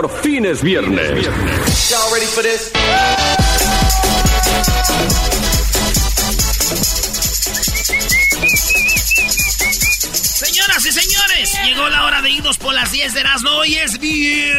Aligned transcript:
por 0.00 0.22
viernes. 0.62 0.62
Ready 0.70 2.26
for 2.26 2.44
this? 2.44 2.70
Señoras 10.22 10.86
y 10.86 10.92
señores, 10.92 11.58
llegó 11.64 11.88
la 11.88 12.04
hora 12.04 12.22
de 12.22 12.30
irnos 12.30 12.58
por 12.58 12.74
las 12.74 12.92
10 12.92 13.12
de 13.12 13.20
Erasmo. 13.20 13.50
Hoy 13.50 13.74
es 13.74 13.98
viernes. 13.98 14.54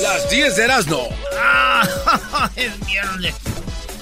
Las 0.00 0.30
10 0.30 0.56
de 0.56 0.64
Erasmo. 0.64 1.06
Ah, 1.38 2.50
es 2.56 2.86
viernes. 2.86 3.34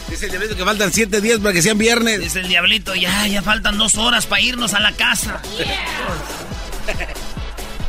Dice 0.08 0.26
el 0.26 0.30
diablito 0.30 0.54
que 0.54 0.64
faltan 0.64 0.92
7 0.92 1.20
días 1.20 1.40
para 1.40 1.52
que 1.52 1.62
sean 1.62 1.78
viernes. 1.78 2.20
Dice 2.20 2.38
el 2.40 2.48
diablito, 2.48 2.94
ya, 2.94 3.26
ya 3.26 3.42
faltan 3.42 3.76
dos 3.76 3.96
horas 3.96 4.26
para 4.26 4.40
irnos 4.40 4.72
a 4.74 4.78
la 4.78 4.92
casa. 4.92 5.42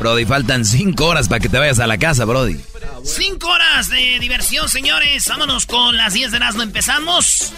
Brody, 0.01 0.25
faltan 0.25 0.65
5 0.65 1.05
horas 1.05 1.29
para 1.29 1.39
que 1.39 1.47
te 1.47 1.59
vayas 1.59 1.79
a 1.79 1.85
la 1.85 1.99
casa, 1.99 2.25
Brody. 2.25 2.59
Cinco 3.03 3.49
horas 3.49 3.87
de 3.87 4.17
diversión, 4.19 4.67
señores. 4.67 5.27
Vámonos 5.27 5.67
con 5.67 5.95
las 5.95 6.13
10 6.13 6.31
de 6.31 6.37
Erasmo. 6.37 6.63
Empezamos. 6.63 7.53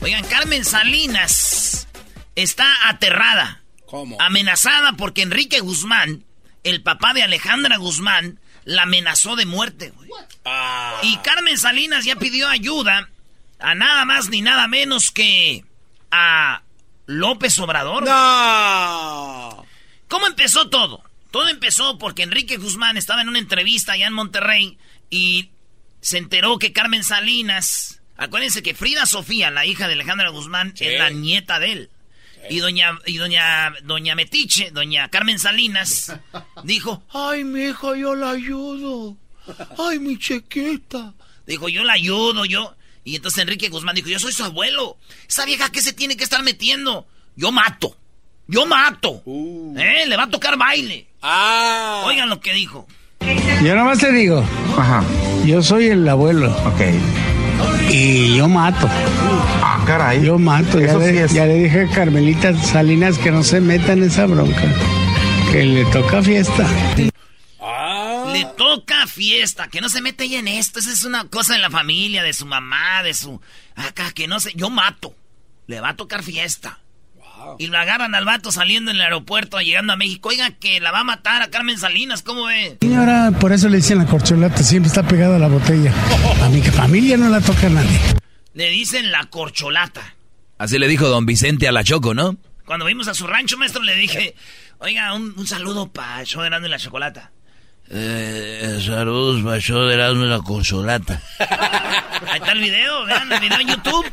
Oigan, 0.00 0.24
Carmen 0.26 0.64
Salinas 0.64 1.88
está 2.36 2.88
aterrada. 2.88 3.62
¿Cómo? 3.86 4.16
Amenazada 4.20 4.92
porque 4.92 5.22
Enrique 5.22 5.58
Guzmán, 5.58 6.22
el 6.62 6.84
papá 6.84 7.14
de 7.14 7.24
Alejandra 7.24 7.78
Guzmán, 7.78 8.38
la 8.64 8.82
amenazó 8.82 9.34
de 9.34 9.46
muerte, 9.46 9.90
güey. 9.90 10.08
Ah. 10.44 11.00
Y 11.02 11.16
Carmen 11.16 11.58
Salinas 11.58 12.04
ya 12.04 12.14
pidió 12.14 12.46
ayuda 12.48 13.08
a 13.58 13.74
nada 13.74 14.04
más 14.04 14.28
ni 14.28 14.40
nada 14.40 14.68
menos 14.68 15.10
que 15.10 15.64
a 16.12 16.62
López 17.06 17.58
Obrador. 17.58 18.04
No. 18.04 19.66
¿Cómo 20.06 20.28
empezó 20.28 20.70
todo? 20.70 21.07
Todo 21.30 21.48
empezó 21.48 21.98
porque 21.98 22.22
Enrique 22.22 22.56
Guzmán 22.56 22.96
estaba 22.96 23.22
en 23.22 23.28
una 23.28 23.38
entrevista 23.38 23.92
allá 23.92 24.06
en 24.06 24.14
Monterrey 24.14 24.78
y 25.10 25.50
se 26.00 26.18
enteró 26.18 26.58
que 26.58 26.72
Carmen 26.72 27.04
Salinas, 27.04 28.00
acuérdense 28.16 28.62
que 28.62 28.74
Frida 28.74 29.04
Sofía, 29.06 29.50
la 29.50 29.66
hija 29.66 29.86
de 29.88 29.94
Alejandra 29.94 30.30
Guzmán, 30.30 30.74
es 30.78 30.98
la 30.98 31.10
nieta 31.10 31.58
de 31.58 31.72
él. 31.72 31.90
Y 32.50 32.58
doña, 32.58 32.98
y 33.04 33.16
doña, 33.18 33.74
doña 33.82 34.14
Metiche, 34.14 34.70
doña 34.70 35.08
Carmen 35.10 35.38
Salinas, 35.38 36.14
dijo, 36.64 37.02
ay, 37.12 37.44
mi 37.44 37.64
hija, 37.64 37.96
yo 37.96 38.14
la 38.14 38.30
ayudo. 38.30 39.16
Ay, 39.78 39.98
mi 39.98 40.18
chiquita. 40.18 41.14
Dijo, 41.46 41.68
yo 41.68 41.84
la 41.84 41.94
ayudo, 41.94 42.44
yo. 42.44 42.74
Y 43.04 43.16
entonces 43.16 43.40
Enrique 43.40 43.70
Guzmán 43.70 43.96
dijo, 43.96 44.08
yo 44.08 44.18
soy 44.18 44.32
su 44.32 44.44
abuelo. 44.44 44.98
Esa 45.26 45.44
vieja, 45.46 45.70
¿qué 45.70 45.82
se 45.82 45.92
tiene 45.92 46.16
que 46.16 46.24
estar 46.24 46.42
metiendo? 46.42 47.06
Yo 47.36 47.52
mato. 47.52 47.96
Yo 48.48 48.64
mato. 48.64 49.22
¿Eh? 49.26 50.04
Le 50.06 50.16
va 50.16 50.24
a 50.24 50.30
tocar 50.30 50.56
baile. 50.56 51.06
Ah. 51.22 52.02
Oigan 52.06 52.30
lo 52.30 52.40
que 52.40 52.54
dijo. 52.54 52.86
Yo 53.62 53.74
nomás 53.74 53.98
te 53.98 54.10
digo, 54.12 54.42
yo 55.44 55.62
soy 55.62 55.88
el 55.88 56.08
abuelo. 56.08 56.54
Y 57.90 58.36
yo 58.36 58.48
mato. 58.48 58.88
Ah, 58.90 59.82
caray. 59.86 60.24
Yo 60.24 60.38
mato. 60.38 60.80
Ya 60.80 60.86
Eso 60.86 61.00
sí 61.00 61.12
le, 61.12 61.24
es. 61.24 61.32
ya 61.34 61.44
le 61.44 61.54
dije 61.54 61.82
a 61.82 61.90
Carmelita 61.94 62.54
Salinas 62.56 63.18
que 63.18 63.30
no 63.30 63.42
se 63.42 63.60
meta 63.60 63.92
en 63.92 64.04
esa 64.04 64.24
bronca. 64.26 64.62
Que 65.52 65.64
le 65.64 65.84
toca 65.86 66.22
fiesta. 66.22 66.66
Ah. 67.60 68.30
Le 68.32 68.46
toca 68.56 69.06
fiesta, 69.06 69.68
que 69.68 69.80
no 69.80 69.88
se 69.90 70.00
mete 70.00 70.24
ella 70.24 70.38
en 70.38 70.48
esto. 70.48 70.78
Esa 70.78 70.92
es 70.92 71.04
una 71.04 71.24
cosa 71.24 71.54
de 71.54 71.60
la 71.60 71.70
familia, 71.70 72.22
de 72.22 72.32
su 72.32 72.46
mamá, 72.46 73.02
de 73.02 73.12
su... 73.12 73.40
Acá, 73.74 74.10
que 74.12 74.26
no 74.26 74.40
sé, 74.40 74.52
yo 74.54 74.70
mato. 74.70 75.14
Le 75.66 75.80
va 75.80 75.90
a 75.90 75.96
tocar 75.96 76.22
fiesta. 76.22 76.78
Y 77.58 77.66
lo 77.68 77.78
agarran 77.78 78.14
al 78.14 78.24
vato 78.24 78.52
saliendo 78.52 78.90
en 78.90 78.96
el 78.98 79.02
aeropuerto, 79.02 79.60
llegando 79.60 79.92
a 79.92 79.96
México. 79.96 80.28
Oiga, 80.28 80.50
que 80.52 80.80
la 80.80 80.90
va 80.92 81.00
a 81.00 81.04
matar 81.04 81.42
a 81.42 81.48
Carmen 81.50 81.78
Salinas, 81.78 82.22
¿cómo 82.22 82.44
ve? 82.44 82.78
Señora, 82.80 83.32
por 83.38 83.52
eso 83.52 83.68
le 83.68 83.78
dicen 83.78 83.98
la 83.98 84.06
corcholata, 84.06 84.62
siempre 84.62 84.88
está 84.88 85.02
pegada 85.02 85.36
a 85.36 85.38
la 85.38 85.48
botella. 85.48 85.92
A 86.42 86.48
mi 86.48 86.62
familia 86.62 87.16
no 87.16 87.28
la 87.28 87.40
toca 87.40 87.66
a 87.66 87.70
nadie. 87.70 88.00
Le 88.54 88.70
dicen 88.70 89.10
la 89.10 89.24
corcholata. 89.24 90.14
Así 90.58 90.78
le 90.78 90.88
dijo 90.88 91.08
don 91.08 91.26
Vicente 91.26 91.68
a 91.68 91.72
la 91.72 91.84
Choco, 91.84 92.14
¿no? 92.14 92.36
Cuando 92.64 92.84
vimos 92.84 93.08
a 93.08 93.14
su 93.14 93.26
rancho, 93.26 93.56
maestro, 93.56 93.82
le 93.82 93.94
dije, 93.94 94.34
oiga, 94.78 95.14
un, 95.14 95.32
un 95.36 95.46
saludo 95.46 95.90
para 95.90 96.24
Show 96.24 96.42
de 96.42 96.48
y 96.48 96.68
la 96.68 96.78
Chocolata. 96.78 97.30
Eh, 97.90 98.78
saludos 98.84 99.42
para 99.42 99.58
Show 99.58 99.86
de 99.86 99.94
y 99.94 100.28
la 100.28 100.40
Consolata. 100.40 101.22
Ahí 101.38 102.38
está 102.40 102.52
el 102.52 102.60
video, 102.60 103.06
vean 103.06 103.32
el 103.32 103.40
video 103.40 103.60
en 103.60 103.68
YouTube. 103.68 104.04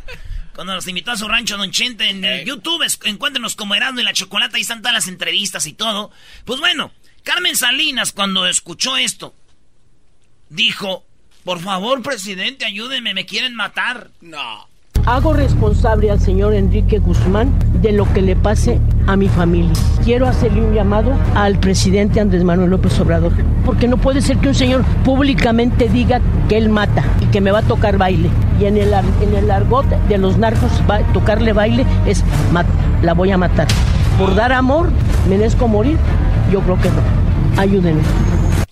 Cuando 0.55 0.73
nos 0.73 0.87
invitó 0.87 1.11
a 1.11 1.17
su 1.17 1.27
rancho 1.27 1.57
Don 1.57 1.69
Chente 1.71 2.09
en 2.09 2.23
YouTube, 2.45 2.81
es- 2.83 2.97
encuéntrenos 3.03 3.55
como 3.55 3.75
Erasmo 3.75 3.99
y 3.99 4.03
la 4.03 4.13
Chocolata, 4.13 4.55
ahí 4.55 4.61
están 4.61 4.81
todas 4.81 4.93
las 4.93 5.07
entrevistas 5.07 5.65
y 5.67 5.73
todo. 5.73 6.11
Pues 6.45 6.59
bueno, 6.59 6.91
Carmen 7.23 7.55
Salinas 7.57 8.11
cuando 8.13 8.47
escuchó 8.47 8.95
esto, 8.97 9.35
dijo, 10.49 11.05
por 11.43 11.59
favor, 11.61 12.01
presidente, 12.01 12.65
ayúdenme, 12.65 13.13
me 13.13 13.25
quieren 13.25 13.53
matar. 13.55 14.09
No. 14.21 14.67
Hago 15.05 15.33
responsable 15.33 16.09
al 16.09 16.19
señor 16.19 16.55
Enrique 16.55 16.97
Guzmán 16.97 17.53
de 17.81 17.91
lo 17.91 18.11
que 18.11 18.23
le 18.23 18.35
pase 18.35 18.79
a 19.05 19.15
mi 19.15 19.29
familia. 19.29 19.71
Quiero 20.03 20.25
hacerle 20.25 20.61
un 20.65 20.73
llamado 20.73 21.13
al 21.35 21.59
presidente 21.59 22.19
Andrés 22.19 22.43
Manuel 22.43 22.71
López 22.71 22.99
Obrador, 22.99 23.31
porque 23.65 23.87
no 23.87 23.97
puede 23.97 24.23
ser 24.23 24.37
que 24.37 24.47
un 24.47 24.55
señor 24.55 24.83
públicamente 25.03 25.89
diga 25.89 26.21
que 26.49 26.57
él 26.57 26.69
mata 26.69 27.03
y 27.21 27.27
que 27.27 27.39
me 27.39 27.51
va 27.51 27.59
a 27.59 27.61
tocar 27.61 27.99
baile. 27.99 28.31
Y 28.59 28.65
en 28.65 28.77
el, 28.77 28.93
en 28.93 29.35
el 29.35 29.51
argot 29.51 29.85
de 29.85 30.17
los 30.17 30.37
narcos, 30.39 30.71
tocarle 31.13 31.53
baile 31.53 31.85
es 32.07 32.23
la 33.03 33.13
voy 33.13 33.29
a 33.29 33.37
matar. 33.37 33.67
Por 34.17 34.33
dar 34.33 34.53
amor, 34.53 34.89
merezco 35.29 35.67
morir. 35.67 35.99
Yo 36.51 36.61
creo 36.61 36.81
que 36.81 36.89
no. 36.89 37.61
Ayúdenme. 37.61 38.01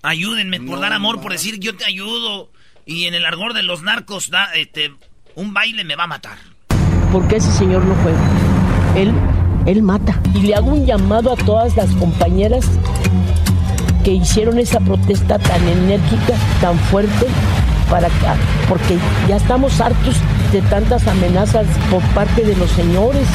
Ayúdenme 0.01 0.59
por 0.61 0.79
dar 0.79 0.93
amor, 0.93 1.21
por 1.21 1.31
decir 1.31 1.59
yo 1.59 1.75
te 1.75 1.85
ayudo. 1.85 2.49
Y 2.87 3.05
en 3.05 3.13
el 3.13 3.23
argor 3.23 3.53
de 3.53 3.61
los 3.61 3.83
narcos, 3.83 4.29
da, 4.29 4.45
este, 4.55 4.91
un 5.35 5.53
baile 5.53 5.83
me 5.83 5.95
va 5.95 6.03
a 6.05 6.07
matar. 6.07 6.37
porque 7.11 7.35
ese 7.35 7.51
señor 7.51 7.85
no 7.85 7.93
juega. 8.01 8.19
Él, 8.95 9.13
él 9.67 9.83
mata. 9.83 10.19
Y 10.33 10.39
le 10.41 10.55
hago 10.55 10.71
un 10.73 10.85
llamado 10.87 11.31
a 11.31 11.35
todas 11.35 11.75
las 11.75 11.91
compañeras 11.91 12.65
que 14.03 14.11
hicieron 14.13 14.57
esa 14.57 14.79
protesta 14.79 15.37
tan 15.39 15.67
enérgica, 15.67 16.33
tan 16.59 16.77
fuerte, 16.79 17.27
para 17.89 18.07
que- 18.09 18.65
porque 18.67 18.97
ya 19.27 19.35
estamos 19.37 19.79
hartos 19.79 20.15
de 20.51 20.61
tantas 20.63 21.07
amenazas 21.07 21.67
por 21.91 22.01
parte 22.15 22.43
de 22.43 22.55
los 22.55 22.71
señores. 22.71 23.27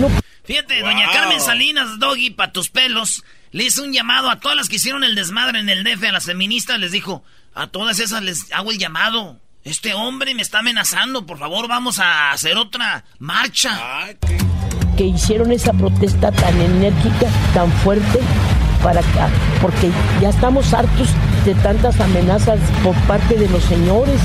No 0.00 0.08
Fíjate, 0.44 0.80
doña 0.80 1.10
Carmen 1.12 1.40
Salinas, 1.40 1.98
Doggy, 1.98 2.30
pa' 2.30 2.52
tus 2.52 2.70
pelos, 2.70 3.22
le 3.50 3.64
hizo 3.64 3.82
un 3.82 3.92
llamado 3.92 4.30
a 4.30 4.38
todas 4.40 4.56
las 4.56 4.68
que 4.68 4.76
hicieron 4.76 5.04
el 5.04 5.14
desmadre 5.14 5.58
en 5.60 5.68
el 5.68 5.84
DF, 5.84 6.08
a 6.08 6.12
las 6.12 6.24
feministas, 6.24 6.78
les 6.78 6.92
dijo, 6.92 7.22
a 7.54 7.66
todas 7.66 7.98
esas 7.98 8.22
les 8.22 8.50
hago 8.52 8.70
el 8.70 8.78
llamado. 8.78 9.40
Este 9.66 9.94
hombre 9.94 10.32
me 10.32 10.42
está 10.42 10.60
amenazando, 10.60 11.26
por 11.26 11.38
favor 11.38 11.66
vamos 11.66 11.98
a 11.98 12.30
hacer 12.30 12.56
otra 12.56 13.02
marcha. 13.18 13.76
Que 14.96 15.06
hicieron 15.06 15.50
esa 15.50 15.72
protesta 15.72 16.30
tan 16.30 16.60
enérgica, 16.60 17.26
tan 17.52 17.72
fuerte, 17.82 18.20
para 18.80 19.00
que- 19.00 19.58
porque 19.60 19.90
ya 20.22 20.28
estamos 20.28 20.72
hartos 20.72 21.08
de 21.44 21.52
tantas 21.56 21.98
amenazas 22.00 22.60
por 22.84 22.94
parte 23.08 23.34
de 23.34 23.48
los 23.48 23.64
señores. 23.64 24.20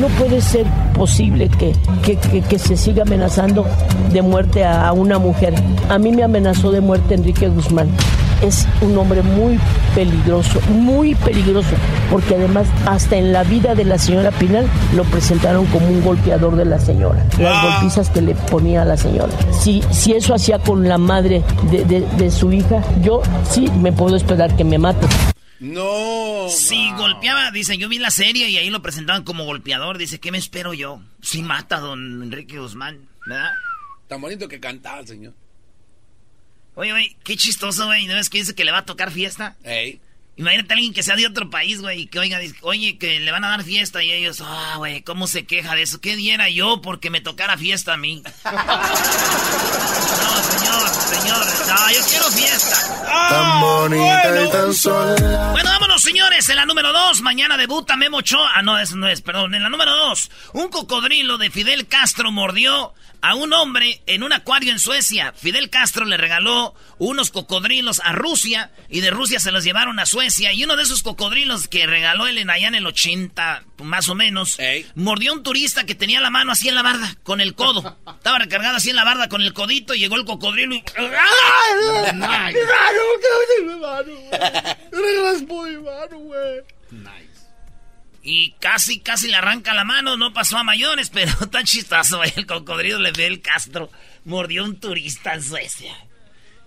No 0.00 0.08
puede 0.08 0.40
ser 0.40 0.66
posible 0.94 1.48
que, 1.48 1.72
que, 2.02 2.16
que- 2.16 2.42
que 2.42 2.58
se 2.58 2.76
siga 2.76 3.02
amenazando 3.02 3.64
de 4.12 4.22
muerte 4.22 4.64
a, 4.64 4.88
a 4.88 4.92
una 4.92 5.18
mujer. 5.18 5.54
A 5.88 5.98
mí 5.98 6.12
me 6.12 6.22
amenazó 6.22 6.70
de 6.70 6.80
muerte 6.80 7.14
Enrique 7.14 7.48
Guzmán. 7.48 7.88
Es 8.42 8.68
un 8.82 8.98
hombre 8.98 9.22
muy 9.22 9.58
peligroso, 9.94 10.60
muy 10.70 11.14
peligroso, 11.14 11.70
porque 12.10 12.34
además 12.34 12.66
hasta 12.84 13.16
en 13.16 13.32
la 13.32 13.42
vida 13.44 13.74
de 13.74 13.86
la 13.86 13.96
señora 13.96 14.30
Pinal 14.30 14.66
lo 14.94 15.04
presentaron 15.04 15.64
como 15.66 15.86
un 15.88 16.02
golpeador 16.04 16.54
de 16.56 16.66
la 16.66 16.78
señora. 16.78 17.24
Las 17.38 17.62
golpizas 17.62 18.10
que 18.10 18.20
le 18.20 18.34
ponía 18.34 18.82
a 18.82 18.84
la 18.84 18.98
señora. 18.98 19.32
Si, 19.58 19.82
si 19.90 20.12
eso 20.12 20.34
hacía 20.34 20.58
con 20.58 20.86
la 20.86 20.98
madre 20.98 21.42
de, 21.70 21.84
de- 21.86 22.06
de 22.18 22.30
su 22.30 22.52
hija, 22.52 22.82
yo 23.02 23.22
sí 23.48 23.70
me 23.80 23.90
puedo 23.92 24.16
esperar 24.16 24.54
que 24.54 24.64
me 24.64 24.76
mate. 24.76 25.06
No. 25.60 26.48
Si 26.50 26.90
wow. 26.90 26.98
golpeaba, 26.98 27.50
dice, 27.50 27.78
yo 27.78 27.88
vi 27.88 27.98
la 27.98 28.10
serie 28.10 28.48
y 28.50 28.56
ahí 28.56 28.70
lo 28.70 28.82
presentaban 28.82 29.24
como 29.24 29.44
golpeador, 29.44 29.98
dice, 29.98 30.20
¿qué 30.20 30.30
me 30.30 30.38
espero 30.38 30.74
yo? 30.74 31.02
Si 31.22 31.42
mata 31.42 31.76
a 31.76 31.80
don 31.80 32.22
Enrique 32.22 32.58
Guzmán, 32.58 33.08
¿verdad? 33.26 33.52
Tan 34.08 34.20
bonito 34.20 34.48
que 34.48 34.60
cantaba 34.60 35.00
el 35.00 35.08
señor. 35.08 35.34
Oye, 36.74 36.90
güey, 36.90 37.16
qué 37.24 37.36
chistoso, 37.36 37.86
güey, 37.86 38.06
¿no 38.06 38.14
ves 38.14 38.28
que 38.28 38.38
dice 38.38 38.54
que 38.54 38.64
le 38.64 38.70
va 38.70 38.78
a 38.78 38.84
tocar 38.84 39.10
fiesta? 39.10 39.56
Ey. 39.64 40.00
Imagínate 40.38 40.74
a 40.74 40.76
alguien 40.76 40.92
que 40.92 41.02
sea 41.02 41.16
de 41.16 41.26
otro 41.26 41.48
país, 41.48 41.80
güey, 41.80 42.02
y 42.02 42.06
que 42.08 42.18
oiga, 42.18 42.38
oye, 42.60 42.98
que 42.98 43.20
le 43.20 43.32
van 43.32 43.42
a 43.44 43.48
dar 43.48 43.64
fiesta 43.64 44.02
y 44.02 44.12
ellos, 44.12 44.42
ah, 44.44 44.74
güey, 44.76 45.00
¿cómo 45.02 45.26
se 45.26 45.46
queja 45.46 45.74
de 45.74 45.82
eso? 45.82 45.98
¿Qué 45.98 46.14
diera 46.14 46.50
yo 46.50 46.82
porque 46.82 47.08
me 47.08 47.22
tocara 47.22 47.56
fiesta 47.56 47.94
a 47.94 47.96
mí? 47.96 48.22
no, 48.44 48.60
señor, 50.42 50.88
señor, 50.88 51.46
no, 51.68 51.90
yo 51.90 52.00
quiero 52.10 52.30
fiesta. 52.32 52.76
Tan 53.30 53.60
bonita 53.62 54.44
y 54.44 54.50
tan 54.50 54.74
sola. 54.74 55.52
Bueno, 55.52 55.70
vámonos, 55.70 56.02
señores, 56.02 56.46
en 56.50 56.56
la 56.56 56.66
número 56.66 56.92
dos, 56.92 57.22
mañana 57.22 57.56
debuta 57.56 57.96
Memo 57.96 58.18
Ochoa. 58.18 58.50
Ah, 58.54 58.62
no, 58.62 58.78
eso 58.78 58.96
no 58.96 59.08
es, 59.08 59.22
perdón. 59.22 59.54
En 59.54 59.62
la 59.62 59.70
número 59.70 59.96
dos, 59.96 60.30
un 60.52 60.68
cocodrilo 60.68 61.38
de 61.38 61.50
Fidel 61.50 61.88
Castro 61.88 62.30
mordió 62.30 62.92
a 63.26 63.34
un 63.34 63.52
hombre 63.52 64.00
en 64.06 64.22
un 64.22 64.32
acuario 64.32 64.70
en 64.70 64.78
Suecia. 64.78 65.32
Fidel 65.36 65.68
Castro 65.68 66.04
le 66.04 66.16
regaló 66.16 66.76
unos 66.98 67.32
cocodrilos 67.32 68.00
a 68.04 68.12
Rusia 68.12 68.70
y 68.88 69.00
de 69.00 69.10
Rusia 69.10 69.40
se 69.40 69.50
los 69.50 69.64
llevaron 69.64 69.98
a 69.98 70.06
Suecia. 70.06 70.52
Y 70.52 70.62
uno 70.62 70.76
de 70.76 70.84
esos 70.84 71.02
cocodrilos 71.02 71.66
que 71.66 71.88
regaló 71.88 72.28
él 72.28 72.38
en 72.38 72.50
allá 72.50 72.68
en 72.68 72.76
el 72.76 72.86
80, 72.86 73.64
más 73.82 74.08
o 74.08 74.14
menos, 74.14 74.58
mordió 74.94 75.32
a 75.32 75.34
un 75.34 75.42
turista 75.42 75.84
que 75.84 75.96
tenía 75.96 76.20
la 76.20 76.30
mano 76.30 76.52
así 76.52 76.68
en 76.68 76.76
la 76.76 76.82
barda, 76.82 77.16
con 77.24 77.40
el 77.40 77.56
codo. 77.56 77.98
Estaba 78.06 78.38
recargado 78.38 78.76
así 78.76 78.90
en 78.90 78.96
la 78.96 79.04
barda 79.04 79.28
con 79.28 79.42
el 79.42 79.52
codito 79.52 79.92
y 79.92 79.98
llegó 79.98 80.14
el 80.14 80.24
cocodrilo 80.24 80.76
y... 80.76 80.84
Y 88.28 88.50
casi, 88.58 88.98
casi 88.98 89.28
le 89.28 89.36
arranca 89.36 89.72
la 89.72 89.84
mano, 89.84 90.16
no 90.16 90.32
pasó 90.32 90.58
a 90.58 90.64
mayores, 90.64 91.10
pero 91.14 91.32
chistoso, 91.62 92.16
güey. 92.16 92.32
El 92.34 92.44
cocodrilo 92.44 92.98
le 92.98 93.12
ve 93.12 93.26
el 93.26 93.40
Castro. 93.40 93.88
Mordió 94.24 94.64
un 94.64 94.80
turista 94.80 95.34
en 95.34 95.44
Suecia. 95.44 95.96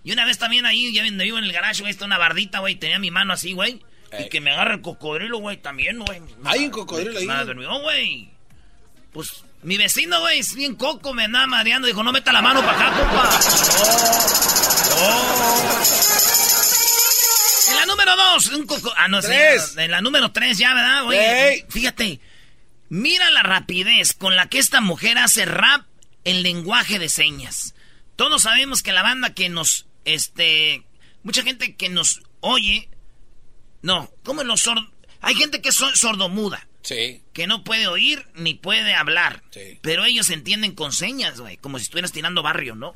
Y 0.06 0.14
una 0.14 0.24
vez 0.24 0.38
también 0.38 0.66
ahí, 0.66 0.94
ya 0.94 1.02
viendo, 1.02 1.22
vivo 1.22 1.38
en 1.38 1.44
el 1.44 1.52
garage, 1.52 1.82
güey, 1.82 1.92
está 1.92 2.06
una 2.06 2.18
bardita, 2.18 2.60
güey, 2.60 2.76
tenía 2.76 2.98
mi 2.98 3.12
mano 3.12 3.34
así, 3.34 3.52
güey. 3.52 3.84
Y 4.18 4.30
que 4.30 4.40
me 4.40 4.52
agarra 4.52 4.76
el 4.76 4.82
cocodrilo, 4.82 5.40
güey, 5.40 5.58
también, 5.58 6.00
güey. 6.00 6.22
¿Hay 6.46 6.64
un 6.64 6.72
cocodrilo 6.72 7.20
ahí? 7.20 7.26
Madre 7.26 7.54
mía, 7.54 7.68
güey. 7.82 8.30
Pues 9.12 9.44
mi 9.62 9.76
vecino, 9.76 10.22
güey, 10.22 10.40
es 10.40 10.56
bien 10.56 10.76
coco, 10.76 11.14
me 11.14 11.26
andaba 11.26 11.46
mareando. 11.46 11.88
Dijo, 11.90 12.02
no 12.04 12.14
meta 12.14 12.32
la 12.32 12.42
mano 12.42 12.62
para 12.62 12.88
acá, 12.88 12.98
compa. 12.98 13.30
En 17.70 17.76
la 17.76 17.86
número 17.86 18.16
dos, 18.16 18.48
un 18.48 18.66
coco. 18.66 18.94
Ah, 18.98 19.08
no 19.08 19.22
sé. 19.22 19.28
Tres. 19.28 19.78
En 19.78 19.92
la 19.92 20.02
número 20.02 20.32
tres 20.32 20.58
ya, 20.58 20.74
¿verdad? 20.74 21.06
Oye, 21.06 21.66
fíjate. 21.70 22.20
Mira 22.90 23.30
la 23.32 23.44
rapidez 23.44 24.14
con 24.14 24.36
la 24.36 24.50
que 24.50 24.58
esta 24.58 24.82
mujer 24.82 25.18
hace 25.18 25.46
rap 25.46 25.86
en 26.24 26.42
lenguaje 26.42 26.98
de 26.98 27.10
señas. 27.10 27.76
Todos 28.16 28.44
sabemos 28.44 28.82
que 28.82 28.92
la 28.92 29.04
banda 29.04 29.34
que 29.34 29.50
nos. 29.50 29.86
Este. 30.06 30.84
Mucha 31.24 31.44
gente 31.44 31.76
que 31.76 31.90
nos 31.90 32.22
oye. 32.40 32.90
No, 33.82 34.12
como 34.24 34.44
los 34.44 34.62
sordos. 34.62 34.88
Hay 35.22 35.36
gente 35.36 35.62
que 35.62 35.70
es 35.70 35.76
sordomuda. 35.76 36.68
Sí. 36.82 37.22
Que 37.34 37.46
no 37.46 37.64
puede 37.64 37.88
oír 37.88 38.26
ni 38.36 38.54
puede 38.54 38.96
hablar. 38.96 39.44
Sí. 39.52 39.80
Pero 39.82 40.06
ellos 40.06 40.30
entienden 40.30 40.74
con 40.74 40.94
señas, 40.94 41.40
güey. 41.40 41.58
Como 41.58 41.78
si 41.78 41.84
estuvieras 41.84 42.12
tirando 42.12 42.42
barrio, 42.42 42.76
¿no? 42.76 42.96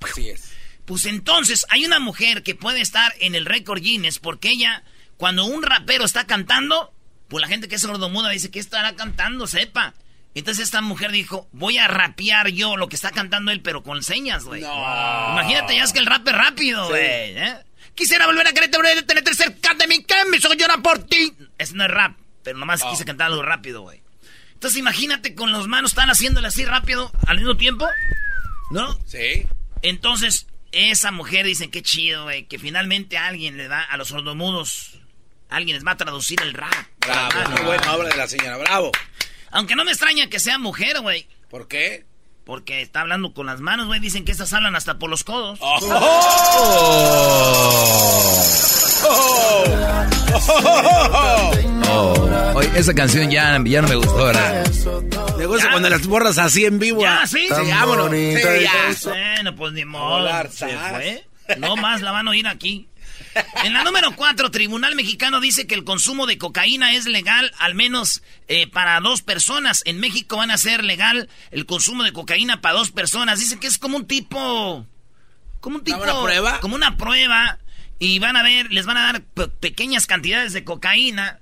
Así 0.00 0.28
es. 0.28 0.55
Pues 0.86 1.04
entonces 1.04 1.66
hay 1.68 1.84
una 1.84 1.98
mujer 1.98 2.42
que 2.42 2.54
puede 2.54 2.80
estar 2.80 3.12
en 3.20 3.34
el 3.34 3.44
récord 3.44 3.82
Guinness 3.82 4.18
porque 4.18 4.50
ella, 4.50 4.84
cuando 5.16 5.44
un 5.44 5.62
rapero 5.62 6.04
está 6.04 6.26
cantando, 6.26 6.92
pues 7.28 7.42
la 7.42 7.48
gente 7.48 7.68
que 7.68 7.74
es 7.74 7.82
sordomuda 7.82 8.30
dice 8.30 8.50
que 8.50 8.60
estará 8.60 8.94
cantando, 8.94 9.46
sepa. 9.46 9.94
Entonces 10.34 10.64
esta 10.64 10.82
mujer 10.82 11.12
dijo, 11.12 11.48
voy 11.52 11.78
a 11.78 11.88
rapear 11.88 12.48
yo 12.48 12.76
lo 12.76 12.88
que 12.88 12.96
está 12.96 13.10
cantando 13.10 13.50
él, 13.50 13.62
pero 13.62 13.82
con 13.82 14.02
señas, 14.02 14.44
güey. 14.44 14.60
Imagínate, 14.62 15.74
ya 15.74 15.82
es 15.82 15.92
que 15.92 15.98
el 15.98 16.06
rap 16.06 16.28
es 16.28 16.34
rápido, 16.34 16.88
güey. 16.88 17.36
¿eh? 17.36 17.56
Quisiera 17.94 18.26
volver 18.26 18.46
a 18.46 18.52
quererte, 18.52 18.76
volver 18.76 18.98
a 18.98 19.02
tenerte 19.02 19.34
cerca 19.34 19.74
de 19.74 19.86
mi 19.86 20.04
me 20.30 20.36
hizo 20.36 20.52
llorar 20.52 20.82
por 20.82 21.02
ti. 21.04 21.32
Ese 21.58 21.74
no 21.74 21.84
es 21.84 21.90
rap, 21.90 22.16
pero 22.42 22.58
nomás 22.58 22.84
quise 22.84 23.04
cantar 23.04 23.28
algo 23.28 23.42
rápido, 23.42 23.80
güey. 23.80 24.02
Entonces 24.52 24.78
imagínate 24.78 25.34
con 25.34 25.52
las 25.52 25.66
manos 25.66 25.92
están 25.92 26.10
haciéndole 26.10 26.48
así 26.48 26.64
rápido 26.64 27.10
al 27.26 27.38
mismo 27.38 27.56
tiempo, 27.56 27.88
¿no? 28.70 28.98
Sí. 29.06 29.46
Entonces, 29.82 30.46
esa 30.72 31.10
mujer 31.10 31.46
dicen 31.46 31.70
que 31.70 31.82
chido, 31.82 32.24
güey, 32.24 32.46
que 32.46 32.58
finalmente 32.58 33.16
alguien 33.18 33.56
le 33.56 33.68
da 33.68 33.82
a 33.82 33.96
los 33.96 34.08
sordomudos, 34.08 34.98
alguien 35.48 35.74
les 35.76 35.86
va 35.86 35.92
a 35.92 35.96
traducir 35.96 36.40
el 36.42 36.52
rap. 36.54 36.72
Bravo. 37.00 37.30
Ah, 37.34 37.44
Qué 37.54 37.62
no. 37.62 37.66
buena 37.66 37.94
obra 37.94 38.08
de 38.08 38.16
la 38.16 38.26
señora. 38.28 38.56
Bravo. 38.58 38.92
Aunque 39.50 39.74
no 39.76 39.84
me 39.84 39.92
extraña 39.92 40.28
que 40.28 40.40
sea 40.40 40.58
mujer, 40.58 41.00
güey. 41.00 41.28
¿Por 41.48 41.68
qué? 41.68 42.04
Porque 42.44 42.80
está 42.82 43.00
hablando 43.00 43.32
con 43.34 43.46
las 43.46 43.60
manos, 43.60 43.86
güey. 43.86 44.00
Dicen 44.00 44.24
que 44.24 44.32
estas 44.32 44.52
hablan 44.52 44.76
hasta 44.76 44.98
por 44.98 45.08
los 45.10 45.24
codos. 45.24 45.58
Oh. 45.62 45.78
Oye, 52.54 52.70
esa 52.76 52.94
canción 52.94 53.30
ya, 53.30 53.60
ya 53.64 53.82
no 53.82 53.88
me 53.88 53.96
gustó, 53.96 54.24
¿verdad? 54.24 54.66
Me 55.36 55.46
gusta 55.46 55.64
Ya. 55.66 55.70
cuando 55.70 55.88
las 55.90 56.06
borras 56.06 56.38
así 56.38 56.64
en 56.64 56.78
vivo. 56.78 57.02
Ya, 57.02 57.26
sí. 57.26 57.46
Sí, 57.48 57.70
vámonos. 57.70 58.10
Sí, 58.10 58.34
ya. 58.62 58.72
tan 59.02 59.12
Bueno, 59.12 59.56
pues 59.56 59.72
ni 59.72 59.84
modo. 59.84 60.28
Se. 60.50 61.24
No 61.58 61.76
más 61.76 62.00
la 62.02 62.12
van 62.12 62.26
a 62.28 62.30
oír 62.30 62.46
aquí. 62.48 62.88
En 63.64 63.72
la 63.74 63.84
número 63.84 64.12
4, 64.16 64.50
Tribunal 64.50 64.94
Mexicano 64.94 65.40
dice 65.40 65.66
que 65.66 65.74
el 65.74 65.84
consumo 65.84 66.26
de 66.26 66.38
cocaína 66.38 66.94
es 66.94 67.04
legal 67.06 67.52
al 67.58 67.74
menos 67.74 68.22
eh, 68.48 68.66
para 68.66 68.98
dos 69.00 69.20
personas. 69.22 69.82
En 69.84 70.00
México 70.00 70.38
van 70.38 70.50
a 70.50 70.58
ser 70.58 70.82
legal 70.84 71.28
el 71.50 71.66
consumo 71.66 72.02
de 72.02 72.12
cocaína 72.12 72.60
para 72.62 72.76
dos 72.78 72.90
personas. 72.90 73.38
Dice 73.38 73.58
que 73.58 73.66
es 73.66 73.78
como 73.78 73.96
un 73.98 74.06
tipo... 74.06 74.86
Como 75.60 75.76
un 75.78 75.84
tipo... 75.84 76.02
¿Una 76.02 76.22
prueba? 76.22 76.60
Como 76.60 76.74
una 76.76 76.96
prueba. 76.96 77.58
Y 77.98 78.18
van 78.18 78.36
a 78.36 78.42
ver, 78.42 78.72
les 78.72 78.84
van 78.86 78.96
a 78.98 79.02
dar 79.12 79.22
pe- 79.22 79.48
pequeñas 79.48 80.06
cantidades 80.06 80.52
de 80.52 80.64
cocaína 80.64 81.38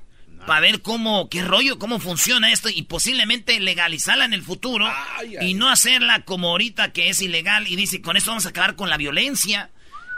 para 0.46 0.60
ver 0.60 0.82
cómo, 0.82 1.28
qué 1.30 1.42
rollo, 1.42 1.78
cómo 1.78 1.98
funciona 1.98 2.52
esto 2.52 2.68
y 2.68 2.82
posiblemente 2.82 3.58
legalizarla 3.60 4.24
en 4.26 4.34
el 4.34 4.42
futuro 4.42 4.86
Ay, 5.16 5.36
ay. 5.36 5.50
y 5.50 5.54
no 5.54 5.70
hacerla 5.70 6.24
como 6.24 6.50
ahorita 6.50 6.92
que 6.92 7.08
es 7.08 7.22
ilegal 7.22 7.66
y 7.66 7.76
dice, 7.76 8.02
con 8.02 8.16
esto 8.16 8.30
vamos 8.30 8.44
a 8.46 8.50
acabar 8.50 8.76
con 8.76 8.90
la 8.90 8.96
violencia, 8.98 9.70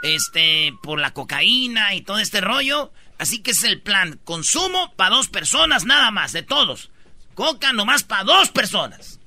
este, 0.03 0.73
por 0.83 0.99
la 0.99 1.13
cocaína 1.13 1.95
y 1.95 2.01
todo 2.01 2.19
este 2.19 2.41
rollo. 2.41 2.91
Así 3.17 3.39
que 3.41 3.51
es 3.51 3.63
el 3.63 3.81
plan, 3.81 4.19
consumo 4.25 4.93
para 4.95 5.15
dos 5.15 5.27
personas 5.29 5.85
nada 5.85 6.11
más, 6.11 6.33
de 6.33 6.43
todos. 6.43 6.91
Coca 7.33 7.71
nomás 7.73 8.03
para 8.03 8.23
dos 8.25 8.49
personas. 8.51 9.19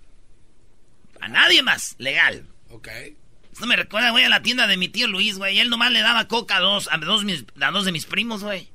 A 1.21 1.29
nadie 1.29 1.63
más, 1.63 1.97
legal. 1.99 2.47
Ok. 2.69 2.89
Esto 3.61 3.69
me 3.69 3.77
recuerda, 3.77 4.09
güey, 4.09 4.25
a 4.25 4.31
la 4.31 4.41
tienda 4.41 4.67
de 4.67 4.79
mi 4.79 4.89
tío 4.89 5.07
Luis, 5.07 5.37
güey. 5.37 5.59
Él 5.61 5.69
nomás 5.69 5.91
le 5.93 6.01
daba 6.01 6.27
coca 6.29 6.57
a 6.57 6.61
dos, 6.61 6.89
a 6.91 6.97
dos, 6.97 7.25
mis- 7.25 7.45
a 7.61 7.71
dos 7.71 7.85
de 7.85 7.93
mis 7.93 8.07
primos, 8.07 8.43
güey. 8.43 8.71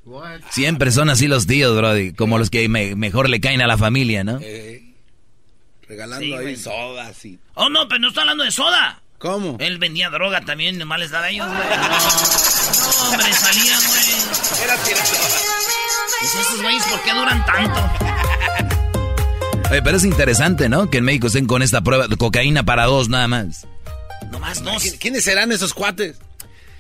Siempre 0.52 0.92
son 0.92 1.10
así 1.10 1.28
los 1.28 1.48
tíos, 1.48 1.76
brody. 1.76 2.14
Como 2.14 2.38
los 2.38 2.52
que 2.52 2.70
me- 2.70 2.96
mejor 2.96 3.28
le 3.28 3.40
caen 3.42 3.62
a 3.64 3.66
la 3.68 3.80
familia, 3.80 4.24
¿no? 4.24 4.38
Eh, 4.44 4.94
regalando 5.90 6.24
Sí, 6.24 6.34
ahí 6.34 6.42
güey. 6.44 6.56
sodas 6.56 7.26
y... 7.26 7.40
Oh, 7.56 7.68
no, 7.70 7.88
pero 7.88 7.98
no 8.00 8.10
estoy 8.10 8.22
hablando 8.22 8.44
de 8.44 8.52
soda. 8.52 9.02
¿Cómo? 9.18 9.58
Él 9.60 9.80
vendía 9.80 10.12
droga 10.12 10.42
también, 10.42 10.78
nomás 10.78 11.00
les 11.00 11.10
daba 11.10 11.26
a 11.26 11.30
ellos, 11.32 11.48
güey. 11.48 11.68
No, 11.68 11.78
no, 11.78 13.10
hombre, 13.10 13.34
salían, 13.34 13.80
güey. 13.88 14.64
Era 14.66 14.78
tirado. 14.84 15.04
Pues 16.20 16.36
esos 16.46 16.62
güeyes, 16.62 16.84
¿por 16.84 17.02
qué 17.02 17.12
duran 17.12 17.44
tanto? 17.48 17.90
Oye, 19.72 19.82
pero 19.82 19.98
es 19.98 20.04
interesante, 20.06 20.70
¿no? 20.70 20.92
Que 20.92 21.00
en 21.00 21.06
México 21.06 21.26
estén 21.26 21.48
con 21.48 21.64
esta 21.64 21.82
prueba 21.82 22.08
de 22.08 22.18
cocaína 22.18 22.62
para 22.64 22.86
dos 22.86 23.10
nada 23.10 23.28
más. 23.28 23.66
Nomás 24.32 24.64
dos. 24.64 24.84
¿Qui- 24.84 24.98
¿Quiénes 25.00 25.24
serán 25.24 25.52
esos 25.52 25.74
cuates? 25.74 26.18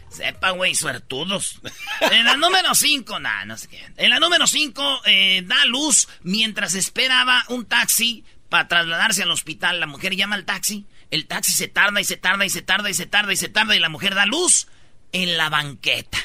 Sepa, 0.10 0.52
güey, 0.52 0.76
suertudos. 0.76 1.60
En 2.00 2.24
la 2.26 2.38
número 2.38 2.74
5, 2.74 3.20
nah, 3.20 3.44
no 3.46 3.58
sé 3.58 3.68
qué. 3.68 3.84
En 3.98 4.10
la 4.12 4.20
número 4.20 4.48
5, 4.48 5.02
da 5.44 5.66
luz 5.66 6.08
mientras 6.22 6.74
esperaba 6.76 7.44
un 7.50 7.66
taxi 7.66 8.24
para 8.50 8.68
trasladarse 8.68 9.24
al 9.24 9.32
hospital. 9.32 9.80
La 9.80 9.88
mujer 9.88 10.16
llama 10.16 10.36
al 10.36 10.46
taxi. 10.46 10.86
El 11.12 11.28
taxi 11.28 11.52
se 11.52 11.68
tarda 11.68 12.00
y 12.00 12.06
se 12.06 12.16
tarda 12.18 12.46
y 12.46 12.50
se 12.50 12.62
tarda 12.62 12.90
y 12.90 12.94
se 12.94 13.06
tarda 13.06 13.34
y 13.34 13.38
se 13.38 13.50
tarda 13.50 13.76
y 13.76 13.80
la 13.80 13.90
mujer 13.90 14.16
da 14.16 14.26
luz 14.26 14.68
en 15.12 15.38
la 15.38 15.50
banqueta. 15.50 16.18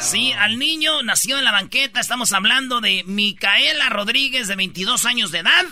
Sí, 0.00 0.32
al 0.32 0.58
niño 0.58 1.02
nació 1.02 1.38
en 1.38 1.44
la 1.44 1.52
banqueta. 1.52 1.98
Estamos 2.00 2.32
hablando 2.32 2.80
de 2.80 3.02
Micaela 3.04 3.88
Rodríguez, 3.88 4.46
de 4.46 4.56
22 4.56 5.06
años 5.06 5.30
de 5.32 5.38
edad. 5.38 5.64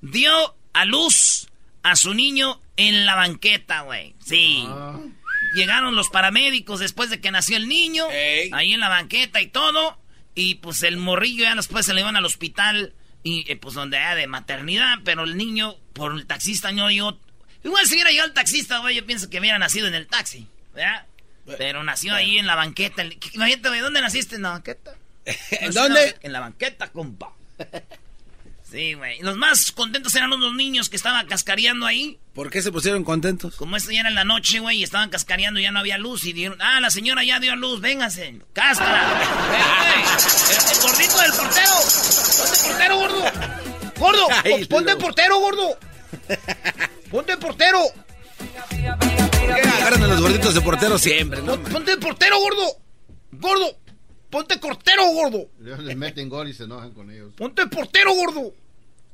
Dio 0.00 0.56
a 0.72 0.84
luz 0.86 1.45
a 1.86 1.94
su 1.94 2.14
niño 2.14 2.60
en 2.76 3.06
la 3.06 3.14
banqueta, 3.14 3.82
güey. 3.82 4.16
Sí. 4.18 4.66
Llegaron 5.54 5.94
los 5.94 6.08
paramédicos 6.08 6.80
después 6.80 7.10
de 7.10 7.20
que 7.20 7.30
nació 7.30 7.56
el 7.56 7.68
niño. 7.68 8.10
Ey. 8.10 8.50
Ahí 8.52 8.72
en 8.72 8.80
la 8.80 8.88
banqueta 8.88 9.40
y 9.40 9.46
todo. 9.46 9.96
Y 10.34 10.56
pues 10.56 10.82
el 10.82 10.96
morrillo 10.96 11.44
ya 11.44 11.54
después 11.54 11.86
se 11.86 11.94
le 11.94 12.00
iban 12.00 12.16
al 12.16 12.24
hospital. 12.24 12.92
Y 13.22 13.50
eh, 13.50 13.54
pues 13.54 13.74
donde 13.74 13.98
era 13.98 14.16
de 14.16 14.26
maternidad. 14.26 14.98
Pero 15.04 15.22
el 15.22 15.36
niño, 15.36 15.76
por 15.92 16.12
el 16.12 16.26
taxista, 16.26 16.72
no 16.72 16.90
llegó. 16.90 17.20
Igual 17.62 17.86
si 17.86 17.94
hubiera 17.94 18.10
llegado 18.10 18.30
el 18.30 18.34
taxista, 18.34 18.78
güey, 18.78 18.96
yo 18.96 19.06
pienso 19.06 19.30
que 19.30 19.38
hubiera 19.38 19.60
nacido 19.60 19.86
en 19.86 19.94
el 19.94 20.08
taxi. 20.08 20.48
¿Verdad? 20.74 21.06
Pero 21.56 21.84
nació 21.84 22.14
ahí 22.14 22.36
en 22.36 22.48
la 22.48 22.56
banqueta. 22.56 23.04
Imagínate, 23.32 23.68
güey, 23.68 23.80
¿dónde 23.80 24.00
naciste? 24.00 24.34
En 24.34 24.42
la 24.42 24.50
banqueta. 24.50 24.92
¿En 25.52 25.70
dónde? 25.70 26.16
En 26.20 26.32
la 26.32 26.40
banqueta, 26.40 26.90
compa. 26.90 27.32
Sí, 28.70 28.94
güey. 28.94 29.20
Los 29.20 29.36
más 29.36 29.70
contentos 29.70 30.14
eran 30.16 30.32
unos 30.32 30.54
niños 30.54 30.88
que 30.88 30.96
estaban 30.96 31.26
cascareando 31.28 31.86
ahí. 31.86 32.18
¿Por 32.34 32.50
qué 32.50 32.60
se 32.62 32.72
pusieron 32.72 33.04
contentos? 33.04 33.54
Como 33.56 33.76
esto 33.76 33.92
ya 33.92 34.00
era 34.00 34.08
en 34.08 34.16
la 34.16 34.24
noche, 34.24 34.58
güey, 34.58 34.78
y 34.78 34.82
estaban 34.82 35.08
cascareando 35.08 35.60
y 35.60 35.62
ya 35.62 35.70
no 35.70 35.78
había 35.78 35.98
luz. 35.98 36.24
Y 36.24 36.32
dijeron, 36.32 36.58
ah, 36.60 36.80
la 36.80 36.90
señora 36.90 37.22
ya 37.24 37.38
dio 37.38 37.52
a 37.52 37.56
luz, 37.56 37.80
vénganse, 37.80 38.40
cáscara. 38.52 39.06
El, 40.50 40.76
el 40.76 40.82
gordito 40.82 41.18
del 41.20 41.32
portero. 41.32 41.72
Ponte 42.36 42.58
portero, 42.68 42.96
gordo. 42.98 43.24
Gordo, 43.98 44.26
Ay, 44.44 44.64
ponte 44.66 44.96
portero, 44.96 45.38
gordo. 45.38 45.78
Ponte 47.10 47.36
portero. 47.36 47.80
¿Por 48.38 49.54
qué 49.54 49.60
agarran 49.68 50.02
a 50.02 50.06
los 50.08 50.20
gorditos 50.20 50.54
de 50.54 50.60
portero 50.60 50.98
siempre? 50.98 51.40
no? 51.40 51.52
Pon- 51.62 51.72
Ponte 51.72 51.96
portero, 51.98 52.38
gordo. 52.40 52.66
Gordo. 53.32 53.78
Ponte 54.30 54.58
portero, 54.58 55.06
gordo. 55.12 55.48
Les 55.58 55.96
meten 55.96 56.28
gol 56.28 56.48
y 56.48 56.54
se 56.54 56.64
enojan 56.64 56.92
con 56.92 57.10
ellos. 57.10 57.32
Ponte 57.36 57.66
portero, 57.66 58.14
gordo. 58.14 58.52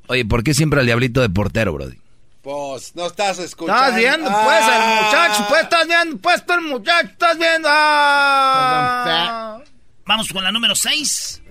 Oye, 0.08 0.24
¿por 0.24 0.42
qué 0.42 0.54
siempre 0.54 0.80
al 0.80 0.86
diablito 0.86 1.20
de 1.20 1.30
portero, 1.30 1.72
Brody? 1.72 1.98
Pues, 2.42 2.96
no 2.96 3.06
estás 3.06 3.38
escuchando. 3.38 3.80
Estás 3.80 3.96
viendo, 3.96 4.30
pues, 4.30 4.64
el 4.64 5.04
muchacho, 5.04 5.46
pues, 5.48 5.62
estás 5.62 5.86
viendo, 5.86 6.18
pues, 6.18 6.44
el 6.48 6.60
muchacho, 6.62 7.08
estás 7.08 7.38
viendo. 7.38 7.68
Ah. 7.70 9.62
Vamos 10.04 10.28
con 10.32 10.42
la 10.42 10.50
número 10.50 10.74
6. 10.74 11.42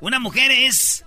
Una 0.00 0.18
mujer 0.18 0.50
es 0.50 1.04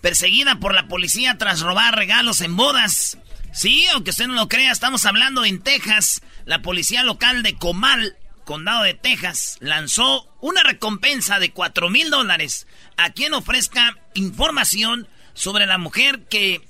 perseguida 0.00 0.60
por 0.60 0.74
la 0.74 0.86
policía 0.86 1.36
tras 1.36 1.60
robar 1.60 1.96
regalos 1.96 2.40
en 2.40 2.56
bodas. 2.56 3.18
Sí, 3.52 3.86
aunque 3.92 4.10
usted 4.10 4.28
no 4.28 4.34
lo 4.34 4.48
crea, 4.48 4.70
estamos 4.70 5.04
hablando 5.04 5.44
en 5.44 5.60
Texas. 5.60 6.22
La 6.44 6.62
policía 6.62 7.02
local 7.02 7.42
de 7.42 7.56
Comal, 7.56 8.16
condado 8.48 8.84
de 8.84 8.94
Texas, 8.94 9.58
lanzó 9.60 10.26
una 10.40 10.62
recompensa 10.62 11.38
de 11.38 11.50
4 11.50 11.90
mil 11.90 12.08
dólares 12.08 12.66
a 12.96 13.10
quien 13.10 13.34
ofrezca 13.34 13.98
información 14.14 15.06
sobre 15.34 15.66
la 15.66 15.76
mujer 15.76 16.20
que 16.30 16.62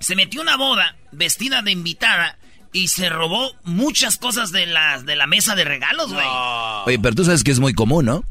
se 0.00 0.16
metió 0.16 0.40
a 0.40 0.42
una 0.42 0.58
boda 0.58 0.96
vestida 1.10 1.62
de 1.62 1.70
invitada 1.70 2.36
y 2.74 2.88
se 2.88 3.08
robó 3.08 3.52
muchas 3.64 4.18
cosas 4.18 4.52
de 4.52 4.66
la, 4.66 5.00
de 5.00 5.16
la 5.16 5.26
mesa 5.26 5.54
de 5.54 5.64
regalos, 5.64 6.12
güey. 6.12 6.26
Oye, 6.84 6.98
pero 6.98 7.14
tú 7.14 7.24
sabes 7.24 7.42
que 7.42 7.52
es 7.52 7.58
muy 7.58 7.72
común, 7.72 8.04
¿no? 8.04 8.22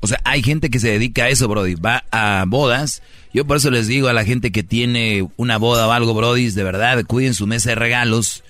O 0.00 0.06
sea, 0.06 0.20
hay 0.24 0.42
gente 0.42 0.68
que 0.68 0.78
se 0.78 0.90
dedica 0.90 1.24
a 1.24 1.28
eso, 1.30 1.48
Brody. 1.48 1.76
Va 1.76 2.04
a 2.10 2.44
bodas. 2.46 3.02
Yo 3.32 3.46
por 3.46 3.56
eso 3.56 3.70
les 3.70 3.86
digo 3.86 4.08
a 4.08 4.12
la 4.12 4.26
gente 4.26 4.52
que 4.52 4.62
tiene 4.62 5.26
una 5.38 5.56
boda 5.56 5.88
o 5.88 5.92
algo, 5.92 6.12
Brody, 6.12 6.50
de 6.50 6.64
verdad, 6.64 7.02
cuiden 7.06 7.32
su 7.32 7.46
mesa 7.46 7.70
de 7.70 7.76
regalos. 7.76 8.44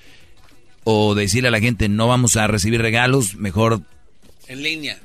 O 0.84 1.14
decirle 1.14 1.49
a 1.49 1.52
la 1.52 1.60
gente, 1.60 1.88
no 1.88 2.08
vamos 2.08 2.37
a 2.37 2.46
recibir 2.46 2.80
regalos, 2.80 3.37
mejor... 3.37 3.82
En 4.49 4.62
línea. 4.62 4.99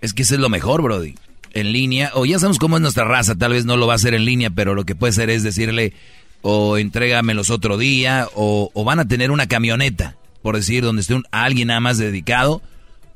Es 0.00 0.12
que 0.12 0.22
eso 0.22 0.34
es 0.34 0.40
lo 0.40 0.48
mejor, 0.48 0.82
Brody. 0.82 1.14
En 1.52 1.72
línea, 1.72 2.10
o 2.14 2.26
ya 2.26 2.38
sabemos 2.38 2.58
cómo 2.58 2.76
es 2.76 2.82
nuestra 2.82 3.04
raza, 3.04 3.34
tal 3.34 3.52
vez 3.52 3.64
no 3.64 3.76
lo 3.76 3.86
va 3.86 3.94
a 3.94 3.96
hacer 3.96 4.14
en 4.14 4.24
línea, 4.24 4.50
pero 4.50 4.74
lo 4.74 4.84
que 4.84 4.94
puede 4.94 5.14
ser 5.14 5.30
es 5.30 5.42
decirle, 5.42 5.94
o 6.42 6.76
entrégamelos 6.76 7.50
otro 7.50 7.78
día, 7.78 8.28
o, 8.34 8.70
o 8.74 8.84
van 8.84 9.00
a 9.00 9.08
tener 9.08 9.30
una 9.30 9.46
camioneta, 9.46 10.16
por 10.42 10.54
decir, 10.54 10.84
donde 10.84 11.00
esté 11.00 11.14
un, 11.14 11.24
alguien 11.30 11.68
nada 11.68 11.80
más 11.80 11.96
dedicado 11.96 12.60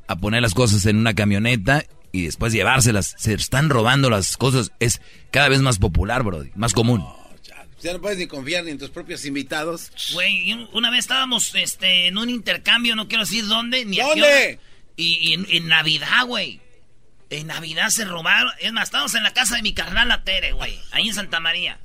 a 0.07 0.15
poner 0.17 0.41
las 0.41 0.53
cosas 0.53 0.85
en 0.87 0.97
una 0.97 1.13
camioneta 1.13 1.85
y 2.11 2.23
después 2.23 2.53
llevárselas. 2.53 3.15
Se 3.17 3.33
están 3.33 3.69
robando 3.69 4.09
las 4.09 4.37
cosas. 4.37 4.71
Es 4.79 5.01
cada 5.31 5.49
vez 5.49 5.61
más 5.61 5.79
popular, 5.79 6.23
Brody, 6.23 6.49
más 6.55 6.73
común. 6.73 7.05
Ya 7.81 7.93
no 7.93 8.01
puedes 8.01 8.17
ni 8.17 8.27
confiar 8.27 8.63
ni 8.63 8.71
en 8.71 8.77
tus 8.77 8.89
propios 8.89 9.25
invitados. 9.25 9.91
Güey, 10.13 10.51
un- 10.53 10.69
una 10.73 10.89
vez 10.91 10.99
estábamos 10.99 11.53
este, 11.55 12.07
en 12.07 12.17
un 12.17 12.29
intercambio, 12.29 12.95
no 12.95 13.07
quiero 13.07 13.23
decir 13.23 13.45
dónde, 13.47 13.85
ni 13.85 13.99
a 13.99 14.03
qué 14.03 14.09
¿Dónde? 14.09 14.23
hora. 14.55 14.61
Y, 14.97 15.33
y 15.47 15.55
en, 15.57 15.67
Navidad, 15.67 16.25
güey. 16.25 16.59
En 17.29 17.47
Navidad 17.47 17.89
se 17.89 18.05
robaron. 18.05 18.51
Es 18.59 18.71
más, 18.73 18.85
estábamos 18.85 19.15
en 19.15 19.23
la 19.23 19.33
casa 19.33 19.55
de 19.55 19.61
mi 19.63 19.73
carnal 19.73 20.07
la 20.09 20.23
Tere, 20.23 20.51
güey. 20.51 20.77
Ahí 20.91 21.07
en 21.07 21.15
Santa 21.15 21.39
María. 21.39 21.79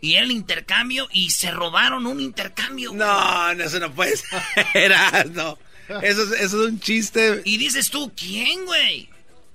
Y 0.00 0.14
era 0.14 0.24
el 0.24 0.30
intercambio 0.32 1.08
y 1.12 1.30
se 1.30 1.50
robaron 1.50 2.06
un 2.06 2.20
intercambio. 2.20 2.90
güey. 2.90 2.98
No, 3.00 3.54
no, 3.54 3.64
eso 3.64 3.78
no 3.78 3.92
puede 3.92 4.16
ser. 4.16 4.92
no. 5.32 5.58
Eso, 6.02 6.22
es- 6.22 6.40
eso 6.40 6.62
es 6.64 6.70
un 6.70 6.80
chiste. 6.80 7.42
Y 7.44 7.56
dices 7.58 7.90
tú, 7.90 8.10
¿quién, 8.16 8.64
güey? 8.64 9.08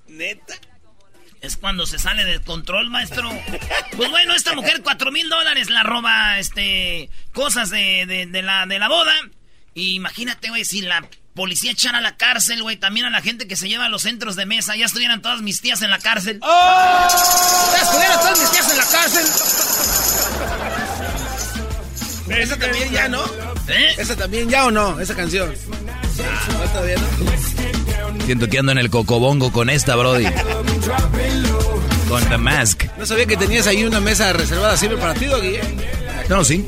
Neta. 0.06 0.54
Es 1.40 1.56
cuando 1.56 1.86
se 1.86 1.98
sale 1.98 2.24
del 2.24 2.40
control, 2.42 2.90
maestro. 2.90 3.30
Pues 3.96 4.10
bueno, 4.10 4.34
esta 4.34 4.54
mujer, 4.54 4.82
cuatro 4.82 5.12
mil 5.12 5.28
dólares, 5.28 5.70
la 5.70 5.82
roba, 5.84 6.38
este, 6.38 7.10
cosas 7.32 7.70
de, 7.70 8.06
de, 8.06 8.26
de 8.26 8.42
la, 8.42 8.66
de 8.66 8.78
la 8.78 8.88
boda. 8.88 9.14
Y 9.74 9.94
imagínate, 9.94 10.48
güey, 10.48 10.64
si 10.64 10.80
la 10.80 11.08
policía 11.34 11.70
echara 11.70 11.98
a 11.98 12.00
la 12.00 12.16
cárcel, 12.16 12.62
güey, 12.62 12.76
también 12.76 13.06
a 13.06 13.10
la 13.10 13.22
gente 13.22 13.46
que 13.46 13.54
se 13.54 13.68
lleva 13.68 13.84
a 13.84 13.88
los 13.88 14.02
centros 14.02 14.34
de 14.34 14.46
mesa, 14.46 14.74
ya 14.74 14.86
estuvieran 14.86 15.22
todas 15.22 15.40
mis 15.40 15.60
tías 15.60 15.80
en 15.82 15.90
la 15.90 15.98
cárcel. 15.98 16.40
¡Oh! 16.42 17.08
Ya 17.72 17.82
estuvieran 17.82 18.18
todas 18.18 18.40
mis 18.40 18.50
tías 18.50 18.70
en 18.70 18.76
la 18.76 18.86
cárcel. 18.86 19.26
Esa 22.36 22.58
también 22.58 22.90
ya, 22.90 23.08
¿no? 23.08 23.24
¿Eh? 23.68 23.94
Esa 23.96 24.16
también 24.16 24.48
ya 24.48 24.66
o 24.66 24.72
no, 24.72 24.98
esa 24.98 25.14
canción. 25.14 25.54
No, 26.52 26.70
todavía 26.70 26.96
no. 26.96 27.77
Siento 28.28 28.46
que 28.46 28.58
ando 28.58 28.72
en 28.72 28.76
el 28.76 28.90
cocobongo 28.90 29.50
con 29.50 29.70
esta, 29.70 29.96
Brody. 29.96 30.26
Con 32.10 32.22
The 32.28 32.36
Mask. 32.36 32.84
No 32.98 33.06
sabía 33.06 33.24
que 33.24 33.38
tenías 33.38 33.66
ahí 33.66 33.84
una 33.84 34.00
mesa 34.00 34.34
reservada 34.34 34.76
siempre 34.76 35.00
para 35.00 35.14
ti, 35.14 35.24
Doggy. 35.24 35.54
¿eh? 35.54 35.60
No, 36.28 36.44
sí. 36.44 36.62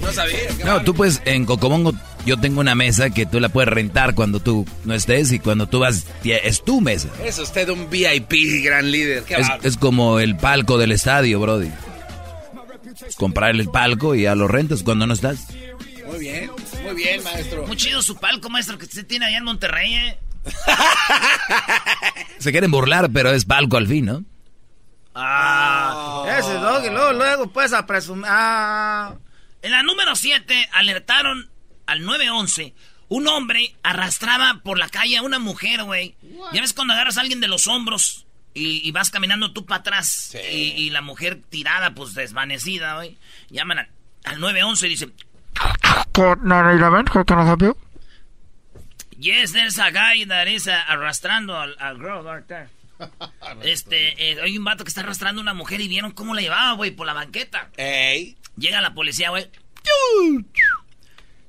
No 0.00 0.10
sabía. 0.12 0.38
No, 0.64 0.82
tú 0.82 0.92
pues 0.92 1.22
en 1.24 1.44
Cocobongo 1.44 1.92
yo 2.26 2.36
tengo 2.38 2.58
una 2.58 2.74
mesa 2.74 3.10
que 3.10 3.26
tú 3.26 3.38
la 3.38 3.48
puedes 3.48 3.68
rentar 3.68 4.16
cuando 4.16 4.40
tú 4.40 4.66
no 4.84 4.92
estés 4.92 5.30
y 5.30 5.38
cuando 5.38 5.68
tú 5.68 5.78
vas 5.78 6.04
es 6.24 6.64
tu 6.64 6.80
mesa. 6.80 7.10
Es 7.24 7.38
usted 7.38 7.68
un 7.68 7.88
VIP, 7.88 8.64
gran 8.64 8.90
líder. 8.90 9.22
Qué 9.22 9.36
Es, 9.36 9.46
es 9.62 9.76
como 9.76 10.18
el 10.18 10.36
palco 10.36 10.78
del 10.78 10.90
estadio, 10.90 11.38
Brody. 11.38 11.70
Comprar 13.16 13.54
el 13.54 13.68
palco 13.68 14.16
y 14.16 14.22
ya 14.22 14.34
lo 14.34 14.48
rentas 14.48 14.82
cuando 14.82 15.06
no 15.06 15.14
estás. 15.14 15.46
Muy 16.08 16.18
bien, 16.18 16.50
muy 16.82 16.94
bien, 16.96 17.22
maestro. 17.22 17.68
Muy 17.68 17.76
chido 17.76 18.02
su 18.02 18.16
palco, 18.16 18.50
maestro, 18.50 18.78
que 18.78 18.86
usted 18.86 19.06
tiene 19.06 19.26
allá 19.26 19.38
en 19.38 19.44
Monterrey, 19.44 19.94
¿eh? 19.94 20.18
Se 22.38 22.52
quieren 22.52 22.70
burlar, 22.70 23.10
pero 23.12 23.30
es 23.30 23.44
palco 23.44 23.76
al 23.76 23.86
fin, 23.86 24.06
¿no? 24.06 24.24
Ah, 25.14 26.24
ese 26.38 26.54
dog, 26.54 26.84
y 26.84 26.90
luego, 26.90 27.12
luego, 27.12 27.46
pues, 27.48 27.72
a 27.72 27.86
presumir. 27.86 28.26
Ah. 28.28 29.14
En 29.62 29.70
la 29.70 29.82
número 29.82 30.14
7, 30.16 30.68
alertaron 30.72 31.48
al 31.86 32.02
911. 32.04 32.74
Un 33.08 33.28
hombre 33.28 33.74
arrastraba 33.82 34.60
por 34.64 34.78
la 34.78 34.88
calle 34.88 35.16
a 35.18 35.22
una 35.22 35.38
mujer, 35.38 35.84
güey. 35.84 36.16
Ya 36.52 36.60
ves 36.60 36.72
cuando 36.72 36.94
agarras 36.94 37.16
a 37.16 37.20
alguien 37.20 37.40
de 37.40 37.48
los 37.48 37.66
hombros 37.68 38.26
y, 38.54 38.86
y 38.86 38.90
vas 38.92 39.10
caminando 39.10 39.52
tú 39.52 39.64
para 39.66 39.80
atrás 39.80 40.36
y, 40.50 40.56
y 40.56 40.90
la 40.90 41.00
mujer 41.00 41.40
tirada, 41.48 41.94
pues 41.94 42.14
desvanecida, 42.14 42.96
güey. 42.96 43.16
Llaman 43.50 43.78
al, 43.80 43.88
al 44.24 44.40
911 44.40 44.86
y 44.86 44.90
dicen: 44.90 45.14
Yes, 49.24 49.52
there's 49.52 49.78
a 49.78 49.90
guy 49.90 50.26
that 50.26 50.48
is 50.48 50.66
uh, 50.68 50.72
arrastrando 50.86 51.56
al, 51.56 51.74
al 51.78 51.96
girl 51.96 52.22
right 52.22 52.46
there. 52.46 52.68
Este, 53.62 54.12
eh, 54.18 54.36
hay 54.42 54.58
un 54.58 54.64
vato 54.64 54.84
que 54.84 54.88
está 54.88 55.00
arrastrando 55.00 55.40
a 55.40 55.42
una 55.42 55.54
mujer 55.54 55.80
y 55.80 55.88
vieron 55.88 56.10
cómo 56.12 56.34
la 56.34 56.42
llevaba, 56.42 56.72
güey, 56.74 56.90
por 56.90 57.06
la 57.06 57.14
banqueta. 57.14 57.70
Ey. 57.78 58.36
Llega 58.58 58.82
la 58.82 58.92
policía, 58.92 59.30
güey. 59.30 59.46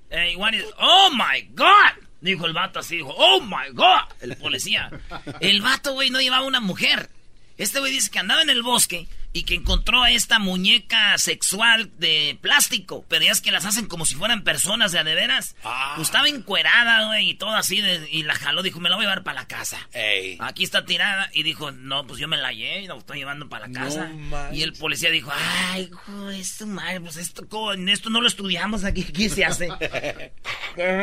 Ey, 0.09 0.35
what 0.37 0.53
is- 0.53 0.63
oh 0.79 1.09
my 1.11 1.41
God. 1.53 2.01
Dijo 2.21 2.45
el 2.45 2.53
vato 2.53 2.79
así, 2.79 2.95
dijo, 2.97 3.13
oh 3.15 3.41
my 3.41 3.71
God. 3.73 4.05
El 4.21 4.37
policía. 4.37 4.89
El 5.41 5.61
vato, 5.61 5.91
güey, 5.93 6.09
no 6.11 6.21
llevaba 6.21 6.45
una 6.45 6.61
mujer. 6.61 7.09
Este 7.57 7.79
güey 7.79 7.91
dice 7.91 8.09
que 8.09 8.19
andaba 8.19 8.41
en 8.41 8.49
el 8.49 8.63
bosque 8.63 9.07
y 9.35 9.43
que 9.43 9.53
encontró 9.55 10.01
a 10.01 10.11
esta 10.11 10.39
muñeca 10.39 11.17
sexual 11.17 11.91
de 11.99 12.37
plástico. 12.41 13.03
Pero 13.09 13.25
ya 13.25 13.31
es 13.33 13.41
que 13.41 13.51
las 13.51 13.65
hacen 13.65 13.85
como 13.85 14.05
si 14.05 14.15
fueran 14.15 14.45
personas 14.45 14.93
de 14.93 14.99
a 14.99 15.03
de 15.03 15.13
veras. 15.13 15.57
Pues 15.97 16.07
estaba 16.07 16.29
encuerada, 16.29 17.07
güey, 17.07 17.31
y 17.31 17.33
todo 17.33 17.53
así. 17.53 17.81
de- 17.81 18.07
y 18.09 18.23
la 18.23 18.33
jaló, 18.33 18.63
dijo, 18.63 18.79
me 18.79 18.89
la 18.89 18.95
voy 18.95 19.03
a 19.03 19.09
llevar 19.09 19.23
para 19.25 19.41
la 19.41 19.47
casa. 19.47 19.77
Ey. 19.91 20.37
Aquí 20.39 20.63
está 20.63 20.85
tirada. 20.85 21.29
Y 21.33 21.43
dijo, 21.43 21.73
no, 21.73 22.07
pues 22.07 22.17
yo 22.17 22.29
me 22.29 22.37
la 22.37 22.53
llevé 22.53 22.83
y 22.83 22.87
la 22.87 22.95
estoy 22.95 23.17
llevando 23.17 23.49
para 23.49 23.67
la 23.67 23.73
casa. 23.77 24.09
y 24.53 24.61
el 24.61 24.71
policía 24.71 25.09
dijo, 25.11 25.33
ay, 25.67 25.91
de 26.29 26.43
su 26.45 26.65
madre, 26.65 27.01
pues 27.01 27.17
esto, 27.17 27.45
¿cómo? 27.49 27.73
en 27.73 27.89
esto 27.89 28.09
no 28.09 28.21
lo 28.21 28.29
estudiamos 28.29 28.85
aquí. 28.85 29.03
¿Qué 29.03 29.27
se 29.29 29.43
hace? 29.43 29.69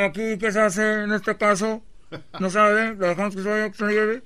Aquí, 0.06 0.38
¿qué 0.38 0.50
se 0.52 0.60
hace 0.60 1.02
en 1.04 1.12
este 1.12 1.36
caso? 1.36 1.82
¿No 2.40 2.48
sabe? 2.50 2.94
¿Le 2.94 3.08
dejamos 3.08 3.34
que 3.36 3.42
se 3.42 3.48
vaya, 3.48 3.70
que 3.70 3.76
se 3.76 3.84
la 3.84 3.90
lleve? 3.90 4.22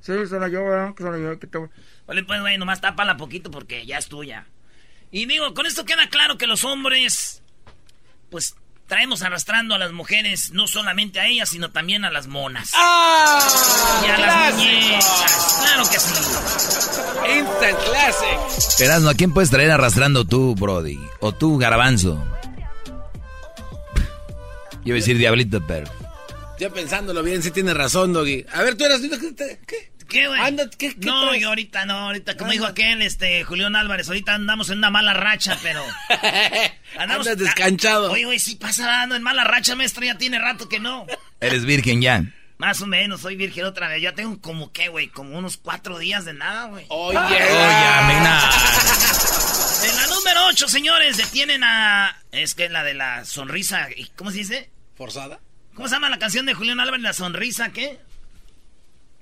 Sí, 0.00 0.12
se 0.28 0.38
la 0.38 0.48
llevo, 0.48 0.68
¿verdad? 0.70 0.94
Que 0.94 1.02
se 1.02 1.10
la 1.10 1.16
lleve. 1.16 1.38
Que 1.38 1.46
te... 1.46 1.58
Vale, 2.06 2.24
pues, 2.24 2.40
güey, 2.40 2.58
nomás 2.58 2.80
tápala 2.80 3.16
poquito 3.16 3.50
porque 3.50 3.86
ya 3.86 3.98
es 3.98 4.06
tuya. 4.06 4.46
Y 5.10 5.26
digo, 5.26 5.54
con 5.54 5.66
esto 5.66 5.84
queda 5.84 6.08
claro 6.08 6.36
que 6.38 6.46
los 6.46 6.64
hombres, 6.64 7.42
pues, 8.30 8.56
traemos 8.86 9.22
arrastrando 9.22 9.74
a 9.74 9.78
las 9.78 9.92
mujeres, 9.92 10.50
no 10.52 10.66
solamente 10.66 11.20
a 11.20 11.26
ellas, 11.26 11.48
sino 11.48 11.70
también 11.70 12.04
a 12.04 12.10
las 12.10 12.26
monas. 12.26 12.72
¡Ah! 12.74 14.02
y 14.04 14.10
a 14.10 14.18
las 14.18 14.54
muñecas. 14.54 15.56
Claro 15.60 15.84
que 15.90 15.98
sí. 15.98 16.14
Instant 17.38 17.78
Classic. 17.84 18.80
Erasmo, 18.80 19.08
¿a 19.08 19.14
quién 19.14 19.32
puedes 19.32 19.50
traer 19.50 19.70
arrastrando 19.70 20.24
tú, 20.26 20.54
Brody? 20.54 20.98
O 21.20 21.32
tú, 21.32 21.58
Garbanzo. 21.58 22.22
Yo 24.84 24.90
iba 24.90 24.96
a 24.96 25.00
decir 25.00 25.16
Diablito, 25.16 25.64
pero... 25.66 25.90
Ya 26.58 26.70
pensándolo 26.70 27.22
bien, 27.22 27.42
sí 27.42 27.50
tienes 27.50 27.74
razón, 27.74 28.12
Doggy. 28.12 28.44
A 28.52 28.62
ver, 28.62 28.76
tú 28.76 28.84
eras... 28.84 29.00
¿Qué? 29.66 29.93
¿Qué? 30.14 30.28
güey? 30.28 30.40
Anda, 30.40 30.70
¿qué, 30.70 30.94
qué 30.94 31.06
no, 31.06 31.26
traes? 31.26 31.42
yo 31.42 31.48
ahorita 31.48 31.86
no, 31.86 31.98
ahorita, 31.98 32.36
como 32.36 32.44
Anda. 32.44 32.52
dijo 32.52 32.66
aquel, 32.66 33.02
este, 33.02 33.42
Julián 33.42 33.74
Álvarez, 33.74 34.06
ahorita 34.06 34.32
andamos 34.34 34.70
en 34.70 34.78
una 34.78 34.88
mala 34.88 35.12
racha, 35.12 35.58
pero... 35.60 35.84
Andas 36.98 37.36
descanchado. 37.36 38.12
Oye, 38.12 38.24
güey, 38.24 38.38
sí 38.38 38.54
pasa 38.54 38.86
dando 38.86 39.16
en 39.16 39.24
mala 39.24 39.42
racha, 39.42 39.74
maestro, 39.74 40.04
ya 40.04 40.16
tiene 40.16 40.38
rato 40.38 40.68
que 40.68 40.78
no. 40.78 41.04
Eres 41.40 41.64
virgen 41.64 42.00
ya. 42.00 42.22
Más 42.58 42.80
o 42.80 42.86
menos, 42.86 43.22
soy 43.22 43.34
virgen 43.34 43.64
otra 43.64 43.88
vez. 43.88 44.00
Ya 44.00 44.14
tengo 44.14 44.40
como, 44.40 44.70
¿qué, 44.70 44.86
güey? 44.86 45.08
Como 45.08 45.36
unos 45.36 45.56
cuatro 45.56 45.98
días 45.98 46.24
de 46.24 46.34
nada, 46.34 46.66
güey. 46.66 46.86
Oye, 46.90 47.18
Oye, 47.18 47.50
Amena. 47.50 48.50
En 49.84 49.96
la 49.96 50.06
número 50.06 50.46
8, 50.46 50.68
señores, 50.68 51.16
detienen 51.16 51.62
a... 51.64 52.22
Es 52.30 52.54
que 52.54 52.68
la 52.70 52.84
de 52.84 52.94
la 52.94 53.24
sonrisa, 53.24 53.88
¿cómo 54.16 54.30
se 54.30 54.38
dice? 54.38 54.70
¿Forzada? 54.96 55.40
¿Cómo 55.74 55.88
se 55.88 55.96
llama 55.96 56.08
la 56.08 56.18
canción 56.18 56.46
de 56.46 56.54
Julián 56.54 56.80
Álvarez, 56.80 57.02
la 57.02 57.12
sonrisa, 57.12 57.70
qué? 57.70 57.98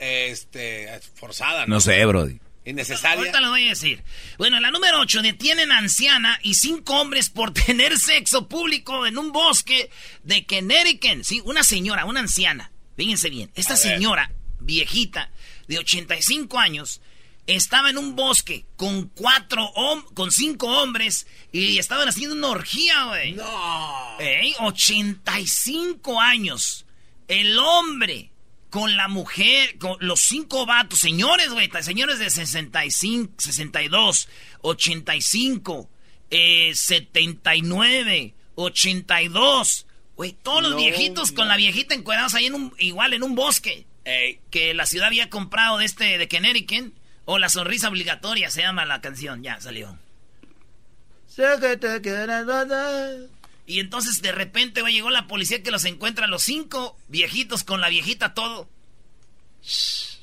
Este, 0.03 0.89
forzada, 1.15 1.67
No 1.67 1.81
sé, 1.81 2.05
Brody. 2.05 2.41
Innecesaria. 2.65 3.19
Ahorita 3.19 3.41
lo 3.41 3.51
voy 3.51 3.67
a 3.67 3.71
decir. 3.71 4.03
Bueno, 4.39 4.57
en 4.57 4.63
la 4.63 4.71
número 4.71 5.01
8 5.01 5.23
detienen 5.23 5.71
a 5.73 5.79
anciana 5.79 6.39
y 6.43 6.55
cinco 6.55 7.01
hombres 7.01 7.31
por 7.31 7.53
tener 7.55 7.97
sexo 7.99 8.49
público 8.49 9.07
en 9.07 9.17
un 9.19 9.31
bosque 9.33 9.91
de 10.25 10.45
Connecticut. 10.47 11.23
Sí, 11.25 11.41
una 11.45 11.63
señora, 11.65 12.05
una 12.05 12.21
anciana. 12.21 12.71
Fíjense 12.97 13.31
bien. 13.31 13.51
Esta 13.55 13.75
A 13.75 13.77
ver. 13.79 13.83
señora, 13.95 14.33
viejita, 14.61 15.31
de 15.69 15.79
85 15.79 16.59
años, 16.59 17.01
estaba 17.47 17.91
en 17.91 17.99
un 17.99 18.15
bosque 18.17 18.65
con 18.77 19.09
cuatro 19.09 19.73
hom- 19.75 20.05
con 20.15 20.31
cinco 20.33 20.67
hombres 20.83 21.27
y 21.53 21.79
estaban 21.79 22.09
haciendo 22.09 22.35
una 22.37 22.49
orgía, 22.49 23.05
güey. 23.05 23.33
No. 23.33 24.17
Ey, 24.21 24.55
85 24.61 26.21
años. 26.21 26.87
El 27.29 27.59
hombre 27.59 28.31
con 28.73 28.97
la 28.97 29.07
mujer, 29.07 29.77
con 29.77 29.99
los 30.01 30.23
cinco 30.23 30.65
vatos, 30.65 30.99
señores, 30.99 31.51
güey, 31.51 31.71
señores 31.83 32.19
de 32.19 32.31
65, 32.31 33.35
62, 33.37 34.29
85, 34.63 35.91
eh, 36.31 36.73
79, 36.75 38.35
82, 38.55 39.87
güey, 40.17 40.33
todos 40.43 40.63
los 40.63 40.71
No, 40.71 40.79
viejitos 40.79 41.33
con 41.33 41.49
la 41.49 41.59
viejita 41.59 41.95
encuadrados 41.95 42.33
ahí 42.33 42.47
en 42.47 42.55
un, 42.55 42.75
igual 42.79 43.13
en 43.13 43.23
un 43.23 43.35
bosque 43.35 43.85
Ey, 44.05 44.41
que 44.51 44.73
la 44.73 44.87
ciudad 44.87 45.09
había 45.09 45.29
comprado 45.29 45.77
de 45.77 45.85
este, 45.85 46.17
de 46.17 46.27
Connecticut, 46.27 46.95
o 47.27 47.39
la 47.39 47.51
sonrisa 47.51 47.91
obligatoria 47.91 48.51
se 48.51 48.63
llama 48.63 48.87
la 48.87 49.03
canción, 49.03 49.43
ya 49.43 49.61
salió. 49.61 49.99
Y 53.67 53.81
entonces 53.81 54.23
de 54.23 54.33
repente, 54.33 54.81
güey, 54.81 54.95
llegó 54.95 55.11
la 55.11 55.27
policía 55.27 55.63
que 55.63 55.71
los 55.71 55.85
encuentra 55.85 56.27
los 56.27 56.43
cinco 56.43 56.97
viejitos 57.09 57.65
con 57.65 57.81
la 57.81 57.89
viejita 57.89 58.35
todo. 58.35 58.69
Shh. 59.63 60.19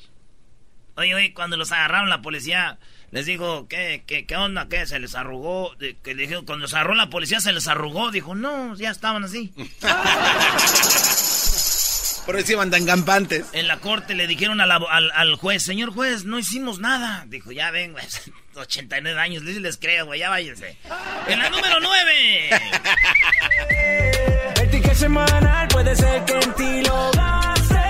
Oye, 0.96 1.14
oye, 1.14 1.32
cuando 1.32 1.56
los 1.56 1.72
agarraron 1.72 2.10
la 2.10 2.20
policía, 2.20 2.78
les 3.10 3.26
dijo, 3.26 3.66
¿qué, 3.68 4.04
qué, 4.06 4.26
qué 4.26 4.36
onda? 4.36 4.68
¿Qué? 4.68 4.86
Se 4.86 4.98
les 4.98 5.14
arrugó. 5.14 5.74
Que 5.78 6.14
dijeron, 6.14 6.44
cuando 6.44 6.64
los 6.64 6.74
agarró 6.74 6.94
la 6.94 7.10
policía 7.10 7.40
se 7.40 7.52
les 7.52 7.66
arrugó. 7.68 8.10
Dijo, 8.10 8.34
no, 8.34 8.76
ya 8.76 8.90
estaban 8.90 9.24
así. 9.24 9.52
por 12.30 12.38
eso 12.38 12.52
iban 12.52 12.70
tan 12.70 12.86
campantes. 12.86 13.44
En 13.52 13.66
la 13.66 13.78
corte 13.78 14.14
le 14.14 14.28
dijeron 14.28 14.60
a 14.60 14.66
la- 14.66 14.76
al, 14.76 15.10
al 15.16 15.34
juez, 15.34 15.64
señor 15.64 15.92
juez, 15.92 16.24
no 16.24 16.38
hicimos 16.38 16.78
nada. 16.78 17.24
Dijo, 17.26 17.50
ya 17.50 17.72
ven, 17.72 17.90
güey, 17.90 18.04
89 18.54 19.18
años, 19.20 19.42
les, 19.42 19.56
les 19.56 19.76
creo, 19.76 20.06
güey, 20.06 20.20
ya 20.20 20.30
váyanse. 20.30 20.76
En 21.26 21.40
la 21.40 21.50
número 21.50 21.80
9. 21.80 22.50
El 24.62 24.70
ticket 24.70 24.94
semanal 24.94 25.66
puede 25.68 25.96
ser 25.96 26.24
que 26.24 26.34
en 26.34 26.54
ti 26.54 26.82
lo 26.86 27.10
gaste. 27.10 27.80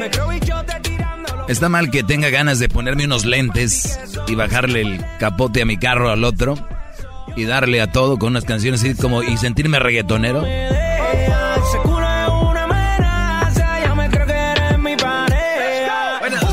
Me 0.00 0.10
creo 0.10 0.32
y 0.32 0.40
yo 0.40 0.64
te 0.64 0.80
tirando 0.80 1.46
Está 1.46 1.68
mal 1.68 1.92
que 1.92 2.02
tenga 2.02 2.30
ganas 2.30 2.58
de 2.58 2.68
ponerme 2.68 3.04
unos 3.04 3.24
lentes 3.24 3.96
y 4.26 4.34
bajarle 4.34 4.80
el 4.80 5.04
capote 5.20 5.62
a 5.62 5.66
mi 5.66 5.78
carro 5.78 6.10
al 6.10 6.24
otro 6.24 6.56
y 7.36 7.44
darle 7.44 7.80
a 7.80 7.92
todo 7.92 8.18
con 8.18 8.30
unas 8.30 8.44
canciones 8.44 8.80
así 8.82 8.96
como 8.96 9.22
y 9.22 9.36
sentirme 9.36 9.78
reggaetonero. 9.78 10.44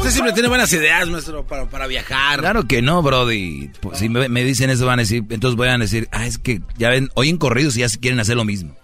Usted 0.08 0.16
siempre 0.16 0.34
tiene 0.34 0.48
buenas 0.48 0.72
ideas, 0.72 1.10
maestro, 1.10 1.46
para, 1.46 1.70
para 1.70 1.88
viajar. 1.88 2.40
Claro 2.40 2.64
que 2.66 2.82
no, 2.82 3.02
Brody. 3.02 3.70
Pues, 3.82 4.00
Si 4.00 4.10
me, 4.10 4.30
me 4.30 4.44
dicen 4.44 4.70
eso 4.70 4.86
van 4.86 5.00
a 5.00 5.02
decir, 5.02 5.24
entonces 5.30 5.58
voy 5.58 5.68
a 5.68 5.78
decir, 5.78 6.08
ah, 6.12 6.26
es 6.26 6.38
que 6.38 6.62
ya 6.78 6.90
ven, 6.90 7.10
oyen 7.16 7.38
corridos 7.38 7.76
y 7.76 7.82
ya 7.82 7.90
se 7.90 8.00
quieren 8.00 8.20
hacer 8.20 8.36
lo 8.36 8.46
mismo. 8.46 8.76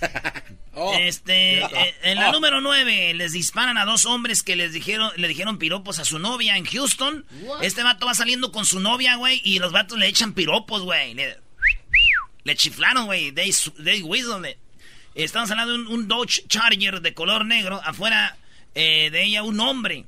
Oh. 0.78 0.94
Este, 1.00 1.60
eh, 1.60 1.94
en 2.02 2.16
la 2.16 2.30
número 2.32 2.60
9, 2.60 3.14
les 3.14 3.32
disparan 3.32 3.78
a 3.78 3.86
dos 3.86 4.04
hombres 4.04 4.42
que 4.42 4.56
les 4.56 4.74
dijeron, 4.74 5.10
le 5.16 5.26
dijeron 5.26 5.56
piropos 5.56 5.98
a 6.00 6.04
su 6.04 6.18
novia 6.18 6.58
en 6.58 6.66
Houston. 6.66 7.24
Este 7.62 7.82
vato 7.82 8.04
va 8.04 8.12
saliendo 8.12 8.52
con 8.52 8.66
su 8.66 8.78
novia, 8.78 9.16
güey, 9.16 9.40
y 9.42 9.58
los 9.58 9.72
vatos 9.72 9.98
le 9.98 10.06
echan 10.06 10.34
piropos, 10.34 10.82
güey. 10.82 11.14
Le, 11.14 11.38
le 12.44 12.56
chiflaron, 12.56 13.06
güey. 13.06 13.32
They, 13.32 13.54
they 13.82 14.02
whistled 14.02 14.46
it. 14.46 14.58
Estamos 15.14 15.50
hablando 15.50 15.72
de 15.72 15.78
un, 15.78 15.86
un 15.86 16.08
Dodge 16.08 16.46
Charger 16.46 17.00
de 17.00 17.14
color 17.14 17.46
negro. 17.46 17.80
Afuera 17.82 18.36
eh, 18.74 19.08
de 19.10 19.24
ella 19.24 19.44
un 19.44 19.58
hombre. 19.60 20.04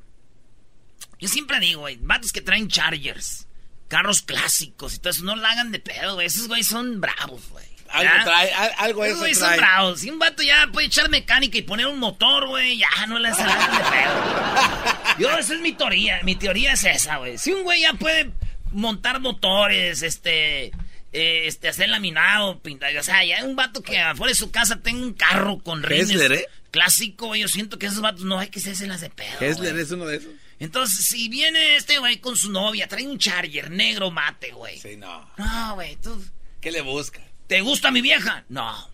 Yo 1.21 1.29
siempre 1.29 1.59
digo, 1.61 1.81
güey, 1.81 1.99
vatos 2.01 2.33
que 2.33 2.41
traen 2.41 2.69
Chargers, 2.69 3.47
carros 3.89 4.23
clásicos 4.23 4.95
y 4.95 4.99
todo 4.99 5.11
eso, 5.11 5.25
no 5.25 5.35
la 5.37 5.51
hagan 5.51 5.73
de 5.73 5.81
pedo, 5.81 6.15
güey. 6.15 6.27
Esos 6.27 6.47
güey 6.49 6.63
son 6.63 7.01
bravos, 7.01 7.49
güey. 7.51 7.67
Algo 7.91 8.13
trae, 8.25 8.53
al- 8.53 8.73
algo 8.79 9.03
Esos 9.05 9.13
eso 9.15 9.21
güeyes 9.21 9.39
son 9.39 9.57
bravos. 9.57 10.01
Si 10.01 10.11
un 10.11 10.19
vato 10.19 10.43
ya 10.43 10.69
puede 10.73 10.89
echar 10.89 11.09
mecánica 11.09 11.57
y 11.57 11.63
poner 11.63 11.87
un 11.87 11.99
motor, 11.99 12.47
güey, 12.47 12.77
ya 12.79 12.89
no 13.07 13.19
le 13.19 13.31
nada 13.31 13.79
de 13.79 13.91
pedo. 13.91 15.19
Yo, 15.31 15.39
esa 15.39 15.55
es 15.55 15.61
mi 15.61 15.73
teoría. 15.73 16.21
Mi 16.23 16.37
teoría 16.37 16.75
es 16.75 16.85
esa, 16.85 17.17
güey. 17.17 17.39
Si 17.39 17.51
un 17.53 17.63
güey 17.63 17.81
ya 17.81 17.95
puede 17.95 18.31
montar 18.73 19.21
motores, 19.21 20.03
este, 20.03 20.67
eh, 20.67 21.47
este, 21.47 21.69
hacer 21.69 21.89
laminado, 21.89 22.61
pintar, 22.61 22.95
o 22.97 23.03
sea, 23.03 23.25
ya 23.25 23.43
un 23.45 23.57
vato 23.57 23.83
que 23.83 23.99
afuera 23.99 24.29
de 24.31 24.35
su 24.37 24.51
casa 24.51 24.77
tenga 24.81 25.03
un 25.07 25.15
carro 25.15 25.59
con 25.59 25.83
rines. 25.83 26.11
Hessler, 26.11 26.33
¿eh? 26.33 26.47
Clásico, 26.71 27.29
güey. 27.29 27.41
Yo 27.41 27.49
siento 27.49 27.79
que 27.79 27.87
esos 27.87 28.01
vatos 28.03 28.25
no 28.25 28.39
hay 28.39 28.49
que 28.49 28.59
hacerse 28.59 28.87
las 28.87 29.01
de 29.01 29.09
pedo. 29.09 29.41
Hessler 29.41 29.73
güey. 29.73 29.83
es 29.83 29.91
uno 29.91 30.05
de 30.05 30.19
esos. 30.19 30.31
Entonces, 30.61 31.07
si 31.07 31.29
viene 31.29 31.77
este 31.77 31.99
güey 31.99 32.19
con 32.19 32.37
su 32.37 32.51
novia, 32.51 32.89
trae 32.89 33.07
un 33.07 33.19
charger 33.19 33.71
negro 33.71 34.11
mate, 34.11 34.51
güey. 34.51 34.79
Sí, 34.79 34.97
no. 34.97 35.31
No, 35.37 35.75
güey, 35.75 35.97
tú. 35.97 36.25
¿Qué 36.61 36.73
le 36.73 36.81
busca? 36.81 37.21
¿Te 37.47 37.61
gusta 37.61 37.91
mi 37.91 38.01
vieja? 38.01 38.45
No. 38.49 38.91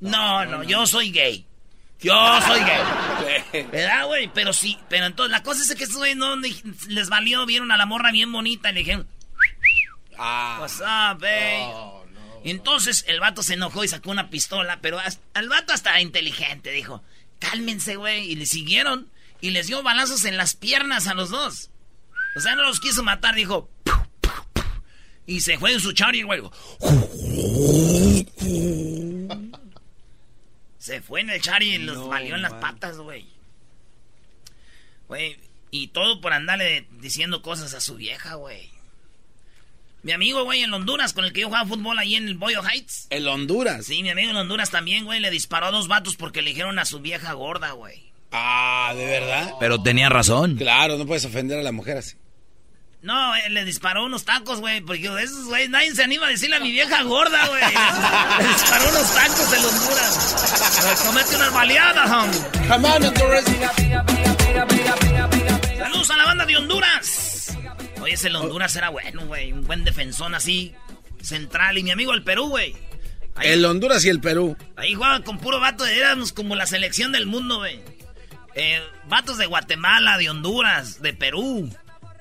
No, 0.00 0.44
no, 0.44 0.62
yo 0.62 0.86
soy 0.86 1.10
gay. 1.10 1.46
Yo 2.00 2.14
soy 2.42 2.60
gay. 2.60 3.62
¿Verdad, 3.72 4.06
güey? 4.06 4.30
Pero 4.34 4.52
sí, 4.52 4.78
pero 4.90 5.06
entonces 5.06 5.30
la 5.30 5.42
cosa 5.42 5.62
es 5.62 5.74
que 5.74 5.84
estos 5.84 5.96
güeyes 5.98 6.16
no 6.16 6.36
les 6.36 7.08
valió, 7.08 7.46
vieron 7.46 7.72
a 7.72 7.76
la 7.78 7.86
morra 7.86 8.12
bien 8.12 8.30
bonita 8.30 8.70
y 8.70 8.74
le 8.74 8.80
dijeron, 8.80 9.08
Ah. 10.18 10.58
What's 10.60 10.80
up, 10.80 11.20
babe? 11.20 11.66
Y 12.44 12.50
entonces 12.50 13.04
el 13.08 13.20
vato 13.20 13.42
se 13.42 13.54
enojó 13.54 13.84
y 13.84 13.88
sacó 13.88 14.10
una 14.10 14.30
pistola, 14.30 14.78
pero 14.80 14.98
el 15.34 15.48
vato 15.48 15.72
hasta 15.72 16.00
inteligente, 16.00 16.70
dijo, 16.70 17.02
cálmense, 17.38 17.96
güey. 17.96 18.30
Y 18.30 18.36
le 18.36 18.46
siguieron 18.46 19.10
y 19.46 19.50
les 19.50 19.68
dio 19.68 19.80
balazos 19.84 20.24
en 20.24 20.36
las 20.36 20.56
piernas 20.56 21.06
a 21.06 21.14
los 21.14 21.30
dos. 21.30 21.70
O 22.36 22.40
sea, 22.40 22.56
no 22.56 22.64
los 22.64 22.80
quiso 22.80 23.04
matar, 23.04 23.36
dijo. 23.36 23.70
Y 25.24 25.40
se 25.40 25.56
fue 25.56 25.72
en 25.72 25.78
su 25.80 25.92
charger, 25.92 26.26
güey. 26.26 26.42
Se 30.78 31.00
fue 31.00 31.20
en 31.20 31.30
el 31.30 31.40
charger 31.40 31.62
y 31.62 31.78
los 31.78 31.96
No, 31.96 32.08
valió 32.08 32.34
en 32.34 32.42
las 32.42 32.52
man. 32.52 32.60
patas, 32.60 32.98
güey. 32.98 33.24
Güey, 35.06 35.36
y 35.70 35.88
todo 35.88 36.20
por 36.20 36.32
andarle 36.32 36.88
diciendo 37.00 37.40
cosas 37.40 37.72
a 37.74 37.80
su 37.80 37.94
vieja, 37.94 38.34
güey. 38.34 38.70
Mi 40.02 40.10
amigo, 40.10 40.42
güey, 40.44 40.62
en 40.62 40.74
Honduras, 40.74 41.12
con 41.12 41.24
el 41.24 41.32
que 41.32 41.42
yo 41.42 41.46
jugaba 41.48 41.68
fútbol 41.68 41.98
ahí 42.00 42.16
en 42.16 42.26
el 42.26 42.34
Boyo 42.36 42.62
Heights. 42.64 43.06
El 43.10 43.26
Honduras. 43.28 43.86
Sí, 43.86 44.02
mi 44.02 44.10
amigo 44.10 44.30
en 44.30 44.36
Honduras 44.36 44.70
también, 44.70 45.04
güey, 45.04 45.20
le 45.20 45.30
disparó 45.30 45.66
a 45.66 45.70
dos 45.70 45.86
vatos 45.86 46.16
porque 46.16 46.42
le 46.42 46.50
dijeron 46.50 46.80
a 46.80 46.84
su 46.84 46.98
vieja 47.00 47.32
gorda, 47.32 47.70
güey. 47.72 48.05
Ah, 48.32 48.92
¿de 48.96 49.06
verdad? 49.06 49.54
Pero 49.60 49.82
tenía 49.82 50.08
razón. 50.08 50.56
Claro, 50.56 50.98
no 50.98 51.06
puedes 51.06 51.24
ofender 51.24 51.58
a 51.58 51.62
la 51.62 51.72
mujer 51.72 51.96
así. 51.98 52.16
No, 53.02 53.36
eh, 53.36 53.50
le 53.50 53.64
disparó 53.64 54.04
unos 54.04 54.24
tacos, 54.24 54.58
güey, 54.60 54.80
porque 54.80 55.04
esos, 55.22 55.44
güey, 55.46 55.68
nadie 55.68 55.94
se 55.94 56.02
anima 56.02 56.26
a 56.26 56.30
decirle 56.30 56.56
a 56.56 56.60
mi 56.60 56.72
vieja 56.72 57.02
gorda, 57.04 57.46
güey. 57.46 57.62
Le 58.42 58.48
disparó 58.48 58.88
unos 58.88 59.14
tacos 59.14 59.52
en 59.52 59.64
Honduras. 59.64 60.82
Le 60.82 61.06
comete 61.06 61.36
unas 61.36 61.52
baleadas, 61.54 62.10
hombre. 62.10 62.38
Come 62.68 62.88
on, 62.88 63.04
Honduras. 63.04 63.44
Saludos 65.78 66.10
a 66.10 66.16
la 66.16 66.24
banda 66.24 66.46
de 66.46 66.56
Honduras. 66.56 67.56
Oye, 68.00 68.14
ese 68.14 68.28
el 68.28 68.36
Honduras 68.36 68.74
era 68.74 68.88
bueno, 68.88 69.24
güey. 69.26 69.52
Un 69.52 69.64
buen 69.64 69.84
defensón 69.84 70.34
así, 70.34 70.74
central. 71.22 71.78
Y 71.78 71.84
mi 71.84 71.92
amigo 71.92 72.12
el 72.12 72.24
Perú, 72.24 72.48
güey. 72.48 72.74
El 73.40 73.64
Honduras 73.64 74.04
y 74.04 74.08
el 74.08 74.20
Perú. 74.20 74.56
ahí 74.76 74.94
jugaban 74.94 75.22
con 75.22 75.38
puro 75.38 75.60
vato. 75.60 75.84
Éramos 75.86 76.32
como 76.32 76.56
la 76.56 76.66
selección 76.66 77.12
del 77.12 77.26
mundo, 77.26 77.58
güey. 77.58 77.80
Eh, 78.56 78.80
vatos 79.04 79.38
de 79.38 79.46
Guatemala, 79.46 80.18
de 80.18 80.30
Honduras, 80.30 81.02
de 81.02 81.12
Perú. 81.12 81.70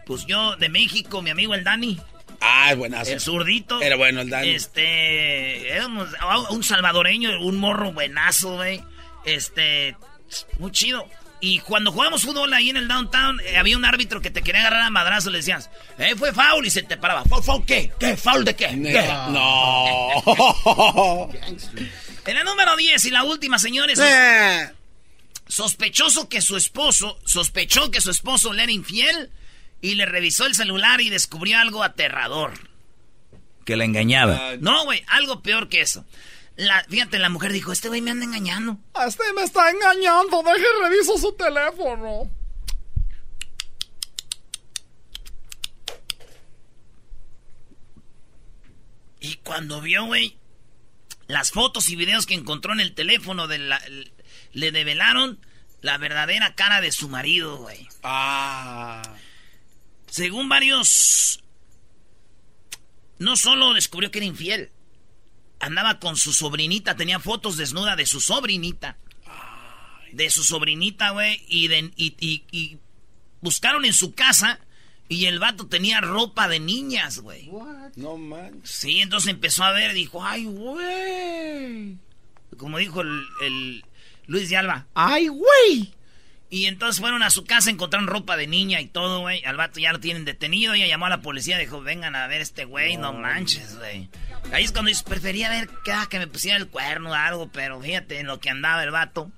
Pues 0.05 0.25
yo, 0.25 0.55
de 0.57 0.69
México, 0.69 1.21
mi 1.21 1.29
amigo 1.29 1.55
el 1.55 1.63
Dani. 1.63 1.99
Ah, 2.41 2.71
es 2.71 2.77
buenazo. 2.77 3.11
El 3.11 3.21
zurdito. 3.21 3.81
Era 3.81 3.95
bueno 3.95 4.21
el 4.21 4.29
Dani. 4.29 4.49
Este. 4.49 5.69
Éramos 5.69 6.09
un 6.49 6.63
salvadoreño, 6.63 7.41
un 7.41 7.57
morro 7.57 7.93
buenazo, 7.93 8.55
güey. 8.55 8.83
Este. 9.23 9.95
Muy 10.59 10.71
chido. 10.71 11.07
Y 11.39 11.59
cuando 11.59 11.91
jugábamos 11.91 12.23
fútbol 12.23 12.53
ahí 12.53 12.69
en 12.69 12.77
el 12.77 12.87
downtown, 12.87 13.39
eh, 13.45 13.57
había 13.57 13.77
un 13.77 13.85
árbitro 13.85 14.21
que 14.21 14.31
te 14.31 14.41
quería 14.41 14.61
agarrar 14.61 14.81
a 14.81 14.89
madrazo. 14.89 15.29
Le 15.29 15.37
decías, 15.37 15.69
eh, 15.97 16.15
fue 16.17 16.33
foul. 16.33 16.65
Y 16.65 16.69
se 16.69 16.83
te 16.83 16.97
paraba. 16.97 17.23
¿Foul, 17.23 17.43
foul 17.43 17.65
qué? 17.65 17.91
¿Qué? 17.99 18.17
¿Foul 18.17 18.43
de 18.43 18.55
qué? 18.55 18.67
¿Qué? 18.67 19.07
No. 19.29 21.29
En 22.27 22.33
la 22.33 22.43
número 22.43 22.75
10 22.75 23.05
y 23.05 23.11
la 23.11 23.23
última, 23.23 23.59
señores. 23.59 23.99
Eh. 23.99 24.71
Sospechoso 25.47 26.27
que 26.27 26.41
su 26.41 26.57
esposo, 26.57 27.19
sospechó 27.25 27.91
que 27.91 28.01
su 28.01 28.11
esposo 28.11 28.53
le 28.53 28.63
era 28.63 28.71
infiel 28.71 29.31
y 29.81 29.95
le 29.95 30.05
revisó 30.05 30.45
el 30.45 30.55
celular 30.55 31.01
y 31.01 31.09
descubrió 31.09 31.59
algo 31.59 31.83
aterrador. 31.83 32.53
Que 33.63 33.75
la 33.75 33.85
engañaba. 33.85 34.57
No, 34.59 34.85
güey, 34.85 35.03
algo 35.07 35.41
peor 35.41 35.69
que 35.69 35.81
eso. 35.81 36.05
La, 36.55 36.83
fíjate, 36.89 37.19
la 37.19 37.29
mujer 37.29 37.51
dijo, 37.51 37.71
este 37.71 37.89
güey 37.89 38.01
me 38.01 38.11
anda 38.11 38.25
engañando. 38.25 38.79
Este 39.05 39.23
me 39.35 39.43
está 39.43 39.69
engañando, 39.69 40.41
deje 40.43 40.65
reviso 40.81 41.17
su 41.17 41.33
teléfono. 41.33 42.31
Y 49.19 49.35
cuando 49.37 49.81
vio, 49.81 50.05
güey, 50.05 50.37
las 51.27 51.51
fotos 51.51 51.89
y 51.89 51.95
videos 51.95 52.25
que 52.25 52.35
encontró 52.35 52.73
en 52.73 52.79
el 52.79 52.93
teléfono 52.93 53.47
de 53.47 53.57
la, 53.57 53.81
le 54.55 54.71
develaron 54.71 55.39
la 55.81 55.97
verdadera 55.99 56.55
cara 56.55 56.81
de 56.81 56.91
su 56.91 57.07
marido, 57.09 57.57
güey. 57.57 57.87
Ah. 58.01 59.03
Según 60.07 60.49
varios, 60.49 61.43
no 63.19 63.35
solo 63.35 63.73
descubrió 63.73 64.11
que 64.11 64.19
era 64.19 64.25
infiel, 64.25 64.71
andaba 65.59 65.99
con 65.99 66.17
su 66.17 66.33
sobrinita, 66.33 66.95
tenía 66.95 67.19
fotos 67.19 67.57
desnuda 67.57 67.95
de 67.95 68.05
su 68.05 68.19
sobrinita. 68.19 68.97
De 70.11 70.29
su 70.29 70.43
sobrinita, 70.43 71.09
güey, 71.11 71.43
y, 71.47 71.67
de- 71.67 71.91
y, 71.97 72.15
y- 72.19 72.43
y 72.51 72.77
buscaron 73.41 73.83
en 73.85 73.93
su 73.93 74.13
casa 74.13 74.59
y 75.09 75.25
el 75.25 75.39
vato 75.39 75.67
tenía 75.67 75.99
ropa 76.01 76.47
de 76.47 76.59
niñas, 76.59 77.19
güey. 77.19 77.49
No 77.95 78.17
manches. 78.17 78.71
Sí, 78.71 79.01
entonces 79.01 79.29
empezó 79.29 79.63
a 79.65 79.71
ver 79.71 79.91
y 79.91 79.95
dijo, 79.95 80.23
ay, 80.23 80.45
güey. 80.45 81.97
Como 82.57 82.77
dijo 82.77 83.01
el, 83.01 83.25
el 83.41 83.85
Luis 84.27 84.49
de 84.49 84.57
Alba, 84.57 84.87
ay, 84.93 85.27
güey. 85.27 85.93
Y 86.49 86.67
entonces 86.67 87.01
fueron 87.01 87.23
a 87.23 87.31
su 87.31 87.43
casa, 87.43 87.69
encontraron 87.69 88.07
ropa 88.07 88.37
de 88.37 88.47
niña 88.47 88.79
y 88.79 88.85
todo, 88.85 89.19
güey. 89.21 89.43
Al 89.45 89.57
vato 89.57 89.79
ya 89.79 89.91
lo 89.91 89.99
tienen 89.99 90.25
detenido. 90.25 90.73
Ella 90.73 90.85
llamó 90.87 91.07
a 91.07 91.09
la 91.09 91.21
policía, 91.21 91.57
dijo, 91.57 91.81
vengan 91.81 92.15
a 92.15 92.27
ver 92.27 92.39
este 92.39 92.65
güey, 92.65 92.97
no, 92.97 93.11
manches, 93.13 93.77
güey. 93.77 94.09
Ahí 94.53 94.63
es 94.63 94.71
cuando 94.71 94.89
dice, 94.89 95.03
prefería 95.03 95.49
ver 95.49 95.67
que, 95.83 95.91
ah, 95.91 96.07
que 96.09 96.19
me 96.19 96.27
pusiera 96.27 96.57
el 96.57 96.67
cuerno 96.67 97.09
o 97.11 97.13
algo, 97.13 97.49
pero 97.51 97.81
fíjate 97.81 98.19
en 98.19 98.27
lo 98.27 98.39
que 98.39 98.51
andaba 98.51 98.83
el 98.83 98.91
vato. 98.91 99.31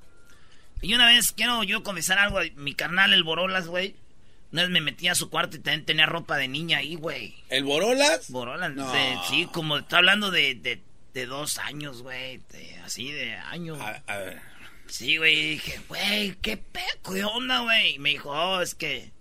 Y 0.81 0.93
una 0.93 1.07
vez 1.07 1.31
quiero 1.31 1.63
yo 1.63 1.81
confesar 1.81 2.19
algo, 2.19 2.39
mi 2.55 2.75
carnal, 2.75 3.13
el 3.13 3.23
Borolas, 3.23 3.67
güey. 3.67 3.95
Una 4.51 4.61
vez 4.63 4.71
me 4.71 4.81
metí 4.81 5.07
a 5.07 5.15
su 5.15 5.29
cuarto 5.29 5.57
y 5.57 5.59
también 5.59 5.85
tenía 5.85 6.05
ropa 6.05 6.37
de 6.37 6.47
niña 6.47 6.79
ahí, 6.79 6.95
güey. 6.95 7.35
¿El 7.49 7.63
Borolas? 7.63 8.29
Borolas, 8.29 8.73
No. 8.75 8.91
de- 8.91 9.17
sí, 9.29 9.47
como 9.51 9.77
está 9.77 9.97
hablando 9.97 10.29
de, 10.29 10.55
de, 10.55 10.81
de 11.13 11.25
dos 11.25 11.57
años, 11.57 12.01
güey. 12.03 12.41
de- 12.51 12.77
Así 12.85 13.11
de 13.11 13.33
años. 13.35 13.79
A, 13.81 14.03
a 14.07 14.17
ver. 14.17 14.41
Sí, 14.89 15.17
güey, 15.17 15.51
dije, 15.51 15.79
güey, 15.87 16.35
qué 16.41 16.57
peco, 16.57 17.13
¿qué 17.13 17.23
onda, 17.23 17.59
güey? 17.59 17.99
Me 17.99 18.09
dijo, 18.11 18.29
oh, 18.31 18.61
es 18.61 18.73
que 18.73 19.11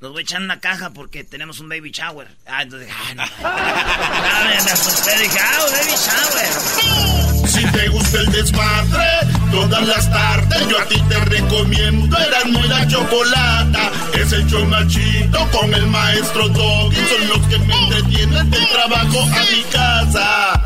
los 0.00 0.12
voy 0.12 0.20
a 0.20 0.22
echar 0.22 0.42
una 0.42 0.60
caja 0.60 0.90
porque 0.90 1.24
tenemos 1.24 1.60
un 1.60 1.68
baby 1.68 1.90
shower. 1.90 2.28
Ah, 2.46 2.62
entonces, 2.62 2.88
ah, 2.92 3.14
no. 3.14 3.22
Ah, 3.42 4.44
me, 4.48 4.56
asusté, 4.70 5.18
dije, 5.18 5.38
ah, 5.40 5.64
baby 5.72 5.94
shower. 5.96 7.48
Si 7.48 7.64
te 7.72 7.88
gusta 7.88 8.18
el 8.20 8.32
desmadre, 8.32 9.06
todas 9.50 9.86
las 9.86 10.10
tardes 10.10 10.68
yo 10.68 10.78
a 10.78 10.84
ti 10.86 11.00
te 11.08 11.18
recomiendo 11.24 12.18
Erasmo 12.18 12.60
y 12.64 12.68
la 12.68 12.86
Chocolata. 12.86 13.92
Es 14.14 14.32
el 14.32 14.46
chido 14.46 15.50
con 15.50 15.72
el 15.72 15.86
maestro 15.86 16.48
Doggy. 16.48 16.96
Son 16.96 17.28
los 17.28 17.46
que 17.48 17.58
me 17.60 17.74
entretienen 17.84 18.50
del 18.50 18.68
trabajo 18.68 19.22
a 19.22 19.44
mi 19.50 19.62
casa. 19.70 20.62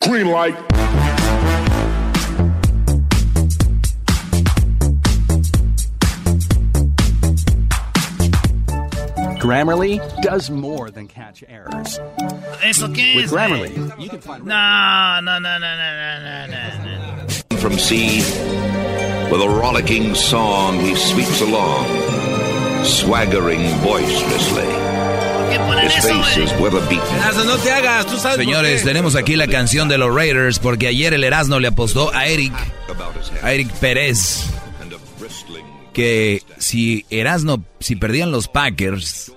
Green 0.00 0.30
light. 0.30 0.56
Grammarly 9.44 10.00
does 10.22 10.48
more 10.48 10.90
than 10.90 11.06
catch 11.06 11.44
errors. 11.46 12.00
¿Eso 12.64 12.88
qué 12.88 13.14
With 13.14 13.26
es? 13.26 13.30
Grammarly, 13.30 14.00
you 14.00 14.08
can 14.08 14.20
find... 14.22 14.46
No, 14.46 15.20
no, 15.20 15.38
no, 15.38 15.58
no, 15.58 15.76
no, 15.76 15.90
no, 16.24 16.46
no, 16.46 17.26
no. 17.50 17.56
From 17.58 17.74
sea, 17.74 18.22
with 19.30 19.42
a 19.42 19.48
rollicking 19.48 20.14
song 20.14 20.80
he 20.80 20.94
sweeps 20.94 21.42
along, 21.42 21.84
swaggering 22.86 23.60
boisterously. 23.82 24.64
Señores, 28.36 28.82
tenemos 28.82 29.14
aquí 29.14 29.36
la 29.36 29.46
canción 29.46 29.88
de 29.88 29.98
los 29.98 30.14
Raiders 30.14 30.58
porque 30.58 30.86
ayer 30.86 31.12
el 31.12 31.22
Erasmo 31.22 31.60
le 31.60 31.68
apostó 31.68 32.14
a 32.14 32.26
Eric, 32.26 32.54
a 33.42 33.52
Eric 33.52 33.70
Pérez 33.74 34.53
que 35.94 36.42
si 36.58 37.06
Erasmo, 37.08 37.64
si 37.80 37.96
perdían 37.96 38.30
los 38.30 38.48
Packers, 38.48 39.32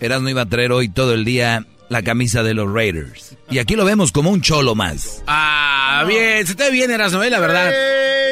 Erasmo 0.00 0.30
iba 0.30 0.42
a 0.42 0.48
traer 0.48 0.72
hoy 0.72 0.88
todo 0.88 1.12
el 1.12 1.26
día 1.26 1.66
la 1.90 2.02
camisa 2.02 2.42
de 2.42 2.54
los 2.54 2.72
Raiders. 2.72 3.36
Y 3.50 3.58
aquí 3.58 3.76
lo 3.76 3.84
vemos 3.84 4.12
como 4.12 4.30
un 4.30 4.40
cholo 4.40 4.74
más. 4.74 5.22
Ah, 5.26 6.04
bien, 6.06 6.46
se 6.46 6.54
te 6.54 6.64
ve 6.64 6.70
bien, 6.70 6.90
Erasmo, 6.90 7.22
eh, 7.22 7.30
la 7.30 7.40
verdad. 7.40 7.70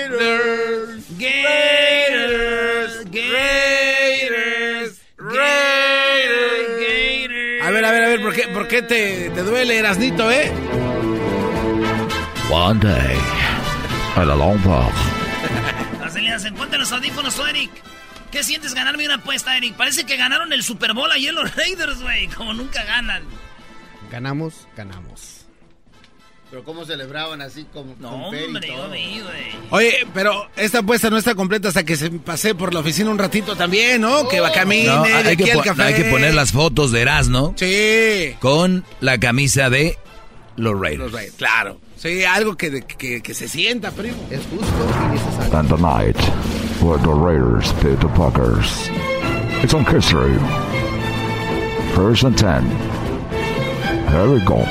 Gators, 0.08 1.18
Gators, 1.18 3.04
Gators, 3.10 5.00
Gators. 5.20 6.02
A 7.62 7.70
ver, 7.70 7.84
a 7.84 7.90
ver, 7.90 8.04
a 8.04 8.08
ver, 8.08 8.22
¿por 8.22 8.32
qué, 8.34 8.48
por 8.48 8.68
qué 8.68 8.82
te, 8.82 9.30
te 9.30 9.42
duele, 9.42 9.78
Erasnito, 9.78 10.30
eh? 10.30 10.52
One 12.50 12.78
day, 12.78 13.16
at 14.14 14.28
a 14.28 14.34
long 14.36 14.62
walk, 14.64 14.94
Ponte 16.56 16.78
los 16.78 16.92
audífonos, 16.92 17.34
tú, 17.34 17.44
Eric. 17.46 17.70
¿Qué 18.30 18.42
sientes 18.44 18.74
ganarme 18.74 19.06
una 19.06 19.14
apuesta, 19.16 19.56
Eric? 19.56 19.74
Parece 19.76 20.04
que 20.04 20.16
ganaron 20.16 20.52
el 20.52 20.62
Super 20.62 20.92
Bowl 20.94 21.10
ayer 21.10 21.32
los 21.32 21.54
Raiders, 21.56 22.00
güey. 22.02 22.26
Como 22.28 22.52
nunca 22.52 22.84
ganan. 22.84 23.22
Ganamos, 24.10 24.66
ganamos. 24.76 25.46
Pero 26.50 26.62
cómo 26.62 26.84
celebraban 26.84 27.40
así 27.42 27.64
como 27.72 27.96
No, 27.98 28.28
hombre, 28.28 28.68
yo 28.68 28.88
vi, 28.90 29.20
güey. 29.20 29.46
Oye, 29.70 30.06
pero 30.14 30.48
esta 30.56 30.78
apuesta 30.78 31.10
no 31.10 31.16
está 31.18 31.34
completa 31.34 31.68
hasta 31.68 31.82
que 31.84 31.96
se 31.96 32.08
pasé 32.10 32.54
por 32.54 32.72
la 32.72 32.80
oficina 32.80 33.10
un 33.10 33.18
ratito 33.18 33.56
también, 33.56 34.00
¿no? 34.00 34.28
Que 34.28 34.38
va 34.38 34.52
camine, 34.52 34.86
No, 34.86 35.02
hay, 35.02 35.36
que 35.36 35.50
al 35.50 35.58
po- 35.58 35.64
café. 35.64 35.82
hay 35.82 35.94
que 35.94 36.04
poner 36.04 36.34
las 36.34 36.52
fotos 36.52 36.92
de 36.92 37.00
Erasmo 37.00 37.52
Sí. 37.56 38.36
con 38.38 38.84
la 39.00 39.18
camisa 39.18 39.70
de 39.70 39.98
los 40.56 40.78
Raiders. 40.80 41.00
Los 41.10 41.12
Raiders, 41.12 41.36
claro. 41.36 41.80
Sí, 41.96 42.24
algo 42.24 42.56
que, 42.56 42.82
que, 42.82 43.22
que 43.22 43.34
se 43.34 43.48
sienta, 43.48 43.90
primo. 43.90 44.18
Es 44.30 44.40
justo 44.46 44.66
y 44.66 45.12
necesario. 45.14 45.58
and 45.58 45.68
tonight, 45.68 46.16
where 46.82 46.98
the 46.98 47.12
Raiders 47.12 47.72
beat 47.82 47.98
the 48.00 48.08
Packers. 48.08 48.88
It's 49.62 49.72
on 49.74 49.84
history. 49.86 50.36
First 51.94 52.24
and 52.24 52.36
ten. 52.36 52.64
Here 54.10 54.30
we 54.30 54.40
go. 54.44 54.62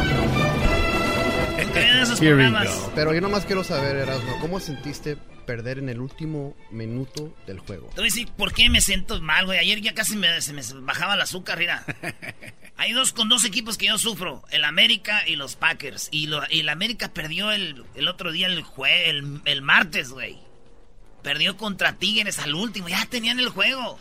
En 1.76 2.00
esos 2.02 2.20
programas. 2.20 2.90
Pero 2.94 3.14
yo 3.14 3.22
nomás 3.22 3.46
quiero 3.46 3.64
saber, 3.64 3.96
Erasmo, 3.98 4.38
¿cómo 4.40 4.60
sentiste 4.60 5.18
perder 5.46 5.80
en 5.80 5.90
el 5.90 6.00
último 6.00 6.56
minuto 6.72 7.36
del 7.48 7.60
juego? 7.60 7.88
Te 7.90 7.96
voy 8.02 8.04
a 8.10 8.12
decir 8.12 8.28
por 8.38 8.54
qué 8.54 8.70
me 8.70 8.82
siento 8.82 9.22
mal, 9.22 9.46
güey. 9.46 9.60
Ayer 9.60 9.82
ya 9.82 9.94
casi 9.94 10.16
me, 10.16 10.42
se 10.42 10.54
me 10.54 10.62
bajaba 10.82 11.16
el 11.16 11.22
azúcar, 11.22 11.58
mira. 11.60 11.86
Hay 12.78 12.92
dos 12.92 13.14
con 13.14 13.30
dos 13.30 13.46
equipos 13.46 13.78
que 13.78 13.86
yo 13.88 13.98
sufro, 13.98 14.44
el 14.52 14.66
América 14.66 15.22
y 15.28 15.36
los 15.38 15.56
Packers. 15.56 16.10
Y, 16.12 16.28
lo- 16.28 16.44
y 16.50 16.60
el 16.60 16.70
América 16.70 17.14
perdió 17.14 17.52
el, 17.52 17.86
el 17.96 18.08
otro 18.10 18.32
día, 18.34 18.48
el, 18.48 18.62
jue, 18.64 19.10
el, 19.10 19.42
el 19.46 19.62
martes, 19.62 20.10
güey. 20.10 20.38
Perdió 21.24 21.56
contra 21.58 21.94
Tigres 21.94 22.38
al 22.40 22.54
último, 22.54 22.90
ya 22.90 23.06
tenían 23.06 23.40
el 23.40 23.50
juego. 23.50 23.98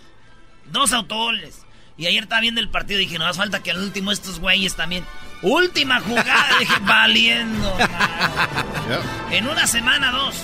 Dos 0.72 0.92
autogoles. 0.92 1.61
Y 1.96 2.07
ayer 2.07 2.24
estaba 2.24 2.40
viendo 2.40 2.61
el 2.61 2.68
partido 2.68 2.98
y 3.00 3.04
dije, 3.04 3.18
no 3.20 3.26
hace 3.26 3.38
falta 3.38 3.62
que 3.62 3.70
al 3.70 3.78
último 3.78 4.11
estos 4.11 4.40
güeyes 4.40 4.74
también. 4.74 5.04
Última 5.42 6.00
jugada, 6.00 6.59
dije, 6.59 6.74
valiendo. 6.83 7.76
En 9.30 9.46
una 9.46 9.66
semana, 9.68 10.11
dos. 10.11 10.35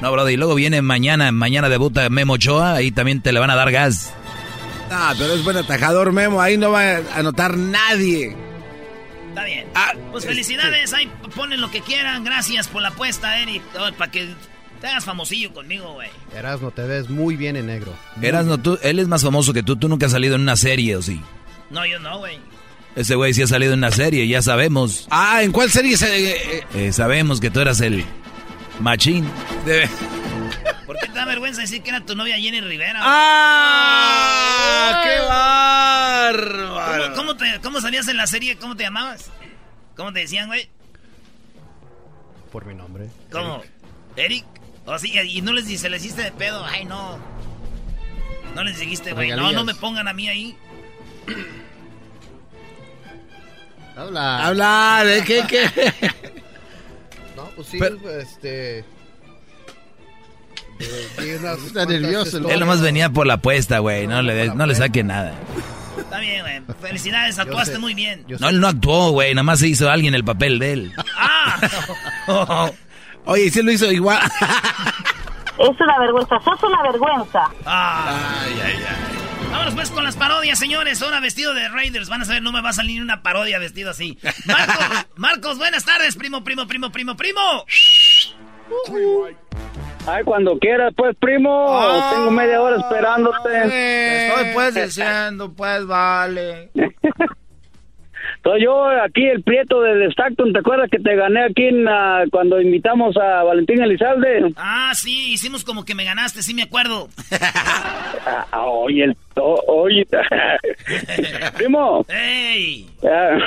No, 0.00 0.12
Brody, 0.12 0.34
y 0.34 0.36
luego 0.36 0.54
viene 0.54 0.80
mañana, 0.82 1.32
mañana 1.32 1.68
debuta 1.68 2.08
Memo 2.08 2.34
Ochoa, 2.34 2.74
ahí 2.74 2.90
también 2.92 3.20
te 3.20 3.32
le 3.32 3.40
van 3.40 3.50
a 3.50 3.56
dar 3.56 3.70
gas. 3.72 4.12
Ah, 4.90 5.12
pero 5.18 5.34
es 5.34 5.42
buen 5.44 5.56
atajador, 5.56 6.12
Memo. 6.12 6.40
Ahí 6.40 6.56
no 6.56 6.70
va 6.70 6.96
a 6.96 7.00
anotar 7.16 7.56
nadie. 7.56 8.34
Está 9.28 9.44
bien. 9.44 9.66
Ah, 9.74 9.92
pues 10.12 10.24
este- 10.24 10.34
felicidades, 10.34 10.92
ahí 10.94 11.10
ponen 11.34 11.60
lo 11.60 11.70
que 11.70 11.80
quieran. 11.80 12.24
Gracias 12.24 12.68
por 12.68 12.80
la 12.82 12.88
apuesta, 12.88 13.38
Eric. 13.40 13.62
para 13.98 14.10
que 14.10 14.28
te 14.80 14.86
hagas 14.86 15.04
famosillo 15.04 15.52
conmigo, 15.52 15.92
güey. 15.94 16.08
Erasmo, 16.34 16.70
te 16.70 16.82
ves 16.82 17.10
muy 17.10 17.36
bien 17.36 17.56
en 17.56 17.66
negro. 17.66 17.92
Erasno, 18.22 18.58
tú, 18.58 18.78
él 18.82 18.98
es 19.00 19.08
más 19.08 19.22
famoso 19.22 19.52
que 19.52 19.62
tú, 19.64 19.76
tú 19.76 19.88
nunca 19.88 20.06
has 20.06 20.12
salido 20.12 20.36
en 20.36 20.42
una 20.42 20.56
serie, 20.56 20.94
¿o 20.96 21.02
sí? 21.02 21.20
No, 21.70 21.84
yo 21.84 21.98
no, 21.98 22.18
güey. 22.18 22.38
Ese 22.96 23.14
güey 23.14 23.34
sí 23.34 23.42
ha 23.42 23.46
salido 23.46 23.74
en 23.74 23.80
una 23.80 23.90
serie, 23.90 24.26
ya 24.26 24.40
sabemos. 24.42 25.06
Ah, 25.10 25.42
¿en 25.42 25.52
cuál 25.52 25.70
serie 25.70 25.96
se...? 25.96 26.06
eh, 26.32 26.36
eh, 26.52 26.64
Eh, 26.86 26.92
sabemos 26.92 27.40
que 27.40 27.50
tú 27.50 27.60
eras 27.60 27.80
el 27.80 28.04
machín. 28.80 29.28
de- 29.64 29.88
¿Por 30.86 30.98
qué 30.98 31.06
te 31.08 31.12
da 31.12 31.24
vergüenza 31.26 31.60
decir 31.62 31.82
que 31.82 31.90
era 31.90 32.00
tu 32.04 32.14
novia 32.16 32.36
Jenny 32.38 32.60
Rivera? 32.60 33.00
¡Ah! 33.02 35.02
¡Qué 35.04 35.20
bárbaro! 35.28 37.14
¿Cómo, 37.14 37.16
cómo, 37.16 37.36
te, 37.36 37.60
¿Cómo 37.60 37.80
salías 37.80 38.08
en 38.08 38.16
la 38.16 38.26
serie? 38.26 38.56
¿Cómo 38.56 38.76
te 38.76 38.84
llamabas? 38.84 39.30
¿Cómo 39.96 40.12
te 40.12 40.20
decían, 40.20 40.46
güey? 40.46 40.68
Por 42.50 42.64
mi 42.64 42.74
nombre. 42.74 43.08
¿Cómo? 43.30 43.62
¿Eric? 44.16 44.46
O 44.86 44.98
sí, 44.98 45.12
y 45.12 45.42
no 45.42 45.52
les 45.52 45.66
se 45.80 45.90
les 45.90 46.02
hiciste 46.04 46.22
de 46.22 46.32
pedo. 46.32 46.64
Ay, 46.64 46.86
no. 46.86 47.18
No 48.54 48.64
les 48.64 48.78
dijiste, 48.78 49.12
güey. 49.12 49.30
No, 49.30 49.52
no 49.52 49.64
me 49.64 49.74
pongan 49.74 50.08
a 50.08 50.12
mí 50.14 50.28
ahí. 50.28 50.56
Habla. 53.96 54.46
Habla, 54.46 55.02
¿de 55.04 55.24
qué, 55.24 55.44
qué? 55.46 56.24
No, 57.58 57.64
pues 57.64 57.68
sí, 57.68 57.78
Pero- 57.78 58.20
este... 58.20 58.84
Está 61.66 61.86
nervioso. 61.86 62.48
Él 62.48 62.60
nomás 62.60 62.80
venía 62.80 63.10
por 63.10 63.26
la 63.26 63.34
apuesta, 63.34 63.80
güey. 63.80 64.06
No 64.06 64.22
le, 64.22 64.54
no 64.54 64.64
le 64.64 64.76
saque 64.76 65.02
nada. 65.02 65.34
Está 65.98 66.20
bien, 66.20 66.42
güey. 66.42 66.62
Felicidades, 66.80 67.36
actuaste 67.36 67.72
sé. 67.74 67.78
muy 67.80 67.94
bien. 67.94 68.24
No, 68.38 68.48
él 68.48 68.60
no 68.60 68.68
actuó, 68.68 69.10
güey. 69.10 69.34
Nada 69.34 69.42
más 69.42 69.58
se 69.58 69.66
hizo 69.66 69.90
alguien 69.90 70.14
el 70.14 70.22
papel 70.22 70.60
de 70.60 70.72
él. 70.72 70.92
¡Ah! 71.16 71.60
Oye, 73.24 73.46
¿y 73.46 73.50
sí 73.50 73.60
lo 73.62 73.72
hizo 73.72 73.90
igual. 73.90 74.20
Es 75.58 75.80
una 75.80 75.98
vergüenza, 75.98 76.36
sos 76.44 76.62
una 76.62 76.82
vergüenza. 76.84 77.50
Ay, 77.64 78.52
ay, 78.64 78.74
ay. 78.88 79.17
Vámonos 79.50 79.74
pues 79.74 79.90
con 79.90 80.04
las 80.04 80.16
parodias, 80.16 80.58
señores. 80.58 81.02
Ahora 81.02 81.20
vestido 81.20 81.54
de 81.54 81.68
Raiders. 81.68 82.08
Van 82.08 82.22
a 82.22 82.24
saber, 82.24 82.42
no 82.42 82.52
me 82.52 82.60
va 82.60 82.70
a 82.70 82.72
salir 82.74 83.02
una 83.02 83.22
parodia 83.22 83.58
vestido 83.58 83.90
así. 83.90 84.18
Marcos, 84.46 85.06
Marcos, 85.16 85.58
buenas 85.58 85.84
tardes, 85.84 86.16
primo, 86.16 86.44
primo, 86.44 86.66
primo, 86.66 86.90
primo, 86.90 87.16
primo. 87.16 87.64
Ay, 90.06 90.24
cuando 90.24 90.58
quieras, 90.58 90.92
pues, 90.96 91.16
primo. 91.18 91.66
Ah. 91.68 92.12
Tengo 92.14 92.30
media 92.30 92.60
hora 92.60 92.76
esperándote. 92.76 93.48
Te 93.68 94.26
estoy 94.28 94.52
pues 94.54 94.74
diciendo, 94.86 95.52
pues 95.52 95.86
vale. 95.86 96.70
Soy 98.42 98.62
yo 98.62 98.86
aquí, 98.86 99.26
el 99.26 99.42
prieto 99.42 99.80
de 99.82 100.06
Stockton. 100.06 100.52
¿Te 100.52 100.60
acuerdas 100.60 100.90
que 100.90 100.98
te 100.98 101.16
gané 101.16 101.44
aquí 101.44 101.66
en, 101.66 101.86
ah, 101.88 102.24
cuando 102.30 102.60
invitamos 102.60 103.16
a 103.16 103.42
Valentín 103.42 103.82
Elizalde? 103.82 104.52
Ah, 104.56 104.92
sí, 104.94 105.32
hicimos 105.32 105.64
como 105.64 105.84
que 105.84 105.94
me 105.94 106.04
ganaste, 106.04 106.42
sí 106.42 106.54
me 106.54 106.62
acuerdo. 106.62 107.08
Ah, 107.32 108.46
ah, 108.52 108.66
oye, 108.66 109.04
el, 109.04 109.16
oye. 109.34 110.06
primo. 111.56 112.04
¡Ey! 112.08 112.86
ah, 113.04 113.38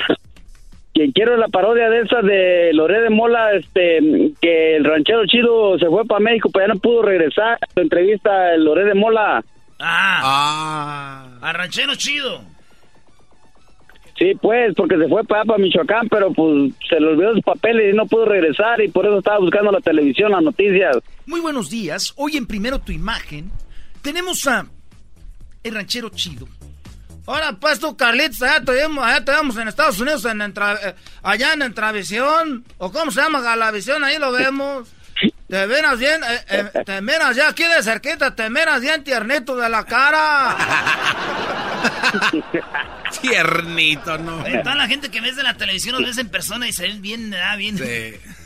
que 0.94 1.12
quiero 1.14 1.38
la 1.38 1.48
parodia 1.48 1.90
de 1.90 2.02
esa 2.02 2.22
de 2.22 2.72
Loré 2.74 3.02
de 3.02 3.10
Mola, 3.10 3.54
este, 3.54 4.00
que 4.42 4.76
el 4.76 4.84
ranchero 4.84 5.26
chido 5.26 5.80
se 5.80 5.88
fue 5.88 6.06
para 6.06 6.20
México, 6.20 6.50
pero 6.52 6.68
ya 6.68 6.74
no 6.74 6.80
pudo 6.80 7.04
regresar. 7.04 7.58
La 7.76 7.82
entrevista 7.82 8.54
el 8.54 8.66
Loré 8.66 8.86
de 8.86 8.94
Mola. 8.94 9.44
Ah. 9.80 11.28
Arranchero 11.42 11.96
chido. 11.96 12.51
Sí, 14.22 14.34
pues, 14.40 14.76
porque 14.78 14.98
se 15.00 15.08
fue 15.08 15.24
para, 15.24 15.44
para 15.46 15.58
Michoacán, 15.58 16.08
pero 16.08 16.32
pues 16.32 16.72
se 16.88 17.00
le 17.00 17.08
olvidó 17.08 17.34
sus 17.34 17.42
papeles 17.42 17.92
y 17.92 17.98
no 17.98 18.06
pudo 18.06 18.26
regresar 18.26 18.80
y 18.80 18.88
por 18.88 19.04
eso 19.08 19.18
estaba 19.18 19.40
buscando 19.40 19.72
la 19.72 19.80
televisión, 19.80 20.30
las 20.32 20.44
noticias. 20.44 20.96
Muy 21.26 21.40
buenos 21.40 21.72
días. 21.72 22.14
Hoy 22.18 22.38
en 22.38 22.46
Primero 22.46 22.78
Tu 22.78 22.92
Imagen 22.92 23.50
tenemos 24.04 24.46
a 24.46 24.68
el 25.64 25.74
ranchero 25.74 26.10
chido. 26.10 26.48
Ahora 27.26 27.54
pues 27.60 27.80
tú, 27.80 27.98
Carlitos, 27.98 28.44
allá 28.44 28.64
te 28.64 28.74
vemos, 28.74 29.04
allá 29.04 29.26
te 29.26 29.32
vemos 29.32 29.58
en 29.58 29.68
Estados 29.68 30.00
Unidos, 30.00 30.24
en 30.26 30.40
Entra- 30.42 30.78
eh, 30.84 30.94
allá 31.24 31.54
en 31.54 31.64
Entravisión, 31.64 32.64
o 32.78 32.92
cómo 32.92 33.10
se 33.10 33.22
llama, 33.22 33.42
Galavisión, 33.42 34.04
ahí 34.04 34.20
lo 34.20 34.32
vemos. 34.32 34.88
Te 35.48 35.66
miras 35.66 35.98
bien, 35.98 36.22
eh, 36.24 36.40
eh, 36.76 36.84
te 36.86 37.02
miras 37.02 37.36
ya 37.36 37.50
aquí 37.50 37.64
de 37.64 37.82
cerquita, 37.82 38.36
te 38.36 38.52
miras 38.52 38.82
bien 38.82 39.04
tiernito 39.04 39.56
de 39.56 39.68
la 39.68 39.84
cara. 39.84 40.58
Tiernito, 43.22 44.18
no. 44.18 44.44
Oye, 44.44 44.60
toda 44.60 44.76
la 44.76 44.88
gente 44.88 45.10
que 45.10 45.22
ves 45.22 45.36
de 45.36 45.44
la 45.44 45.56
televisión 45.56 45.96
los 45.96 46.04
ves 46.06 46.18
en 46.18 46.30
persona 46.30 46.68
y 46.68 46.74
se 46.74 46.84
ven 46.84 47.02
bien, 47.02 47.30
¿verdad? 47.30 47.58
Bien. 47.58 47.78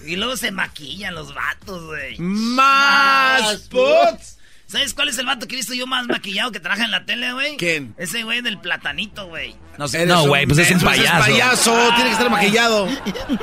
Y 0.05 0.15
luego 0.15 0.38
se 0.38 0.51
maquillan 0.51 1.15
los 1.15 1.33
vatos, 1.33 1.83
güey. 1.85 2.17
Más 2.19 3.67
puts. 3.69 4.38
¿Sabes 4.67 4.95
cuál 4.95 5.09
es 5.09 5.17
el 5.19 5.27
vato 5.27 5.47
que 5.47 5.53
he 5.53 5.57
visto 5.57 5.75
yo 5.75 5.85
más 5.85 6.07
maquillado 6.07 6.51
que 6.51 6.59
trabaja 6.59 6.85
en 6.85 6.91
la 6.91 7.05
tele, 7.05 7.31
güey? 7.33 7.55
¿Quién? 7.57 7.93
Ese 7.97 8.23
güey 8.23 8.41
del 8.41 8.57
platanito, 8.59 9.27
güey. 9.27 9.55
No, 9.77 9.88
sé- 9.88 10.05
no, 10.07 10.25
güey, 10.27 10.47
pues 10.47 10.57
es 10.57 10.71
un 10.71 10.77
menso, 10.77 10.89
ese 10.91 11.03
payaso. 11.03 11.19
payaso, 11.31 11.88
tiene 11.95 12.05
que 12.05 12.11
estar 12.13 12.29
maquillado. 12.31 12.88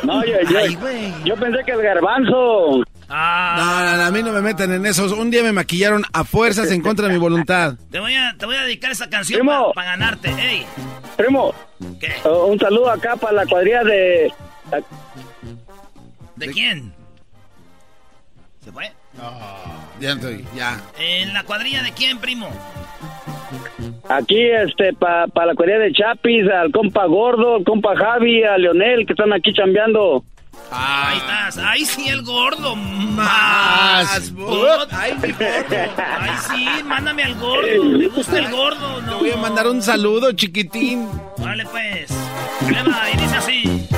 No, 0.03 0.25
yo, 0.25 0.33
yo, 0.51 0.59
Ay, 0.59 1.15
yo 1.25 1.37
pensé 1.37 1.59
que 1.65 1.73
el 1.73 1.83
garbanzo. 1.83 2.83
Ah. 3.09 3.55
No, 3.57 3.85
no, 3.91 3.97
no, 3.97 4.03
a 4.05 4.11
mí 4.11 4.23
no 4.23 4.33
me 4.33 4.41
metan 4.41 4.73
en 4.73 4.87
eso. 4.87 5.05
Un 5.17 5.31
día 5.31 5.43
me 5.43 5.53
maquillaron 5.53 6.03
a 6.13 6.25
fuerzas 6.25 6.71
en 6.71 6.83
contra 6.83 7.09
de 7.09 7.13
mi 7.13 7.19
voluntad. 7.19 7.75
Te 7.91 8.01
voy 8.01 8.15
a, 8.15 8.35
te 8.39 8.47
voy 8.47 8.57
a 8.57 8.63
dedicar 8.63 8.91
esa 8.91 9.09
canción 9.11 9.47
para 9.75 9.91
ganarte. 9.91 10.31
Ey, 10.31 10.65
Primo, 11.17 11.55
¿qué? 12.01 12.13
uh, 12.29 12.47
un 12.47 12.59
saludo 12.59 12.91
acá 12.91 13.17
para 13.17 13.33
la 13.35 13.47
cuadrilla 13.47 13.85
de... 13.85 14.33
¿De 16.37 16.47
quién? 16.49 16.93
¿Se 18.65 18.73
fue? 18.73 18.91
Ya 20.01 20.13
estoy, 20.13 20.45
ya. 20.57 20.81
¿En 20.99 21.35
la 21.35 21.45
cuadrilla 21.45 21.83
de 21.83 21.93
quién, 21.93 22.19
primo? 22.19 22.49
Aquí, 24.09 24.41
este, 24.41 24.95
para 24.95 25.27
la 25.47 25.55
cuadrilla 25.55 25.79
de 25.79 25.93
Chapis, 25.93 26.49
al 26.49 26.73
compa 26.73 27.05
Gordo, 27.07 27.57
al 27.57 27.65
compa 27.65 27.95
Javi, 27.95 28.43
a 28.43 28.57
Leonel, 28.57 29.07
que 29.07 29.13
están 29.13 29.33
aquí 29.33 29.53
chambeando. 29.53 30.25
Ahí 30.71 31.19
estás. 31.19 31.59
Ahí 31.59 31.85
sí, 31.85 32.09
el 32.09 32.23
gordo. 32.23 32.75
Más 32.77 34.31
Más. 34.31 34.33
Ay, 34.93 35.15
mi 35.23 35.33
gordo. 35.33 35.77
Ay, 36.21 36.31
sí, 36.51 36.67
mándame 36.85 37.25
al 37.25 37.35
gordo. 37.35 37.85
Me 37.85 38.09
gusta 38.09 38.39
el 38.39 38.51
gordo. 38.51 38.97
Te 39.01 39.07
No. 39.07 39.19
voy 39.19 39.31
a 39.33 39.37
mandar 39.37 39.67
un 39.67 39.83
saludo, 39.83 40.33
chiquitín. 40.33 41.09
Órale, 41.39 41.65
pues. 41.67 42.11
Le 42.71 42.83
va, 42.85 43.11
y 43.13 43.17
dice 43.19 43.37
así. 43.37 43.89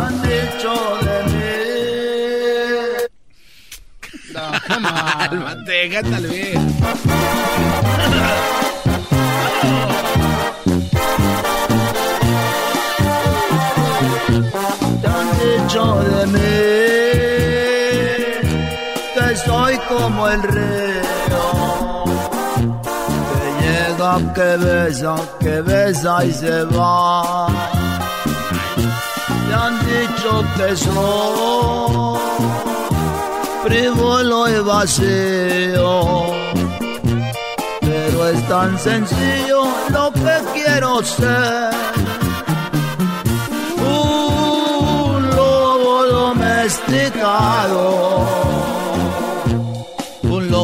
Han 0.00 0.22
dicho 0.22 0.72
de 1.02 1.16
mí. 1.32 1.42
No, 4.32 4.40
come 4.66 4.88
on. 4.88 5.28
Cálmate, 5.28 5.90
cántale 5.90 6.28
bien. 6.28 6.62
El 20.32 20.42
río 20.42 22.04
que 23.40 23.48
llega, 23.62 24.12
que 24.34 24.56
besa, 24.56 25.14
que 25.40 25.60
besa 25.60 26.24
y 26.24 26.32
se 26.32 26.64
va. 26.64 27.46
Te 29.46 29.54
han 29.54 29.74
dicho 29.80 30.44
que 30.56 30.76
soy 30.76 32.18
frívolo 33.64 34.48
y 34.48 34.58
vacío, 34.60 35.90
pero 37.80 38.28
es 38.28 38.48
tan 38.48 38.78
sencillo 38.78 39.60
lo 39.90 40.12
que 40.12 40.36
quiero 40.54 41.02
ser. 41.02 41.70
Un 43.78 45.30
lobo 45.36 46.04
domesticado, 46.06 47.82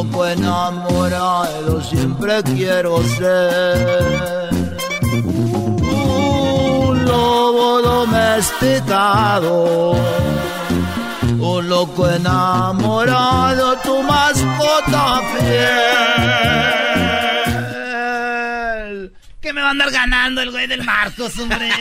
loco 0.03 0.25
enamorado, 0.25 1.83
siempre 1.83 2.41
quiero 2.43 3.03
ser. 3.03 4.49
Un 5.91 7.05
lobo 7.05 7.81
domesticado, 7.81 9.97
un 11.39 11.67
loco 11.67 12.09
enamorado, 12.09 13.77
tu 13.79 14.01
mascota 14.03 15.21
fiel. 15.33 15.49
Que 19.41 19.51
me 19.51 19.61
va 19.61 19.67
a 19.67 19.71
andar 19.71 19.91
ganando 19.91 20.41
el 20.41 20.51
güey 20.51 20.67
del 20.67 20.85
Marcos, 20.85 21.37
hombre. 21.39 21.69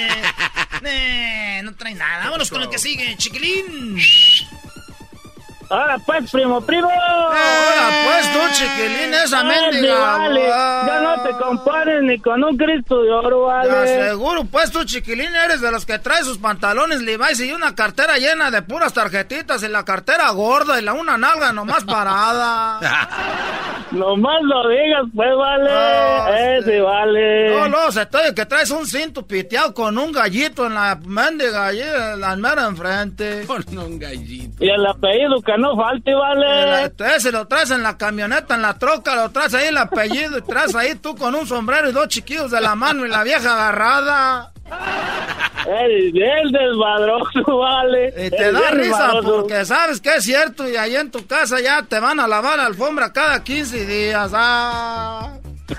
Eh, 0.84 1.60
no 1.64 1.74
trae 1.74 1.92
nada. 1.92 2.26
Vámonos 2.26 2.50
con 2.50 2.60
lo 2.60 2.70
que 2.70 2.78
sigue, 2.78 3.16
chiquilín. 3.16 3.98
Ahora 5.70 5.98
pues, 5.98 6.30
primo, 6.30 6.60
primo. 6.62 6.88
Ahora 6.90 7.90
pues 8.04 8.32
tú, 8.32 8.38
chiquilín, 8.52 9.14
esa 9.14 9.44
mendiga. 9.44 9.98
vale. 9.98 10.46
Ya 10.48 11.00
no 11.02 11.22
te 11.22 11.30
con 11.42 11.64
panes 11.64 12.02
ni 12.02 12.18
con 12.18 12.42
un 12.42 12.56
Cristo 12.56 13.02
de 13.02 13.10
oro, 13.10 13.42
vale. 13.42 13.86
seguro, 13.86 14.44
pues 14.44 14.70
tú, 14.70 14.84
chiquilín, 14.84 15.34
eres 15.36 15.60
de 15.60 15.70
los 15.70 15.84
que 15.84 15.98
trae 15.98 16.22
sus 16.24 16.38
pantalones 16.38 17.02
Levi's 17.02 17.40
y 17.40 17.52
una 17.52 17.74
cartera 17.74 18.16
llena 18.16 18.50
de 18.50 18.62
puras 18.62 18.94
tarjetitas 18.94 19.62
y 19.62 19.68
la 19.68 19.84
cartera 19.84 20.30
gorda 20.30 20.80
y 20.80 20.84
la 20.84 20.94
una 20.94 21.18
nalga 21.18 21.52
nomás 21.52 21.84
parada. 21.84 22.80
Nomás 23.90 24.42
lo 24.42 24.68
digas, 24.68 25.04
pues, 25.14 25.30
vale. 25.36 26.58
Ese, 26.58 26.80
vale. 26.80 27.50
No, 27.50 27.68
no, 27.68 27.92
se 27.92 28.02
estoy 28.02 28.34
que 28.34 28.44
traes 28.44 28.70
un 28.70 28.86
cinto 28.86 29.26
piteado 29.26 29.72
con 29.72 29.96
un 29.96 30.12
gallito 30.12 30.66
en 30.66 30.74
la 30.74 30.98
mendiga 31.06 31.66
allí, 31.66 31.80
en 31.80 32.20
la 32.20 32.36
mera 32.36 32.66
enfrente. 32.66 33.44
Con 33.46 33.64
un 33.76 33.98
gallito. 33.98 34.64
Y 34.64 34.68
el 34.68 34.84
apellido 34.86 35.40
que 35.40 35.52
no 35.58 35.76
falte, 35.76 36.14
vale. 36.14 36.92
Ese 37.16 37.30
lo 37.32 37.46
traes 37.46 37.70
en 37.70 37.82
la 37.82 37.96
camioneta, 37.98 38.54
en 38.54 38.62
la 38.62 38.74
troca, 38.78 39.14
lo 39.16 39.30
traes 39.30 39.54
ahí 39.54 39.68
el 39.68 39.76
apellido 39.78 40.38
y 40.38 40.42
traes 40.42 40.74
ahí 40.74 40.94
tú 40.94 41.14
con 41.16 41.34
un 41.34 41.46
sombrero 41.46 41.88
y 41.88 41.92
dos 41.92 42.08
chiquillos 42.08 42.50
de 42.50 42.60
la 42.60 42.74
mano 42.74 43.04
y 43.04 43.08
la 43.08 43.22
vieja 43.24 43.52
agarrada. 43.54 44.52
El, 45.66 46.16
el 46.22 46.52
desmadroso, 46.52 47.58
vale. 47.58 48.08
Y 48.26 48.30
te 48.30 48.48
El 48.48 48.54
da 48.54 48.70
risa 48.70 48.98
desmadroso. 49.06 49.36
porque 49.36 49.64
sabes 49.64 50.00
que 50.00 50.14
es 50.16 50.24
cierto 50.24 50.68
y 50.68 50.76
ahí 50.76 50.94
en 50.96 51.10
tu 51.10 51.26
casa 51.26 51.60
ya 51.60 51.82
te 51.82 51.98
van 52.00 52.20
a 52.20 52.28
lavar 52.28 52.56
la 52.58 52.66
alfombra 52.66 53.12
cada 53.12 53.42
15 53.42 53.86
días. 53.86 54.30
Ah. 54.34 55.32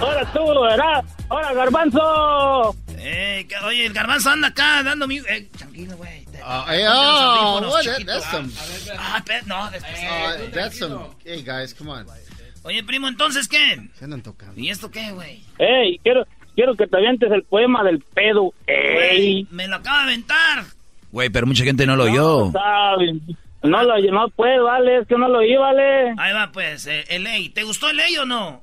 Ahora 0.00 0.24
tú, 0.32 0.60
¿verdad? 0.62 1.04
Ahora, 1.28 1.52
garbanzo. 1.54 2.74
Eh, 2.98 3.46
que- 3.48 3.56
oye, 3.66 3.86
el 3.86 3.92
garbanzo 3.92 4.30
anda 4.30 4.48
acá 4.48 4.82
dando 4.82 5.06
mi... 5.06 5.18
Eh, 5.18 5.48
tranquilo, 5.56 5.96
güey. 5.96 6.25
Uh, 6.44 6.64
hey, 6.66 6.84
oh, 6.88 7.60
what? 7.68 7.84
That, 7.84 8.06
that's 8.06 8.30
some. 8.30 8.50
Ah, 8.98 9.22
no, 9.46 9.70
después. 9.70 9.98
Uh, 10.02 10.50
that's 10.52 10.78
some. 10.78 10.98
Hey 11.24 11.42
guys, 11.42 11.72
come 11.74 11.90
on. 11.90 12.06
Oye, 12.64 12.82
primo, 12.82 13.06
¿entonces 13.08 13.48
qué? 13.48 13.88
Se 13.94 14.04
andan 14.04 14.22
tocando. 14.22 14.58
¿Y 14.60 14.70
esto 14.70 14.90
qué, 14.90 15.12
güey? 15.12 15.40
Ey, 15.58 15.98
quiero, 16.02 16.26
quiero 16.54 16.74
que 16.74 16.86
te 16.86 16.96
avientes 16.96 17.30
el 17.30 17.44
poema 17.44 17.84
del 17.84 18.00
pedo. 18.00 18.52
Ey. 18.66 19.46
Me 19.50 19.68
lo 19.68 19.76
acaba 19.76 19.98
de 19.98 20.04
aventar. 20.04 20.64
Güey, 21.12 21.30
pero 21.30 21.46
mucha 21.46 21.64
gente 21.64 21.86
no 21.86 21.96
lo 21.96 22.04
oyó. 22.04 22.50
Sabes. 22.52 23.14
No 23.62 23.82
lo 23.82 23.98
no 23.98 24.28
puede, 24.30 24.60
vale, 24.60 24.98
es 24.98 25.08
que 25.08 25.16
no 25.16 25.28
lo 25.28 25.38
oí, 25.38 25.56
vale. 25.56 26.14
Ahí 26.18 26.32
va, 26.32 26.50
pues, 26.52 26.86
eh, 26.86 27.04
el 27.08 27.24
ley. 27.24 27.48
¿Te 27.48 27.64
gustó 27.64 27.88
el 27.88 27.96
ley 27.96 28.16
o 28.16 28.26
no? 28.26 28.60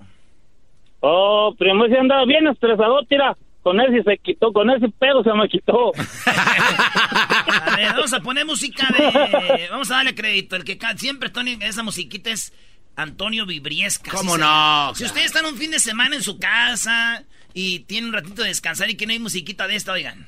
Oh, 1.01 1.53
primo, 1.57 1.85
se 1.87 1.97
andaba 1.97 2.25
bien 2.25 2.47
estresado, 2.47 3.03
tira. 3.03 3.35
Con 3.63 3.79
ese 3.79 4.03
se 4.03 4.17
quitó, 4.17 4.51
con 4.51 4.69
ese 4.69 4.89
pedo 4.89 5.23
se 5.23 5.31
me 5.33 5.47
quitó. 5.47 5.91
A 6.25 7.75
ver, 7.77 7.93
vamos 7.93 8.13
a 8.13 8.19
poner 8.19 8.45
música 8.45 8.87
de... 8.97 9.67
Vamos 9.71 9.89
a 9.89 9.95
darle 9.95 10.13
crédito. 10.13 10.55
El 10.57 10.63
que 10.65 10.77
ca- 10.77 10.97
siempre 10.97 11.29
Tony, 11.29 11.57
esa 11.61 11.81
musiquita 11.81 12.29
es 12.29 12.51
Antonio 12.97 13.45
Vibriesca. 13.45 14.11
¿Cómo 14.11 14.37
no? 14.37 14.93
Si 14.95 15.05
ustedes 15.05 15.27
están 15.27 15.45
un 15.45 15.55
fin 15.55 15.71
de 15.71 15.79
semana 15.79 16.15
en 16.15 16.23
su 16.23 16.37
casa 16.39 17.23
y 17.53 17.79
tienen 17.81 18.09
un 18.09 18.15
ratito 18.15 18.41
de 18.41 18.49
descansar 18.49 18.89
y 18.89 18.95
que 18.95 19.05
no 19.05 19.13
hay 19.13 19.19
musiquita 19.19 19.65
de 19.67 19.75
esta, 19.77 19.93
oigan. 19.93 20.27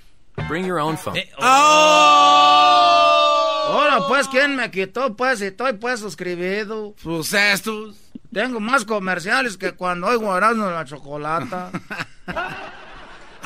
Bring 0.49 0.65
your 0.65 0.79
own 0.79 0.97
phone. 0.97 1.17
Eh, 1.17 1.29
oh. 1.37 1.43
Ahora, 3.67 3.99
pues, 4.07 4.27
¿quién 4.27 4.55
me 4.55 4.69
quitó? 4.71 5.15
Pues, 5.15 5.39
si 5.39 5.45
estoy, 5.45 5.73
pues, 5.73 5.99
suscribido. 5.99 6.95
Pues 7.03 7.33
estos. 7.33 7.95
Tengo 8.33 8.59
más 8.59 8.83
comerciales 8.85 9.57
que 9.57 9.71
cuando 9.73 10.07
oigo 10.07 10.35
Erasmo 10.35 10.67
en 10.67 10.73
la 10.73 10.85
chocolata. 10.85 11.71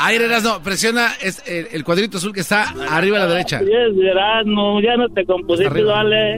Ahí, 0.02 0.18
no, 0.44 0.64
presiona 0.64 1.12
es 1.22 1.44
el, 1.46 1.68
el 1.72 1.84
cuadrito 1.84 2.18
azul 2.20 2.34
que 2.34 2.40
está 2.42 2.74
arriba 2.90 3.18
a 3.18 3.22
la 3.22 3.28
derecha. 3.28 3.60
Es 3.60 3.96
verás, 3.98 4.46
no, 4.46 4.82
ya 4.82 4.96
no 4.98 5.10
te 5.10 5.26
compusiste, 5.26 5.68
Arriba. 5.68 5.94
vale. 5.96 6.38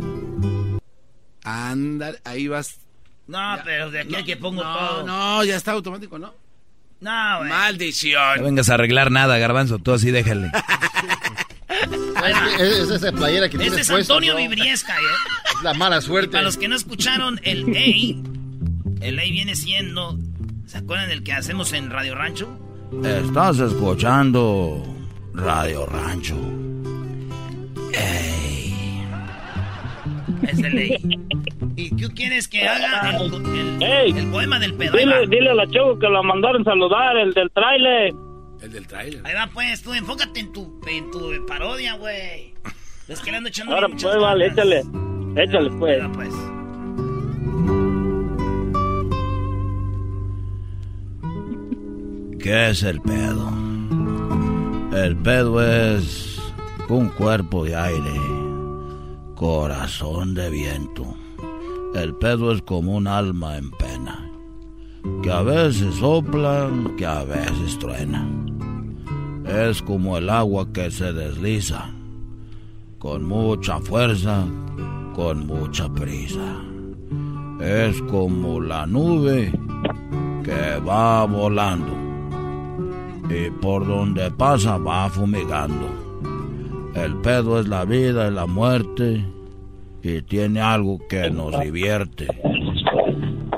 Anda, 1.44 2.14
ahí 2.26 2.48
vas. 2.48 2.80
No, 3.28 3.56
pero 3.64 3.92
de 3.92 4.02
aquí 4.02 4.16
a 4.16 4.24
que 4.24 4.36
pongo 4.38 4.64
No, 4.64 4.78
todo. 4.78 5.04
no, 5.06 5.44
ya 5.44 5.56
está 5.56 5.72
automático, 5.74 6.18
¿no? 6.20 6.34
No, 7.00 7.38
güey. 7.40 7.50
No 7.50 7.56
Maldición. 7.56 8.44
vengas 8.44 8.70
a 8.70 8.76
arreglar 8.76 9.12
nada, 9.12 9.38
garbanzo. 9.38 9.80
Tú 9.80 9.94
así 9.94 10.12
déjale. 10.12 10.52
Es, 12.60 12.60
es 12.60 12.90
esa 12.92 13.12
playera 13.12 13.50
que 13.50 13.58
Este 13.66 13.82
es 13.82 13.90
Antonio 13.90 14.34
¿no? 14.34 14.40
Vibriesca, 14.40 14.94
¿eh? 14.96 15.04
Es 15.58 15.64
la 15.64 15.74
mala 15.74 15.98
Y 15.98 16.02
suerte. 16.04 16.30
para 16.34 16.44
los 16.44 16.56
que 16.58 16.68
no 16.68 16.76
escucharon, 16.76 17.40
el 17.44 17.64
A, 17.76 19.04
el 19.06 19.20
A 19.20 19.24
viene 19.24 19.56
siendo, 19.56 20.20
¿se 20.68 20.78
acuerdan 20.78 21.10
del 21.10 21.24
que 21.24 21.34
hacemos 21.34 21.74
en 21.74 21.90
Radio 21.90 22.14
Rancho? 22.14 22.48
Estás 22.92 23.58
escuchando 23.60 24.84
Radio 25.34 25.86
Rancho. 25.86 26.36
Es 30.44 30.60
el 30.60 30.78
A. 30.78 31.00
¿Y 31.78 31.90
tú 31.96 32.10
quieres 32.14 32.48
que 32.50 32.68
haga 32.68 33.18
el, 33.18 33.34
el- 33.34 33.82
Ey. 33.82 34.12
el 34.12 34.28
poema 34.28 34.60
del 34.60 34.74
pedo? 34.74 34.98
Dile, 35.28 35.50
a 35.50 35.54
la 35.56 35.68
chavo 35.68 35.98
que 35.98 36.08
la 36.10 36.22
mandaron 36.22 36.64
saludar, 36.66 37.16
el 37.18 37.34
del 37.34 37.50
trailer. 37.52 38.14
El 38.62 38.72
del 38.74 38.86
trailer. 38.88 39.26
Ahí 39.26 39.34
va, 39.36 39.48
pues, 39.52 39.82
tú 39.82 39.94
enfócate 39.94 40.42
en 40.42 40.52
tu, 40.52 40.80
en 40.88 41.10
tu 41.12 41.46
parodia, 41.48 41.96
güey. 41.96 42.54
Es 43.08 43.22
que 43.22 43.32
le 43.32 43.38
ando 43.38 43.50
echando 43.50 43.74
Ahora 43.74 43.88
muchas 43.88 44.12
pues, 44.12 44.22
vale, 44.22 44.50
ganas. 44.50 44.58
échale. 44.58 45.44
Échale, 45.44 45.70
Ahí 45.70 45.76
pues. 45.80 46.04
va, 46.04 46.12
pues. 46.12 46.34
¿Qué 52.44 52.72
es 52.72 52.82
el 52.82 53.00
pedo? 53.02 53.52
El 54.92 55.16
pedo 55.18 55.62
es 55.62 56.42
un 56.90 57.10
cuerpo 57.10 57.66
de 57.66 57.76
aire, 57.76 58.20
corazón 59.36 60.34
de 60.34 60.50
viento. 60.50 61.06
El 61.94 62.16
pedo 62.16 62.52
es 62.52 62.64
como 62.64 62.96
un 62.96 63.06
alma 63.06 63.58
en 63.58 63.70
pena, 63.70 64.28
que 65.22 65.32
a 65.32 65.44
veces 65.44 65.94
sopla, 65.96 66.68
que 66.98 67.06
a 67.06 67.24
veces 67.26 67.78
truena. 67.78 68.28
Es 69.46 69.84
como 69.84 70.18
el 70.18 70.28
agua 70.28 70.74
que 70.74 70.90
se 70.90 71.14
desliza, 71.14 71.92
con 72.98 73.24
mucha 73.24 73.80
fuerza, 73.82 74.46
con 75.14 75.46
mucha 75.46 75.88
prisa. 75.94 76.56
Es 77.60 78.02
como 78.04 78.60
la 78.60 78.88
nube 78.88 79.52
que 80.44 80.80
va 80.84 81.24
volando 81.26 82.11
y 83.32 83.50
por 83.50 83.88
donde 83.88 84.30
pasa 84.32 84.78
va 84.78 85.10
fumigando. 85.10 85.88
El 86.94 87.16
pedo 87.18 87.60
es 87.60 87.68
la 87.68 87.86
vida 87.86 88.28
y 88.28 88.32
la 88.32 88.46
muerte 88.46 89.26
y 90.04 90.22
tiene 90.24 90.60
algo 90.60 91.00
que 91.08 91.30
nos 91.30 91.58
divierte. 91.62 92.28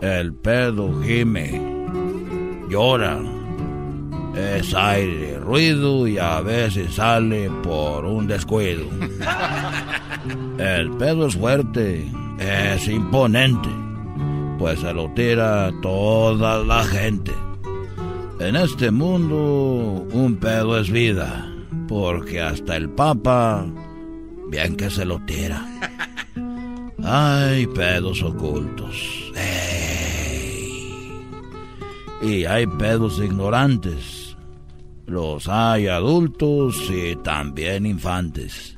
El 0.01 0.33
pedo 0.33 1.01
gime, 1.01 1.59
llora, 2.69 3.19
es 4.35 4.73
aire, 4.75 5.39
ruido 5.39 6.07
y 6.07 6.17
a 6.17 6.41
veces 6.41 6.95
sale 6.95 7.49
por 7.63 8.05
un 8.05 8.27
descuido. 8.27 8.85
El 10.57 10.91
pedo 10.91 11.27
es 11.27 11.35
fuerte, 11.35 12.07
es 12.39 12.87
imponente, 12.87 13.69
pues 14.59 14.79
se 14.79 14.93
lo 14.93 15.09
tira 15.13 15.71
toda 15.81 16.63
la 16.63 16.83
gente. 16.83 17.31
En 18.39 18.55
este 18.55 18.91
mundo 18.91 20.05
un 20.11 20.37
pedo 20.37 20.77
es 20.77 20.89
vida, 20.89 21.51
porque 21.87 22.41
hasta 22.41 22.75
el 22.75 22.89
Papa, 22.89 23.65
bien 24.49 24.75
que 24.75 24.89
se 24.89 25.05
lo 25.05 25.19
tira. 25.25 25.65
Hay 27.03 27.67
pedos 27.67 28.23
ocultos. 28.23 29.31
Y 32.21 32.45
hay 32.45 32.65
pedos 32.65 33.19
ignorantes. 33.19 34.37
Los 35.05 35.49
hay 35.49 35.87
adultos 35.87 36.89
y 36.89 37.17
también 37.17 37.85
infantes. 37.85 38.77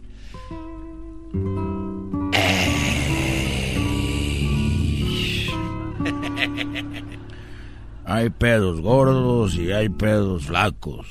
Hay 8.15 8.29
pedos 8.29 8.79
gordos 8.79 9.55
y 9.55 9.73
hay 9.73 9.89
pedos 9.89 10.45
flacos, 10.45 11.05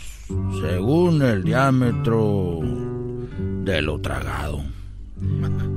según 0.62 1.20
el 1.20 1.44
diámetro 1.44 2.60
de 3.62 3.82
lo 3.82 4.00
tragado. 4.00 4.62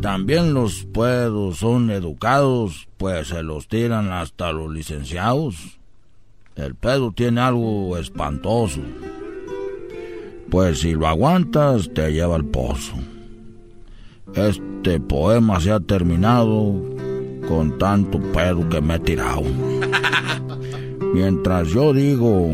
También 0.02 0.54
los 0.54 0.86
pedos 0.86 1.58
son 1.58 1.92
educados, 1.92 2.88
pues 2.96 3.28
se 3.28 3.44
los 3.44 3.68
tiran 3.68 4.10
hasta 4.10 4.54
los 4.54 4.72
licenciados. 4.72 5.78
El 6.56 6.76
pedo 6.76 7.12
tiene 7.12 7.42
algo 7.42 7.98
espantoso, 7.98 8.80
pues 10.50 10.80
si 10.80 10.94
lo 10.94 11.08
aguantas 11.08 11.94
te 11.94 12.14
lleva 12.14 12.38
al 12.38 12.46
pozo. 12.46 12.94
Este 14.34 15.02
poema 15.02 15.60
se 15.60 15.72
ha 15.74 15.82
terminado 15.82 16.74
con 17.50 17.78
tanto 17.78 18.18
pedo 18.32 18.68
que 18.70 18.80
me 18.80 18.96
he 18.96 19.00
tirado. 19.00 19.44
Mientras 21.14 21.68
yo 21.70 21.94
digo, 21.94 22.52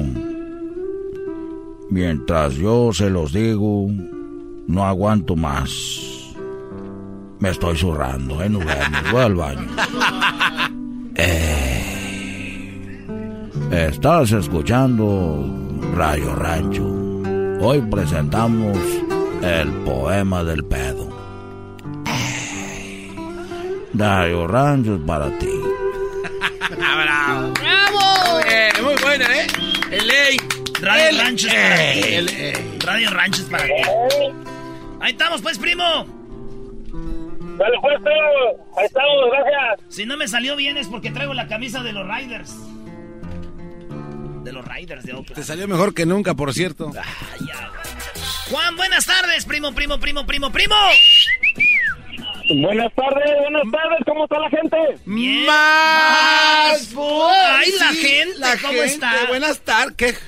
mientras 1.90 2.54
yo 2.56 2.92
se 2.94 3.10
los 3.10 3.34
digo, 3.34 3.88
no 4.68 4.86
aguanto 4.86 5.36
más. 5.36 5.70
Me 7.40 7.50
estoy 7.50 7.78
zurrando, 7.78 8.42
¿eh? 8.42 8.50
Nos 8.50 8.66
vemos, 8.66 9.12
voy 9.12 9.22
al 9.22 9.36
baño. 9.36 9.68
Eh. 11.16 11.94
Estás 13.72 14.32
escuchando 14.32 15.46
Radio 15.96 16.36
Rancho. 16.36 16.86
Hoy 17.60 17.82
presentamos 17.82 18.78
el 19.42 19.72
poema 19.84 20.44
del 20.44 20.64
pedo. 20.64 21.10
Radio 23.94 24.48
Rancho 24.48 24.96
es 24.96 25.02
para 25.02 25.28
ti. 25.38 25.50
¡Bravo! 26.78 27.43
Buena, 29.18 29.42
¿eh? 29.42 29.48
El 29.92 30.08
ley. 30.08 30.38
Radio 30.82 31.10
El 31.10 31.20
Rancho 31.20 31.48
es 31.48 31.54
para 31.54 31.94
ti. 31.94 32.14
El. 32.14 32.80
Radio 32.82 33.10
Rancho 33.12 33.42
es 33.42 33.50
para 33.50 33.64
ti. 33.66 33.72
Ahí 35.02 35.12
estamos, 35.12 35.42
pues, 35.42 35.60
primo. 35.60 35.84
Dale, 37.58 37.78
pues, 37.82 37.98
ahí 38.78 38.86
estamos, 38.86 39.16
gracias. 39.32 39.94
Si 39.96 40.06
no 40.06 40.18
me 40.18 40.28
salió 40.28 40.56
bien 40.56 40.78
es 40.78 40.88
porque 40.88 41.12
traigo 41.12 41.34
la 41.34 41.48
camisa 41.48 41.84
de 41.84 41.94
los 41.94 42.08
Riders. 42.08 42.56
De 44.44 44.52
los 44.52 44.66
Riders 44.66 45.04
de 45.04 45.14
Oakland. 45.14 45.36
Te 45.36 45.44
salió 45.44 45.68
mejor 45.68 45.94
que 45.94 46.06
nunca, 46.06 46.34
por 46.34 46.52
cierto. 46.54 46.92
Juan, 48.50 48.76
buenas 48.76 49.06
tardes, 49.06 49.46
primo, 49.46 49.74
primo, 49.74 50.00
primo, 50.00 50.26
primo, 50.26 50.52
primo. 50.52 50.76
Buenas 52.62 52.94
tardes, 52.94 53.32
buenas 53.42 53.64
tardes, 53.72 54.00
¿cómo 54.06 54.24
está 54.26 54.40
la 54.40 54.50
gente? 54.50 54.78
Bien. 55.06 55.46
Más. 55.46 56.94
Ay, 56.98 57.72
la 57.80 57.90
Sí, 57.92 57.98
gente, 57.98 58.40
la 58.40 58.58
¿cómo 58.58 58.74
gente. 58.74 58.86
está? 58.86 59.12
Buenas 59.28 59.60
tardes. 59.62 60.22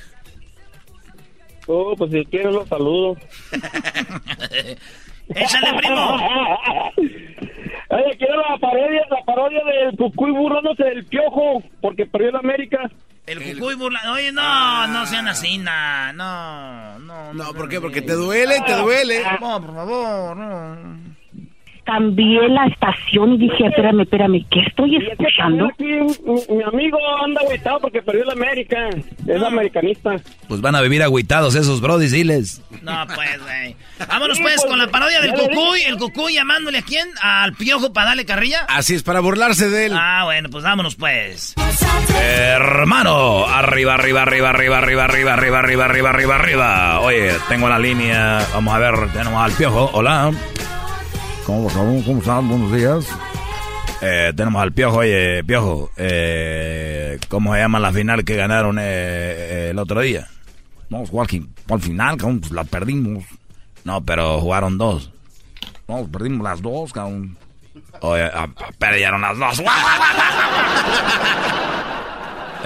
Oh, 1.68 1.94
pues 1.96 2.10
si 2.12 2.24
quieres 2.26 2.52
los 2.52 2.68
saludo. 2.68 3.16
Échale, 5.28 5.78
primo. 5.78 6.16
Oye, 7.88 8.16
quiero 8.18 8.36
la 8.50 8.58
parodia, 8.58 9.02
la 9.10 9.24
parodia 9.24 9.60
del 9.64 9.96
Cucuy 9.96 10.30
burlándose 10.32 10.82
del 10.84 11.04
piojo, 11.06 11.62
porque 11.80 12.06
perdió 12.06 12.32
la 12.32 12.38
América. 12.40 12.78
El 13.26 13.42
cucuy 13.42 13.74
burla. 13.74 14.00
Oye, 14.12 14.30
no, 14.30 14.86
no 14.88 15.04
sean 15.06 15.26
así, 15.26 15.58
nah, 15.58 16.12
no, 16.12 16.98
no. 17.00 17.34
No, 17.34 17.52
¿por 17.54 17.68
qué? 17.68 17.80
Porque 17.80 18.00
te 18.02 18.12
duele, 18.12 18.56
te 18.64 18.74
duele. 18.76 19.20
No, 19.40 19.60
por 19.60 19.74
favor, 19.74 20.36
no. 20.36 21.05
Cambié 21.86 22.48
la 22.48 22.66
estación 22.66 23.34
y 23.34 23.38
dije, 23.38 23.66
espérame, 23.66 24.00
espérame, 24.00 24.44
¿qué 24.50 24.60
estoy 24.66 24.96
escuchando? 24.96 25.66
Aquí 25.66 25.84
mi, 25.84 26.56
mi 26.56 26.62
amigo 26.64 26.98
anda 27.24 27.40
agüitado 27.42 27.78
porque 27.78 28.02
perdió 28.02 28.24
la 28.24 28.32
América. 28.32 28.76
Es 29.26 29.42
americanista. 29.42 30.16
Pues 30.48 30.60
van 30.60 30.74
a 30.74 30.80
vivir 30.80 31.02
agüitados 31.04 31.54
esos 31.54 31.80
brodis, 31.80 32.10
diles. 32.10 32.60
No, 32.82 33.04
pues, 33.14 33.40
güey. 33.40 33.76
Vámonos, 34.08 34.36
Sí, 34.36 34.42
pues, 34.42 34.56
pues, 34.56 34.66
con 34.68 34.78
la 34.78 34.88
parodia 34.88 35.20
del 35.20 35.32
cucuy. 35.32 35.80
El 35.86 35.96
cucuy 35.96 36.34
llamándole 36.34 36.78
a 36.78 36.82
quién? 36.82 37.08
Al 37.22 37.52
piojo 37.54 37.92
para 37.92 38.08
darle 38.08 38.24
carrilla. 38.26 38.66
Así 38.68 38.94
es, 38.94 39.04
para 39.04 39.20
burlarse 39.20 39.70
de 39.70 39.86
él. 39.86 39.92
Ah, 39.94 40.22
bueno, 40.24 40.48
pues 40.50 40.64
vámonos, 40.64 40.96
pues. 40.96 41.54
Hermano, 42.20 43.46
arriba, 43.46 43.94
arriba, 43.94 44.22
arriba, 44.22 44.50
arriba, 44.50 44.78
arriba, 44.78 45.04
arriba, 45.04 45.32
arriba, 45.34 45.58
arriba, 45.60 45.84
arriba, 45.84 46.10
arriba, 46.10 46.34
arriba. 46.34 47.00
Oye, 47.00 47.32
tengo 47.48 47.68
la 47.68 47.78
línea. 47.78 48.40
Vamos 48.52 48.74
a 48.74 48.78
ver, 48.78 48.94
tenemos 49.12 49.40
al 49.42 49.52
piojo. 49.52 49.90
Hola. 49.92 50.32
¿Cómo, 51.46 51.68
cómo, 51.68 52.04
cómo 52.04 52.18
están? 52.18 52.48
Buenos 52.48 52.72
días. 52.72 53.06
Eh, 54.02 54.32
tenemos 54.36 54.60
al 54.62 54.72
piojo. 54.72 54.98
Oye, 54.98 55.42
piojo. 55.44 55.90
Eh, 55.96 57.18
¿Cómo 57.28 57.54
se 57.54 57.60
llama 57.60 57.78
la 57.78 57.92
final 57.92 58.24
que 58.24 58.36
ganaron 58.36 58.78
eh, 58.78 58.82
eh, 58.84 59.68
el 59.70 59.78
otro 59.78 60.00
día? 60.00 60.26
Jugar 60.90 61.26
qui- 61.28 61.48
al 61.70 61.80
final, 61.80 62.16
cabrón, 62.16 62.40
pues 62.40 62.52
la 62.52 62.64
perdimos. 62.64 63.24
No, 63.84 64.00
pero 64.04 64.40
jugaron 64.40 64.76
dos. 64.78 65.12
No, 65.88 66.06
perdimos 66.08 66.42
las 66.44 66.60
dos, 66.62 66.92
cabrón. 66.92 67.36
Oye, 68.00 68.24
ah, 68.32 68.48
perdieron 68.78 69.20
las 69.20 69.38
dos. 69.38 69.62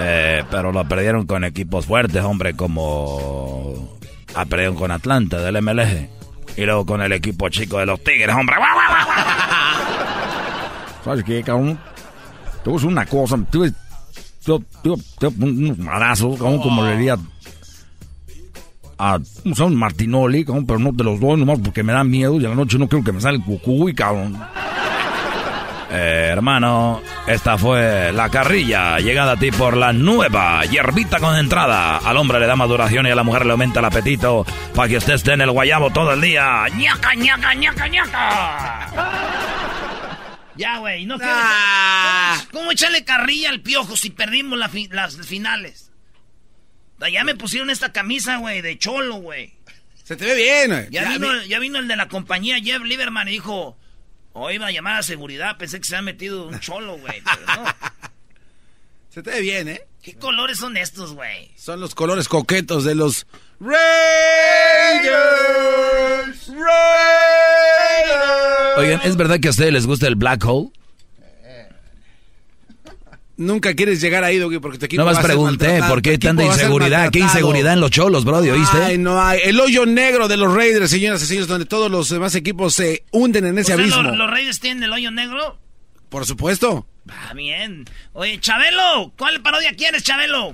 Eh, 0.03 0.43
pero 0.49 0.71
lo 0.71 0.83
perdieron 0.87 1.27
con 1.27 1.43
equipos 1.43 1.85
fuertes, 1.85 2.23
hombre, 2.23 2.55
como... 2.55 3.99
Ah, 4.33 4.45
perdieron 4.45 4.75
con 4.75 4.89
Atlanta 4.89 5.37
del 5.37 5.61
MLG. 5.61 6.09
Y 6.57 6.63
luego 6.63 6.85
con 6.85 7.01
el 7.01 7.11
equipo 7.13 7.49
chico 7.49 7.79
de 7.79 7.85
los 7.85 8.03
Tigres, 8.03 8.35
hombre. 8.35 8.55
¿Sabes 11.03 11.23
qué, 11.23 11.41
cabrón? 11.43 11.79
A 12.65 12.69
decir 12.69 12.87
una 12.87 13.05
cosa. 13.05 13.35
A 13.35 13.37
poner 13.37 13.73
unos 15.39 15.77
madrazos, 15.77 16.37
cabrón, 16.37 16.61
como 16.61 16.83
le 16.85 16.97
diría 16.97 17.17
a 18.97 19.17
un 19.45 19.55
San 19.55 19.75
Martinoli, 19.75 20.45
cabrón, 20.45 20.67
pero 20.67 20.77
no 20.77 20.93
te 20.95 21.03
los 21.03 21.19
doy 21.19 21.39
nomás 21.39 21.59
porque 21.59 21.81
me 21.81 21.91
da 21.91 22.03
miedo 22.03 22.39
y 22.39 22.45
a 22.45 22.49
la 22.49 22.55
noche 22.55 22.77
no 22.77 22.87
quiero 22.87 23.03
que 23.03 23.11
me 23.11 23.19
salga 23.19 23.39
el 23.39 23.43
cucuy, 23.43 23.95
cabrón. 23.95 24.37
Eh, 25.93 26.29
hermano, 26.31 27.01
esta 27.27 27.57
fue 27.57 28.13
la 28.13 28.29
carrilla, 28.29 28.99
llegada 28.99 29.33
a 29.33 29.37
ti 29.37 29.51
por 29.51 29.75
la 29.75 29.91
nueva 29.91 30.63
hierbita 30.65 31.19
concentrada. 31.19 31.97
Al 31.97 32.15
hombre 32.15 32.39
le 32.39 32.47
da 32.47 32.55
maduración 32.55 33.05
y 33.07 33.09
a 33.11 33.15
la 33.15 33.23
mujer 33.23 33.45
le 33.45 33.51
aumenta 33.51 33.79
el 33.79 33.85
apetito 33.85 34.45
para 34.73 34.87
que 34.87 34.97
usted 34.97 35.15
esté 35.15 35.33
en 35.33 35.41
el 35.41 35.51
guayabo 35.51 35.89
todo 35.91 36.13
el 36.13 36.21
día. 36.21 36.63
¡Ñaca, 36.77 37.13
ñaca, 37.15 37.53
ñaca, 37.55 37.87
ñaca! 37.89 38.87
Ya, 40.55 40.77
güey, 40.79 41.05
no 41.05 41.17
quiero... 41.17 41.33
Ah. 41.35 42.35
¿Cómo, 42.51 42.51
cómo 42.61 42.71
echarle 42.71 43.03
carrilla 43.03 43.49
al 43.49 43.61
piojo 43.61 43.95
si 43.97 44.09
perdimos 44.11 44.57
la 44.59 44.69
fi- 44.69 44.89
las 44.91 45.15
finales? 45.27 45.91
Ya 47.11 47.23
me 47.23 47.35
pusieron 47.35 47.69
esta 47.69 47.91
camisa, 47.91 48.37
güey, 48.37 48.61
de 48.61 48.77
cholo, 48.77 49.15
güey. 49.15 49.53
Se 50.03 50.15
te 50.15 50.23
ve 50.25 50.35
bien, 50.35 50.69
güey. 50.71 50.87
Ya, 50.91 51.03
Ya 51.03 51.09
vino, 51.09 51.27
vi- 51.33 51.47
ya 51.47 51.59
vino 51.59 51.79
el 51.79 51.87
de 51.87 51.95
la 51.95 52.07
compañía, 52.07 52.59
Jeff 52.63 52.81
Lieberman, 52.81 53.27
y 53.27 53.31
dijo... 53.31 53.77
O 54.33 54.49
iba 54.49 54.67
a 54.67 54.71
llamar 54.71 54.97
a 54.97 55.03
seguridad, 55.03 55.57
pensé 55.57 55.79
que 55.79 55.87
se 55.87 55.95
había 55.95 56.13
metido 56.13 56.47
un 56.47 56.59
cholo, 56.59 56.97
güey. 56.97 57.21
pero 57.45 57.63
no. 57.63 57.75
Se 59.09 59.21
te 59.21 59.31
ve 59.31 59.41
bien, 59.41 59.67
¿eh? 59.67 59.81
¿Qué 60.01 60.15
colores 60.15 60.57
son 60.57 60.77
estos, 60.77 61.13
güey? 61.13 61.51
Son 61.57 61.79
los 61.79 61.93
colores 61.93 62.27
coquetos 62.27 62.85
de 62.85 62.95
los 62.95 63.27
Raiders. 63.59 63.77
Raiders. 66.47 67.57
Oigan, 68.77 69.01
¿es 69.03 69.17
verdad 69.17 69.39
que 69.39 69.49
a 69.49 69.51
ustedes 69.51 69.73
les 69.73 69.85
gusta 69.85 70.07
el 70.07 70.15
black 70.15 70.43
hole? 70.45 70.71
Nunca 73.41 73.73
quieres 73.73 73.99
llegar 74.01 74.23
ahí, 74.23 74.37
Doggy, 74.37 74.59
porque 74.59 74.77
tu 74.77 74.85
equipo 74.85 75.01
No 75.01 75.05
va 75.05 75.13
más 75.13 75.23
pregunté, 75.23 75.65
maltratado. 75.65 75.93
¿por 75.93 76.01
qué 76.01 76.17
tanta 76.17 76.43
va 76.43 76.49
inseguridad? 76.53 77.09
¿Qué 77.11 77.19
inseguridad 77.19 77.73
en 77.73 77.79
los 77.81 77.91
cholos, 77.91 78.23
Brody? 78.23 78.49
¿Oíste? 78.51 78.77
Ay, 78.77 78.97
no 78.97 79.21
hay. 79.21 79.39
El 79.43 79.59
hoyo 79.59 79.85
negro 79.85 80.27
de 80.27 80.37
los 80.37 80.53
Raiders, 80.53 80.89
señoras 80.91 81.21
y 81.23 81.25
señores, 81.25 81.47
donde 81.47 81.65
todos 81.65 81.89
los 81.89 82.09
demás 82.09 82.35
equipos 82.35 82.73
se 82.75 83.03
hunden 83.11 83.45
en 83.45 83.57
ese 83.57 83.73
O 83.73 83.75
sea, 83.75 83.83
abismo. 83.83 84.03
¿los, 84.03 84.17
los 84.17 84.29
Reyes 84.31 84.59
tienen 84.59 84.83
el 84.83 84.93
hoyo 84.93 85.11
negro? 85.11 85.57
Por 86.09 86.25
supuesto. 86.25 86.85
Ah, 87.09 87.33
bien. 87.33 87.85
Oye, 88.13 88.39
Chabelo, 88.39 89.11
¿cuál 89.17 89.41
parodia 89.41 89.73
quieres, 89.75 90.03
Chabelo? 90.03 90.53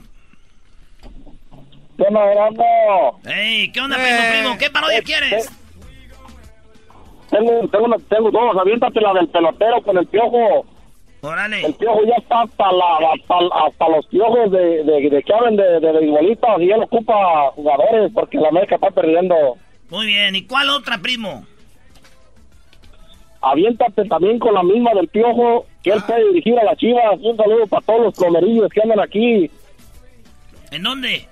¿Qué 1.98 2.04
onda? 2.04 2.22
Ey, 3.36 3.72
¿qué 3.72 3.82
onda, 3.82 3.98
Eh, 3.98 4.02
primo, 4.04 4.40
primo? 4.42 4.58
¿Qué 4.60 4.70
parodia 4.70 5.02
quieres? 5.02 5.50
Tengo, 7.30 7.68
tengo, 7.70 7.86
una- 7.86 7.98
tengo 8.10 8.32
dos, 8.32 8.56
aviéntate 8.62 9.02
la 9.02 9.14
del 9.14 9.28
pelotero 9.30 9.82
con 9.84 9.98
el 9.98 10.08
piojo. 10.08 10.66
Órale. 11.22 11.66
El 11.66 11.74
piojo 11.74 12.02
ya 12.06 12.16
está 12.16 12.42
hasta, 12.42 12.72
la, 12.72 12.96
hasta, 13.14 13.66
hasta 13.66 13.90
los 13.90 14.06
piojos 14.08 14.52
de, 14.52 14.84
de, 14.84 15.10
de 15.10 15.24
que 15.24 15.34
hablan 15.34 15.56
de, 15.56 15.80
de 15.80 16.04
y 16.60 16.72
él 16.72 16.84
ocupa 16.84 17.52
jugadores 17.56 18.12
porque 18.14 18.38
la 18.38 18.50
América 18.50 18.76
está 18.76 18.92
perdiendo. 18.92 19.36
Muy 19.90 20.06
bien, 20.06 20.36
¿y 20.36 20.46
cuál 20.46 20.70
otra, 20.70 20.98
primo? 21.00 21.46
Aviéntate 23.42 24.06
también 24.06 24.40
con 24.40 24.54
la 24.54 24.64
misma 24.64 24.92
del 24.94 25.08
piojo 25.08 25.66
que 25.84 25.92
él 25.92 26.02
puede 26.06 26.28
dirigir 26.30 26.60
a 26.60 26.66
las 26.66 26.78
chivas. 26.78 27.20
Un 27.22 27.38
saludo 27.38 27.68
para 27.68 27.86
todos 27.86 28.02
los 28.02 28.16
plomerillos 28.16 28.70
que 28.70 28.82
andan 28.82 29.00
aquí. 29.00 29.50
¿En 30.72 30.84
dónde? 30.84 31.26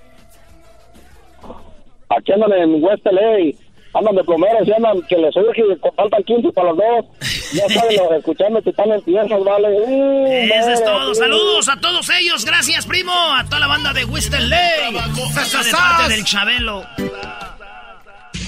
Aquí 2.08 2.32
andan 2.32 2.52
en 2.52 2.82
West 2.82 3.04
LA. 3.04 3.65
Andan 3.98 4.14
de 4.14 4.24
plomeros 4.24 4.66
y 4.68 4.72
andan 4.72 5.00
que 5.08 5.16
les 5.16 5.34
urge 5.36 5.62
y 5.62 5.90
faltan 5.96 6.22
15 6.22 6.52
para 6.52 6.68
los 6.72 6.76
dos. 6.78 7.04
Ya 7.52 7.68
saben, 7.80 7.96
los 7.96 8.12
escuchando 8.18 8.62
que 8.62 8.70
están 8.70 8.90
en 8.90 9.00
piezas, 9.02 9.44
vale. 9.44 9.68
Uh, 9.68 10.26
Eso 10.26 10.70
es 10.70 10.84
todo. 10.84 11.10
uh. 11.10 11.14
Saludos 11.14 11.68
a 11.68 11.80
todos 11.80 12.10
ellos. 12.20 12.44
Gracias, 12.44 12.86
primo. 12.86 13.12
A 13.12 13.44
toda 13.44 13.60
la 13.60 13.66
banda 13.68 13.92
de 13.92 14.04
Western 14.04 14.48
Lake. 14.50 14.92
de 14.92 15.70
parte 15.72 16.08
del 16.12 16.24
Chabelo. 16.24 16.84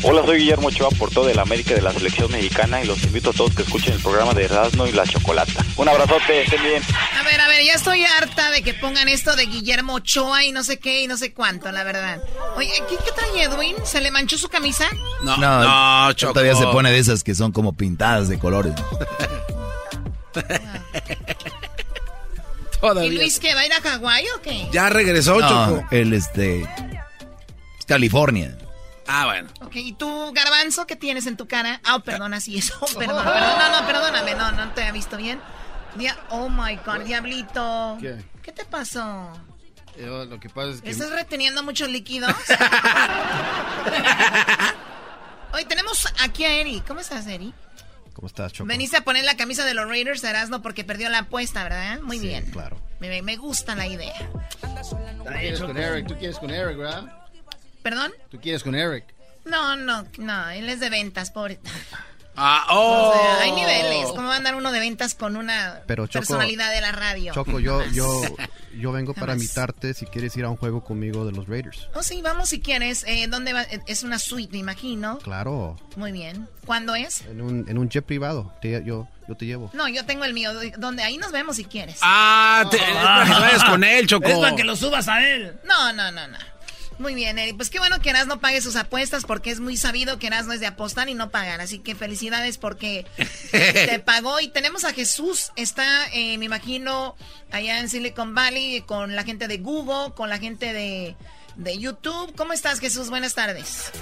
Hola, 0.02 0.24
soy 0.24 0.38
Guillermo 0.38 0.68
Ochoa, 0.68 0.90
portador 0.90 1.26
de 1.28 1.34
la 1.34 1.42
América 1.42 1.74
de 1.74 1.82
la 1.82 1.92
Selección 1.92 2.30
Mexicana 2.30 2.80
y 2.82 2.86
los 2.86 3.02
invito 3.02 3.30
a 3.30 3.32
todos 3.32 3.52
que 3.54 3.62
escuchen 3.62 3.94
el 3.94 4.00
programa 4.00 4.32
de 4.32 4.44
Erasmo 4.44 4.86
y 4.86 4.92
la 4.92 5.04
Chocolata. 5.04 5.64
Un 5.76 5.88
abrazote, 5.88 6.42
estén 6.42 6.62
bien. 6.62 6.80
A 7.18 7.24
ver, 7.24 7.40
a 7.40 7.48
ver, 7.48 7.64
ya 7.64 7.72
estoy 7.74 8.04
harta 8.04 8.50
de 8.52 8.62
que 8.62 8.74
pongan 8.74 9.08
esto 9.08 9.34
de 9.34 9.46
Guillermo 9.46 9.94
Ochoa 9.94 10.44
y 10.44 10.52
no 10.52 10.62
sé 10.62 10.78
qué 10.78 11.02
y 11.02 11.08
no 11.08 11.16
sé 11.16 11.32
cuánto, 11.32 11.72
la 11.72 11.82
verdad. 11.82 12.22
Oye, 12.56 12.70
¿qué, 12.88 12.94
qué 12.96 13.10
trae 13.12 13.42
Edwin? 13.42 13.74
¿Se 13.84 14.00
le 14.00 14.12
manchó 14.12 14.38
su 14.38 14.48
camisa? 14.48 14.86
No, 15.24 15.36
No, 15.36 16.12
Choco. 16.12 16.32
todavía 16.34 16.54
se 16.54 16.64
pone 16.66 16.92
de 16.92 16.98
esas 16.98 17.24
que 17.24 17.34
son 17.34 17.50
como 17.50 17.72
pintadas 17.76 18.28
de 18.28 18.38
colores. 18.38 18.74
¿Y 22.76 22.80
Todavía. 22.80 23.10
Luis 23.12 23.40
qué? 23.40 23.52
¿Va 23.56 23.62
a 23.62 23.66
ir 23.66 23.72
a 23.72 23.80
Hawái 23.80 24.24
o 24.36 24.42
qué? 24.42 24.68
Ya 24.70 24.88
regresó, 24.90 25.40
No, 25.40 25.48
Choco. 25.48 25.88
el 25.90 26.12
este. 26.12 26.60
es 26.62 27.84
California. 27.86 28.56
Ah, 29.08 29.24
bueno. 29.24 29.48
Ok, 29.62 29.74
¿y 29.76 29.92
tú, 29.94 30.32
Garbanzo, 30.34 30.86
qué 30.86 30.94
tienes 30.94 31.26
en 31.26 31.36
tu 31.36 31.48
cara? 31.48 31.80
Ah, 31.84 31.98
perdona, 32.00 32.38
sí, 32.40 32.58
eso, 32.58 32.78
perdón, 32.98 33.24
perdón, 33.32 33.58
no, 33.58 33.80
no, 33.80 33.86
perdóname, 33.86 34.34
no, 34.34 34.52
no 34.52 34.70
te 34.72 34.82
había 34.82 34.92
visto 34.92 35.16
bien. 35.16 35.40
Dia- 35.96 36.18
oh 36.30 36.48
my 36.50 36.76
God, 36.84 37.00
Diablito. 37.06 37.96
¿Qué? 38.00 38.22
¿Qué 38.42 38.52
te 38.52 38.64
pasó? 38.66 39.32
Yo, 39.98 40.26
lo 40.26 40.38
que 40.38 40.48
pasa 40.48 40.70
es 40.70 40.80
que... 40.82 40.90
¿Estás 40.90 41.10
reteniendo 41.10 41.62
muchos 41.64 41.88
líquidos? 41.88 42.32
Hoy 45.52 45.64
tenemos 45.64 46.06
aquí 46.20 46.44
a 46.44 46.60
Eri. 46.60 46.82
¿Cómo 46.86 47.00
estás, 47.00 47.26
Eri? 47.26 47.52
¿Cómo 48.12 48.26
estás, 48.28 48.52
Choco? 48.52 48.68
Veniste 48.68 48.96
a 48.96 49.00
poner 49.02 49.24
la 49.24 49.36
camisa 49.36 49.64
de 49.64 49.74
los 49.74 49.88
Raiders, 49.88 50.22
Erasmo, 50.24 50.60
porque 50.62 50.84
perdió 50.84 51.08
la 51.08 51.20
apuesta, 51.20 51.62
¿verdad? 51.64 52.00
Muy 52.00 52.18
Sí, 52.18 52.26
bien. 52.28 52.50
claro. 52.50 52.80
Me, 53.00 53.22
me 53.22 53.36
gusta 53.36 53.74
la 53.74 53.86
idea. 53.86 54.14
Tú 54.60 55.24
quieres 55.24 55.60
con 55.60 55.76
Eric, 55.76 56.06
tú 56.06 56.16
quieres 56.18 56.38
con 56.38 56.50
Eric, 56.50 56.76
¿verdad? 56.76 57.12
¿Perdón? 57.88 58.12
Tú 58.30 58.38
quieres 58.40 58.62
con 58.62 58.74
Eric. 58.74 59.04
No, 59.46 59.74
no, 59.76 60.04
no, 60.18 60.50
él 60.50 60.68
es 60.68 60.78
de 60.78 60.90
ventas, 60.90 61.30
pobre. 61.30 61.58
Ah, 62.36 62.66
oh. 62.70 63.08
O 63.08 63.12
sea, 63.14 63.40
hay 63.44 63.52
niveles. 63.52 64.08
¿Cómo 64.08 64.28
va 64.28 64.34
a 64.34 64.36
andar 64.36 64.54
uno 64.56 64.70
de 64.72 64.78
ventas 64.78 65.14
con 65.14 65.36
una 65.36 65.80
Pero, 65.86 66.06
Choco, 66.06 66.20
personalidad 66.20 66.70
de 66.70 66.82
la 66.82 66.92
radio? 66.92 67.32
Choco, 67.32 67.58
yo, 67.60 67.82
yo, 67.92 68.20
yo 68.76 68.92
vengo 68.92 69.14
para 69.14 69.32
invitarte 69.32 69.94
si 69.94 70.04
quieres 70.04 70.36
ir 70.36 70.44
a 70.44 70.50
un 70.50 70.56
juego 70.58 70.84
conmigo 70.84 71.24
de 71.24 71.32
los 71.32 71.48
Raiders. 71.48 71.88
Oh, 71.94 72.02
sí, 72.02 72.20
vamos 72.20 72.50
si 72.50 72.60
quieres. 72.60 73.04
Eh, 73.08 73.26
¿Dónde 73.28 73.54
va? 73.54 73.62
Eh, 73.62 73.80
Es 73.86 74.02
una 74.02 74.18
suite, 74.18 74.52
me 74.52 74.58
imagino. 74.58 75.18
Claro, 75.20 75.78
Muy 75.96 76.12
bien. 76.12 76.46
¿Cuándo 76.66 76.94
es? 76.94 77.22
en 77.22 77.40
un, 77.40 77.64
en 77.70 77.78
un 77.78 77.88
jet 77.88 78.04
privado. 78.04 78.52
Te- 78.60 78.84
yo, 78.84 79.08
yo 79.26 79.34
te 79.34 79.46
llevo. 79.46 79.70
No, 79.72 79.88
yo 79.88 80.04
tengo 80.04 80.24
el 80.26 80.34
mío. 80.34 80.52
¿Dónde? 80.76 81.02
Ahí 81.04 81.16
nos 81.16 81.32
vemos 81.32 81.56
si 81.56 81.64
quieres. 81.64 81.96
Ah, 82.02 82.66
te, 82.70 82.76
es 82.76 82.82
para 82.84 83.24
que 83.24 83.30
vayas 83.32 83.64
con 83.64 83.82
él, 83.82 84.06
Choco. 84.06 84.28
Es 84.28 84.38
para 84.38 84.54
que 84.54 84.64
lo 84.64 84.76
subas 84.76 85.08
a 85.08 85.26
él. 85.26 85.58
No, 85.64 85.92
no, 85.94 86.12
no, 86.12 86.28
no. 86.28 86.38
Muy 86.98 87.14
bien, 87.14 87.38
Eri. 87.38 87.52
Pues 87.52 87.70
qué 87.70 87.78
bueno 87.78 88.00
que 88.00 88.10
Erasno 88.10 88.40
pague 88.40 88.60
sus 88.60 88.74
apuestas 88.74 89.24
porque 89.24 89.50
es 89.50 89.60
muy 89.60 89.76
sabido 89.76 90.18
que 90.18 90.26
Erasno 90.26 90.52
es 90.52 90.60
de 90.60 90.66
apostar 90.66 91.08
y 91.08 91.14
no 91.14 91.30
pagar. 91.30 91.60
Así 91.60 91.78
que 91.78 91.94
felicidades 91.94 92.58
porque 92.58 93.06
te 93.50 93.98
pagó. 94.04 94.40
Y 94.40 94.48
tenemos 94.48 94.84
a 94.84 94.92
Jesús. 94.92 95.52
Está, 95.56 96.08
eh, 96.12 96.36
me 96.38 96.46
imagino, 96.46 97.14
allá 97.52 97.78
en 97.78 97.88
Silicon 97.88 98.34
Valley 98.34 98.82
con 98.82 99.14
la 99.14 99.22
gente 99.22 99.46
de 99.46 99.58
Google, 99.58 100.12
con 100.14 100.28
la 100.28 100.38
gente 100.38 100.72
de, 100.72 101.14
de 101.56 101.78
YouTube. 101.78 102.34
¿Cómo 102.36 102.52
estás, 102.52 102.80
Jesús? 102.80 103.10
Buenas 103.10 103.34
tardes. 103.34 103.92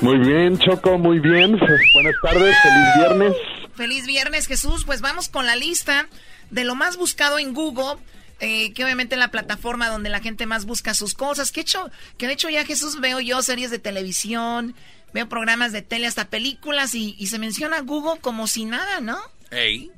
Muy 0.00 0.18
bien, 0.18 0.58
Choco, 0.58 0.98
muy 0.98 1.20
bien. 1.20 1.58
Buenas 1.58 2.14
tardes, 2.22 2.56
feliz 2.62 2.88
viernes. 2.98 3.32
Feliz 3.74 4.06
viernes, 4.06 4.46
Jesús. 4.46 4.84
Pues 4.84 5.00
vamos 5.00 5.28
con 5.28 5.46
la 5.46 5.56
lista 5.56 6.08
de 6.50 6.64
lo 6.64 6.74
más 6.74 6.96
buscado 6.96 7.38
en 7.38 7.54
Google. 7.54 7.96
Eh, 8.40 8.72
que 8.72 8.84
obviamente 8.84 9.14
es 9.14 9.18
la 9.18 9.30
plataforma 9.30 9.88
donde 9.88 10.10
la 10.10 10.20
gente 10.20 10.46
más 10.46 10.66
busca 10.66 10.94
sus 10.94 11.14
cosas. 11.14 11.52
Que, 11.52 11.60
hecho, 11.60 11.90
que 12.18 12.26
de 12.26 12.34
hecho 12.34 12.48
ya 12.48 12.64
Jesús 12.64 13.00
veo 13.00 13.20
yo 13.20 13.42
series 13.42 13.70
de 13.70 13.78
televisión, 13.78 14.74
veo 15.12 15.28
programas 15.28 15.72
de 15.72 15.82
tele, 15.82 16.06
hasta 16.06 16.28
películas 16.28 16.94
y, 16.94 17.14
y 17.18 17.28
se 17.28 17.38
menciona 17.38 17.80
Google 17.80 18.20
como 18.20 18.46
si 18.46 18.64
nada, 18.64 19.00
¿no? 19.00 19.18
Ey. 19.50 19.90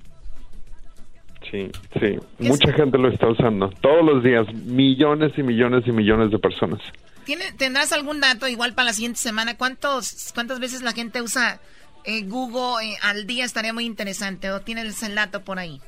Sí, 1.50 1.70
sí. 2.00 2.18
Mucha 2.38 2.72
gente 2.72 2.98
lo 2.98 3.08
está 3.08 3.28
usando. 3.28 3.70
Todos 3.80 4.04
los 4.04 4.24
días, 4.24 4.52
millones 4.52 5.32
y 5.36 5.42
millones 5.42 5.84
y 5.86 5.92
millones 5.92 6.30
de 6.30 6.38
personas. 6.38 6.80
¿Tiene, 7.24 7.52
¿Tendrás 7.52 7.92
algún 7.92 8.20
dato 8.20 8.46
igual 8.48 8.74
para 8.74 8.86
la 8.86 8.92
siguiente 8.92 9.18
semana? 9.18 9.56
¿Cuántos, 9.56 10.32
¿Cuántas 10.34 10.60
veces 10.60 10.82
la 10.82 10.92
gente 10.92 11.22
usa 11.22 11.60
eh, 12.04 12.22
Google 12.22 12.84
eh, 12.84 12.96
al 13.02 13.26
día? 13.26 13.44
Estaría 13.44 13.72
muy 13.72 13.84
interesante. 13.84 14.50
¿O 14.50 14.60
tienes 14.60 15.02
el 15.02 15.14
dato 15.14 15.42
por 15.42 15.58
ahí? 15.58 15.80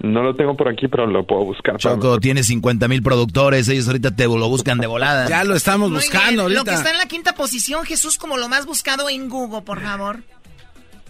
No 0.00 0.22
lo 0.22 0.34
tengo 0.34 0.56
por 0.56 0.68
aquí, 0.68 0.88
pero 0.88 1.06
lo 1.06 1.24
puedo 1.24 1.44
buscar. 1.44 1.76
Choco, 1.78 2.18
tiene 2.20 2.42
50 2.42 2.88
mil 2.88 3.02
productores, 3.02 3.68
ellos 3.68 3.86
ahorita 3.86 4.14
te 4.14 4.24
lo 4.24 4.48
buscan 4.48 4.78
de 4.78 4.86
volada. 4.86 5.28
Ya 5.28 5.44
lo 5.44 5.54
estamos 5.54 5.90
Muy 5.90 5.98
buscando 6.00 6.28
bien. 6.30 6.40
ahorita. 6.40 6.60
Lo 6.60 6.64
que 6.64 6.74
está 6.74 6.90
en 6.90 6.98
la 6.98 7.06
quinta 7.06 7.34
posición, 7.34 7.84
Jesús, 7.84 8.18
como 8.18 8.36
lo 8.36 8.48
más 8.48 8.66
buscado 8.66 9.08
en 9.08 9.28
Google, 9.28 9.62
por 9.62 9.80
favor. 9.80 10.18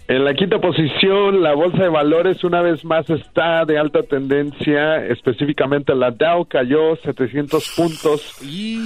En 0.07 0.23
la 0.23 0.35
quinta 0.35 0.59
posición, 0.61 1.41
la 1.41 1.55
bolsa 1.55 1.79
de 1.81 1.89
valores 1.89 2.43
una 2.43 2.61
vez 2.61 2.85
más 2.85 3.09
está 3.09 3.65
de 3.65 3.79
alta 3.79 4.03
tendencia. 4.03 5.03
Específicamente 5.07 5.95
la 5.95 6.11
Dow 6.11 6.45
cayó 6.45 6.95
700 7.03 7.73
puntos 7.75 8.21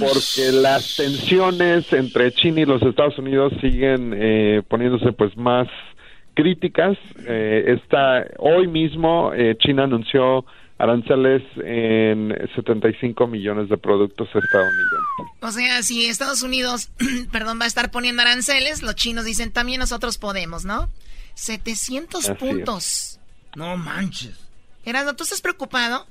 porque 0.00 0.50
las 0.52 0.96
tensiones 0.96 1.92
entre 1.92 2.32
China 2.32 2.60
y 2.62 2.64
los 2.64 2.80
Estados 2.80 3.18
Unidos 3.18 3.52
siguen 3.60 4.14
eh, 4.16 4.62
poniéndose 4.66 5.12
pues 5.12 5.36
más 5.36 5.68
críticas. 6.40 6.96
Eh, 7.26 7.76
esta, 7.78 8.24
hoy 8.38 8.66
mismo 8.66 9.32
eh, 9.34 9.56
China 9.58 9.84
anunció 9.84 10.44
aranceles 10.78 11.42
en 11.56 12.34
75 12.54 13.26
millones 13.26 13.68
de 13.68 13.76
productos 13.76 14.28
estadounidenses. 14.28 15.26
O 15.42 15.50
sea, 15.50 15.82
si 15.82 16.06
Estados 16.06 16.42
Unidos, 16.42 16.90
perdón, 17.32 17.60
va 17.60 17.64
a 17.64 17.68
estar 17.68 17.90
poniendo 17.90 18.22
aranceles, 18.22 18.82
los 18.82 18.94
chinos 18.94 19.24
dicen 19.26 19.52
también 19.52 19.78
nosotros 19.80 20.16
podemos, 20.16 20.64
¿no? 20.64 20.88
700 21.34 22.20
Así 22.24 22.32
es. 22.32 22.38
puntos. 22.38 23.20
No 23.56 23.76
manches. 23.76 24.38
Erasmo, 24.84 25.14
¿tú 25.14 25.24
estás 25.24 25.42
preocupado? 25.42 26.06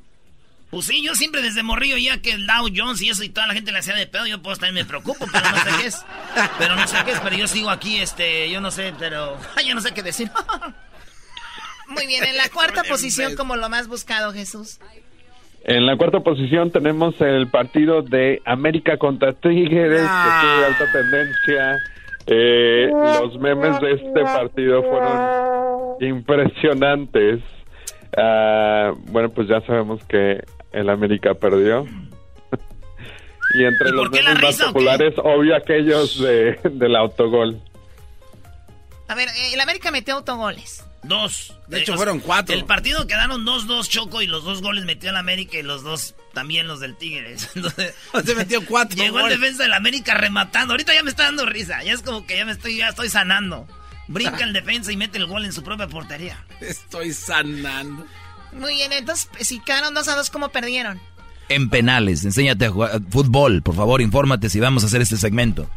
Pues 0.69 0.85
sí, 0.85 1.03
yo 1.03 1.15
siempre 1.15 1.41
desde 1.41 1.63
morrillo 1.63 1.97
ya 1.97 2.21
que 2.21 2.31
el 2.31 2.45
Dow 2.45 2.67
Jones 2.73 3.01
y 3.01 3.09
eso 3.09 3.23
y 3.23 3.29
toda 3.29 3.47
la 3.47 3.55
gente 3.55 3.71
le 3.71 3.79
hacía 3.79 3.95
de 3.95 4.05
pedo, 4.05 4.27
yo 4.27 4.39
pues 4.41 4.59
también 4.59 4.85
me 4.85 4.85
preocupo, 4.85 5.25
pero 5.31 5.49
no 5.49 5.57
sé 5.57 5.81
qué 5.81 5.87
es. 5.87 6.05
Pero 6.59 6.75
no 6.75 6.87
sé 6.87 6.97
qué 7.05 7.11
es, 7.11 7.19
pero 7.19 7.35
yo 7.35 7.47
sigo 7.47 7.71
aquí, 7.71 7.97
este, 7.97 8.51
yo 8.51 8.61
no 8.61 8.69
sé, 8.69 8.93
pero 8.99 9.37
yo 9.65 9.73
no 9.73 9.81
sé 9.81 9.93
qué 9.93 10.03
decir. 10.03 10.29
Muy 11.87 12.05
bien, 12.05 12.23
en 12.23 12.37
la 12.37 12.49
cuarta 12.49 12.83
posición 12.83 13.35
como 13.35 13.55
lo 13.55 13.67
más 13.67 13.87
buscado, 13.87 14.31
Jesús. 14.31 14.79
En 15.63 15.87
la 15.87 15.97
cuarta 15.97 16.19
posición 16.19 16.69
tenemos 16.71 17.19
el 17.19 17.47
partido 17.47 18.03
de 18.03 18.41
América 18.45 18.97
contra 18.97 19.33
Tigres, 19.33 20.01
que 20.01 20.29
sigue 20.41 20.57
de 20.59 20.65
alta 20.65 20.91
tendencia. 20.91 21.77
Eh, 22.27 22.89
los 22.91 23.39
memes 23.39 23.79
de 23.81 23.93
este 23.93 24.21
partido 24.23 24.83
fueron 24.83 25.95
impresionantes. 25.99 27.41
Ah, 28.15 28.93
bueno, 29.07 29.29
pues 29.29 29.47
ya 29.47 29.61
sabemos 29.61 30.03
que 30.05 30.43
el 30.71 30.89
América 30.89 31.33
perdió. 31.33 31.85
y 33.55 33.63
entre 33.63 33.89
¿Y 33.89 33.91
los 33.91 34.09
memes 34.09 34.41
más 34.41 34.57
populares, 34.61 35.13
obvio 35.17 35.55
aquellos 35.55 36.19
de, 36.19 36.59
del 36.71 36.95
autogol. 36.95 37.61
A 39.07 39.15
ver, 39.15 39.29
eh, 39.29 39.53
el 39.53 39.61
América 39.61 39.91
metió 39.91 40.15
autogoles. 40.15 40.85
Dos. 41.01 41.55
De 41.67 41.79
hecho, 41.79 41.93
Eh, 41.93 41.97
fueron 41.97 42.19
cuatro. 42.19 42.53
El 42.53 42.65
partido 42.65 43.07
quedaron 43.07 43.45
2-2 43.45 43.87
Choco 43.87 44.21
y 44.21 44.27
los 44.27 44.43
dos 44.43 44.61
goles 44.61 44.83
metió 44.85 45.09
el 45.09 45.15
América 45.15 45.57
y 45.57 45.63
los 45.63 45.81
dos 45.81 46.13
también 46.33 46.67
los 46.67 46.79
del 46.81 46.95
Tigres. 46.97 47.49
Entonces, 47.55 47.95
Se 48.25 48.35
metió 48.35 48.63
cuatro 48.65 48.97
Llegó 48.97 49.21
el 49.21 49.29
defensa 49.29 49.63
del 49.63 49.73
América 49.73 50.13
rematando. 50.13 50.73
Ahorita 50.73 50.93
ya 50.93 51.01
me 51.01 51.09
está 51.09 51.23
dando 51.23 51.45
risa. 51.45 51.81
Ya 51.83 51.93
es 51.93 52.01
como 52.01 52.27
que 52.27 52.37
ya 52.37 52.45
me 52.45 52.51
estoy, 52.51 52.77
ya 52.77 52.89
estoy 52.89 53.09
sanando. 53.09 53.65
Brinca 54.07 54.43
el 54.43 54.53
defensa 54.53 54.91
y 54.91 54.97
mete 54.97 55.19
el 55.19 55.27
gol 55.27 55.45
en 55.45 55.53
su 55.53 55.63
propia 55.63 55.87
portería. 55.87 56.43
Estoy 56.61 57.13
sanando. 57.13 58.05
Muy 58.53 58.73
bien, 58.75 58.91
entonces, 58.93 59.29
si 59.41 59.59
quedaron 59.59 59.93
2 59.93 60.07
a 60.07 60.15
2, 60.15 60.29
¿cómo 60.29 60.49
perdieron? 60.49 60.99
En 61.49 61.69
penales, 61.69 62.23
enséñate 62.25 62.65
a 62.65 62.69
jugar 62.71 63.01
fútbol, 63.09 63.61
por 63.63 63.75
favor, 63.75 64.01
infórmate 64.01 64.49
si 64.49 64.59
vamos 64.59 64.83
a 64.83 64.87
hacer 64.87 65.01
este 65.01 65.17
segmento. 65.17 65.67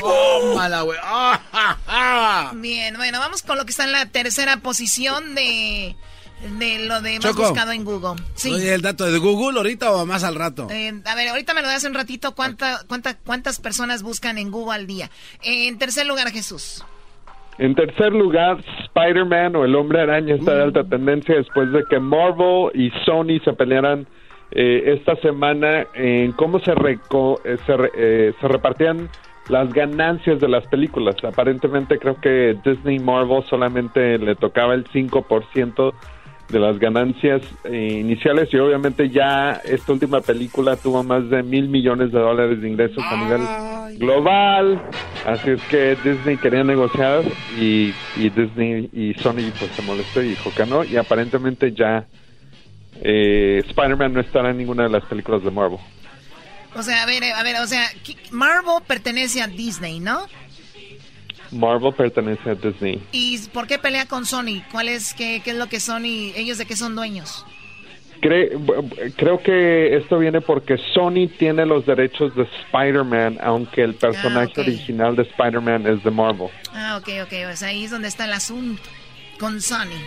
Tómala, 0.00 0.82
güey. 0.82 0.98
Ah, 1.02 1.40
ah, 1.52 1.76
ah. 1.88 2.52
Bien, 2.54 2.96
bueno, 2.96 3.18
vamos 3.18 3.42
con 3.42 3.56
lo 3.58 3.64
que 3.64 3.70
está 3.70 3.84
en 3.84 3.92
la 3.92 4.06
tercera 4.06 4.58
posición 4.58 5.34
de, 5.34 5.96
de 6.58 6.78
lo 6.86 7.00
de 7.00 7.14
más 7.20 7.30
Choco. 7.30 7.42
buscado 7.48 7.72
en 7.72 7.84
Google. 7.84 8.22
Sí. 8.34 8.50
Oye, 8.52 8.74
el 8.74 8.82
dato 8.82 9.04
de 9.10 9.18
Google 9.18 9.58
ahorita 9.58 9.92
o 9.92 10.06
más 10.06 10.22
al 10.22 10.34
rato. 10.34 10.68
Eh, 10.70 10.92
a 11.04 11.14
ver, 11.14 11.28
ahorita 11.28 11.54
me 11.54 11.62
lo 11.62 11.68
das 11.68 11.84
un 11.84 11.94
ratito. 11.94 12.34
¿Cuánta, 12.34 12.82
cuánta, 12.86 13.14
¿Cuántas 13.16 13.60
personas 13.60 14.02
buscan 14.02 14.38
en 14.38 14.50
Google 14.50 14.74
al 14.74 14.86
día? 14.86 15.10
Eh, 15.42 15.68
en 15.68 15.78
tercer 15.78 16.06
lugar, 16.06 16.30
Jesús. 16.30 16.84
En 17.58 17.74
tercer 17.74 18.12
lugar, 18.12 18.58
Spider-Man 18.84 19.54
o 19.56 19.64
el 19.64 19.76
Hombre 19.76 20.00
Araña 20.00 20.34
está 20.34 20.56
de 20.56 20.62
alta 20.64 20.84
tendencia 20.84 21.36
después 21.36 21.70
de 21.70 21.84
que 21.84 22.00
Marvel 22.00 22.70
y 22.74 22.90
Sony 23.04 23.38
se 23.44 23.52
pelearan 23.52 24.06
eh, 24.50 24.94
esta 24.98 25.14
semana 25.16 25.86
en 25.94 26.32
cómo 26.32 26.58
se, 26.60 26.74
reco- 26.74 27.40
eh, 27.44 27.58
se, 27.64 27.76
re- 27.76 27.92
eh, 27.94 28.34
se 28.40 28.48
repartían 28.48 29.08
las 29.46 29.72
ganancias 29.72 30.40
de 30.40 30.48
las 30.48 30.66
películas. 30.66 31.16
Aparentemente 31.22 31.98
creo 31.98 32.18
que 32.20 32.56
Disney 32.64 32.98
Marvel 32.98 33.44
solamente 33.44 34.18
le 34.18 34.34
tocaba 34.36 34.74
el 34.74 34.84
5% 34.88 35.94
de 36.54 36.60
las 36.60 36.78
ganancias 36.78 37.42
eh, 37.64 37.98
iniciales 38.00 38.48
y 38.52 38.56
obviamente 38.58 39.10
ya 39.10 39.60
esta 39.64 39.92
última 39.92 40.20
película 40.20 40.76
tuvo 40.76 41.02
más 41.02 41.28
de 41.28 41.42
mil 41.42 41.68
millones 41.68 42.12
de 42.12 42.18
dólares 42.20 42.60
de 42.62 42.68
ingresos 42.68 43.02
a 43.04 43.16
nivel 43.16 43.98
global. 43.98 44.80
Así 45.26 45.50
es 45.50 45.60
que 45.62 45.96
Disney 46.04 46.36
quería 46.36 46.62
negociar 46.64 47.22
y, 47.58 47.92
y 48.16 48.30
Disney 48.30 48.88
y 48.92 49.14
Sony 49.14 49.50
pues 49.58 49.70
se 49.74 49.82
molestó 49.82 50.22
y 50.22 50.28
dijo 50.30 50.52
que 50.56 50.64
no 50.64 50.84
y 50.84 50.96
aparentemente 50.96 51.72
ya 51.72 52.06
eh, 53.02 53.62
Spider-Man 53.66 54.12
no 54.14 54.20
estará 54.20 54.50
en 54.50 54.58
ninguna 54.58 54.84
de 54.84 54.90
las 54.90 55.04
películas 55.06 55.42
de 55.42 55.50
Marvel. 55.50 55.78
O 56.76 56.82
sea, 56.82 57.02
a 57.02 57.06
ver, 57.06 57.24
a 57.24 57.42
ver, 57.42 57.56
o 57.62 57.66
sea, 57.66 57.84
¿qué- 58.04 58.16
Marvel 58.30 58.82
pertenece 58.86 59.42
a 59.42 59.46
Disney, 59.46 60.00
¿no? 60.00 60.26
Marvel 61.54 61.92
pertenece 61.94 62.50
a 62.50 62.54
Disney 62.54 63.02
¿Y 63.12 63.38
por 63.52 63.66
qué 63.66 63.78
pelea 63.78 64.06
con 64.06 64.26
Sony? 64.26 64.62
¿Cuál 64.72 64.88
es, 64.88 65.14
qué, 65.14 65.40
qué 65.44 65.52
es 65.52 65.56
lo 65.56 65.68
que 65.68 65.80
Sony, 65.80 66.32
ellos 66.36 66.58
de 66.58 66.66
qué 66.66 66.76
son 66.76 66.94
dueños? 66.94 67.44
Cre- 68.20 69.12
creo 69.16 69.42
que 69.42 69.96
esto 69.96 70.18
viene 70.18 70.40
porque 70.40 70.76
Sony 70.94 71.28
tiene 71.38 71.66
los 71.66 71.84
derechos 71.84 72.34
de 72.34 72.48
Spider-Man, 72.66 73.38
aunque 73.42 73.82
el 73.82 73.94
personaje 73.94 74.52
ok. 74.52 74.58
original 74.58 75.14
de 75.16 75.22
Spider-Man 75.22 75.86
es 75.86 76.02
de 76.02 76.10
Marvel. 76.10 76.48
Ah, 76.72 76.96
ok, 77.00 77.08
ok, 77.24 77.32
o 77.52 77.56
sea, 77.56 77.68
ahí 77.68 77.84
es 77.84 77.90
donde 77.90 78.08
está 78.08 78.24
el 78.24 78.32
asunto 78.32 78.82
con 79.38 79.60
Sony. 79.60 79.98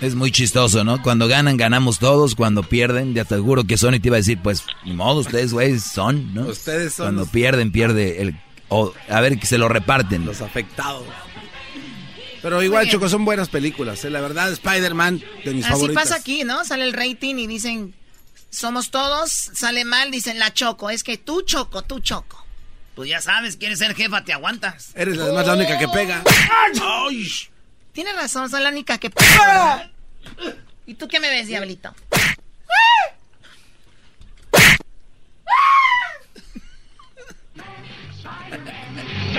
Es 0.00 0.14
muy 0.14 0.30
chistoso, 0.30 0.84
¿no? 0.84 1.02
Cuando 1.02 1.26
ganan, 1.26 1.56
ganamos 1.56 1.98
todos. 1.98 2.36
Cuando 2.36 2.62
pierden, 2.62 3.14
ya 3.14 3.24
te 3.24 3.34
seguro 3.34 3.64
que 3.64 3.76
Sony 3.76 3.98
te 4.00 4.08
iba 4.08 4.16
a 4.16 4.18
decir, 4.18 4.38
pues, 4.40 4.64
ni 4.84 4.92
modo, 4.92 5.20
ustedes, 5.20 5.52
güey, 5.52 5.76
son, 5.80 6.34
¿no? 6.34 6.42
Ustedes 6.46 6.94
son 6.94 7.06
Cuando 7.06 7.22
los- 7.22 7.30
pierden, 7.30 7.72
pierde 7.72 8.22
el... 8.22 8.36
O, 8.68 8.92
a 9.08 9.20
ver, 9.20 9.38
que 9.38 9.46
se 9.46 9.58
lo 9.58 9.68
reparten. 9.68 10.24
Los 10.24 10.40
afectados. 10.40 11.04
Pero 12.42 12.62
igual. 12.62 12.88
Choco, 12.88 13.08
son 13.08 13.24
buenas 13.24 13.48
películas. 13.48 14.04
¿eh? 14.04 14.10
La 14.10 14.20
verdad, 14.20 14.52
Spider-Man, 14.52 15.22
de 15.44 15.54
mis 15.54 15.64
Así 15.64 15.72
favoritas. 15.72 16.02
pasa 16.04 16.16
aquí, 16.16 16.44
¿no? 16.44 16.64
Sale 16.64 16.84
el 16.84 16.92
rating 16.92 17.36
y 17.36 17.46
dicen, 17.46 17.94
somos 18.50 18.90
todos, 18.90 19.30
sale 19.30 19.84
mal, 19.84 20.10
dicen 20.10 20.38
la 20.38 20.52
choco. 20.52 20.90
Es 20.90 21.02
que 21.02 21.18
tú 21.18 21.42
choco, 21.42 21.82
tú 21.82 22.00
choco. 22.00 22.44
Pues 22.94 23.08
ya 23.08 23.20
sabes, 23.20 23.56
quieres 23.56 23.78
ser 23.78 23.94
jefa, 23.94 24.24
te 24.24 24.32
aguantas. 24.32 24.90
Eres 24.94 25.18
además 25.18 25.46
la 25.46 25.54
única 25.54 25.78
que 25.78 25.88
pega. 25.88 26.22
Ay. 26.82 27.28
Tienes 27.92 28.14
razón, 28.16 28.50
soy 28.50 28.62
la 28.62 28.70
única 28.70 28.98
que... 28.98 29.10
pega. 29.10 29.90
¿Y 30.86 30.94
tú 30.94 31.06
qué 31.06 31.20
me 31.20 31.28
ves, 31.30 31.46
diablito? 31.46 31.94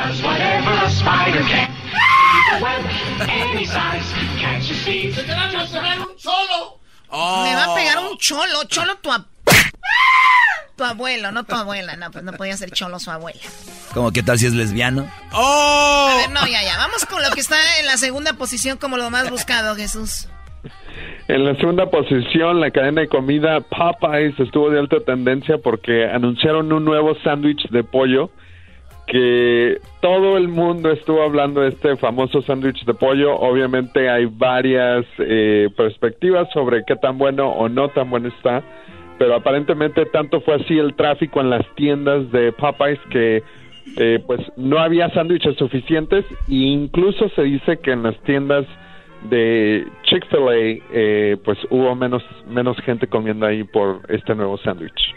Does 0.07 0.21
whatever 0.23 0.71
a 0.85 0.89
spider 0.89 1.43
can. 1.49 1.67
Keep 1.67 2.53
a 2.53 2.63
web 2.63 2.85
any 3.29 3.65
size. 3.65 4.13
Can't 4.39 4.63
you 4.63 4.75
see? 4.75 5.11
¡Se 5.11 5.23
te 5.23 5.31
va 5.33 5.43
a 5.43 5.61
hacer 5.61 5.81
un 5.99 6.17
solo! 6.17 6.79
Me 7.11 7.55
va 7.55 7.65
a 7.65 7.75
pegar 7.75 7.97
un 7.99 8.17
cholo, 8.17 8.63
cholo 8.67 8.95
tu, 8.97 9.09
ab- 9.11 9.25
tu 10.75 10.83
abuelo, 10.83 11.31
no 11.31 11.43
tu 11.43 11.55
abuela. 11.55 11.95
No, 11.95 12.11
pues 12.11 12.23
no 12.23 12.33
podía 12.33 12.55
ser 12.55 12.71
cholo 12.71 12.99
su 12.99 13.09
abuela. 13.11 13.39
Como, 13.93 14.11
¿qué 14.11 14.21
tal 14.23 14.37
si 14.37 14.45
es 14.45 14.53
lesbiano? 14.53 15.09
A 15.31 16.15
ver, 16.17 16.29
no, 16.31 16.45
ya, 16.47 16.61
ya. 16.63 16.77
Vamos 16.77 17.05
con 17.05 17.21
lo 17.23 17.29
que 17.31 17.41
está 17.41 17.57
en 17.79 17.87
la 17.87 17.97
segunda 17.97 18.33
posición 18.33 18.77
como 18.77 18.95
lo 18.97 19.09
más 19.09 19.29
buscado, 19.31 19.75
Jesús. 19.75 20.27
En 21.27 21.45
la 21.45 21.55
segunda 21.55 21.89
posición, 21.89 22.59
la 22.59 22.71
cadena 22.71 23.01
de 23.01 23.07
comida 23.09 23.59
Popeyes 23.61 24.39
estuvo 24.39 24.69
de 24.69 24.79
alta 24.79 24.97
tendencia 25.05 25.57
porque 25.57 26.05
anunciaron 26.05 26.71
un 26.71 26.85
nuevo 26.85 27.15
sándwich 27.23 27.67
de 27.69 27.83
pollo 27.83 28.31
que 29.09 29.81
todo 30.01 30.37
el 30.37 30.47
mundo 30.47 30.91
estuvo 30.91 31.23
hablando 31.23 31.61
de 31.61 31.69
este 31.69 31.97
famoso 31.97 32.43
sándwich 32.43 32.85
de 32.85 32.93
pollo. 32.93 33.35
Obviamente 33.35 34.07
hay 34.07 34.25
varias 34.25 35.03
eh, 35.17 35.67
perspectivas 35.75 36.47
sobre 36.53 36.83
qué 36.85 36.95
tan 36.95 37.17
bueno 37.17 37.49
o 37.49 37.67
no 37.67 37.89
tan 37.89 38.09
bueno 38.09 38.27
está, 38.27 38.61
pero 39.17 39.35
aparentemente 39.35 40.05
tanto 40.05 40.41
fue 40.41 40.55
así 40.55 40.77
el 40.77 40.93
tráfico 40.93 41.41
en 41.41 41.49
las 41.49 41.65
tiendas 41.75 42.31
de 42.31 42.51
Popeyes 42.51 42.99
que 43.09 43.41
eh, 43.97 44.23
pues 44.27 44.41
no 44.55 44.77
había 44.77 45.09
sándwiches 45.09 45.55
suficientes 45.57 46.23
e 46.47 46.53
incluso 46.53 47.29
se 47.29 47.41
dice 47.41 47.79
que 47.79 47.91
en 47.91 48.03
las 48.03 48.17
tiendas 48.21 48.65
de 49.23 49.87
Chick-fil-A 50.03 50.83
eh, 50.93 51.37
pues 51.43 51.57
hubo 51.71 51.95
menos 51.95 52.23
menos 52.47 52.77
gente 52.81 53.07
comiendo 53.07 53.47
ahí 53.47 53.63
por 53.63 54.01
este 54.07 54.35
nuevo 54.35 54.57
sándwich. 54.59 55.15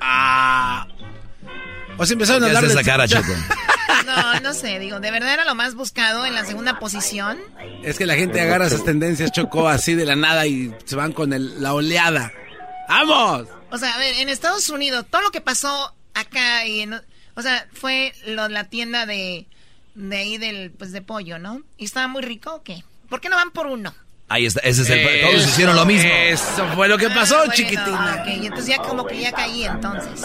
Ah. 0.00 0.89
O 2.00 2.06
sea, 2.06 2.14
empezaron 2.14 2.42
a 2.42 2.46
¿Qué 2.46 2.56
hablar 2.56 2.66
de... 2.72 2.74
esa 2.80 2.82
cara, 2.84 3.06
Choco? 3.06 3.32
No, 4.06 4.40
no 4.40 4.54
sé, 4.54 4.78
digo, 4.78 4.98
¿de 4.98 5.10
verdad 5.10 5.34
era 5.34 5.44
lo 5.44 5.54
más 5.54 5.74
buscado 5.74 6.24
en 6.24 6.34
la 6.34 6.44
segunda 6.44 6.78
posición? 6.80 7.38
Es 7.84 7.98
que 7.98 8.06
la 8.06 8.14
gente 8.14 8.40
agarra 8.40 8.66
esas 8.66 8.82
tendencias, 8.84 9.30
Choco, 9.30 9.68
así 9.68 9.94
de 9.94 10.04
la 10.06 10.16
nada 10.16 10.46
y 10.46 10.74
se 10.84 10.96
van 10.96 11.12
con 11.12 11.32
el- 11.32 11.62
la 11.62 11.74
oleada. 11.74 12.32
¡Vamos! 12.88 13.46
O 13.70 13.78
sea, 13.78 13.94
a 13.94 13.98
ver, 13.98 14.14
en 14.16 14.28
Estados 14.28 14.68
Unidos, 14.70 15.04
todo 15.10 15.20
lo 15.22 15.30
que 15.30 15.40
pasó 15.40 15.94
acá 16.14 16.64
y 16.66 16.80
en- 16.80 16.94
o 17.34 17.42
sea, 17.42 17.68
fue 17.72 18.12
lo, 18.26 18.48
la 18.48 18.64
tienda 18.64 19.06
de, 19.06 19.46
de 19.94 20.16
ahí 20.16 20.38
del, 20.38 20.70
pues 20.72 20.92
de 20.92 21.02
pollo, 21.02 21.38
¿no? 21.38 21.62
¿Y 21.76 21.84
estaba 21.84 22.08
muy 22.08 22.22
rico 22.22 22.54
o 22.54 22.62
qué? 22.62 22.82
¿Por 23.08 23.20
qué 23.20 23.28
no 23.28 23.36
van 23.36 23.50
por 23.50 23.66
uno? 23.66 23.94
Ahí 24.32 24.46
está, 24.46 24.60
ese 24.60 24.82
es 24.82 24.90
el... 24.90 25.00
Eso, 25.00 25.26
Todos 25.28 25.44
hicieron 25.48 25.74
lo 25.74 25.84
mismo. 25.84 26.08
Eso 26.08 26.64
fue 26.76 26.86
lo 26.86 26.96
que 26.96 27.10
pasó, 27.10 27.34
Ah, 27.34 27.38
bueno, 27.38 27.52
chiquitina. 27.52 28.18
ok, 28.22 28.28
entonces 28.44 28.66
ya 28.68 28.78
como 28.78 29.04
que 29.04 29.20
ya 29.20 29.32
caí 29.32 29.64
entonces. 29.64 30.22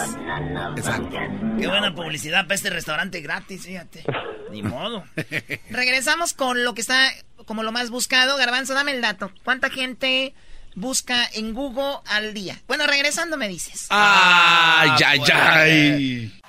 Exacto. 0.76 1.16
Qué 1.58 1.66
buena 1.66 1.92
publicidad 1.92 2.44
para 2.44 2.54
este 2.54 2.70
restaurante 2.70 3.20
gratis, 3.20 3.64
fíjate. 3.66 4.04
Ni 4.52 4.62
modo. 4.62 5.04
Regresamos 5.70 6.34
con 6.34 6.62
lo 6.62 6.72
que 6.74 6.82
está 6.82 7.10
como 7.46 7.64
lo 7.64 7.72
más 7.72 7.90
buscado. 7.90 8.36
Garbanzo, 8.36 8.74
dame 8.74 8.92
el 8.92 9.00
dato. 9.02 9.32
¿Cuánta 9.42 9.70
gente 9.70 10.34
busca 10.76 11.28
en 11.34 11.52
Google 11.52 11.98
al 12.06 12.32
día? 12.32 12.62
Bueno, 12.68 12.86
regresando 12.86 13.36
me 13.36 13.48
dices. 13.48 13.86
¡Ay, 13.90 14.90
ay, 15.04 15.20
ay! 15.32 16.40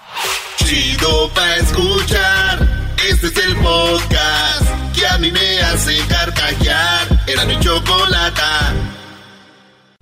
Chido 0.57 1.33
pa' 1.33 1.55
escuchar. 1.55 2.76
Este 2.97 3.27
es 3.27 3.47
el 3.47 3.55
podcast 3.57 4.97
que 4.97 5.05
a 5.05 5.17
mí 5.19 5.31
me 5.31 5.59
hace 5.59 5.97
carcajear. 6.09 7.07
Era 7.27 7.45
mi 7.45 7.59
chocolata. 7.59 8.73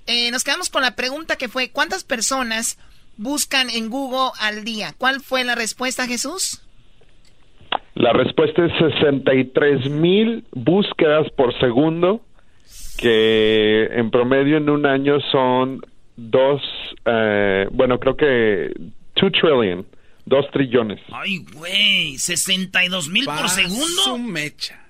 Eh, 0.06 0.30
nos 0.30 0.42
quedamos 0.42 0.70
con 0.70 0.82
la 0.82 0.96
pregunta 0.96 1.36
que 1.36 1.48
fue, 1.48 1.70
¿cuántas 1.70 2.04
personas 2.04 2.78
buscan 3.16 3.68
en 3.70 3.90
Google 3.90 4.30
al 4.40 4.64
día? 4.64 4.94
¿Cuál 4.96 5.20
fue 5.20 5.44
la 5.44 5.54
respuesta, 5.54 6.06
Jesús? 6.06 6.62
La 7.94 8.12
respuesta 8.12 8.64
es 8.64 8.72
63 8.78 9.90
mil 9.90 10.44
búsquedas 10.52 11.30
por 11.36 11.58
segundo, 11.60 12.22
que 12.98 13.84
en 13.92 14.10
promedio 14.10 14.56
en 14.56 14.70
un 14.70 14.86
año 14.86 15.20
son 15.32 15.82
dos, 16.16 16.62
eh, 17.04 17.68
bueno, 17.72 17.98
creo 17.98 18.16
que 18.16 18.72
2 19.20 19.32
trillion, 19.32 19.86
dos 20.26 20.44
trillones. 20.52 21.00
Ay, 21.12 21.38
güey, 21.52 22.18
62 22.18 23.08
mil 23.08 23.24
por 23.24 23.48
Su 23.48 23.54
segundo. 23.56 24.18
mecha. 24.18 24.84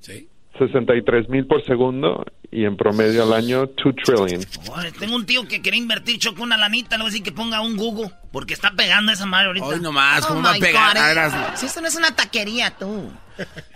¿Sí? 0.00 0.28
63 0.58 1.28
mil 1.28 1.46
por 1.46 1.64
segundo 1.64 2.24
y 2.52 2.64
en 2.64 2.76
promedio 2.76 3.22
al 3.22 3.32
año 3.32 3.66
2 3.66 3.94
trillion. 4.04 4.44
Ay, 4.74 4.90
tengo 4.98 5.14
un 5.16 5.24
tío 5.24 5.46
que 5.48 5.62
quería 5.62 5.78
invertir 5.78 6.18
choco 6.18 6.42
una 6.42 6.56
lanita, 6.56 6.96
le 6.96 7.02
voy 7.04 7.08
a 7.08 7.12
decir 7.12 7.22
que 7.24 7.32
ponga 7.32 7.60
un 7.60 7.76
Google, 7.76 8.10
porque 8.32 8.54
está 8.54 8.72
pegando 8.72 9.12
esa 9.12 9.24
madre 9.24 9.46
ahorita. 9.48 9.66
Hoy 9.66 9.80
nomás, 9.80 10.24
Oh 10.24 10.28
¿cómo 10.28 10.42
va 10.42 10.50
a 10.54 10.58
pegar? 10.58 10.96
Eh. 10.96 11.32
Si 11.56 11.66
esto 11.66 11.80
no 11.80 11.86
es 11.88 11.94
una 11.96 12.14
taquería, 12.14 12.72
tú. 12.76 13.10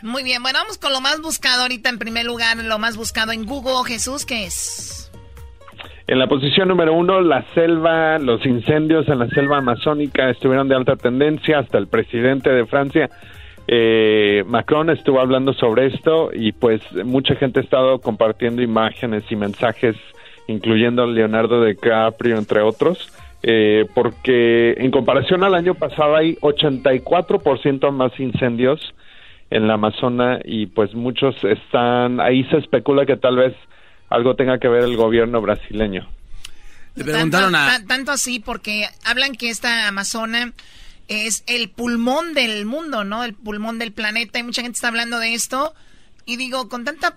Muy 0.02 0.22
bien, 0.24 0.42
bueno, 0.42 0.58
vamos 0.58 0.76
con 0.76 0.92
lo 0.92 1.00
más 1.00 1.20
buscado 1.20 1.62
ahorita 1.62 1.88
en 1.88 1.98
primer 1.98 2.26
lugar, 2.26 2.56
lo 2.58 2.78
más 2.78 2.96
buscado 2.96 3.32
en 3.32 3.46
Google, 3.46 3.88
Jesús, 3.90 4.26
¿qué 4.26 4.44
es? 4.46 5.03
En 6.06 6.18
la 6.18 6.26
posición 6.26 6.68
número 6.68 6.92
uno, 6.92 7.22
la 7.22 7.44
selva, 7.54 8.18
los 8.18 8.44
incendios 8.44 9.08
en 9.08 9.20
la 9.20 9.28
selva 9.28 9.58
amazónica 9.58 10.28
estuvieron 10.28 10.68
de 10.68 10.74
alta 10.74 10.96
tendencia. 10.96 11.60
Hasta 11.60 11.78
el 11.78 11.86
presidente 11.86 12.50
de 12.50 12.66
Francia, 12.66 13.08
eh, 13.66 14.44
Macron, 14.46 14.90
estuvo 14.90 15.18
hablando 15.18 15.54
sobre 15.54 15.86
esto 15.86 16.30
y 16.34 16.52
pues 16.52 16.82
mucha 17.06 17.36
gente 17.36 17.60
ha 17.60 17.62
estado 17.62 18.00
compartiendo 18.00 18.60
imágenes 18.60 19.24
y 19.30 19.36
mensajes, 19.36 19.96
incluyendo 20.46 21.04
a 21.04 21.06
Leonardo 21.06 21.64
DiCaprio, 21.64 22.36
entre 22.36 22.60
otros. 22.60 23.10
eh, 23.46 23.84
porque 23.94 24.74
en 24.78 24.90
comparación 24.90 25.44
al 25.44 25.54
año 25.54 25.74
pasado 25.74 26.16
hay 26.16 26.36
84% 26.36 27.90
más 27.92 28.18
incendios 28.18 28.94
en 29.50 29.68
la 29.68 29.74
Amazona 29.74 30.40
y 30.42 30.64
pues 30.66 30.94
muchos 30.94 31.36
están, 31.44 32.20
ahí 32.20 32.44
se 32.44 32.56
especula 32.56 33.04
que 33.04 33.18
tal 33.18 33.36
vez 33.36 33.54
algo 34.14 34.36
tenga 34.36 34.58
que 34.58 34.68
ver 34.68 34.84
el 34.84 34.96
gobierno 34.96 35.40
brasileño. 35.40 36.08
Le 36.94 37.04
preguntaron 37.04 37.52
tanto, 37.52 37.70
a... 37.74 37.78
ta- 37.78 37.86
tanto 37.86 38.12
así 38.12 38.38
porque 38.40 38.88
hablan 39.04 39.34
que 39.34 39.50
esta 39.50 39.88
Amazona 39.88 40.52
es 41.08 41.42
el 41.46 41.68
pulmón 41.70 42.34
del 42.34 42.64
mundo, 42.66 43.04
¿no? 43.04 43.24
El 43.24 43.34
pulmón 43.34 43.78
del 43.78 43.92
planeta 43.92 44.38
y 44.38 44.42
mucha 44.42 44.62
gente 44.62 44.76
está 44.76 44.88
hablando 44.88 45.18
de 45.18 45.34
esto. 45.34 45.74
Y 46.24 46.36
digo, 46.36 46.68
con 46.68 46.84
tanta 46.84 47.16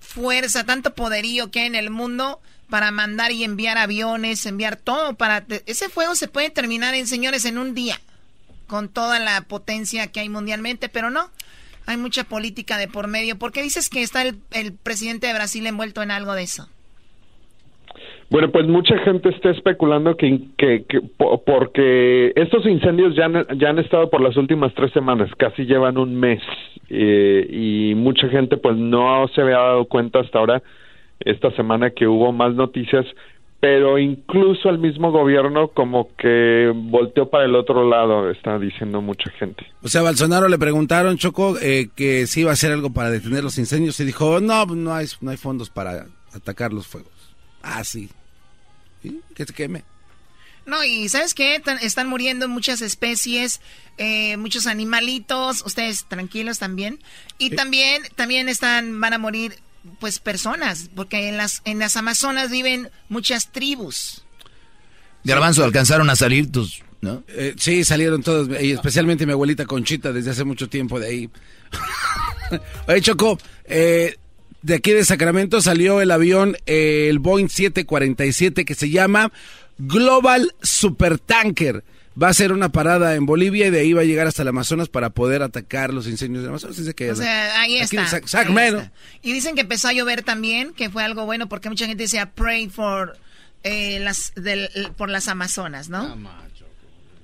fuerza, 0.00 0.64
tanto 0.64 0.94
poderío 0.94 1.50
que 1.50 1.60
hay 1.60 1.66
en 1.66 1.74
el 1.74 1.90
mundo 1.90 2.40
para 2.68 2.90
mandar 2.92 3.32
y 3.32 3.42
enviar 3.42 3.78
aviones, 3.78 4.46
enviar 4.46 4.76
todo 4.76 5.14
para... 5.14 5.44
Ese 5.66 5.88
fuego 5.88 6.14
se 6.14 6.28
puede 6.28 6.50
terminar 6.50 6.94
en, 6.94 7.06
señores, 7.08 7.44
en 7.44 7.58
un 7.58 7.74
día, 7.74 8.00
con 8.68 8.88
toda 8.88 9.18
la 9.18 9.40
potencia 9.40 10.06
que 10.08 10.20
hay 10.20 10.28
mundialmente, 10.28 10.88
pero 10.88 11.10
no. 11.10 11.30
Hay 11.90 11.96
mucha 11.96 12.24
política 12.24 12.78
de 12.78 12.86
por 12.86 13.08
medio. 13.08 13.36
¿Por 13.36 13.50
qué 13.50 13.62
dices 13.62 13.90
que 13.90 14.02
está 14.02 14.22
el, 14.22 14.36
el 14.52 14.72
presidente 14.72 15.26
de 15.26 15.34
Brasil 15.34 15.66
envuelto 15.66 16.02
en 16.02 16.10
algo 16.12 16.34
de 16.34 16.44
eso? 16.44 16.68
Bueno, 18.30 18.52
pues 18.52 18.68
mucha 18.68 18.96
gente 18.98 19.28
está 19.30 19.50
especulando 19.50 20.16
que, 20.16 20.40
que, 20.56 20.84
que 20.88 21.00
po- 21.00 21.42
porque 21.44 22.32
estos 22.36 22.64
incendios 22.64 23.16
ya 23.16 23.24
han, 23.24 23.58
ya 23.58 23.70
han 23.70 23.80
estado 23.80 24.08
por 24.08 24.20
las 24.20 24.36
últimas 24.36 24.72
tres 24.74 24.92
semanas, 24.92 25.28
casi 25.36 25.64
llevan 25.64 25.98
un 25.98 26.14
mes 26.14 26.40
eh, 26.90 27.44
y 27.50 27.94
mucha 27.96 28.28
gente 28.28 28.56
pues 28.56 28.76
no 28.76 29.26
se 29.34 29.40
había 29.40 29.56
dado 29.56 29.84
cuenta 29.86 30.20
hasta 30.20 30.38
ahora 30.38 30.62
esta 31.18 31.50
semana 31.56 31.90
que 31.90 32.06
hubo 32.06 32.30
más 32.30 32.54
noticias, 32.54 33.04
pero 33.60 33.98
incluso 33.98 34.70
el 34.70 34.78
mismo 34.78 35.12
gobierno 35.12 35.68
como 35.68 36.08
que 36.16 36.72
volteó 36.74 37.28
para 37.28 37.44
el 37.44 37.54
otro 37.54 37.88
lado, 37.88 38.30
está 38.30 38.58
diciendo 38.58 39.02
mucha 39.02 39.30
gente. 39.32 39.66
O 39.82 39.88
sea, 39.88 40.00
a 40.00 40.04
Bolsonaro 40.04 40.48
le 40.48 40.58
preguntaron, 40.58 41.18
Choco, 41.18 41.58
eh, 41.60 41.90
que 41.94 42.26
si 42.26 42.40
iba 42.40 42.50
a 42.50 42.54
hacer 42.54 42.72
algo 42.72 42.90
para 42.90 43.10
detener 43.10 43.44
los 43.44 43.58
incendios 43.58 44.00
y 44.00 44.04
dijo, 44.04 44.40
no, 44.40 44.64
no 44.64 44.94
hay, 44.94 45.06
no 45.20 45.30
hay 45.30 45.36
fondos 45.36 45.68
para 45.68 46.06
atacar 46.32 46.72
los 46.72 46.86
fuegos. 46.86 47.12
Ah, 47.62 47.84
sí. 47.84 48.08
¿Sí? 49.02 49.20
Que 49.34 49.44
se 49.44 49.52
queme. 49.52 49.84
No, 50.64 50.82
y 50.84 51.08
¿sabes 51.08 51.34
qué? 51.34 51.60
Están 51.82 52.08
muriendo 52.08 52.48
muchas 52.48 52.80
especies, 52.80 53.60
eh, 53.98 54.36
muchos 54.36 54.66
animalitos, 54.66 55.62
ustedes 55.66 56.06
tranquilos 56.06 56.58
también. 56.58 56.98
Y 57.38 57.50
también, 57.50 58.02
también 58.14 58.48
están, 58.48 59.00
van 59.00 59.12
a 59.12 59.18
morir 59.18 59.54
pues 59.98 60.18
personas, 60.18 60.90
porque 60.94 61.28
en 61.28 61.36
las, 61.36 61.62
en 61.64 61.78
las 61.78 61.96
Amazonas 61.96 62.50
viven 62.50 62.90
muchas 63.08 63.50
tribus. 63.50 64.24
Garbanzo, 65.24 65.64
alcanzaron 65.64 66.08
a 66.10 66.16
salir 66.16 66.50
tus, 66.50 66.82
¿no? 67.00 67.22
Eh, 67.28 67.54
sí, 67.58 67.84
salieron 67.84 68.22
todos, 68.22 68.48
y 68.60 68.72
especialmente 68.72 69.26
mi 69.26 69.32
abuelita 69.32 69.66
Conchita 69.66 70.12
desde 70.12 70.30
hace 70.30 70.44
mucho 70.44 70.68
tiempo 70.68 70.98
de 70.98 71.06
ahí. 71.06 71.30
Oye, 72.88 73.00
Choco, 73.00 73.38
eh, 73.64 74.16
de 74.62 74.74
aquí 74.74 74.92
de 74.92 75.04
Sacramento 75.04 75.60
salió 75.60 76.00
el 76.00 76.10
avión, 76.10 76.56
eh, 76.66 77.08
el 77.08 77.18
Boeing 77.18 77.48
747, 77.48 78.64
que 78.64 78.74
se 78.74 78.90
llama 78.90 79.32
Global 79.78 80.54
Supertanker. 80.62 81.84
Va 82.20 82.26
a 82.26 82.30
hacer 82.30 82.52
una 82.52 82.70
parada 82.72 83.14
en 83.14 83.24
Bolivia 83.24 83.66
y 83.66 83.70
de 83.70 83.80
ahí 83.80 83.92
va 83.92 84.02
a 84.02 84.04
llegar 84.04 84.26
hasta 84.26 84.42
el 84.42 84.48
Amazonas 84.48 84.88
para 84.88 85.10
poder 85.10 85.42
atacar 85.42 85.94
los 85.94 86.06
incendios 86.08 86.42
del 86.42 86.50
Amazonas. 86.50 86.76
Dice 86.76 86.94
que 86.94 87.10
O 87.10 87.16
sea, 87.16 87.60
ahí 87.60 87.76
está. 87.76 88.02
en 88.02 88.06
Sac- 88.08 88.28
ahí 88.48 88.54
está. 88.80 88.92
Y 89.22 89.32
dicen 89.32 89.54
que 89.54 89.60
empezó 89.62 89.88
a 89.88 89.92
llover 89.92 90.22
también, 90.22 90.72
que 90.74 90.90
fue 90.90 91.04
algo 91.04 91.24
bueno, 91.24 91.48
porque 91.48 91.68
mucha 91.68 91.86
gente 91.86 92.02
decía 92.02 92.32
pray 92.32 92.68
for, 92.68 93.16
eh, 93.62 94.00
las, 94.00 94.32
del- 94.34 94.68
por 94.96 95.08
las 95.08 95.28
Amazonas, 95.28 95.88
¿no? 95.88 96.02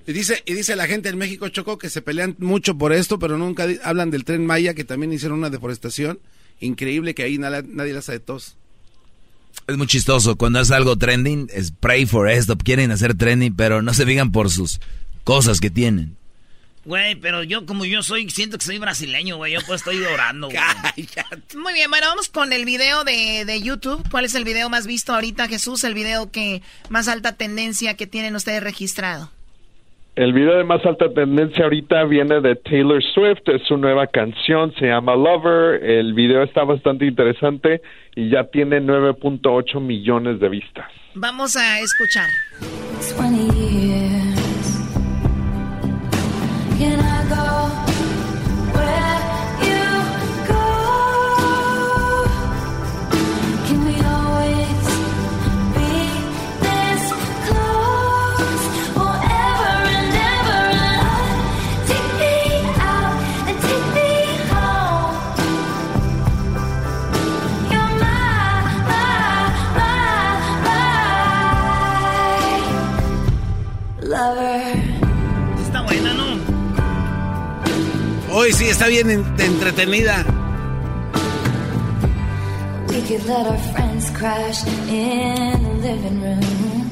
Y 0.06 0.12
dice, 0.12 0.42
y 0.46 0.54
dice 0.54 0.76
la 0.76 0.86
gente 0.86 1.08
en 1.08 1.18
México, 1.18 1.48
Choco, 1.48 1.78
que 1.78 1.90
se 1.90 2.00
pelean 2.00 2.36
mucho 2.38 2.78
por 2.78 2.92
esto, 2.92 3.18
pero 3.18 3.36
nunca 3.38 3.66
hablan 3.82 4.10
del 4.12 4.24
tren 4.24 4.46
Maya, 4.46 4.72
que 4.74 4.84
también 4.84 5.12
hicieron 5.12 5.38
una 5.38 5.50
deforestación 5.50 6.20
increíble, 6.60 7.12
que 7.14 7.24
ahí 7.24 7.38
nada- 7.38 7.62
nadie 7.66 7.92
la 7.92 8.02
sabe 8.02 8.20
de 8.20 8.24
tos. 8.24 8.56
Es 9.66 9.76
muy 9.76 9.86
chistoso. 9.86 10.36
Cuando 10.36 10.60
es 10.60 10.70
algo 10.70 10.96
trending, 10.96 11.48
es 11.52 11.72
pray 11.72 12.06
for 12.06 12.28
esto. 12.30 12.56
Quieren 12.56 12.92
hacer 12.92 13.14
trending, 13.16 13.54
pero 13.56 13.82
no 13.82 13.92
se 13.94 14.04
digan 14.04 14.32
por 14.32 14.50
sus 14.50 14.80
cosas 15.24 15.60
que 15.60 15.70
tienen. 15.70 16.16
Güey, 16.84 17.16
pero 17.16 17.42
yo 17.42 17.66
como 17.66 17.84
yo 17.84 18.00
soy, 18.04 18.30
siento 18.30 18.58
que 18.58 18.64
soy 18.64 18.78
brasileño, 18.78 19.38
güey. 19.38 19.54
Yo 19.54 19.60
pues 19.66 19.80
estoy 19.80 20.04
orando, 20.04 20.48
güey. 20.48 21.08
Muy 21.56 21.72
bien, 21.72 21.90
bueno, 21.90 22.06
vamos 22.06 22.28
con 22.28 22.52
el 22.52 22.64
video 22.64 23.02
de, 23.02 23.44
de 23.44 23.60
YouTube. 23.60 24.08
¿Cuál 24.08 24.24
es 24.24 24.36
el 24.36 24.44
video 24.44 24.70
más 24.70 24.86
visto 24.86 25.12
ahorita, 25.12 25.48
Jesús? 25.48 25.82
El 25.82 25.94
video 25.94 26.30
que 26.30 26.62
más 26.88 27.08
alta 27.08 27.32
tendencia 27.32 27.94
que 27.94 28.06
tienen 28.06 28.36
ustedes 28.36 28.62
registrado. 28.62 29.32
El 30.16 30.32
video 30.32 30.56
de 30.56 30.64
más 30.64 30.84
alta 30.86 31.12
tendencia 31.12 31.64
ahorita 31.64 32.04
viene 32.04 32.40
de 32.40 32.56
Taylor 32.56 33.02
Swift, 33.02 33.46
es 33.48 33.60
su 33.68 33.76
nueva 33.76 34.06
canción, 34.06 34.72
se 34.78 34.86
llama 34.86 35.14
Lover, 35.14 35.84
el 35.84 36.14
video 36.14 36.42
está 36.42 36.64
bastante 36.64 37.04
interesante 37.04 37.82
y 38.14 38.30
ya 38.30 38.44
tiene 38.44 38.80
9.8 38.80 39.78
millones 39.78 40.40
de 40.40 40.48
vistas. 40.48 40.90
Vamos 41.14 41.54
a 41.56 41.80
escuchar. 41.80 42.30
20 46.78 47.55
Hoy 78.38 78.52
sí, 78.52 78.66
está 78.66 78.88
bien 78.88 79.08
en- 79.08 79.24
entretenida. 79.40 80.22
We 82.86 83.00
could 83.08 83.24
let 83.26 83.46
our 83.46 83.56
friends 83.72 84.10
crash 84.10 84.62
in 84.90 85.58
the 85.62 85.88
living 85.88 86.20
room. 86.20 86.90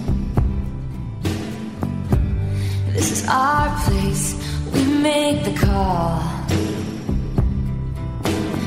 This 2.94 3.12
is 3.12 3.28
our 3.28 3.68
place. 3.84 4.34
We 4.72 4.84
make 5.02 5.44
the 5.44 5.52
call. 5.66 6.22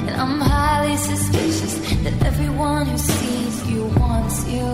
And 0.08 0.16
I'm 0.22 0.40
highly 0.40 0.98
suspicious 0.98 1.80
that 2.04 2.28
everyone 2.28 2.86
who 2.86 2.98
sees 3.00 3.68
you 3.72 3.86
wants 3.98 4.48
you. 4.48 4.68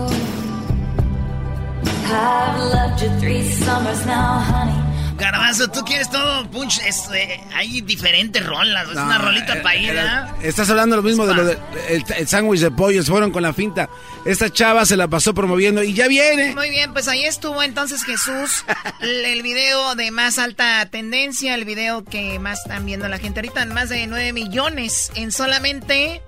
I've 2.12 2.58
loved 2.74 3.00
you 3.02 3.08
three 3.18 3.42
summers 3.44 4.04
now, 4.04 4.40
honey. 4.40 4.93
Garbanzo, 5.16 5.68
tú 5.70 5.80
quieres 5.84 6.10
todo 6.10 6.48
punch. 6.50 6.80
Es, 6.86 7.08
eh, 7.14 7.40
hay 7.54 7.80
diferentes 7.82 8.44
rolas. 8.44 8.88
Es 8.88 8.94
No, 8.94 9.04
una 9.04 9.18
rolita 9.18 9.54
eh, 9.58 9.60
para 9.62 9.76
ir, 9.76 9.94
eh. 9.96 10.02
Estás 10.42 10.68
hablando 10.70 10.96
lo 10.96 11.02
mismo 11.02 11.26
de 11.26 11.34
lo 11.34 11.44
de 11.44 11.58
el, 11.88 12.04
el 12.16 12.26
sándwich 12.28 12.60
de 12.60 12.70
pollo, 12.70 13.02
se 13.02 13.10
fueron 13.10 13.30
con 13.30 13.42
la 13.42 13.52
finta. 13.52 13.88
Esta 14.24 14.50
chava 14.50 14.84
se 14.86 14.96
la 14.96 15.06
pasó 15.08 15.32
promoviendo 15.34 15.82
y 15.82 15.94
ya 15.94 16.08
viene. 16.08 16.54
Muy 16.54 16.70
bien, 16.70 16.92
pues 16.92 17.06
ahí 17.08 17.24
estuvo 17.24 17.62
entonces 17.62 18.02
Jesús, 18.04 18.64
el, 19.00 19.24
el 19.24 19.42
video 19.42 19.94
de 19.94 20.10
más 20.10 20.38
alta 20.38 20.84
tendencia, 20.90 21.54
el 21.54 21.64
video 21.64 22.04
que 22.04 22.38
más 22.38 22.60
están 22.62 22.84
viendo 22.86 23.08
la 23.08 23.18
gente 23.18 23.40
ahorita, 23.40 23.64
más 23.66 23.88
de 23.90 24.06
9 24.06 24.32
millones 24.32 25.12
en 25.14 25.30
solamente 25.30 26.22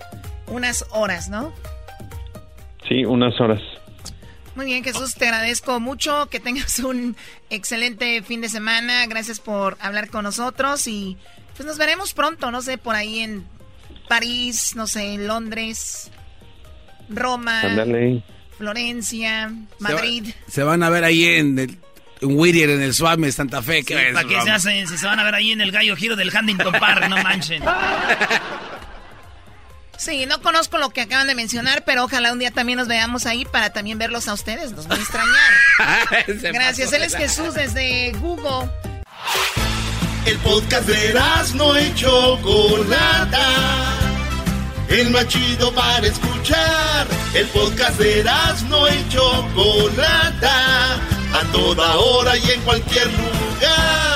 unas 0.47 0.85
horas, 0.91 1.29
¿no? 1.29 1.53
Sí, 2.89 3.05
unas 3.05 3.41
horas. 3.41 3.61
Muy 4.57 4.65
bien, 4.65 4.83
Jesús, 4.83 5.15
te 5.15 5.27
agradezco 5.27 5.79
mucho, 5.81 6.29
que 6.31 6.41
tengas 6.41 6.79
un 6.81 7.15
excelente 7.51 8.23
fin 8.23 8.41
de 8.41 8.49
semana, 8.49 9.07
gracias 9.07 9.39
por 9.39 9.77
hablar 9.81 10.09
con 10.09 10.25
nosotros 10.25 10.87
y 10.89 11.17
pues 11.55 11.67
nos 11.67 11.79
veremos 11.79 12.15
pronto, 12.15 12.51
no 12.51 12.63
sé, 12.63 12.79
por 12.79 12.97
ahí 12.97 13.21
en 13.21 13.47
París, 14.09 14.75
no 14.75 14.87
sé, 14.87 15.15
en 15.15 15.27
Londres, 15.27 16.11
Roma. 17.09 17.63
Florencia, 18.57 19.53
Madrid. 19.79 20.33
Se 20.49 20.63
van 20.63 20.83
a 20.83 20.89
ver 20.89 21.05
ahí 21.05 21.27
en, 21.27 21.59
el, 21.59 21.79
en 22.23 22.39
Whittier, 22.39 22.71
en 22.71 22.81
el 22.81 22.95
Santa 22.95 23.61
Fe. 23.61 23.85
¿qué 23.85 23.95
ves, 23.95 24.15
¿Para 24.15 24.27
qué 24.27 24.41
se 24.41 24.51
hacen? 24.51 24.89
Si 24.89 24.97
se 24.97 25.05
van 25.05 25.21
a 25.21 25.25
ver 25.25 25.35
ahí 25.35 25.53
en 25.53 25.61
el 25.61 25.71
gallo 25.71 25.95
giro 25.95 26.17
del 26.17 26.33
Huntington 26.35 26.73
Park, 26.73 27.07
no 27.11 27.23
manchen. 27.23 27.63
Sí, 29.99 30.27
no 30.27 30.41
conozco 30.43 30.79
lo 30.79 30.91
que 30.91 31.01
acaban 31.01 31.27
de 31.27 31.35
mencionar, 31.35 31.85
pero 31.85 32.05
ojalá 32.05 32.33
un 32.33 32.39
día 32.39 32.51
también 32.51 32.79
nos 32.79 32.89
veamos 32.89 33.27
ahí 33.27 33.45
para 33.45 33.71
también 33.71 33.99
verlos 33.99 34.29
a 34.29 34.35
ustedes. 34.35 34.73
Nos 34.73 34.87
van 34.87 34.99
a 34.99 35.03
extrañar. 35.03 35.53
Gracias. 36.53 36.93
Él 36.93 37.03
es 37.03 37.17
Jesús 37.17 37.55
desde 37.55 38.13
Google. 38.21 38.71
El 40.27 40.39
podcast 40.39 40.89
de 40.89 41.15
no 41.55 41.81
y 41.81 41.95
Chocolata. 41.95 43.41
El 44.89 45.11
más 45.11 45.29
chido 45.29 45.73
para 45.73 46.07
escuchar. 46.07 47.07
El 47.35 47.47
podcast 47.49 47.99
de 47.99 48.25
no 48.69 48.89
y 48.89 49.09
Chocolata. 49.09 50.95
A 51.33 51.53
toda 51.53 51.97
hora 51.97 52.37
y 52.37 52.51
en 52.51 52.61
cualquier 52.63 53.07
lugar. 53.07 54.16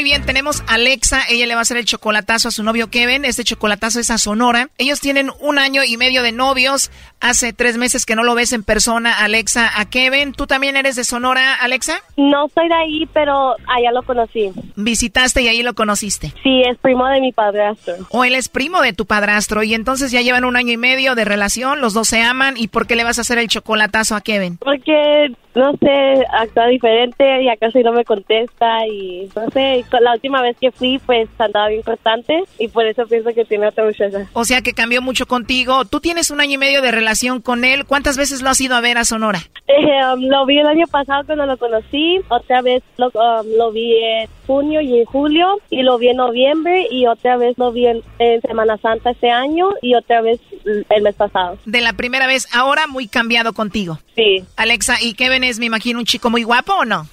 Muy 0.00 0.08
bien, 0.08 0.24
tenemos 0.24 0.62
a 0.66 0.76
Alexa. 0.76 1.24
Ella 1.28 1.44
le 1.44 1.52
va 1.52 1.60
a 1.60 1.62
hacer 1.62 1.76
el 1.76 1.84
chocolatazo 1.84 2.48
a 2.48 2.50
su 2.50 2.62
novio 2.62 2.88
Kevin. 2.88 3.26
Este 3.26 3.44
chocolatazo 3.44 4.00
es 4.00 4.10
a 4.10 4.16
Sonora. 4.16 4.70
Ellos 4.78 4.98
tienen 4.98 5.30
un 5.40 5.58
año 5.58 5.84
y 5.84 5.98
medio 5.98 6.22
de 6.22 6.32
novios. 6.32 6.90
Hace 7.20 7.52
tres 7.52 7.76
meses 7.76 8.06
que 8.06 8.16
no 8.16 8.24
lo 8.24 8.34
ves 8.34 8.52
en 8.54 8.62
persona, 8.62 9.12
Alexa, 9.18 9.70
a 9.78 9.90
Kevin. 9.90 10.32
¿Tú 10.32 10.46
también 10.46 10.74
eres 10.74 10.96
de 10.96 11.04
Sonora, 11.04 11.54
Alexa? 11.54 12.00
No 12.16 12.48
soy 12.54 12.66
de 12.68 12.74
ahí, 12.74 13.08
pero 13.12 13.56
allá 13.68 13.92
lo 13.92 14.02
conocí. 14.02 14.50
Visitaste 14.76 15.42
y 15.42 15.48
ahí 15.48 15.62
lo 15.62 15.74
conociste. 15.74 16.32
Sí, 16.42 16.62
es 16.62 16.78
primo 16.78 17.06
de 17.08 17.20
mi 17.20 17.32
padrastro. 17.32 17.94
O 18.08 18.24
él 18.24 18.34
es 18.34 18.48
primo 18.48 18.80
de 18.80 18.94
tu 18.94 19.04
padrastro 19.04 19.62
y 19.62 19.74
entonces 19.74 20.10
ya 20.12 20.22
llevan 20.22 20.46
un 20.46 20.56
año 20.56 20.72
y 20.72 20.78
medio 20.78 21.14
de 21.14 21.26
relación, 21.26 21.82
los 21.82 21.92
dos 21.92 22.08
se 22.08 22.22
aman 22.22 22.56
y 22.56 22.68
¿por 22.68 22.86
qué 22.86 22.96
le 22.96 23.04
vas 23.04 23.18
a 23.18 23.20
hacer 23.20 23.36
el 23.36 23.48
chocolatazo 23.48 24.16
a 24.16 24.22
Kevin? 24.22 24.56
Porque, 24.56 25.30
no 25.54 25.72
sé, 25.72 26.24
actúa 26.32 26.68
diferente 26.68 27.42
y 27.42 27.48
acá 27.50 27.66
casi 27.66 27.82
no 27.82 27.92
me 27.92 28.06
contesta 28.06 28.86
y 28.86 29.28
no 29.36 29.50
sé, 29.50 29.84
la 30.00 30.14
última 30.14 30.40
vez 30.40 30.56
que 30.58 30.72
fui 30.72 30.98
pues 31.04 31.28
andaba 31.38 31.68
bien 31.68 31.82
constante 31.82 32.44
y 32.58 32.68
por 32.68 32.86
eso 32.86 33.06
pienso 33.06 33.34
que 33.34 33.44
tiene 33.44 33.66
otra 33.66 33.84
muchacha. 33.84 34.26
O 34.32 34.46
sea 34.46 34.62
que 34.62 34.72
cambió 34.72 35.02
mucho 35.02 35.26
contigo. 35.26 35.84
Tú 35.84 36.00
tienes 36.00 36.30
un 36.30 36.40
año 36.40 36.54
y 36.54 36.58
medio 36.58 36.80
de 36.80 36.90
relación 36.90 37.09
relación 37.10 37.40
con 37.40 37.64
él. 37.64 37.86
¿Cuántas 37.86 38.16
veces 38.16 38.40
lo 38.40 38.50
has 38.50 38.60
ido 38.60 38.76
a 38.76 38.80
ver 38.80 38.96
a 38.96 39.04
Sonora? 39.04 39.40
Eh, 39.66 40.14
um, 40.14 40.20
lo 40.28 40.46
vi 40.46 40.60
el 40.60 40.66
año 40.66 40.86
pasado 40.86 41.24
cuando 41.26 41.44
lo 41.44 41.56
conocí, 41.58 42.20
otra 42.28 42.62
vez 42.62 42.84
lo, 42.98 43.08
um, 43.08 43.46
lo 43.58 43.72
vi 43.72 43.96
en 43.96 44.28
junio 44.46 44.80
y 44.80 45.00
en 45.00 45.04
julio, 45.06 45.60
y 45.70 45.82
lo 45.82 45.98
vi 45.98 46.10
en 46.10 46.18
noviembre, 46.18 46.86
y 46.88 47.06
otra 47.06 47.36
vez 47.36 47.58
lo 47.58 47.72
vi 47.72 47.86
en, 47.86 48.00
en 48.20 48.40
Semana 48.42 48.76
Santa 48.78 49.10
este 49.10 49.28
año, 49.28 49.70
y 49.82 49.96
otra 49.96 50.20
vez 50.20 50.40
el 50.64 51.02
mes 51.02 51.16
pasado. 51.16 51.58
De 51.64 51.80
la 51.80 51.94
primera 51.94 52.28
vez, 52.28 52.46
ahora 52.54 52.86
muy 52.86 53.08
cambiado 53.08 53.54
contigo. 53.54 53.98
Sí. 54.14 54.44
Alexa, 54.56 55.02
¿y 55.02 55.14
Kevin 55.14 55.42
es, 55.42 55.58
me 55.58 55.66
imagino, 55.66 55.98
un 55.98 56.04
chico 56.04 56.30
muy 56.30 56.44
guapo 56.44 56.74
o 56.74 56.84
no? 56.84 57.08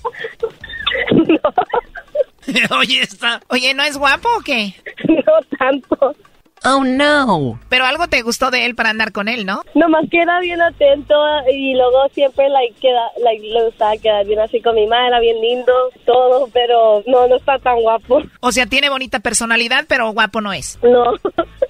Oye, 2.78 3.02
está. 3.02 3.42
Oye, 3.50 3.74
¿no 3.74 3.84
es 3.84 3.98
guapo 3.98 4.30
o 4.38 4.42
qué? 4.42 4.74
No 5.08 5.58
tanto. 5.58 6.16
Oh, 6.70 6.84
no. 6.84 7.58
Pero 7.70 7.86
algo 7.86 8.08
te 8.08 8.22
gustó 8.24 8.52
de 8.52 8.66
él 8.66 8.76
para 8.76 8.90
andar 8.90 9.14
con 9.14 9.30
él, 9.30 9.46
¿no? 9.46 9.64
Nomás 9.74 10.06
que 10.12 10.22
era 10.22 10.42
bien 10.42 10.62
atento 10.62 11.16
y 11.50 11.74
luego 11.76 12.10
siempre 12.14 12.50
like, 12.50 12.76
queda, 12.82 13.10
like, 13.24 13.42
le 13.42 13.66
gustaba 13.66 13.96
quedar 13.96 14.26
bien 14.26 14.40
así 14.40 14.62
con 14.62 14.76
mi 14.76 14.86
madre, 14.86 15.08
era 15.08 15.20
bien 15.22 15.40
lindo, 15.40 15.72
todo, 16.06 16.50
pero 16.52 17.04
no, 17.08 17.28
no 17.28 17.38
está 17.38 17.58
tan 17.60 17.82
guapo. 17.82 18.22
O 18.42 18.52
sea, 18.52 18.66
tiene 18.66 18.90
bonita 18.90 19.20
personalidad, 19.20 19.86
pero 19.88 20.12
guapo 20.12 20.42
no 20.42 20.52
es. 20.52 20.78
No. 20.84 21.14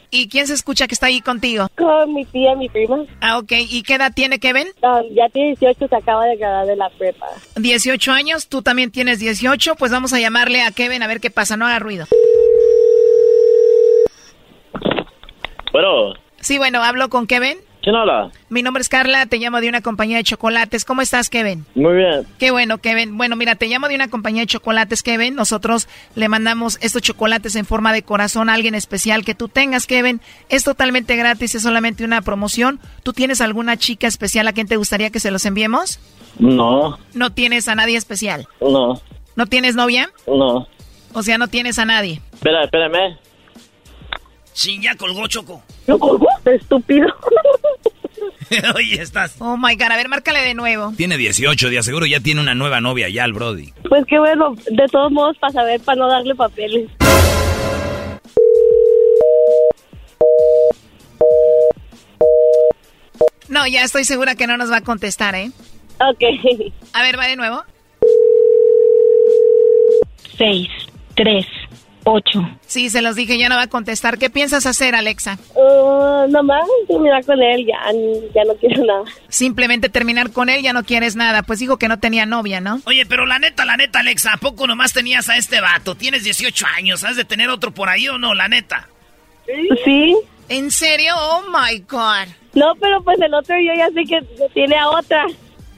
¿Y 0.09 0.29
quién 0.29 0.47
se 0.47 0.53
escucha 0.53 0.87
que 0.87 0.93
está 0.93 1.07
ahí 1.07 1.21
contigo? 1.21 1.67
Con 1.75 2.13
mi 2.13 2.25
tía, 2.25 2.55
mi 2.55 2.69
prima. 2.69 3.03
Ah, 3.21 3.37
ok. 3.37 3.51
¿Y 3.69 3.83
qué 3.83 3.95
edad 3.95 4.13
tiene 4.15 4.39
Kevin? 4.39 4.67
Um, 4.81 5.13
ya 5.13 5.29
tiene 5.29 5.49
18, 5.49 5.87
se 5.87 5.95
acaba 5.95 6.25
de 6.25 6.37
graduar 6.37 6.65
de 6.65 6.75
la 6.75 6.89
prepa. 6.89 7.27
18 7.55 8.11
años, 8.13 8.47
tú 8.47 8.61
también 8.61 8.89
tienes 8.89 9.19
18, 9.19 9.75
pues 9.75 9.91
vamos 9.91 10.13
a 10.13 10.19
llamarle 10.19 10.61
a 10.61 10.71
Kevin 10.71 11.03
a 11.03 11.07
ver 11.07 11.19
qué 11.19 11.29
pasa, 11.29 11.57
no 11.57 11.67
haga 11.67 11.79
ruido. 11.79 12.05
Bueno, 15.71 16.13
Sí, 16.39 16.57
bueno, 16.57 16.83
hablo 16.83 17.09
con 17.09 17.25
Kevin. 17.27 17.57
¿quién 17.81 17.95
habla? 17.95 18.31
Mi 18.49 18.61
nombre 18.63 18.81
es 18.81 18.89
Carla, 18.89 19.25
te 19.27 19.37
llamo 19.37 19.61
de 19.61 19.69
una 19.69 19.81
compañía 19.81 20.17
de 20.17 20.23
chocolates. 20.23 20.83
¿Cómo 20.85 21.01
estás, 21.01 21.29
Kevin? 21.29 21.65
Muy 21.73 21.95
bien. 21.95 22.27
Qué 22.37 22.51
bueno, 22.51 22.77
Kevin. 22.79 23.17
Bueno, 23.17 23.35
mira, 23.37 23.55
te 23.55 23.67
llamo 23.67 23.87
de 23.87 23.95
una 23.95 24.09
compañía 24.09 24.41
de 24.41 24.47
chocolates, 24.47 25.03
Kevin. 25.03 25.35
Nosotros 25.35 25.87
le 26.15 26.27
mandamos 26.29 26.77
estos 26.81 27.01
chocolates 27.01 27.55
en 27.55 27.65
forma 27.65 27.93
de 27.93 28.03
corazón 28.03 28.49
a 28.49 28.53
alguien 28.55 28.75
especial 28.75 29.23
que 29.23 29.35
tú 29.35 29.47
tengas, 29.47 29.87
Kevin. 29.87 30.19
Es 30.49 30.63
totalmente 30.65 31.15
gratis, 31.15 31.55
es 31.55 31.63
solamente 31.63 32.03
una 32.03 32.21
promoción. 32.21 32.79
¿Tú 33.03 33.13
tienes 33.13 33.39
alguna 33.41 33.77
chica 33.77 34.05
especial 34.07 34.47
a 34.47 34.53
quien 34.53 34.67
te 34.67 34.75
gustaría 34.77 35.09
que 35.09 35.19
se 35.21 35.31
los 35.31 35.45
enviemos? 35.45 35.99
No, 36.39 36.99
¿No 37.13 37.31
tienes 37.31 37.67
a 37.67 37.75
nadie 37.75 37.97
especial? 37.97 38.47
no, 38.61 39.01
¿No 39.35 39.45
tienes 39.47 39.75
novia? 39.75 40.09
no. 40.27 40.67
O 41.13 41.23
sea, 41.23 41.37
no 41.37 41.47
tienes 41.47 41.79
a 41.79 41.85
nadie. 41.85 42.21
Espera, 42.33 42.63
espérame. 42.65 43.17
Sí, 44.57 44.79
ya 44.81 44.95
colgó 44.95 45.27
Choco. 45.27 45.61
¿Lo 45.85 45.99
colgó? 45.99 46.25
Estúpido. 46.43 47.05
Oye, 48.75 48.99
estás. 48.99 49.35
Oh 49.37 49.55
my 49.55 49.75
god, 49.75 49.91
a 49.91 49.97
ver, 49.97 50.09
márcale 50.09 50.39
de 50.39 50.55
nuevo. 50.55 50.93
Tiene 50.97 51.15
18, 51.15 51.69
de 51.69 51.83
seguro 51.83 52.07
ya 52.07 52.21
tiene 52.21 52.41
una 52.41 52.55
nueva 52.55 52.81
novia 52.81 53.07
ya 53.07 53.23
el 53.25 53.33
Brody. 53.33 53.71
Pues 53.87 54.03
qué 54.07 54.17
bueno, 54.17 54.55
de 54.71 54.87
todos 54.87 55.11
modos, 55.11 55.37
para 55.37 55.53
saber, 55.53 55.79
para 55.81 55.99
no 55.99 56.07
darle 56.07 56.33
papeles. 56.33 56.89
No, 63.49 63.67
ya 63.67 63.83
estoy 63.83 64.05
segura 64.05 64.33
que 64.33 64.47
no 64.47 64.57
nos 64.57 64.71
va 64.71 64.77
a 64.77 64.81
contestar, 64.81 65.35
¿eh? 65.35 65.51
Ok. 65.99 66.73
A 66.93 67.03
ver, 67.03 67.19
va 67.19 67.27
de 67.27 67.35
nuevo. 67.35 67.61
6, 70.35 70.67
3, 71.13 71.45
8. 72.07 72.59
Sí, 72.65 72.89
se 72.89 73.01
los 73.01 73.15
dije, 73.15 73.37
ya 73.37 73.49
no 73.49 73.55
va 73.55 73.63
a 73.63 73.67
contestar. 73.67 74.17
¿Qué 74.17 74.29
piensas 74.29 74.65
hacer, 74.65 74.95
Alexa? 74.95 75.37
Uh, 75.55 76.29
nomás 76.29 76.63
terminar 76.87 77.25
con 77.25 77.41
él, 77.41 77.65
ya, 77.65 77.77
ya 78.33 78.43
no 78.45 78.55
quiero 78.55 78.85
nada. 78.85 79.03
Simplemente 79.27 79.89
terminar 79.89 80.31
con 80.31 80.49
él, 80.49 80.61
ya 80.61 80.71
no 80.73 80.83
quieres 80.83 81.15
nada. 81.15 81.43
Pues 81.43 81.59
dijo 81.59 81.77
que 81.77 81.89
no 81.89 81.99
tenía 81.99 82.25
novia, 82.25 82.61
¿no? 82.61 82.79
Oye, 82.85 83.05
pero 83.05 83.25
la 83.25 83.39
neta, 83.39 83.65
la 83.65 83.75
neta, 83.75 83.99
Alexa, 83.99 84.33
¿a 84.33 84.37
poco 84.37 84.67
nomás 84.67 84.93
tenías 84.93 85.27
a 85.29 85.37
este 85.37 85.59
vato? 85.59 85.95
Tienes 85.95 86.23
18 86.23 86.65
años, 86.77 87.03
¿has 87.03 87.17
de 87.17 87.25
tener 87.25 87.49
otro 87.49 87.71
por 87.71 87.89
ahí 87.89 88.07
o 88.07 88.17
no? 88.17 88.33
La 88.33 88.47
neta. 88.47 88.87
Sí. 89.83 90.15
¿En 90.49 90.71
serio? 90.71 91.13
Oh 91.17 91.43
my 91.49 91.79
God. 91.79 92.27
No, 92.53 92.73
pero 92.79 93.03
pues 93.03 93.19
el 93.19 93.33
otro 93.33 93.55
yo 93.59 93.73
ya 93.75 93.89
sé 93.89 94.05
que 94.05 94.21
tiene 94.53 94.77
a 94.77 94.89
otra. 94.89 95.25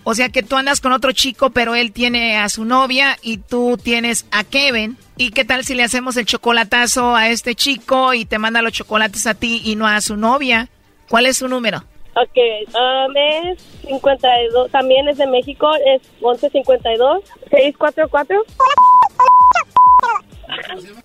O 0.09 0.15
sea 0.15 0.29
que 0.29 0.41
tú 0.41 0.55
andas 0.55 0.81
con 0.81 0.91
otro 0.91 1.11
chico, 1.11 1.51
pero 1.51 1.75
él 1.75 1.91
tiene 1.91 2.35
a 2.39 2.49
su 2.49 2.65
novia 2.65 3.15
y 3.21 3.37
tú 3.37 3.77
tienes 3.77 4.25
a 4.31 4.43
Kevin. 4.43 4.97
¿Y 5.17 5.29
qué 5.29 5.45
tal 5.45 5.63
si 5.63 5.75
le 5.75 5.83
hacemos 5.83 6.17
el 6.17 6.25
chocolatazo 6.25 7.15
a 7.15 7.29
este 7.29 7.53
chico 7.53 8.15
y 8.15 8.25
te 8.25 8.39
manda 8.39 8.63
los 8.63 8.73
chocolates 8.73 9.27
a 9.27 9.35
ti 9.35 9.61
y 9.63 9.75
no 9.75 9.85
a 9.85 10.01
su 10.01 10.17
novia? 10.17 10.67
¿Cuál 11.09 11.27
es 11.27 11.37
su 11.37 11.47
número? 11.47 11.83
Ok, 12.15 12.37
um, 12.73 13.15
es 13.15 13.61
52, 13.85 14.71
también 14.71 15.07
es 15.09 15.19
de 15.19 15.27
México, 15.27 15.69
es 15.75 16.01
1152, 16.21 17.23
644. 17.51 18.41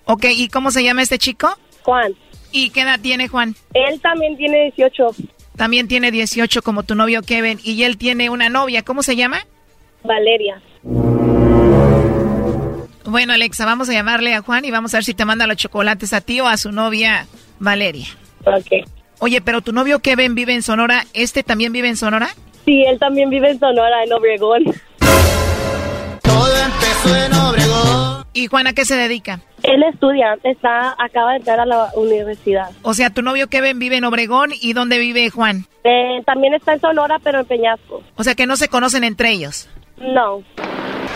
Ok, 0.07 0.25
¿y 0.31 0.49
cómo 0.49 0.71
se 0.71 0.83
llama 0.83 1.03
este 1.03 1.19
chico? 1.19 1.55
Juan. 1.83 2.15
¿Y 2.53 2.71
qué 2.71 2.81
edad 2.81 2.99
tiene 2.99 3.29
Juan? 3.29 3.55
Él 3.75 4.01
también 4.01 4.35
tiene 4.39 4.73
18. 4.75 5.11
También 5.57 5.89
tiene 5.89 6.11
18 6.11 6.63
como 6.63 6.83
tu 6.83 6.95
novio 6.95 7.23
Kevin 7.23 7.61
y 7.63 7.83
él 7.85 7.97
tiene 7.97 8.31
una 8.31 8.49
novia. 8.49 8.83
¿Cómo 8.83 9.03
se 9.03 9.17
llama? 9.17 9.47
Valeria. 10.03 10.61
Bueno, 13.05 13.33
Alexa, 13.33 13.65
vamos 13.65 13.89
a 13.89 13.93
llamarle 13.93 14.35
a 14.35 14.43
Juan 14.43 14.65
y 14.65 14.71
vamos 14.71 14.95
a 14.95 14.97
ver 14.97 15.05
si 15.05 15.15
te 15.15 15.25
manda 15.25 15.47
los 15.47 15.57
chocolates 15.57 16.13
a 16.13 16.21
ti 16.21 16.41
o 16.41 16.49
a 16.49 16.57
su 16.57 16.73
novia 16.73 17.27
Valeria. 17.59 18.07
Ok. 18.45 18.89
Oye, 19.21 19.41
pero 19.41 19.61
tu 19.61 19.73
novio 19.73 20.01
Kevin 20.01 20.35
vive 20.35 20.55
en 20.55 20.63
Sonora. 20.63 21.05
¿Este 21.15 21.43
también 21.43 21.73
vive 21.73 21.89
en 21.89 21.97
Sonora? 21.97 22.29
Sí, 22.65 22.83
él 22.87 22.99
también 22.99 23.31
vive 23.31 23.51
en 23.51 23.59
Sonora, 23.61 24.03
en 24.05 24.13
Obregón. 24.13 24.65
Todo 26.23 26.57
empezó 26.59 27.17
en 27.17 27.33
Obregón. 27.35 27.74
¿Y 28.35 28.49
Juan 28.49 28.67
a 28.67 28.73
qué 28.73 28.85
se 28.85 28.97
dedica? 28.97 29.41
Él 29.63 29.83
estudia, 29.85 30.37
está, 30.43 30.97
acaba 30.99 31.31
de 31.31 31.37
entrar 31.39 31.61
a 31.61 31.67
la 31.67 31.91
universidad. 31.95 32.71
O 32.83 32.93
sea, 32.93 33.11
tu 33.11 33.23
novio 33.23 33.47
Kevin 33.49 33.79
vive 33.79 33.97
en 33.97 34.05
Obregón 34.05 34.51
y 34.61 34.73
¿dónde 34.73 34.99
vive 34.99 35.31
Juan? 35.31 35.67
Eh, 35.85 36.21
también 36.27 36.53
está 36.53 36.75
en 36.75 36.81
Sonora, 36.81 37.19
pero 37.23 37.41
en 37.41 37.47
Peñasco. 37.47 38.03
O 38.17 38.25
sea 38.25 38.35
que 38.35 38.47
no 38.47 38.57
se 38.57 38.69
conocen 38.69 39.05
entre 39.05 39.31
ellos. 39.31 39.69
No. 39.99 40.43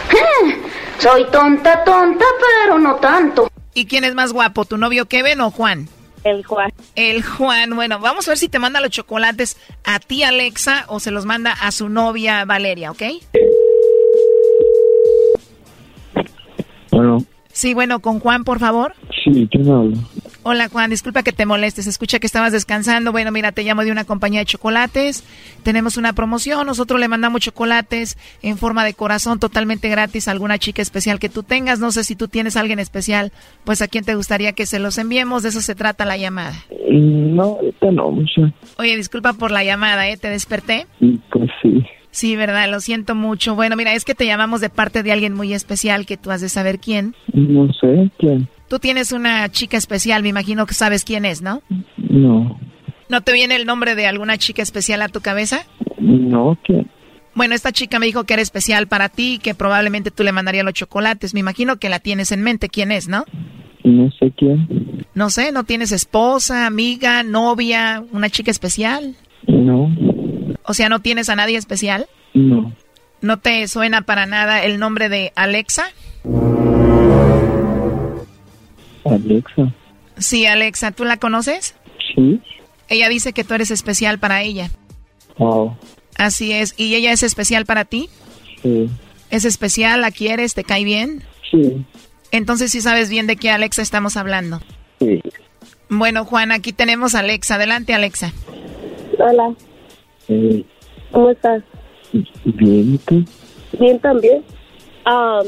Soy 0.99 1.25
tonta, 1.33 1.83
tonta, 1.83 2.25
pero 2.41 2.79
no 2.79 2.95
tanto. 2.97 3.51
¿Y 3.75 3.87
quién 3.87 4.05
es 4.05 4.15
más 4.15 4.33
guapo, 4.33 4.65
tu 4.65 4.79
novio 4.79 5.07
Kevin 5.07 5.41
o 5.41 5.51
Juan? 5.51 5.89
El 6.23 6.45
Juan. 6.45 6.73
El 6.95 7.25
Juan. 7.25 7.75
Bueno, 7.75 7.99
vamos 7.99 8.29
a 8.29 8.33
ver 8.33 8.39
si 8.39 8.49
te 8.49 8.59
manda 8.59 8.81
los 8.81 8.91
chocolates 8.91 9.57
a 9.85 9.99
ti, 9.99 10.23
Alexa, 10.23 10.85
o 10.89 11.01
se 11.01 11.11
los 11.11 11.25
manda 11.25 11.53
a 11.53 11.73
su 11.73 11.89
novia 11.89 12.45
Valeria, 12.45 12.91
¿ok? 12.93 13.03
Bueno, 16.99 17.19
Sí, 17.53 17.75
bueno, 17.75 18.01
con 18.01 18.21
Juan, 18.21 18.45
por 18.45 18.59
favor. 18.61 18.93
sí, 19.25 19.49
¿quién 19.51 19.69
habla? 19.71 19.97
Hola 20.45 20.69
Juan, 20.69 20.91
disculpa 20.91 21.23
que 21.23 21.33
te 21.33 21.45
molestes, 21.47 21.87
escucha 21.87 22.19
que 22.19 22.27
estabas 22.27 22.53
descansando. 22.53 23.11
Bueno, 23.11 23.31
mira, 23.33 23.53
te 23.53 23.63
llamo 23.65 23.83
de 23.85 23.91
una 23.93 24.05
compañía 24.05 24.41
de 24.41 24.47
chocolates. 24.47 25.25
Tenemos 25.63 25.97
una 25.97 26.13
promoción, 26.13 26.67
nosotros 26.67 27.01
le 27.01 27.09
mandamos 27.09 27.41
chocolates 27.41 28.17
en 28.43 28.59
forma 28.59 28.85
de 28.85 28.95
corazón 28.95 29.39
totalmente 29.41 29.89
gratis 29.89 30.29
a 30.29 30.33
alguna 30.33 30.59
chica 30.59 30.83
especial 30.83 31.19
que 31.19 31.29
tú 31.29 31.43
tengas. 31.43 31.79
No 31.81 31.91
sé 31.91 32.05
si 32.05 32.15
tú 32.17 32.29
tienes 32.29 32.57
a 32.57 32.61
alguien 32.61 32.79
especial, 32.81 33.33
pues 33.65 33.81
a 33.83 33.89
quién 33.89 34.05
te 34.05 34.15
gustaría 34.15 34.53
que 34.53 34.67
se 34.67 34.79
los 34.79 34.99
enviemos. 34.99 35.43
De 35.43 35.49
eso 35.51 35.61
se 35.61 35.75
trata 35.75 36.05
la 36.05 36.17
llamada. 36.17 36.55
Mm, 36.91 37.35
No, 37.35 37.43
ahorita 37.45 37.91
no, 37.93 38.11
mucha. 38.11 38.53
Oye, 38.79 38.97
disculpa 38.97 39.33
por 39.33 39.51
la 39.53 39.63
llamada, 39.65 40.09
¿eh? 40.09 40.17
¿Te 40.17 40.29
desperté? 40.31 40.87
Pues 41.31 41.51
sí. 41.63 41.85
Sí, 42.11 42.37
verdad, 42.37 42.71
lo 42.71 42.81
siento 42.81 43.15
mucho. 43.15 43.55
Bueno, 43.55 43.77
mira, 43.77 43.93
es 43.95 44.05
que 44.05 44.15
te 44.15 44.27
llamamos 44.27 44.61
de 44.61 44.71
parte 44.71 45.03
de 45.03 45.13
alguien 45.13 45.35
muy 45.35 45.53
especial 45.53 46.07
que 46.07 46.17
tú 46.17 46.31
has 46.31 46.41
de 46.41 46.49
saber 46.49 46.79
quién. 46.79 47.15
No 47.33 47.73
sé 47.75 48.11
quién. 48.19 48.49
Tú 48.69 48.79
tienes 48.79 49.13
una 49.13 49.49
chica 49.51 49.77
especial, 49.77 50.23
me 50.23 50.29
imagino 50.29 50.67
que 50.67 50.75
sabes 50.75 51.05
quién 51.05 51.25
es, 51.25 51.43
¿no? 51.43 51.63
No, 51.97 52.59
¿No 53.09 53.21
te 53.23 53.33
viene 53.33 53.57
el 53.57 53.65
nombre 53.65 53.95
de 53.95 54.07
alguna 54.07 54.37
chica 54.37 54.63
especial 54.63 55.01
a 55.03 55.09
tu 55.09 55.21
cabeza? 55.21 55.65
no, 55.99 56.59
quién. 56.65 56.91
Bueno, 57.35 57.55
esta 57.55 57.71
chica 57.71 58.01
me 58.01 58.07
dijo 58.07 58.25
que 58.25 58.33
era 58.33 58.43
especial 58.43 58.89
para 58.89 59.09
ti 59.09 59.35
y 59.35 59.39
que 59.39 59.55
probablemente 59.55 60.11
tú 60.11 60.25
le 60.25 60.33
mandarías 60.33 60.65
los 60.65 60.75
chocolates. 60.75 61.35
Me 61.35 61.41
imagino 61.41 61.77
que 61.77 61.89
la 61.89 62.01
tienes 62.01 62.33
en 62.33 62.43
mente. 62.43 62.69
¿Quién 62.69 62.91
es, 62.91 63.07
no? 63.07 63.25
No 63.85 64.11
sé 64.19 64.33
quién. 64.37 65.07
No 65.15 65.31
sé, 65.31 65.53
¿no 65.53 65.63
tienes 65.63 65.93
esposa, 65.93 66.67
amiga, 66.67 67.23
novia, 67.23 68.03
una 68.11 68.29
chica 68.29 68.51
especial? 68.51 69.15
No, 69.47 69.89
O 70.69 70.75
sea, 70.75 70.89
¿no 70.91 71.01
tienes 71.01 71.29
a 71.31 71.37
nadie 71.37 71.57
especial? 71.57 72.07
no. 72.35 72.73
¿No 73.21 73.41
te 73.41 73.67
suena 73.67 74.03
para 74.03 74.27
nada 74.27 74.63
el 74.63 74.79
nombre 74.79 75.09
de 75.09 75.33
Alexa? 75.35 75.91
Alexa. 79.05 79.75
Sí, 80.19 80.47
Alexa, 80.47 80.93
¿tú 80.93 81.05
la 81.05 81.17
conoces? 81.17 81.75
Sí. 82.15 82.41
Ella 82.89 83.09
dice 83.09 83.33
que 83.33 83.43
tú 83.43 83.55
eres 83.55 83.73
especial 83.73 84.21
para 84.21 84.43
ella. 84.43 84.71
Wow. 85.37 85.77
Así 86.17 86.53
es. 86.53 86.75
¿Y 86.77 86.95
ella 86.95 87.11
es 87.11 87.25
especial 87.25 87.67
para 87.67 87.85
ti? 87.85 88.09
Sí. 88.63 88.89
¿Es 89.31 89.45
especial? 89.45 90.01
¿La 90.01 90.13
quieres? 90.13 90.55
¿Te 90.55 90.63
cae 90.63 90.85
bien? 90.85 91.25
Sí. 91.51 91.85
Entonces 92.31 92.71
sí 92.71 92.81
sabes 92.81 93.11
bien 93.11 93.27
de 93.27 93.35
qué 93.35 93.51
Alexa 93.51 93.83
estamos 93.83 94.17
hablando. 94.17 94.61
Sí. 95.01 95.21
Bueno, 95.89 96.25
Juan, 96.25 96.53
aquí 96.53 96.73
tenemos 96.73 97.17
a 97.17 97.21
Alexa. 97.21 97.57
Adelante, 97.57 97.95
Alexa. 97.95 98.33
Hola. 99.19 99.55
Eh, 100.29 100.65
¿Cómo 101.13 101.31
estás? 101.31 101.63
Bien, 102.45 102.99
Bien 103.79 103.99
también. 103.99 104.43
Um, 105.07 105.47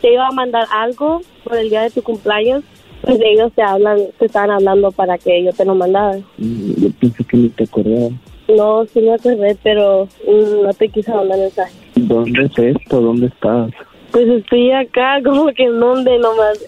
te 0.00 0.12
iba 0.12 0.26
a 0.26 0.32
mandar 0.32 0.66
algo 0.72 1.20
por 1.44 1.56
el 1.56 1.70
día 1.70 1.82
de 1.82 1.90
tu 1.90 2.02
cumpleaños. 2.02 2.64
Pues 3.02 3.20
ellos 3.22 3.52
te 3.54 3.62
hablan, 3.62 3.98
te 4.18 4.26
estaban 4.26 4.50
hablando 4.50 4.90
para 4.90 5.16
que 5.18 5.44
yo 5.44 5.52
te 5.52 5.64
lo 5.64 5.74
mandara. 5.74 6.18
Mm, 6.38 6.72
Yo 6.82 6.88
pensé 6.98 7.24
que 7.24 7.36
ni 7.36 7.48
te 7.50 7.64
acordabas. 7.64 8.12
No, 8.48 8.84
sí 8.86 9.00
me 9.00 9.14
acordé, 9.14 9.56
pero 9.62 10.08
mm, 10.26 10.62
no 10.64 10.72
te 10.72 10.88
quise 10.88 11.12
mandar 11.12 11.38
mensaje. 11.38 11.74
¿Dónde 11.94 12.44
es 12.44 12.58
esto? 12.58 13.00
¿Dónde 13.00 13.26
estás? 13.26 13.70
Pues 14.10 14.26
estoy 14.28 14.72
acá, 14.72 15.20
como 15.24 15.46
que 15.52 15.64
en 15.64 15.78
donde 15.78 16.18
nomás, 16.18 16.58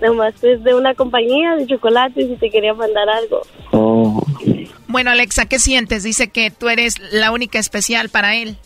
nomás 0.00 0.44
es 0.44 0.62
de 0.62 0.74
una 0.74 0.94
compañía 0.94 1.56
de 1.56 1.66
chocolates 1.66 2.30
y 2.30 2.36
te 2.36 2.50
quería 2.50 2.74
mandar 2.74 3.08
algo. 3.08 3.42
Oh, 3.72 4.22
Bueno, 4.88 5.10
Alexa, 5.10 5.46
¿qué 5.46 5.58
sientes? 5.58 6.02
Dice 6.02 6.28
que 6.28 6.50
tú 6.50 6.68
eres 6.68 6.96
la 7.12 7.30
única 7.30 7.58
especial 7.58 8.08
para 8.08 8.34
él. 8.36 8.56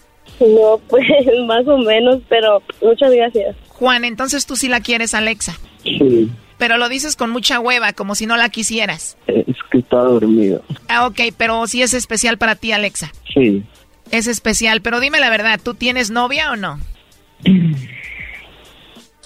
No, 0.41 0.79
pues 0.89 1.05
más 1.47 1.67
o 1.67 1.77
menos, 1.79 2.21
pero 2.29 2.63
muchas 2.81 3.13
gracias. 3.13 3.57
Juan, 3.69 4.05
entonces 4.05 4.47
tú 4.47 4.57
sí 4.57 4.69
la 4.69 4.81
quieres, 4.81 5.15
Alexa. 5.15 5.59
sí. 5.85 6.31
Pero 6.59 6.77
lo 6.77 6.89
dices 6.89 7.17
con 7.17 7.31
mucha 7.31 7.59
hueva, 7.59 7.93
como 7.93 8.15
si 8.15 8.25
no 8.25 8.37
la 8.37 8.49
quisieras. 8.49 9.17
Es 9.27 9.57
que 9.73 9.79
estaba 9.79 10.05
dormido. 10.05 10.63
Ah, 10.89 11.09
ok, 11.09 11.21
pero 11.37 11.67
sí 11.67 11.83
es 11.83 11.93
especial 11.93 12.39
para 12.39 12.55
ti, 12.55 12.71
Alexa. 12.71 13.11
Sí. 13.35 13.65
Es 14.13 14.29
especial, 14.29 14.81
pero 14.81 15.01
dime 15.01 15.19
la 15.19 15.29
verdad, 15.29 15.59
¿tú 15.61 15.75
tienes 15.75 16.13
novia 16.13 16.53
o 16.53 16.57
no? 16.57 16.79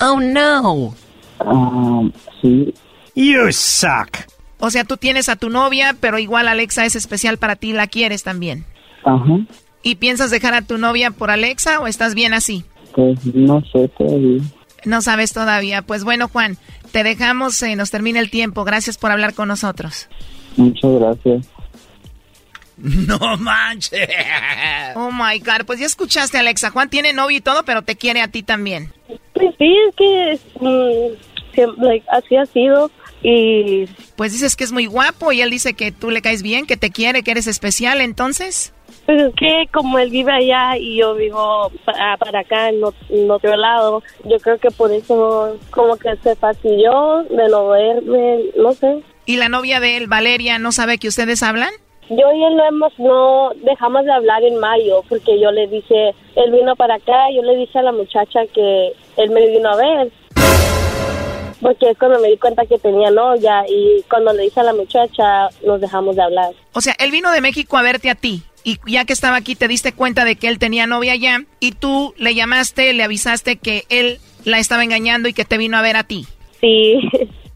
Oh, 0.01 0.19
no. 0.19 0.95
Ah, 1.41 2.09
sí. 2.41 2.73
You 3.15 3.53
suck. 3.53 4.17
O 4.59 4.71
sea, 4.71 4.85
tú 4.85 4.97
tienes 4.97 5.29
a 5.29 5.37
tu 5.37 5.51
novia, 5.51 5.95
pero 6.01 6.19
igual 6.19 6.49
Alexa 6.49 6.85
es 6.85 6.97
especial 6.97 7.39
para 7.39 7.57
ti, 7.57 7.73
la 7.73 7.87
quieres 7.87 8.23
también. 8.23 8.65
Ajá. 9.05 9.39
¿Y 9.83 9.97
piensas 9.97 10.31
dejar 10.31 10.55
a 10.55 10.63
tu 10.63 10.79
novia 10.79 11.11
por 11.11 11.31
Alexa 11.31 11.81
o 11.81 11.87
estás 11.87 12.15
bien 12.15 12.35
así? 12.35 12.65
Pues 12.93 13.25
no 13.27 13.63
sé 13.73 13.89
todavía. 13.97 14.43
No 14.85 15.03
sabes 15.03 15.33
todavía. 15.33 15.83
Pues 15.83 16.05
bueno, 16.05 16.29
Juan, 16.29 16.57
te 16.93 17.03
dejamos, 17.03 17.61
eh, 17.63 17.77
nos 17.77 17.91
termina 17.91 18.21
el 18.21 18.31
tiempo. 18.31 18.65
Gracias 18.65 18.99
por 18.99 19.11
hablar 19.11 19.35
con 19.35 19.49
nosotros. 19.49 20.09
Muchas 20.57 20.91
gracias. 20.93 21.47
No 22.79 23.19
manches. 23.39 24.09
Oh 24.95 25.11
my 25.11 25.39
God, 25.39 25.65
pues 25.67 25.81
ya 25.81 25.87
escuchaste, 25.87 26.39
Alexa. 26.39 26.71
Juan 26.71 26.91
tiene 26.91 27.15
novio 27.15 27.39
y 27.39 27.41
todo, 27.41 27.65
pero 27.65 27.83
te 27.83 27.97
quiere 27.97 28.21
a 28.21 28.29
ti 28.29 28.43
también. 28.43 28.93
Pues 29.33 29.55
sí, 29.59 29.75
es 29.89 29.95
que 29.97 30.39
mm, 30.61 31.55
siempre, 31.55 31.87
like, 31.87 32.07
así 32.11 32.37
ha 32.37 32.45
sido 32.47 32.91
y... 33.29 33.87
Pues 34.15 34.33
dices 34.33 34.55
que 34.55 34.63
es 34.63 34.71
muy 34.71 34.87
guapo 34.87 35.33
y 35.33 35.41
él 35.41 35.51
dice 35.51 35.75
que 35.75 35.91
tú 35.91 36.11
le 36.11 36.23
caes 36.23 36.45
bien, 36.45 36.65
que 36.65 36.77
te 36.77 36.91
quiere, 36.91 37.25
que 37.25 37.33
eres 37.33 37.49
especial, 37.49 38.01
entonces. 38.01 38.73
Pues 39.05 39.21
es 39.21 39.35
que 39.35 39.65
como 39.73 39.99
él 39.99 40.11
vive 40.11 40.31
allá 40.31 40.79
y 40.79 40.99
yo 40.99 41.17
vivo 41.17 41.73
para, 41.85 42.17
para 42.19 42.41
acá 42.41 42.69
en, 42.69 42.77
en 43.09 43.29
otro 43.29 43.57
lado, 43.57 44.05
yo 44.25 44.39
creo 44.39 44.59
que 44.59 44.71
por 44.71 44.93
eso 44.93 45.59
como 45.71 45.97
que 45.97 46.15
se 46.23 46.37
fastidió 46.37 47.25
de 47.25 47.49
no 47.49 47.69
verme, 47.69 48.45
no 48.57 48.73
sé. 48.75 49.03
¿Y 49.25 49.39
la 49.39 49.49
novia 49.49 49.81
de 49.81 49.97
él, 49.97 50.07
Valeria, 50.07 50.61
no 50.61 50.71
sabe 50.71 50.99
que 50.99 51.09
ustedes 51.09 51.43
hablan? 51.43 51.71
Yo 52.09 52.33
y 52.33 52.45
él 52.45 52.57
no 52.57 52.65
hemos, 52.65 52.97
no 53.01 53.51
dejamos 53.65 54.05
de 54.05 54.13
hablar 54.13 54.45
en 54.45 54.59
mayo 54.59 55.03
porque 55.09 55.41
yo 55.41 55.51
le 55.51 55.67
dije, 55.67 56.11
él 56.37 56.53
vino 56.53 56.77
para 56.77 56.95
acá, 56.95 57.29
yo 57.35 57.43
le 57.43 57.57
dije 57.57 57.77
a 57.81 57.83
la 57.83 57.91
muchacha 57.91 58.47
que 58.55 58.93
él 59.17 59.31
me 59.31 59.49
vino 59.49 59.69
a 59.69 59.77
ver. 59.77 60.13
Porque 61.61 61.91
es 61.91 61.99
cuando 61.99 62.21
me 62.21 62.29
di 62.29 62.37
cuenta 62.37 62.67
que 62.67 62.79
tenía 62.79 63.11
novia 63.11 63.65
y 63.69 64.03
cuando 64.11 64.33
le 64.33 64.45
dije 64.45 64.61
a 64.61 64.65
la 64.65 64.75
muchacha 64.75 65.49
nos 65.65 65.81
dejamos 65.81 66.17
de 66.17 66.23
hablar. 66.23 66.53
O 66.73 66.81
sea, 66.81 66.95
él 66.99 67.11
vino 67.11 67.31
de 67.33 67.41
México 67.41 67.77
a 67.77 67.83
verte 67.83 68.11
a 68.11 68.15
ti. 68.15 68.43
Y 68.65 68.79
ya 68.87 69.05
que 69.05 69.13
estaba 69.13 69.37
aquí 69.37 69.55
te 69.55 69.69
diste 69.69 69.93
cuenta 69.93 70.25
de 70.25 70.37
que 70.37 70.49
él 70.49 70.59
tenía 70.59 70.87
novia 70.87 71.13
allá 71.13 71.45
y 71.61 71.73
tú 71.73 72.15
le 72.17 72.35
llamaste, 72.35 72.93
le 72.93 73.05
avisaste 73.05 73.57
que 73.57 73.85
él 73.89 74.19
la 74.45 74.59
estaba 74.59 74.83
engañando 74.85 75.29
y 75.29 75.33
que 75.33 75.45
te 75.45 75.57
vino 75.57 75.77
a 75.77 75.83
ver 75.83 75.97
a 75.97 76.05
ti. 76.05 76.27
Sí. 76.61 76.99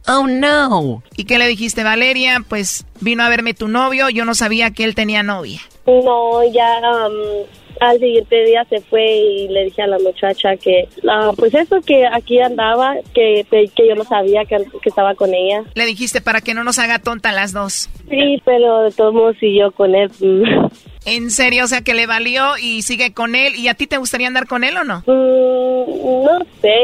Oh 0.07 0.27
no. 0.27 1.03
¿Y 1.17 1.25
qué 1.25 1.39
le 1.39 1.47
dijiste, 1.47 1.85
Valeria? 1.85 2.45
Pues 2.49 2.87
vino 3.01 3.23
a 3.23 3.29
verme 3.29 3.55
tu 3.55 3.69
novio, 3.69 4.09
yo 4.09 4.25
no 4.25 4.35
sabía 4.35 4.71
que 4.71 4.85
él 4.85 4.95
tenía 4.95 5.23
novia. 5.23 5.61
No, 5.87 6.43
ya 6.53 6.81
um, 6.81 7.47
al 7.81 7.99
siguiente 7.99 8.45
día 8.45 8.65
se 8.69 8.81
fue 8.83 9.05
y 9.17 9.49
le 9.49 9.65
dije 9.65 9.83
a 9.83 9.87
la 9.87 9.99
muchacha 9.99 10.57
que, 10.57 10.89
ah, 11.09 11.33
pues 11.37 11.55
eso, 11.55 11.81
que 11.81 12.07
aquí 12.07 12.41
andaba, 12.41 12.95
que, 13.15 13.47
que 13.51 13.89
yo 13.89 13.95
no 13.95 14.05
sabía 14.05 14.45
que, 14.45 14.59
que 14.83 14.89
estaba 14.89 15.15
con 15.15 15.35
ella. 15.35 15.65
Le 15.75 15.87
dijiste 15.87 16.21
para 16.21 16.41
que 16.41 16.55
no 16.55 16.65
nos 16.65 16.79
haga 16.79 16.99
tonta 16.99 17.33
las 17.33 17.53
dos. 17.53 17.89
Sí, 18.09 18.41
pero 18.45 18.83
de 18.83 18.93
todos 18.93 19.15
modos 19.15 19.37
siguió 19.39 19.73
con 19.73 19.95
él. 19.95 20.11
En 21.07 21.31
serio, 21.31 21.65
o 21.65 21.67
sea 21.67 21.81
que 21.81 21.95
le 21.95 22.07
valió 22.07 22.59
y 22.59 22.83
sigue 22.83 23.15
con 23.15 23.35
él. 23.35 23.55
¿Y 23.57 23.69
a 23.69 23.75
ti 23.75 23.87
te 23.87 23.97
gustaría 23.97 24.27
andar 24.27 24.47
con 24.47 24.65
él 24.65 24.77
o 24.77 24.85
no? 24.85 24.99
Mm, 25.07 26.25
no 26.25 26.39
sé, 26.61 26.75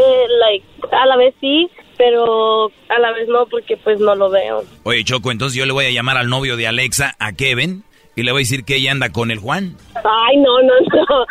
like, 0.40 0.66
a 0.90 1.04
la 1.04 1.16
vez 1.16 1.34
sí, 1.38 1.68
pero 1.98 2.66
a 2.88 2.98
la 2.98 3.12
vez 3.12 3.28
no, 3.28 3.46
porque 3.46 3.76
pues 3.76 4.00
no 4.00 4.14
lo 4.14 4.30
veo. 4.30 4.64
Oye, 4.84 5.04
Choco, 5.04 5.30
entonces 5.30 5.58
yo 5.58 5.66
le 5.66 5.72
voy 5.72 5.84
a 5.84 5.90
llamar 5.90 6.16
al 6.16 6.28
novio 6.28 6.56
de 6.56 6.66
Alexa, 6.66 7.14
a 7.18 7.32
Kevin, 7.32 7.84
y 8.16 8.22
le 8.22 8.32
voy 8.32 8.40
a 8.40 8.44
decir 8.44 8.64
que 8.64 8.76
ella 8.76 8.92
anda 8.92 9.10
con 9.10 9.30
el 9.30 9.38
Juan. 9.38 9.76
Ay, 9.94 10.38
no, 10.38 10.62
no, 10.62 10.72
no. 10.90 11.26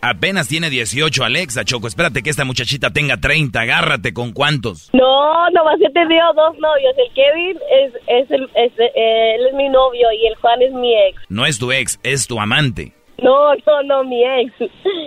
Apenas 0.00 0.48
tiene 0.48 0.70
18, 0.70 1.22
Alexa, 1.22 1.64
Choco. 1.64 1.86
Espérate 1.86 2.22
que 2.22 2.30
esta 2.30 2.46
muchachita 2.46 2.90
tenga 2.90 3.18
30. 3.18 3.60
Agárrate 3.60 4.14
con 4.14 4.32
cuántos. 4.32 4.88
No, 4.94 5.50
nomás 5.50 5.76
he 5.80 5.92
tenido 5.92 6.32
dos 6.34 6.58
novios. 6.58 6.94
El 6.96 7.12
Kevin 7.14 7.58
es, 7.70 7.92
es, 8.06 8.30
el, 8.30 8.44
es 8.54 8.72
eh, 8.78 9.34
él 9.34 9.46
es 9.48 9.54
mi 9.54 9.68
novio 9.68 10.08
y 10.12 10.26
el 10.26 10.34
Juan 10.36 10.62
es 10.62 10.72
mi 10.72 10.94
ex. 10.94 11.20
No 11.28 11.44
es 11.44 11.58
tu 11.58 11.70
ex, 11.70 12.00
es 12.02 12.26
tu 12.26 12.40
amante. 12.40 12.92
No, 13.18 13.54
no, 13.54 13.82
no, 13.84 14.04
mi 14.04 14.24
ex. 14.24 14.52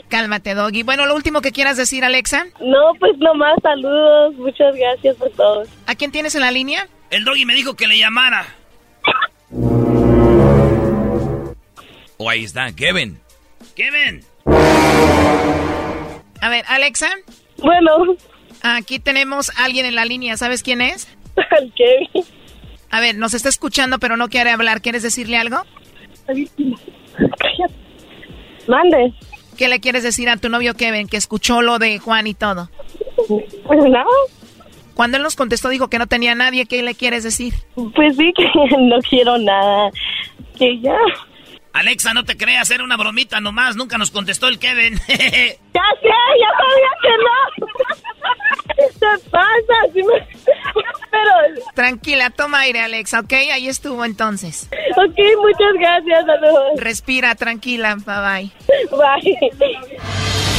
Cálmate, 0.07 0.53
Doggy. 0.53 0.83
Bueno, 0.83 1.07
lo 1.07 1.15
último 1.15 1.41
que 1.41 1.51
quieras 1.51 1.77
decir, 1.77 2.03
Alexa. 2.03 2.45
No, 2.61 2.93
pues 2.99 3.17
nomás 3.17 3.55
saludos. 3.63 4.35
Muchas 4.35 4.75
gracias 4.75 5.15
por 5.15 5.31
todo. 5.31 5.63
¿A 5.87 5.95
quién 5.95 6.11
tienes 6.11 6.35
en 6.35 6.41
la 6.41 6.51
línea? 6.51 6.87
El 7.09 7.25
doggy 7.25 7.45
me 7.45 7.55
dijo 7.55 7.75
que 7.75 7.87
le 7.87 7.97
llamara. 7.97 8.45
O 12.21 12.29
ahí 12.29 12.43
está, 12.43 12.73
Kevin. 12.73 13.17
Kevin. 13.77 14.21
A 16.41 16.49
ver, 16.49 16.65
Alexa. 16.67 17.07
Bueno. 17.59 17.91
Aquí 18.61 18.99
tenemos 18.99 19.51
a 19.57 19.63
alguien 19.63 19.85
en 19.85 19.95
la 19.95 20.03
línea. 20.03 20.35
¿Sabes 20.35 20.61
quién 20.61 20.81
es? 20.81 21.07
El 21.57 21.71
Kevin. 21.77 22.25
A 22.91 22.99
ver, 22.99 23.15
nos 23.15 23.33
está 23.33 23.47
escuchando, 23.47 23.99
pero 23.99 24.17
no 24.17 24.27
quiere 24.27 24.49
hablar. 24.49 24.81
¿Quieres 24.81 25.01
decirle 25.01 25.37
algo? 25.37 25.61
Mande. 28.67 29.13
¿Qué 29.57 29.69
le 29.69 29.79
quieres 29.79 30.03
decir 30.03 30.27
a 30.27 30.35
tu 30.35 30.49
novio 30.49 30.73
Kevin, 30.73 31.07
que 31.07 31.15
escuchó 31.15 31.61
lo 31.61 31.79
de 31.79 31.99
Juan 31.99 32.27
y 32.27 32.33
todo? 32.33 32.69
Pues 33.65 33.79
nada. 33.89 34.05
Cuando 34.93 35.15
él 35.15 35.23
nos 35.23 35.37
contestó, 35.37 35.69
dijo 35.69 35.87
que 35.89 35.99
no 35.99 36.07
tenía 36.07 36.35
nadie. 36.35 36.65
¿Qué 36.65 36.81
le 36.83 36.95
quieres 36.95 37.23
decir? 37.23 37.53
Pues 37.95 38.17
sí, 38.17 38.33
que 38.35 38.77
no 38.77 38.99
quiero 39.09 39.37
nada. 39.37 39.89
Que 40.57 40.81
ya. 40.81 40.97
Alexa, 41.73 42.13
no 42.13 42.25
te 42.25 42.35
creas, 42.35 42.69
era 42.71 42.83
una 42.83 42.97
bromita 42.97 43.39
nomás. 43.39 43.75
Nunca 43.75 43.97
nos 43.97 44.11
contestó 44.11 44.47
el 44.47 44.59
Kevin. 44.59 44.99
Ya 45.71 45.83
sé, 46.01 46.09
ya 46.09 46.49
sabía 46.57 46.91
que 47.01 47.13
no. 47.23 47.37
¿Qué 48.75 49.29
pasa? 49.29 49.93
Sí 49.93 50.01
me- 50.03 50.27
Pero, 51.11 51.31
Tranquila, 51.75 52.29
toma 52.31 52.61
aire, 52.61 52.81
Alexa, 52.81 53.19
¿ok? 53.21 53.33
Ahí 53.53 53.67
estuvo 53.67 54.03
entonces. 54.03 54.67
ok, 54.97 55.19
muchas 55.41 55.73
gracias, 55.79 56.25
saludos. 56.25 56.71
Respira, 56.77 57.35
tranquila, 57.35 57.95
bye 57.95 58.49
bye. 58.49 58.51
Bye. 58.97 60.58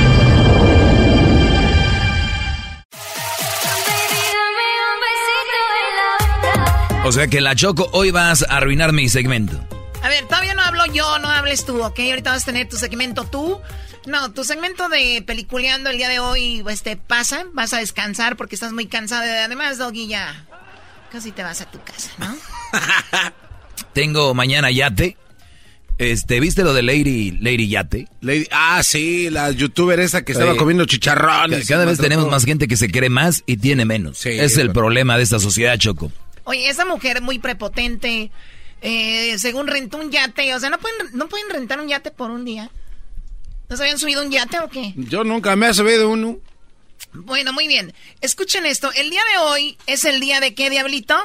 O 7.03 7.11
sea 7.11 7.27
que 7.27 7.41
la 7.41 7.55
Choco, 7.55 7.89
hoy 7.93 8.11
vas 8.11 8.43
a 8.43 8.57
arruinar 8.57 8.93
mi 8.93 9.09
segmento. 9.09 9.59
A 10.03 10.09
ver, 10.09 10.25
todavía 10.25 10.53
no 10.53 10.61
hablo 10.61 10.85
yo, 10.85 11.17
no 11.19 11.29
hables 11.29 11.65
tú, 11.65 11.83
¿ok? 11.83 11.99
Ahorita 11.99 12.31
vas 12.31 12.43
a 12.43 12.45
tener 12.45 12.69
tu 12.69 12.77
segmento 12.77 13.25
tú. 13.25 13.59
No, 14.05 14.31
tu 14.31 14.43
segmento 14.43 14.87
de 14.87 15.23
peliculeando 15.25 15.89
el 15.89 15.97
día 15.97 16.09
de 16.09 16.19
hoy 16.19 16.63
este, 16.69 16.97
pasa. 16.97 17.45
Vas 17.53 17.73
a 17.73 17.79
descansar 17.79 18.37
porque 18.37 18.55
estás 18.55 18.71
muy 18.71 18.85
cansado. 18.85 19.23
Además, 19.23 19.79
Doggy, 19.79 20.07
ya 20.07 20.45
casi 21.11 21.31
te 21.31 21.41
vas 21.43 21.61
a 21.61 21.69
tu 21.69 21.79
casa, 21.83 22.11
¿no? 22.19 22.35
Tengo 23.93 24.33
mañana 24.33 24.69
yate. 24.71 25.17
Este, 25.97 26.39
¿viste 26.39 26.63
lo 26.63 26.73
de 26.73 26.81
Lady, 26.81 27.31
Lady 27.31 27.67
Yate? 27.67 28.07
Lady, 28.21 28.47
ah, 28.51 28.81
sí, 28.83 29.29
la 29.29 29.51
youtuber 29.51 29.99
esa 29.99 30.23
que 30.23 30.31
estaba 30.31 30.51
Oye, 30.51 30.57
comiendo 30.57 30.85
chicharrones. 30.85 31.67
Cada 31.67 31.83
y 31.83 31.87
vez 31.87 31.99
tenemos 31.99 32.27
más 32.27 32.43
gente 32.43 32.67
que 32.67 32.75
se 32.75 32.89
cree 32.89 33.09
más 33.09 33.43
y 33.45 33.57
tiene 33.57 33.85
menos. 33.85 34.25
es 34.25 34.57
el 34.57 34.67
bueno. 34.67 34.73
problema 34.73 35.17
de 35.17 35.23
esta 35.23 35.39
sociedad, 35.39 35.77
Choco. 35.77 36.11
Oye, 36.43 36.69
esa 36.69 36.85
mujer 36.85 37.21
muy 37.21 37.39
prepotente, 37.39 38.31
eh, 38.81 39.37
según 39.37 39.67
rentó 39.67 39.97
un 39.97 40.11
yate, 40.11 40.53
o 40.55 40.59
sea, 40.59 40.69
¿no 40.69 40.79
pueden, 40.79 41.09
¿no 41.13 41.29
pueden 41.29 41.49
rentar 41.49 41.79
un 41.79 41.87
yate 41.87 42.11
por 42.11 42.31
un 42.31 42.45
día? 42.45 42.69
¿No 43.69 43.77
se 43.77 43.83
habían 43.83 43.99
subido 43.99 44.23
un 44.23 44.31
yate 44.31 44.59
o 44.59 44.69
qué? 44.69 44.93
Yo 44.97 45.23
nunca 45.23 45.55
me 45.55 45.69
he 45.69 45.73
subido 45.73 46.09
uno. 46.09 46.39
Bueno, 47.13 47.53
muy 47.53 47.67
bien. 47.67 47.93
Escuchen 48.21 48.65
esto, 48.65 48.91
el 48.93 49.09
día 49.09 49.21
de 49.33 49.39
hoy 49.39 49.77
es 49.85 50.05
el 50.05 50.19
día 50.19 50.39
de 50.39 50.53
qué, 50.53 50.69
Diablito? 50.69 51.15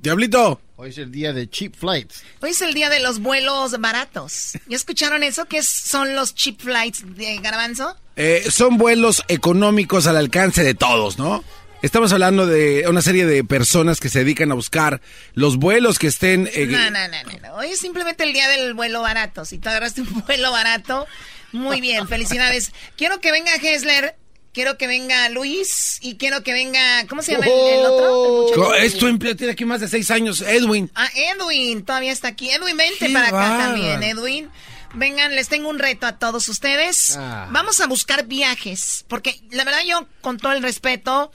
Diablito. 0.00 0.60
Hoy 0.76 0.90
es 0.90 0.98
el 0.98 1.10
día 1.10 1.32
de 1.32 1.48
cheap 1.48 1.74
flights. 1.74 2.22
Hoy 2.42 2.50
es 2.50 2.60
el 2.60 2.74
día 2.74 2.90
de 2.90 3.00
los 3.00 3.20
vuelos 3.20 3.80
baratos. 3.80 4.52
¿Ya 4.68 4.76
escucharon 4.76 5.22
eso? 5.22 5.46
¿Qué 5.46 5.62
son 5.62 6.14
los 6.14 6.34
cheap 6.34 6.60
flights 6.60 7.02
de 7.16 7.38
Garbanzo? 7.38 7.96
Eh, 8.14 8.44
son 8.50 8.76
vuelos 8.76 9.22
económicos 9.28 10.06
al 10.06 10.16
alcance 10.18 10.62
de 10.62 10.74
todos, 10.74 11.18
¿no? 11.18 11.42
Estamos 11.86 12.12
hablando 12.12 12.48
de 12.48 12.84
una 12.88 13.00
serie 13.00 13.26
de 13.26 13.44
personas 13.44 14.00
que 14.00 14.08
se 14.08 14.18
dedican 14.18 14.50
a 14.50 14.56
buscar 14.56 15.00
los 15.34 15.56
vuelos 15.56 16.00
que 16.00 16.08
estén... 16.08 16.50
eh, 16.52 16.66
No, 16.66 16.90
no, 16.90 17.06
no, 17.06 17.22
no, 17.22 17.38
no. 17.48 17.54
Hoy 17.54 17.68
es 17.68 17.78
simplemente 17.78 18.24
el 18.24 18.32
día 18.32 18.48
del 18.48 18.74
vuelo 18.74 19.02
barato. 19.02 19.44
Si 19.44 19.58
te 19.58 19.68
agarraste 19.68 20.00
un 20.00 20.12
vuelo 20.26 20.50
barato, 20.50 21.06
muy 21.52 21.80
bien, 21.80 22.08
felicidades. 22.08 22.72
Quiero 22.96 23.20
que 23.20 23.30
venga 23.30 23.54
Hessler, 23.54 24.16
quiero 24.52 24.76
que 24.78 24.88
venga 24.88 25.28
Luis 25.28 25.98
y 26.02 26.16
quiero 26.16 26.42
que 26.42 26.52
venga, 26.54 27.06
¿cómo 27.08 27.22
se 27.22 27.34
llama 27.34 27.46
el, 27.46 27.52
el 27.52 27.86
otro? 27.86 28.74
El. 28.74 28.82
Es 28.82 28.98
tu 28.98 29.06
empleo, 29.06 29.36
tiene 29.36 29.52
aquí 29.52 29.64
más 29.64 29.80
de 29.80 29.86
seis 29.86 30.10
años, 30.10 30.40
Edwin. 30.40 30.90
Ah, 30.96 31.08
Edwin, 31.14 31.84
todavía 31.84 32.10
está 32.10 32.26
aquí. 32.26 32.50
Edwin, 32.50 32.76
vente 32.76 33.06
Qué 33.06 33.12
para 33.12 33.28
acá 33.28 33.58
también, 33.58 34.02
Edwin. 34.02 34.50
Vengan, 34.94 35.36
les 35.36 35.48
tengo 35.48 35.68
un 35.68 35.78
reto 35.78 36.06
a 36.06 36.18
todos 36.18 36.48
ustedes. 36.48 37.16
Ah. 37.16 37.46
Vamos 37.52 37.80
a 37.80 37.86
buscar 37.86 38.26
viajes, 38.26 39.04
porque 39.06 39.40
la 39.52 39.62
verdad 39.62 39.80
yo, 39.86 40.08
con 40.20 40.36
todo 40.38 40.50
el 40.52 40.62
respeto 40.64 41.30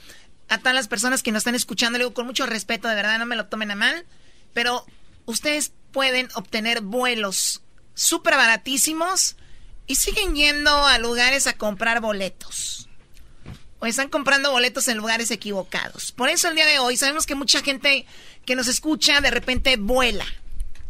a 0.52 0.58
todas 0.58 0.74
las 0.74 0.88
personas 0.88 1.22
que 1.22 1.32
nos 1.32 1.40
están 1.40 1.54
escuchando, 1.54 1.98
le 1.98 2.04
digo 2.04 2.14
con 2.14 2.26
mucho 2.26 2.44
respeto, 2.44 2.86
de 2.86 2.94
verdad, 2.94 3.18
no 3.18 3.24
me 3.24 3.36
lo 3.36 3.46
tomen 3.46 3.70
a 3.70 3.74
mal, 3.74 4.04
pero 4.52 4.84
ustedes 5.24 5.72
pueden 5.92 6.28
obtener 6.34 6.82
vuelos 6.82 7.62
súper 7.94 8.36
baratísimos 8.36 9.36
y 9.86 9.94
siguen 9.94 10.34
yendo 10.34 10.70
a 10.86 10.98
lugares 10.98 11.46
a 11.46 11.54
comprar 11.54 12.00
boletos. 12.00 12.88
O 13.78 13.86
están 13.86 14.10
comprando 14.10 14.50
boletos 14.52 14.88
en 14.88 14.98
lugares 14.98 15.30
equivocados. 15.30 16.12
Por 16.12 16.28
eso 16.28 16.48
el 16.48 16.54
día 16.54 16.66
de 16.66 16.78
hoy 16.78 16.98
sabemos 16.98 17.24
que 17.24 17.34
mucha 17.34 17.62
gente 17.62 18.04
que 18.44 18.54
nos 18.54 18.68
escucha 18.68 19.22
de 19.22 19.30
repente 19.30 19.76
vuela. 19.78 20.26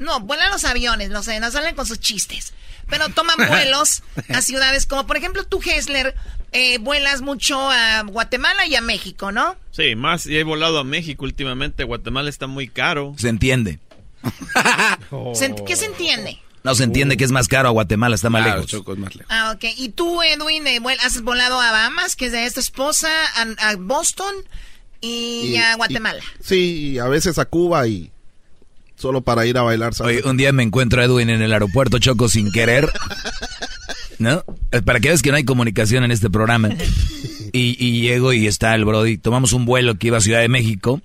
No, 0.00 0.18
vuelan 0.18 0.50
los 0.50 0.64
aviones, 0.64 1.10
no 1.10 1.22
sé, 1.22 1.38
no 1.38 1.52
salen 1.52 1.76
con 1.76 1.86
sus 1.86 2.00
chistes. 2.00 2.52
Pero 2.88 3.08
toman 3.10 3.36
vuelos 3.48 4.02
a 4.28 4.42
ciudades 4.42 4.86
como, 4.86 5.06
por 5.06 5.16
ejemplo, 5.16 5.44
tú, 5.44 5.60
Hessler, 5.64 6.14
eh, 6.52 6.78
vuelas 6.78 7.22
mucho 7.22 7.58
a 7.70 8.02
Guatemala 8.02 8.66
y 8.66 8.74
a 8.76 8.80
México, 8.80 9.32
¿no? 9.32 9.56
Sí, 9.70 9.94
más 9.96 10.26
y 10.26 10.36
he 10.36 10.44
volado 10.44 10.78
a 10.78 10.84
México 10.84 11.24
últimamente. 11.24 11.84
Guatemala 11.84 12.28
está 12.28 12.46
muy 12.46 12.68
caro. 12.68 13.14
Se 13.16 13.28
entiende. 13.28 13.78
¿Se- 15.34 15.54
¿Qué 15.66 15.76
se 15.76 15.86
entiende? 15.86 16.38
No 16.64 16.74
se 16.76 16.84
entiende 16.84 17.16
que 17.16 17.24
es 17.24 17.32
más 17.32 17.48
caro 17.48 17.68
a 17.68 17.72
Guatemala, 17.72 18.14
está 18.14 18.30
más 18.30 18.42
Claro, 18.42 18.58
lejos. 18.58 18.70
Choco, 18.70 18.92
es 18.92 18.98
más 18.98 19.14
lejos. 19.16 19.26
Ah, 19.34 19.52
ok. 19.56 19.64
¿Y 19.76 19.88
tú, 19.88 20.22
Edwin, 20.22 20.64
eh, 20.68 20.78
vuel- 20.80 21.00
has 21.02 21.20
volado 21.22 21.60
a 21.60 21.72
Bahamas, 21.72 22.14
que 22.14 22.26
es 22.26 22.32
de 22.32 22.44
esta 22.46 22.60
esposa, 22.60 23.08
a, 23.34 23.70
a 23.70 23.76
Boston 23.76 24.32
y, 25.00 25.54
Y- 25.54 25.56
a 25.56 25.72
y- 25.72 25.76
Guatemala? 25.76 26.22
Sí, 26.40 26.90
y 26.92 26.98
a 27.00 27.06
veces 27.06 27.38
a 27.38 27.46
Cuba 27.46 27.88
y 27.88 28.11
solo 29.02 29.20
para 29.20 29.44
ir 29.44 29.58
a 29.58 29.62
bailar. 29.62 29.92
salsa. 29.92 30.10
Oye, 30.10 30.22
un 30.26 30.36
día 30.36 30.52
me 30.52 30.62
encuentro 30.62 31.02
a 31.02 31.04
Edwin 31.04 31.28
en 31.28 31.42
el 31.42 31.52
aeropuerto 31.52 31.98
Choco 31.98 32.28
sin 32.28 32.50
querer. 32.52 32.88
¿No? 34.18 34.44
Eh, 34.70 34.80
Para 34.82 35.00
que 35.00 35.08
veas 35.08 35.20
que 35.22 35.30
no 35.30 35.36
hay 35.36 35.44
comunicación 35.44 36.04
en 36.04 36.12
este 36.12 36.30
programa. 36.30 36.70
Y, 37.52 37.76
y 37.78 38.00
llego 38.00 38.32
y 38.32 38.46
está 38.46 38.74
el 38.74 38.84
Brody. 38.84 39.18
Tomamos 39.18 39.52
un 39.52 39.64
vuelo 39.66 39.96
que 39.96 40.06
iba 40.06 40.18
a 40.18 40.22
Ciudad 40.22 40.40
de 40.40 40.48
México. 40.48 41.02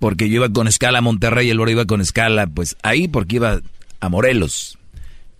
Porque 0.00 0.28
yo 0.28 0.36
iba 0.36 0.48
con 0.48 0.68
escala 0.68 0.98
a 0.98 1.02
Monterrey 1.02 1.46
y 1.48 1.50
el 1.50 1.58
Brody 1.58 1.72
iba 1.72 1.84
con 1.86 2.00
escala, 2.00 2.46
pues 2.46 2.76
ahí 2.82 3.08
porque 3.08 3.36
iba 3.36 3.60
a 4.00 4.08
Morelos. 4.08 4.78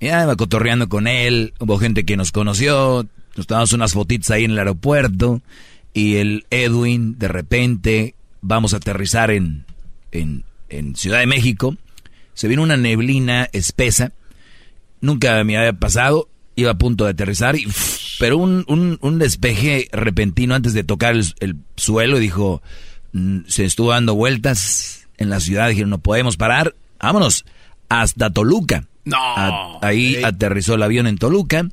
Ya 0.00 0.22
iba 0.22 0.36
cotorreando 0.36 0.88
con 0.88 1.06
él. 1.06 1.52
Hubo 1.58 1.78
gente 1.78 2.04
que 2.04 2.16
nos 2.16 2.32
conoció. 2.32 3.06
Nos 3.36 3.46
tomamos 3.46 3.72
unas 3.72 3.92
fotitos 3.92 4.30
ahí 4.30 4.44
en 4.44 4.52
el 4.52 4.58
aeropuerto. 4.58 5.42
Y 5.92 6.16
el 6.16 6.46
Edwin, 6.50 7.18
de 7.18 7.28
repente, 7.28 8.14
vamos 8.40 8.74
a 8.74 8.78
aterrizar 8.78 9.30
en, 9.30 9.64
en 10.12 10.96
Ciudad 10.96 11.18
de 11.18 11.26
México. 11.26 11.76
Se 12.38 12.46
vino 12.46 12.62
una 12.62 12.76
neblina 12.76 13.48
espesa. 13.52 14.12
Nunca 15.00 15.42
me 15.42 15.56
había 15.56 15.72
pasado. 15.72 16.28
Iba 16.54 16.70
a 16.70 16.78
punto 16.78 17.02
de 17.04 17.10
aterrizar. 17.10 17.56
Y, 17.56 17.66
pero 18.20 18.38
un, 18.38 18.64
un, 18.68 18.96
un 19.00 19.18
despeje 19.18 19.88
repentino 19.90 20.54
antes 20.54 20.72
de 20.72 20.84
tocar 20.84 21.16
el, 21.16 21.24
el 21.40 21.56
suelo. 21.74 22.20
Dijo, 22.20 22.62
mm, 23.12 23.38
se 23.48 23.64
estuvo 23.64 23.90
dando 23.90 24.14
vueltas 24.14 25.08
en 25.16 25.30
la 25.30 25.40
ciudad. 25.40 25.68
Dijeron, 25.68 25.90
no 25.90 25.98
podemos 25.98 26.36
parar. 26.36 26.76
Vámonos 27.00 27.44
hasta 27.88 28.30
Toluca. 28.30 28.84
No. 29.04 29.16
A- 29.18 29.78
ahí 29.82 30.22
aterrizó 30.22 30.74
el 30.74 30.82
avión 30.84 31.08
en 31.08 31.18
Toluca. 31.18 31.66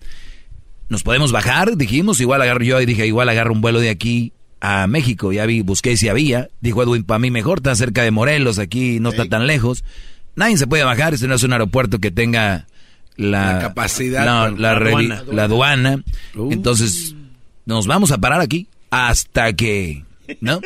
Nos 0.89 1.03
podemos 1.03 1.32
bajar, 1.32 1.78
dijimos, 1.78 2.20
igual 2.22 2.41
agarro 2.41 2.63
yo 2.63 2.82
y 2.82 2.88
dije, 2.88 3.05
igual 3.05 3.30
agarro 3.30 3.53
un 3.53 3.61
vuelo 3.61 3.80
de 3.80 3.91
aquí 3.91 4.34
a 4.61 4.88
México. 4.88 5.32
Ya 5.32 5.45
vi, 5.45 5.61
busqué 5.61 5.95
si 5.95 6.09
había. 6.09 6.49
Dijo 6.59 6.82
Edwin, 6.82 7.03
para 7.03 7.20
mí 7.20 7.30
mejor, 7.30 7.59
está 7.59 7.76
cerca 7.76 8.01
de 8.01 8.09
Morelos, 8.09 8.57
aquí 8.57 8.99
no 8.99 9.09
está 9.09 9.26
tan 9.28 9.45
lejos. 9.47 9.84
Nadie 10.36 10.57
se 10.57 10.67
puede 10.67 10.83
bajar, 10.83 11.13
este 11.13 11.27
no 11.27 11.36
es 11.36 11.43
un 11.43 11.53
aeropuerto 11.53 11.99
que 11.99 12.11
tenga 12.11 12.67
la, 13.15 13.53
La 13.53 13.59
capacidad 13.59 14.25
la, 14.25 14.49
la 14.51 15.43
aduana. 15.43 16.03
Uh. 16.36 16.51
Entonces, 16.51 17.15
nos 17.65 17.88
vamos 17.88 18.11
a 18.11 18.17
parar 18.17 18.41
aquí 18.41 18.67
hasta 18.89 19.53
que, 19.53 20.03
¿no? 20.41 20.59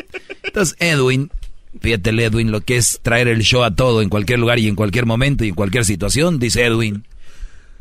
Entonces, 0.43 0.76
Edwin, 0.80 1.32
fíjate, 1.80 2.09
Edwin, 2.09 2.51
lo 2.51 2.61
que 2.61 2.78
es 2.78 2.99
traer 3.01 3.28
el 3.28 3.41
show 3.41 3.63
a 3.63 3.76
todo, 3.76 4.01
en 4.01 4.09
cualquier 4.09 4.39
lugar 4.39 4.59
y 4.59 4.67
en 4.67 4.76
cualquier 4.76 5.05
momento 5.05 5.45
y 5.45 5.49
en 5.49 5.55
cualquier 5.55 5.86
situación, 5.86 6.39
dice 6.39 6.65
Edwin, 6.65 7.05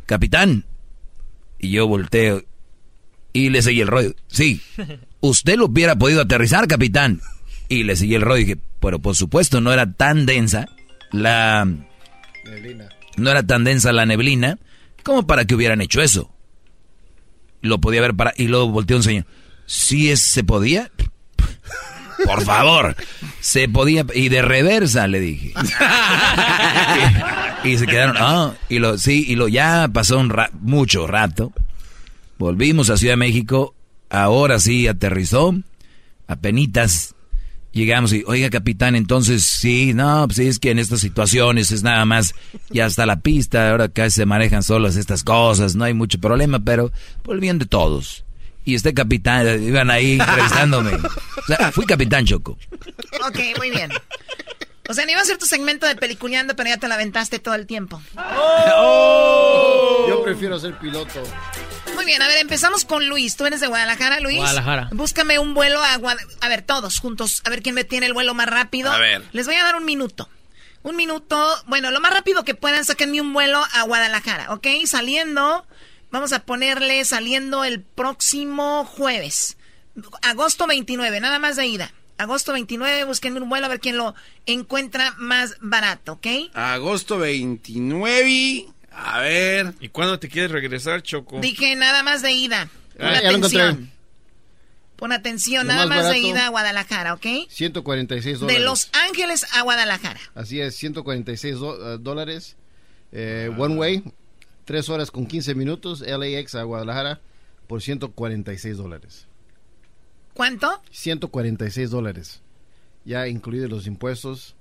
capitán. 0.06 0.64
Y 1.58 1.70
yo 1.70 1.86
volteo 1.88 2.44
y 3.32 3.50
le 3.50 3.62
seguí 3.62 3.80
el 3.80 3.88
rollo. 3.88 4.14
Sí, 4.28 4.60
usted 5.20 5.56
lo 5.56 5.66
hubiera 5.66 5.96
podido 5.96 6.22
aterrizar, 6.22 6.68
capitán. 6.68 7.20
Y 7.68 7.82
le 7.82 7.96
seguí 7.96 8.14
el 8.14 8.22
rollo 8.22 8.38
y 8.38 8.44
dije, 8.44 8.60
pero 8.80 8.98
por 8.98 9.16
supuesto 9.16 9.60
no 9.60 9.72
era 9.72 9.92
tan 9.92 10.24
densa 10.24 10.68
la... 11.12 11.66
No 13.16 13.30
era 13.30 13.42
tan 13.42 13.64
densa 13.64 13.92
la 13.92 14.06
neblina 14.06 14.58
como 15.02 15.26
para 15.26 15.44
que 15.44 15.54
hubieran 15.54 15.80
hecho 15.80 16.02
eso. 16.02 16.30
Lo 17.62 17.80
podía 17.80 18.00
ver 18.00 18.14
para... 18.14 18.32
Y 18.36 18.46
luego 18.46 18.68
volteó 18.68 18.96
un 18.96 19.02
señor. 19.02 19.26
¿Sí 19.66 20.10
es, 20.10 20.22
se 20.22 20.44
podía? 20.44 20.90
Por 22.24 22.44
favor. 22.44 22.96
Se 23.40 23.68
podía... 23.68 24.04
Y 24.14 24.28
de 24.28 24.42
reversa, 24.42 25.06
le 25.06 25.20
dije. 25.20 25.52
y, 27.64 27.78
se 27.78 27.86
quedaron... 27.86 28.16
Ah, 28.18 28.52
y 28.68 28.78
lo... 28.78 28.98
Sí, 28.98 29.24
y 29.26 29.34
lo... 29.34 29.48
Ya 29.48 29.88
pasó 29.92 30.18
un 30.18 30.30
ra- 30.30 30.50
mucho 30.60 31.06
rato. 31.06 31.52
Volvimos 32.38 32.90
a 32.90 32.96
Ciudad 32.96 33.14
de 33.14 33.18
México. 33.18 33.74
Ahora 34.10 34.60
sí 34.60 34.86
aterrizó. 34.86 35.54
Apenitas 36.26 37.14
llegamos 37.72 38.12
y, 38.12 38.24
oiga, 38.26 38.50
capitán, 38.50 38.94
entonces 38.96 39.44
sí, 39.44 39.94
no, 39.94 40.26
pues 40.26 40.36
sí, 40.36 40.46
es 40.46 40.58
que 40.58 40.70
en 40.70 40.78
estas 40.78 41.00
situaciones 41.00 41.70
es 41.72 41.82
nada 41.82 42.04
más, 42.04 42.34
ya 42.70 42.86
está 42.86 43.06
la 43.06 43.20
pista, 43.20 43.70
ahora 43.70 43.84
acá 43.84 44.08
se 44.10 44.26
manejan 44.26 44.62
solas 44.62 44.96
estas 44.96 45.24
cosas, 45.24 45.74
no 45.74 45.84
hay 45.84 45.94
mucho 45.94 46.18
problema, 46.18 46.58
pero 46.60 46.90
por 47.22 47.34
el 47.34 47.40
bien 47.40 47.58
de 47.58 47.66
todos. 47.66 48.24
Y 48.64 48.74
este 48.74 48.92
capitán, 48.92 49.62
iban 49.62 49.90
ahí 49.90 50.12
entrevistándome. 50.20 50.92
O 50.94 51.46
sea, 51.46 51.72
fui 51.72 51.86
capitán 51.86 52.26
Choco. 52.26 52.58
Ok, 53.26 53.38
muy 53.56 53.70
bien. 53.70 53.90
O 54.88 54.94
sea, 54.94 55.04
no 55.04 55.12
iba 55.12 55.20
a 55.20 55.24
ser 55.24 55.36
tu 55.36 55.44
segmento 55.46 55.86
de 55.86 55.96
peliculeando, 55.96 56.56
pero 56.56 56.70
ya 56.70 56.78
te 56.78 56.88
la 56.88 56.94
aventaste 56.94 57.38
todo 57.38 57.54
el 57.54 57.66
tiempo. 57.66 58.00
Yo 60.08 60.22
prefiero 60.24 60.58
ser 60.58 60.78
piloto. 60.78 61.22
Muy 61.94 62.04
bien, 62.04 62.22
a 62.22 62.28
ver, 62.28 62.38
empezamos 62.38 62.84
con 62.84 63.08
Luis. 63.08 63.36
¿Tú 63.36 63.46
eres 63.46 63.60
de 63.60 63.66
Guadalajara, 63.66 64.20
Luis? 64.20 64.36
Guadalajara. 64.38 64.88
Búscame 64.92 65.38
un 65.38 65.54
vuelo 65.54 65.82
a 65.82 65.96
Guadalajara. 65.96 66.38
A 66.40 66.48
ver, 66.48 66.62
todos 66.62 66.98
juntos. 66.98 67.42
A 67.44 67.50
ver 67.50 67.62
quién 67.62 67.74
me 67.74 67.84
tiene 67.84 68.06
el 68.06 68.14
vuelo 68.14 68.34
más 68.34 68.48
rápido. 68.48 68.90
A 68.90 68.98
ver. 68.98 69.24
Les 69.32 69.46
voy 69.46 69.56
a 69.56 69.64
dar 69.64 69.76
un 69.76 69.84
minuto. 69.84 70.28
Un 70.82 70.96
minuto. 70.96 71.46
Bueno, 71.66 71.90
lo 71.90 72.00
más 72.00 72.12
rápido 72.12 72.44
que 72.44 72.54
puedan, 72.54 72.84
sáquenme 72.84 73.20
un 73.20 73.32
vuelo 73.32 73.62
a 73.72 73.82
Guadalajara, 73.82 74.52
¿ok? 74.52 74.66
Saliendo. 74.86 75.66
Vamos 76.10 76.32
a 76.32 76.44
ponerle 76.44 77.04
saliendo 77.04 77.64
el 77.64 77.82
próximo 77.82 78.84
jueves. 78.84 79.56
Agosto 80.22 80.66
29, 80.66 81.20
nada 81.20 81.38
más 81.38 81.56
de 81.56 81.66
ida. 81.66 81.92
Agosto 82.16 82.52
29, 82.52 83.04
búsquenme 83.04 83.40
un 83.40 83.48
vuelo 83.48 83.66
a 83.66 83.68
ver 83.68 83.80
quién 83.80 83.96
lo 83.96 84.14
encuentra 84.46 85.14
más 85.18 85.56
barato, 85.60 86.14
¿ok? 86.14 86.26
Agosto 86.54 87.18
29. 87.18 88.66
A 89.04 89.20
ver. 89.20 89.74
¿Y 89.80 89.88
cuándo 89.88 90.18
te 90.18 90.28
quieres 90.28 90.50
regresar, 90.50 91.02
Choco? 91.02 91.40
Dije 91.40 91.74
nada 91.76 92.02
más 92.02 92.22
de 92.22 92.32
ida. 92.32 92.68
Pon 92.96 93.06
Ah, 93.06 93.18
encontré. 93.18 93.60
atención. 93.62 93.90
Pon 94.96 95.12
atención, 95.12 95.66
Lo 95.66 95.72
nada 95.72 95.86
más 95.86 95.98
más 96.04 96.10
de 96.10 96.18
ida 96.18 96.46
a 96.46 96.48
Guadalajara, 96.48 97.14
¿ok? 97.14 97.26
146 97.48 98.40
De 98.40 98.46
dólares. 98.46 98.62
Los 98.64 98.90
Ángeles 99.06 99.46
a 99.54 99.62
Guadalajara. 99.62 100.18
Así 100.34 100.60
es, 100.60 100.74
146 100.76 101.58
do- 101.60 101.94
eh, 101.94 101.98
dólares. 102.00 102.56
Eh, 103.12 103.48
one 103.56 103.76
way, 103.76 104.02
3 104.64 104.88
horas 104.88 105.10
con 105.12 105.26
15 105.26 105.54
minutos, 105.54 106.00
LAX 106.00 106.56
a 106.56 106.64
Guadalajara, 106.64 107.20
por 107.68 107.80
146 107.80 108.76
dólares. 108.76 109.26
¿Cuánto? 110.34 110.82
146 110.90 111.90
dólares. 111.90 112.42
Ya 113.04 113.28
incluidos 113.28 113.70
los 113.70 113.86
impuestos, 113.86 114.56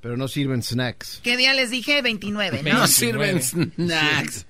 pero 0.00 0.16
no 0.16 0.28
sirven 0.28 0.62
snacks. 0.62 1.20
¿Qué 1.22 1.36
día 1.36 1.54
les 1.54 1.70
dije? 1.70 2.02
29, 2.02 2.62
¿no? 2.62 2.72
No 2.80 2.86
sirven 2.86 3.42
snacks. 3.42 4.46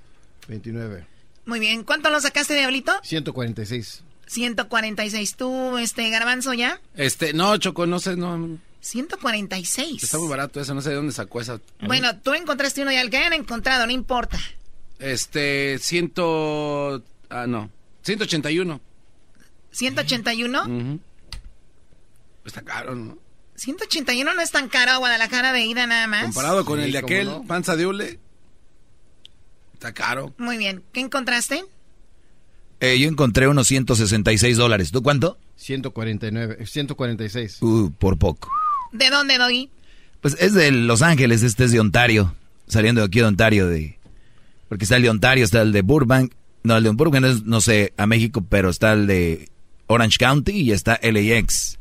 29. 0.48 1.06
Muy 1.46 1.60
bien. 1.60 1.84
¿Cuánto 1.84 2.10
lo 2.10 2.20
sacaste, 2.20 2.54
Diablito? 2.54 2.92
146. 3.02 4.02
146. 4.26 5.36
¿Tú, 5.36 5.78
este, 5.78 6.10
Garbanzo, 6.10 6.52
ya? 6.52 6.80
Este, 6.94 7.32
no, 7.32 7.56
Choco, 7.56 7.86
no 7.86 7.98
sé, 7.98 8.16
no. 8.16 8.58
146. 8.80 10.02
Está 10.02 10.18
muy 10.18 10.28
barato 10.28 10.60
eso, 10.60 10.74
no 10.74 10.80
sé 10.80 10.90
de 10.90 10.96
dónde 10.96 11.12
sacó 11.12 11.40
esa. 11.40 11.60
Bueno, 11.80 12.16
tú 12.20 12.34
encontraste 12.34 12.82
uno 12.82 12.92
y 12.92 12.96
al 12.96 13.10
que 13.10 13.16
hayan 13.16 13.32
encontrado, 13.32 13.86
no 13.86 13.92
importa. 13.92 14.38
Este, 14.98 15.78
ciento. 15.78 17.02
Ah, 17.30 17.46
no. 17.46 17.70
181. 18.02 18.80
181. 19.70 20.62
Ujú. 20.62 21.00
Está 22.44 22.62
caro, 22.62 22.94
¿no? 22.94 23.18
181 23.58 24.34
no 24.34 24.40
es 24.40 24.50
tan 24.50 24.68
caro 24.68 24.92
a 24.92 24.96
Guadalajara 24.98 25.52
de 25.52 25.64
ida 25.64 25.86
nada 25.86 26.06
más. 26.06 26.24
Comparado 26.26 26.64
con 26.64 26.78
Sí, 26.78 26.86
el 26.86 26.92
de 26.92 26.98
aquel, 26.98 27.26
no. 27.26 27.44
panza 27.44 27.76
de 27.76 27.86
hule. 27.86 28.18
Está 29.74 29.92
caro. 29.92 30.34
Muy 30.38 30.56
bien. 30.58 30.82
¿Qué 30.92 31.00
encontraste? 31.00 31.64
Eh, 32.80 32.98
yo 32.98 33.08
encontré 33.08 33.48
unos 33.48 33.66
166 33.66 34.56
dólares. 34.56 34.90
¿Tú 34.92 35.02
cuánto? 35.02 35.38
149, 35.56 36.64
146. 36.66 37.58
Uh, 37.62 37.90
por 37.98 38.18
poco. 38.18 38.48
¿De 38.92 39.10
dónde 39.10 39.38
doy? 39.38 39.70
Pues 40.20 40.36
es 40.40 40.54
de 40.54 40.70
Los 40.70 41.02
Ángeles, 41.02 41.42
este 41.42 41.64
es 41.64 41.72
de 41.72 41.80
Ontario. 41.80 42.34
Saliendo 42.68 43.00
de 43.00 43.06
aquí 43.06 43.18
de 43.20 43.24
Ontario, 43.26 43.66
de 43.68 43.98
porque 44.68 44.84
está 44.84 44.96
el 44.96 45.02
de 45.02 45.10
Ontario, 45.10 45.44
está 45.44 45.62
el 45.62 45.72
de 45.72 45.82
Burbank. 45.82 46.32
No, 46.62 46.76
el 46.76 46.84
de 46.84 46.90
Burbank 46.90 47.22
no 47.22 47.28
es, 47.28 47.42
no 47.44 47.60
sé, 47.60 47.94
a 47.96 48.06
México, 48.06 48.44
pero 48.48 48.68
está 48.68 48.92
el 48.92 49.06
de 49.06 49.48
Orange 49.86 50.18
County 50.18 50.52
y 50.52 50.72
está 50.72 51.00
LAX. 51.02 51.78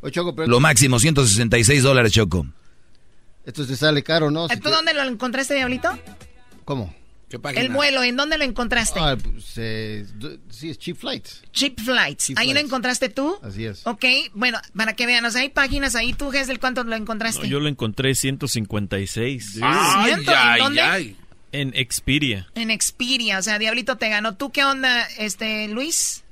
Oye, 0.00 0.12
Choco, 0.12 0.34
pero 0.34 0.48
Lo 0.48 0.60
máximo, 0.60 0.98
166 0.98 1.82
dólares, 1.82 2.12
Choco. 2.12 2.46
esto 3.44 3.66
te 3.66 3.76
sale 3.76 4.02
caro, 4.02 4.30
¿no? 4.30 4.48
Si 4.48 4.56
¿Tú 4.56 4.62
te- 4.64 4.70
dónde 4.70 4.94
lo 4.94 5.02
encontraste, 5.02 5.54
Diablito? 5.54 5.90
¿Cómo? 6.64 6.94
¿Qué 7.30 7.38
El 7.54 7.68
vuelo, 7.68 8.02
¿en 8.02 8.16
dónde 8.16 8.36
lo 8.38 8.42
encontraste? 8.44 8.98
Ah, 8.98 9.16
pues, 9.16 9.52
eh, 9.56 10.04
sí, 10.48 10.70
es 10.70 10.78
Cheap 10.80 10.96
Flights. 10.98 11.42
Cheap 11.52 11.78
Flights. 11.78 12.26
Cheap 12.26 12.38
¿Ahí 12.40 12.52
lo 12.52 12.58
encontraste 12.58 13.08
tú? 13.08 13.38
Así 13.40 13.64
es. 13.66 13.86
Ok, 13.86 14.04
bueno, 14.34 14.58
para 14.74 14.94
que 14.94 15.06
vean, 15.06 15.24
o 15.24 15.30
sea, 15.30 15.42
hay 15.42 15.48
páginas 15.48 15.94
ahí. 15.94 16.12
¿Tú, 16.12 16.32
Gesel, 16.32 16.58
cuánto 16.58 16.82
lo 16.82 16.96
encontraste? 16.96 17.42
No, 17.42 17.46
yo 17.48 17.60
lo 17.60 17.68
encontré 17.68 18.16
156. 18.16 19.58
Ay, 19.62 20.06
¿Ciento? 20.12 20.32
¿En 20.32 20.58
dónde? 20.58 20.80
ay. 20.80 21.16
En 21.52 21.72
Expedia. 21.76 22.48
En 22.56 22.70
Expedia, 22.70 23.38
o 23.38 23.42
sea, 23.42 23.60
Diablito 23.60 23.96
te 23.96 24.08
ganó. 24.08 24.34
¿Tú 24.34 24.50
qué 24.50 24.64
onda, 24.64 25.04
este, 25.18 25.68
Luis? 25.68 26.24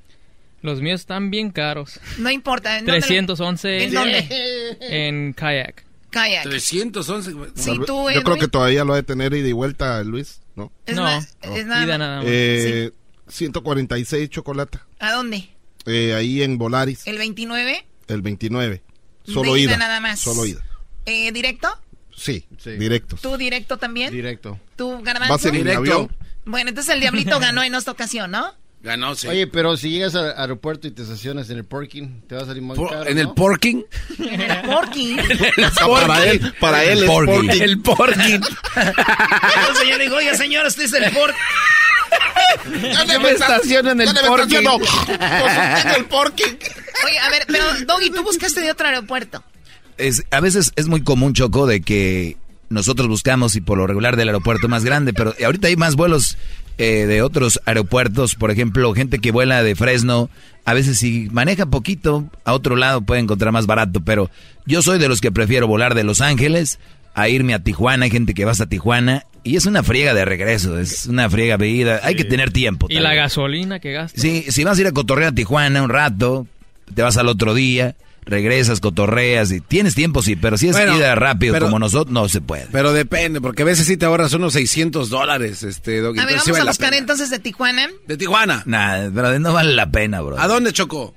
Los 0.61 0.81
míos 0.81 1.01
están 1.01 1.29
bien 1.31 1.51
caros. 1.51 1.99
No 2.17 2.29
importa. 2.29 2.77
¿en 2.77 2.85
dónde 2.85 2.99
lo- 3.01 3.05
311 3.07 3.83
¿En 3.83 3.93
dónde? 3.93 4.77
en 4.81 5.33
kayak. 5.33 5.85
Kayak. 6.09 6.43
311. 6.43 7.31
Sí, 7.55 7.71
tú, 7.85 8.09
Yo 8.09 8.23
creo 8.23 8.37
que 8.37 8.47
todavía 8.47 8.83
lo 8.83 8.93
ha 8.93 8.97
de 8.97 9.03
tener 9.03 9.33
ida 9.33 9.47
y 9.47 9.51
vuelta, 9.53 10.03
Luis, 10.03 10.41
¿no? 10.55 10.71
Es 10.85 10.95
no, 10.95 11.03
na- 11.03 11.17
es 11.41 11.65
nada 11.65 11.83
ida 11.85 11.97
más. 11.97 11.99
nada 11.99 12.17
más. 12.17 12.25
Eh, 12.27 12.91
146 13.27 14.29
chocolate. 14.29 14.79
¿A 14.99 15.11
dónde? 15.13 15.49
Eh, 15.85 16.13
ahí 16.13 16.41
en 16.43 16.57
Volaris, 16.57 17.07
¿El 17.07 17.17
29? 17.17 17.85
el 18.07 18.21
29. 18.21 18.81
Solo 19.23 19.55
ida 19.55 19.71
ida. 19.71 19.77
nada 19.77 19.99
más. 20.01 20.19
Solo 20.19 20.45
ida. 20.45 20.61
Eh, 21.05 21.31
¿Directo? 21.31 21.69
Sí, 22.15 22.45
directos. 22.77 23.21
¿Tú 23.21 23.37
directo 23.37 23.77
también? 23.77 24.11
Directo. 24.11 24.59
¿Tú, 24.75 25.01
Garbanzo? 25.03 25.29
Va 25.31 25.35
a 25.35 25.39
ser 25.39 25.55
en 25.55 25.69
avión. 25.69 26.11
Bueno, 26.45 26.69
entonces 26.69 26.93
el 26.93 26.99
Diablito 26.99 27.39
ganó 27.39 27.63
en 27.63 27.75
esta 27.75 27.91
ocasión, 27.91 28.31
¿no? 28.31 28.53
Ganó, 28.81 29.13
sí. 29.13 29.27
Oye, 29.27 29.45
pero 29.47 29.75
si 29.75 29.89
llegas 29.89 30.15
al 30.15 30.33
aeropuerto 30.37 30.87
y 30.87 30.91
te 30.91 31.01
estacionas 31.01 31.49
en 31.49 31.57
el 31.57 31.65
parking, 31.65 32.21
te 32.27 32.35
va 32.35 32.43
a 32.43 32.45
salir 32.45 32.63
muy 32.63 32.77
Por- 32.77 32.89
caro, 32.89 33.09
¿En 33.09 33.17
el 33.17 33.25
¿no? 33.25 33.35
porking? 33.35 33.83
En 34.19 34.41
el 34.41 34.61
porking. 34.61 35.17
para 36.07 36.25
él, 36.25 36.53
para 36.61 36.83
él 36.85 36.99
es 36.99 37.05
porking. 37.05 37.49
El 37.61 37.79
porking. 37.81 38.39
El 39.69 39.75
señor 39.75 39.99
dijo, 39.99 40.15
oiga, 40.15 40.33
señor, 40.35 40.65
usted 40.65 40.83
es 40.83 40.93
el 40.93 41.11
por... 41.11 41.33
Yo 43.09 43.19
me 43.19 43.31
estaciono 43.31 43.91
en 43.91 44.01
el 44.01 44.07
estaciono. 44.07 44.79
Pues, 44.79 45.85
en 45.85 45.91
el 45.95 46.05
porking. 46.05 46.57
Oye, 47.05 47.19
a 47.19 47.29
ver, 47.29 47.43
pero 47.47 47.65
Doggy, 47.85 48.09
tú 48.09 48.23
buscaste 48.23 48.61
de 48.61 48.71
otro 48.71 48.87
aeropuerto. 48.87 49.43
Es, 49.97 50.23
a 50.31 50.39
veces 50.39 50.71
es 50.75 50.87
muy 50.87 51.03
común, 51.03 51.33
Choco, 51.33 51.67
de 51.67 51.81
que 51.81 52.37
nosotros 52.69 53.07
buscamos 53.07 53.55
y 53.55 53.61
por 53.61 53.77
lo 53.77 53.85
regular 53.87 54.15
del 54.15 54.29
aeropuerto 54.29 54.67
más 54.69 54.83
grande, 54.85 55.13
pero 55.13 55.33
ahorita 55.43 55.67
hay 55.67 55.75
más 55.75 55.95
vuelos 55.95 56.37
eh, 56.79 57.05
de 57.05 57.21
otros 57.21 57.59
aeropuertos, 57.65 58.35
por 58.35 58.51
ejemplo, 58.51 58.93
gente 58.93 59.19
que 59.19 59.31
vuela 59.31 59.61
de 59.61 59.75
Fresno, 59.75 60.29
a 60.63 60.73
veces 60.73 60.97
si 60.97 61.27
maneja 61.29 61.65
poquito 61.65 62.29
a 62.45 62.53
otro 62.53 62.77
lado 62.77 63.01
puede 63.01 63.19
encontrar 63.19 63.51
más 63.51 63.67
barato, 63.67 63.99
pero 63.99 64.31
yo 64.65 64.81
soy 64.81 64.97
de 64.97 65.09
los 65.09 65.19
que 65.19 65.29
prefiero 65.29 65.67
volar 65.67 65.93
de 65.93 66.05
Los 66.05 66.21
Ángeles 66.21 66.79
a 67.13 67.27
irme 67.27 67.53
a 67.53 67.59
Tijuana, 67.59 68.05
hay 68.05 68.11
gente 68.11 68.33
que 68.33 68.45
va 68.45 68.51
hasta 68.51 68.67
Tijuana 68.67 69.25
y 69.43 69.57
es 69.57 69.65
una 69.65 69.83
friega 69.83 70.13
de 70.13 70.23
regreso, 70.23 70.79
es 70.79 71.05
una 71.05 71.29
friega 71.29 71.57
de 71.57 71.67
ida, 71.67 71.99
hay 72.01 72.15
que 72.15 72.23
tener 72.23 72.51
tiempo. 72.51 72.87
Y 72.89 72.99
la 72.99 73.13
gasolina 73.13 73.79
que 73.79 73.91
gasta. 73.91 74.17
Sí, 74.19 74.45
si 74.47 74.63
vas 74.63 74.77
a 74.77 74.81
ir 74.81 74.87
a 74.87 74.93
cotorrear 74.93 75.33
a 75.33 75.35
Tijuana 75.35 75.83
un 75.83 75.89
rato, 75.89 76.47
te 76.95 77.01
vas 77.01 77.17
al 77.17 77.27
otro 77.27 77.53
día, 77.53 77.97
regresas, 78.29 78.79
cotorreas 78.79 79.51
y 79.51 79.59
tienes 79.61 79.95
tiempo, 79.95 80.21
sí, 80.21 80.35
pero 80.35 80.57
si 80.57 80.69
es 80.69 80.75
Bueno, 80.75 80.97
ida 80.97 81.15
rápido 81.15 81.53
pero- 81.53 81.65
como 81.65 81.79
nosotros, 81.79 82.13
no 82.13 82.29
se 82.29 82.41
puede. 82.41 82.67
Pero 82.71 82.93
depende, 82.93 83.41
porque 83.41 83.63
a 83.63 83.65
veces 83.65 83.85
sí 83.87 83.97
te 83.97 84.05
ahorras 84.05 84.33
unos 84.33 84.53
600 84.53 85.09
dólares, 85.09 85.63
este, 85.63 85.99
Doggy. 85.99 86.19
A 86.19 86.25
ver, 86.25 86.35
vamos 86.37 86.51
vale 86.51 86.61
a 86.61 86.65
buscar 86.65 86.93
entonces 86.93 87.29
de 87.29 87.39
Tijuana. 87.39 87.89
De 88.07 88.17
Tijuana. 88.17 88.63
Nada, 88.65 89.11
pero 89.13 89.39
no 89.39 89.53
vale 89.53 89.73
la 89.73 89.91
pena, 89.91 90.21
bro. 90.21 90.39
¿A 90.39 90.47
dónde 90.47 90.71
chocó? 90.73 91.13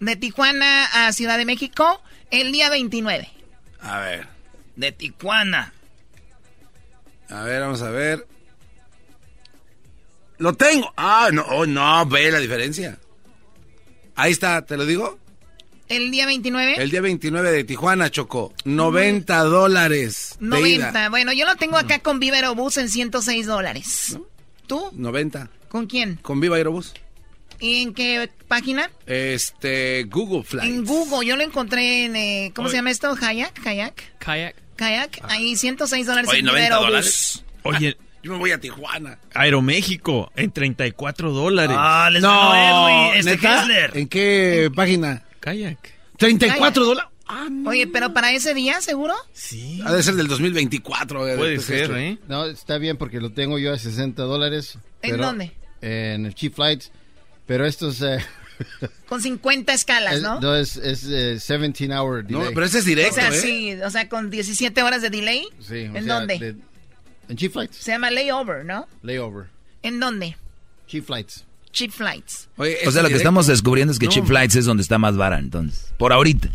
De 0.00 0.16
Tijuana 0.16 0.86
a 0.86 1.12
Ciudad 1.12 1.38
de 1.38 1.44
México 1.44 2.02
el 2.30 2.52
día 2.52 2.70
29. 2.70 3.28
A 3.80 3.98
ver. 4.00 4.26
De 4.76 4.92
Tijuana. 4.92 5.72
A 7.30 7.42
ver, 7.42 7.60
vamos 7.60 7.82
a 7.82 7.90
ver. 7.90 8.26
Lo 10.38 10.52
tengo. 10.54 10.92
Ah, 10.96 11.30
no, 11.32 11.42
oh, 11.42 11.66
no, 11.66 12.04
ve 12.06 12.30
la 12.30 12.38
diferencia. 12.38 12.98
Ahí 14.16 14.32
está, 14.32 14.62
¿te 14.62 14.76
lo 14.76 14.84
digo? 14.84 15.18
El 15.96 16.10
día 16.10 16.26
29. 16.26 16.74
El 16.82 16.90
día 16.90 17.00
29 17.00 17.52
de 17.52 17.64
Tijuana, 17.64 18.10
Chocó. 18.10 18.52
90 18.64 19.38
dólares. 19.44 20.36
de 20.40 20.46
90. 20.46 20.90
ida. 20.90 21.08
Bueno, 21.08 21.32
yo 21.32 21.46
lo 21.46 21.54
tengo 21.56 21.76
acá 21.76 22.00
con 22.00 22.18
Viva 22.18 22.36
Aerobús 22.36 22.76
en 22.78 22.88
106 22.88 23.46
dólares. 23.46 24.18
¿Tú? 24.66 24.90
90. 24.92 25.48
¿Con 25.68 25.86
quién? 25.86 26.16
Con 26.22 26.40
Viva 26.40 26.56
Aerobús. 26.56 26.94
¿Y 27.60 27.82
en 27.82 27.94
qué 27.94 28.28
página? 28.48 28.90
Este, 29.06 30.04
Google 30.04 30.42
Flights. 30.42 30.68
En 30.68 30.84
Google. 30.84 31.26
Yo 31.26 31.36
lo 31.36 31.42
encontré 31.44 32.06
en, 32.06 32.16
eh, 32.16 32.52
¿cómo 32.54 32.68
se 32.68 32.76
llama 32.76 32.90
esto? 32.90 33.14
¿Kayak? 33.14 33.52
¿Kayak? 33.62 34.02
Kayak. 34.18 34.56
¿Kayak? 34.76 35.20
Ahí 35.28 35.54
106 35.56 36.06
dólares 36.06 36.28
Oye, 36.28 36.40
en 36.40 36.44
Viva 36.46 36.56
90 36.58 36.74
Aerobús. 36.74 36.86
dólares. 36.88 37.44
Oye, 37.62 37.96
Yo 38.22 38.32
me 38.32 38.38
voy 38.38 38.50
a 38.50 38.58
Tijuana. 38.58 39.18
Aeroméxico 39.34 40.32
en 40.34 40.50
34 40.50 41.30
dólares. 41.30 41.76
Ah, 41.78 42.08
les 42.10 42.22
No, 42.22 42.54
Edwin, 42.54 43.28
este. 43.28 43.98
¿En 44.00 44.08
qué 44.08 44.70
página? 44.74 45.22
Kayak. 45.44 45.78
34 46.16 46.84
dólares. 46.84 47.10
Oye, 47.66 47.86
pero 47.86 48.12
para 48.14 48.32
ese 48.32 48.54
día, 48.54 48.80
¿seguro? 48.80 49.14
Sí. 49.32 49.80
Ha 49.84 49.92
de 49.92 50.02
ser 50.02 50.14
del 50.14 50.26
2024. 50.28 51.28
eh, 51.28 51.36
Puede 51.36 51.58
ser, 51.60 51.82
esto. 51.82 51.96
¿eh? 51.96 52.18
No, 52.28 52.44
está 52.46 52.78
bien 52.78 52.96
porque 52.96 53.20
lo 53.20 53.30
tengo 53.32 53.58
yo 53.58 53.72
a 53.72 53.78
60 53.78 54.22
dólares. 54.22 54.78
¿En 55.02 55.10
pero- 55.12 55.26
dónde? 55.26 55.52
En 55.80 56.26
el 56.26 56.34
Cheap 56.34 56.54
Flights. 56.54 56.90
Pero 57.46 57.66
esto 57.66 57.90
es... 57.90 58.00
eh, 58.02 58.18
Con 59.08 59.20
50 59.20 59.72
escalas, 59.74 60.14
es- 60.16 60.22
¿no? 60.22 60.40
no, 60.40 60.54
es, 60.56 60.76
es 60.76 61.04
eh, 61.04 61.32
17 61.58 61.92
hour 61.94 62.24
delay. 62.24 62.42
No, 62.48 62.50
pero 62.54 62.64
ese 62.66 62.78
es 62.78 62.84
o 62.84 62.88
directo, 62.88 63.14
sea, 63.16 63.28
¿eh? 63.28 63.32
sí, 63.40 63.74
o 63.82 63.90
sea, 63.90 64.08
con 64.08 64.30
17 64.30 64.82
horas 64.82 65.02
de 65.02 65.10
delay. 65.10 65.46
Sí, 65.60 65.86
o 65.88 65.96
¿En 65.96 66.04
sea, 66.04 66.14
dónde? 66.20 66.38
de- 66.38 66.56
en 67.28 67.36
Cheap 67.36 67.52
Flights. 67.52 67.76
Se 67.76 67.90
llama 67.92 68.10
layover, 68.10 68.64
¿no? 68.64 68.86
Layover. 69.02 69.46
¿En 69.82 69.98
dónde? 70.00 70.36
Cheap 70.86 71.04
Flights. 71.06 71.44
Cheap 71.74 71.90
flights. 71.90 72.48
Oye, 72.56 72.78
O 72.86 72.92
sea, 72.92 73.02
lo 73.02 73.08
que 73.08 73.16
estamos 73.16 73.48
descubriendo 73.48 73.92
es 73.92 73.98
que 73.98 74.06
No. 74.06 74.12
Cheap 74.12 74.26
Flights 74.26 74.54
es 74.54 74.64
donde 74.64 74.82
está 74.82 74.96
más 74.96 75.16
vara, 75.16 75.38
entonces. 75.38 75.92
Por 75.98 76.12
ahorita. 76.12 76.48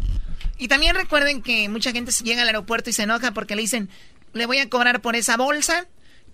Y 0.57 0.69
también 0.69 0.95
recuerden 0.95 1.41
que 1.41 1.67
mucha 1.69 1.91
gente 1.91 2.11
llega 2.23 2.41
al 2.41 2.47
aeropuerto 2.47 2.89
y 2.89 2.93
se 2.93 3.03
enoja 3.03 3.33
porque 3.33 3.55
le 3.55 3.61
dicen, 3.61 3.89
le 4.33 4.45
voy 4.45 4.59
a 4.59 4.69
cobrar 4.69 5.01
por 5.01 5.17
esa 5.17 5.35
bolsa. 5.35 5.87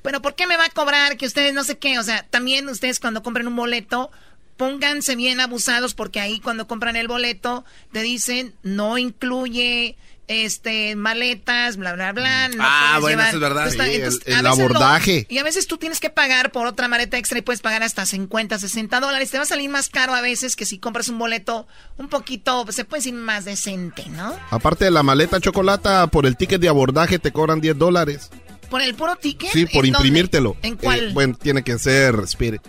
Pero 0.04 0.22
¿por 0.22 0.36
qué 0.36 0.46
me 0.46 0.56
va 0.56 0.66
a 0.66 0.70
cobrar 0.70 1.18
que 1.18 1.26
ustedes 1.26 1.54
no 1.54 1.64
sé 1.64 1.80
qué? 1.80 1.98
O 1.98 2.04
sea, 2.04 2.28
también 2.30 2.70
ustedes 2.70 3.00
cuando 3.00 3.24
compren 3.24 3.48
un 3.48 3.56
boleto, 3.56 4.12
pónganse 4.56 5.16
bien 5.16 5.40
abusados 5.40 5.96
porque 5.96 6.20
ahí 6.20 6.40
cuando 6.40 6.68
compran 6.68 6.96
el 6.96 7.08
boleto 7.08 7.66
te 7.92 8.04
dicen 8.04 8.54
no 8.62 9.00
incluye 9.00 9.98
este 10.28 10.96
maletas, 10.96 11.78
bla 11.78 11.94
bla 11.94 12.12
bla. 12.12 12.48
no 12.50 12.56
Ah, 12.66 12.98
bueno, 13.00 13.18
llevar- 13.22 13.28
eso 13.28 13.38
es 13.38 13.42
verdad. 13.42 13.70
Sí, 13.70 13.78
entonces, 13.80 14.22
el 14.26 14.44
lo- 14.44 14.50
abordaje. 14.50 15.28
y 15.30 15.38
a 15.38 15.44
veces 15.44 15.68
tú 15.68 15.78
tienes 15.78 16.00
que 16.00 16.10
pagar 16.10 16.52
por 16.52 16.66
otra 16.68 16.88
maleta 16.88 17.18
extra 17.18 17.38
y 17.38 17.42
puedes 17.42 17.62
pagar 17.62 17.84
hasta 17.84 18.06
50, 18.06 18.58
60 18.60 19.00
dólares. 19.00 19.30
Te 19.32 19.38
va 19.38 19.44
a 19.44 19.48
salir 19.48 19.70
más 19.70 19.90
caro 19.90 20.14
a 20.16 20.22
veces 20.22 20.56
que 20.56 20.66
si 20.66 20.80
compras 20.80 21.10
un 21.10 21.20
boleto 21.20 21.68
un 21.98 22.10
poquito, 22.10 22.66
se 22.72 22.86
puede 22.86 23.00
decir 23.02 23.14
más 23.14 23.46
decente, 23.46 24.06
¿no? 24.10 24.36
Aparte 24.50 24.86
de 24.86 24.92
la 24.92 25.04
maleta 25.04 25.40
chocolata, 25.40 26.08
por 26.08 26.26
el 26.26 26.36
ticket 26.38 26.60
de 26.62 26.70
abordaje 26.70 27.20
te 27.20 27.32
cobran 27.32 27.62
10 27.62 27.78
dólares. 27.78 28.30
¿Por 28.70 28.82
el 28.82 28.96
puro 28.96 29.16
ticket? 29.16 29.52
Sí, 29.52 29.68
por 29.68 29.86
imprimírtelo. 29.86 30.58
¿En 30.64 30.76
cuál? 30.76 31.10
Eh, 31.10 31.14
bueno, 31.14 31.38
tiene 31.40 31.64
que 31.64 31.78
ser 31.78 32.16
Spirit. 32.26 32.62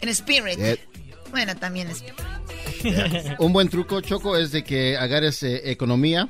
En 0.00 0.08
Spirit. 0.10 0.58
Eh. 0.58 0.78
Bueno, 1.30 1.56
también 1.56 1.88
es. 1.88 2.04
Un 3.38 3.52
buen 3.52 3.68
truco, 3.68 4.00
Choco, 4.00 4.36
es 4.36 4.52
de 4.52 4.64
que 4.64 4.96
agarres 4.96 5.42
eh, 5.42 5.70
economía 5.70 6.28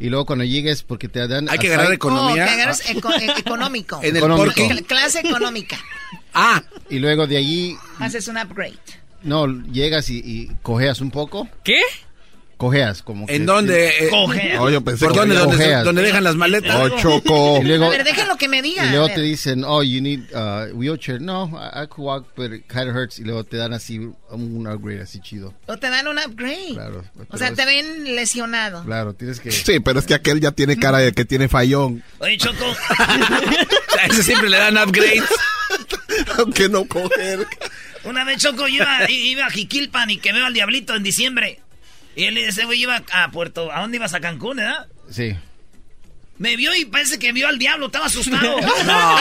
y 0.00 0.08
luego 0.08 0.26
cuando 0.26 0.44
llegues, 0.44 0.82
porque 0.82 1.08
te 1.08 1.26
dan... 1.28 1.48
Hay 1.48 1.58
que 1.58 1.68
agarrar 1.72 1.92
economía. 1.92 2.44
Oh, 2.44 2.76
que 2.84 2.92
eco- 2.92 3.12
eh, 3.14 3.32
económico. 3.38 3.98
En 4.02 4.10
el 4.10 4.16
Económico. 4.16 4.52
Cl- 4.62 4.86
Clase 4.86 5.20
económica. 5.20 5.78
Ah. 6.32 6.62
Y 6.90 6.98
luego 6.98 7.26
de 7.26 7.36
allí, 7.36 7.76
Haces 8.00 8.28
un 8.28 8.36
upgrade. 8.38 8.74
no, 9.22 9.46
llegas 9.46 10.10
y, 10.10 10.18
y 10.18 10.50
cojeas 10.62 11.00
un 11.00 11.10
poco. 11.10 11.48
¿Qué? 11.62 11.80
Cojeas, 12.56 13.02
como 13.02 13.26
que... 13.26 13.34
¿En 13.36 13.46
dónde? 13.46 13.88
eh, 13.88 14.08
Cojeas. 14.10 14.60
Oh, 14.60 14.70
yo 14.70 14.80
pensé 14.82 15.04
¿Por 15.04 15.12
que 15.14 15.18
dónde? 15.20 15.34
¿Dónde- 15.36 15.56
Cojeas. 15.56 15.84
dónde 15.84 16.02
dejan 16.02 16.24
las 16.24 16.36
maletas? 16.36 16.76
Oh, 16.76 16.88
Choco. 16.98 17.58
Y 17.62 17.64
luego, 17.64 17.86
A 17.86 17.88
ver, 17.90 18.04
déjenlo 18.04 18.36
que 18.36 18.48
me 18.48 18.62
diga. 18.62 18.84
y 18.84 18.88
a 18.88 18.90
luego 18.92 19.08
te 19.08 19.20
dicen, 19.20 19.64
oh, 19.64 19.82
you 19.82 20.00
need 20.00 20.20
uh, 20.34 20.74
wheelchair. 20.76 21.20
No, 21.20 21.46
I, 21.54 21.84
I 21.84 21.86
could 21.88 22.04
walk, 22.06 22.26
but 22.36 22.52
it 22.52 22.64
kind 22.68 22.88
of 22.88 22.94
hurts. 22.96 23.18
Y 23.18 23.24
luego 23.24 23.44
te 23.44 23.56
dan 23.56 23.72
así 23.72 23.98
un 23.98 24.66
upgrade 24.66 25.02
así 25.02 25.20
chido. 25.20 25.54
O 25.66 25.76
te 25.76 25.88
dan 25.90 26.06
un 26.08 26.18
upgrade. 26.18 26.74
Claro. 26.74 27.04
O 27.28 27.36
sea, 27.38 27.50
pero 27.52 27.56
te 27.56 27.62
es- 27.62 27.86
ven 27.86 28.14
lesionado. 28.16 28.84
Claro, 28.84 29.14
tienes 29.14 29.40
que... 29.40 29.50
Sí, 29.50 29.80
pero 29.80 29.98
es 30.00 30.06
que 30.06 30.14
aquel 30.14 30.40
ya 30.40 30.52
tiene 30.52 30.78
cara 30.78 30.98
de 30.98 31.12
que 31.12 31.24
tiene 31.24 31.48
fallón. 31.48 32.02
Oye, 32.18 32.36
Choco. 32.38 32.64
A 34.00 34.06
ese 34.06 34.22
siempre 34.22 34.48
le 34.50 34.56
dan 34.58 34.76
upgrades. 34.78 35.22
Aunque 36.38 36.68
no 36.68 36.84
coger. 36.86 37.46
Una 38.04 38.24
vez 38.24 38.38
Choco 38.38 38.68
yo 38.68 38.74
iba, 38.84 39.10
iba 39.10 39.46
a 39.46 39.50
Jiquilpan 39.50 40.10
y 40.10 40.18
que 40.18 40.32
veo 40.32 40.44
al 40.46 40.52
diablito 40.54 40.94
en 40.94 41.02
diciembre. 41.02 41.60
Y 42.16 42.24
él, 42.24 42.38
ese 42.38 42.64
güey 42.64 42.82
iba 42.82 43.02
a 43.12 43.30
Puerto. 43.30 43.72
¿A 43.72 43.80
dónde 43.80 43.96
ibas? 43.96 44.14
A 44.14 44.20
Cancún, 44.20 44.56
¿verdad? 44.58 44.86
Sí. 45.10 45.34
Me 46.38 46.56
vio 46.56 46.74
y 46.74 46.84
parece 46.84 47.18
que 47.18 47.32
vio 47.32 47.46
al 47.46 47.58
diablo, 47.58 47.86
estaba 47.86 48.06
asustado. 48.06 48.56
No. 48.84 49.18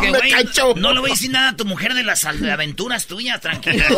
Güey, 0.18 0.30
cachó. 0.30 0.74
no 0.74 0.92
le 0.92 1.00
voy 1.00 1.10
a 1.10 1.14
decir 1.14 1.30
nada 1.30 1.50
a 1.50 1.56
tu 1.56 1.64
mujer 1.64 1.94
de 1.94 2.04
las 2.04 2.24
aventuras 2.24 3.06
tuyas, 3.06 3.40
tranquila. 3.40 3.86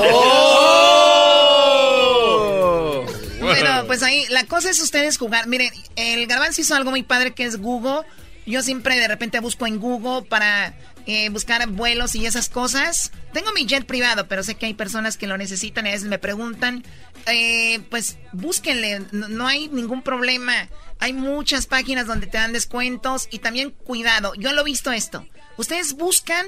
Bueno, 3.41 3.85
pues 3.87 4.03
ahí, 4.03 4.27
la 4.29 4.45
cosa 4.45 4.71
es 4.71 4.81
ustedes 4.81 5.17
jugar. 5.17 5.47
Miren, 5.49 5.73
el 5.97 6.27
garbanzo 6.27 6.61
hizo 6.61 6.75
algo 6.75 6.91
muy 6.91 7.03
padre 7.03 7.33
que 7.33 7.45
es 7.45 7.57
Google. 7.57 8.07
Yo 8.47 8.63
siempre 8.63 8.99
de 8.99 9.09
repente 9.09 9.41
busco 9.41 9.67
en 9.67 9.79
Google 9.79 10.29
para 10.29 10.75
eh, 11.13 11.29
buscar 11.29 11.67
vuelos 11.67 12.15
y 12.15 12.25
esas 12.25 12.49
cosas. 12.49 13.11
Tengo 13.33 13.51
mi 13.53 13.67
jet 13.67 13.85
privado, 13.85 14.29
pero 14.29 14.45
sé 14.45 14.55
que 14.55 14.67
hay 14.67 14.75
personas 14.75 15.17
que 15.17 15.27
lo 15.27 15.37
necesitan 15.37 15.85
y 15.85 15.89
a 15.89 15.93
veces 15.93 16.09
me 16.09 16.21
preguntan. 16.21 16.85
Eh, 17.27 17.81
pues 17.91 18.17
búsquenle, 18.33 19.03
no, 19.11 19.49
hay 19.49 19.67
ningún 19.69 20.03
problema. 20.03 20.69
Hay 21.01 21.13
muchas 21.13 21.67
páginas 21.67 22.07
donde 22.07 22.29
te 22.29 22.39
dan 22.39 22.53
descuentos 22.53 23.27
y 23.33 23.41
también 23.41 23.71
cuidado. 23.71 24.35
Yo 24.37 24.53
lo 24.53 24.61
he 24.61 24.65
visto 24.65 24.93
esto. 24.93 25.27
Ustedes 25.57 25.95
buscan 25.95 26.47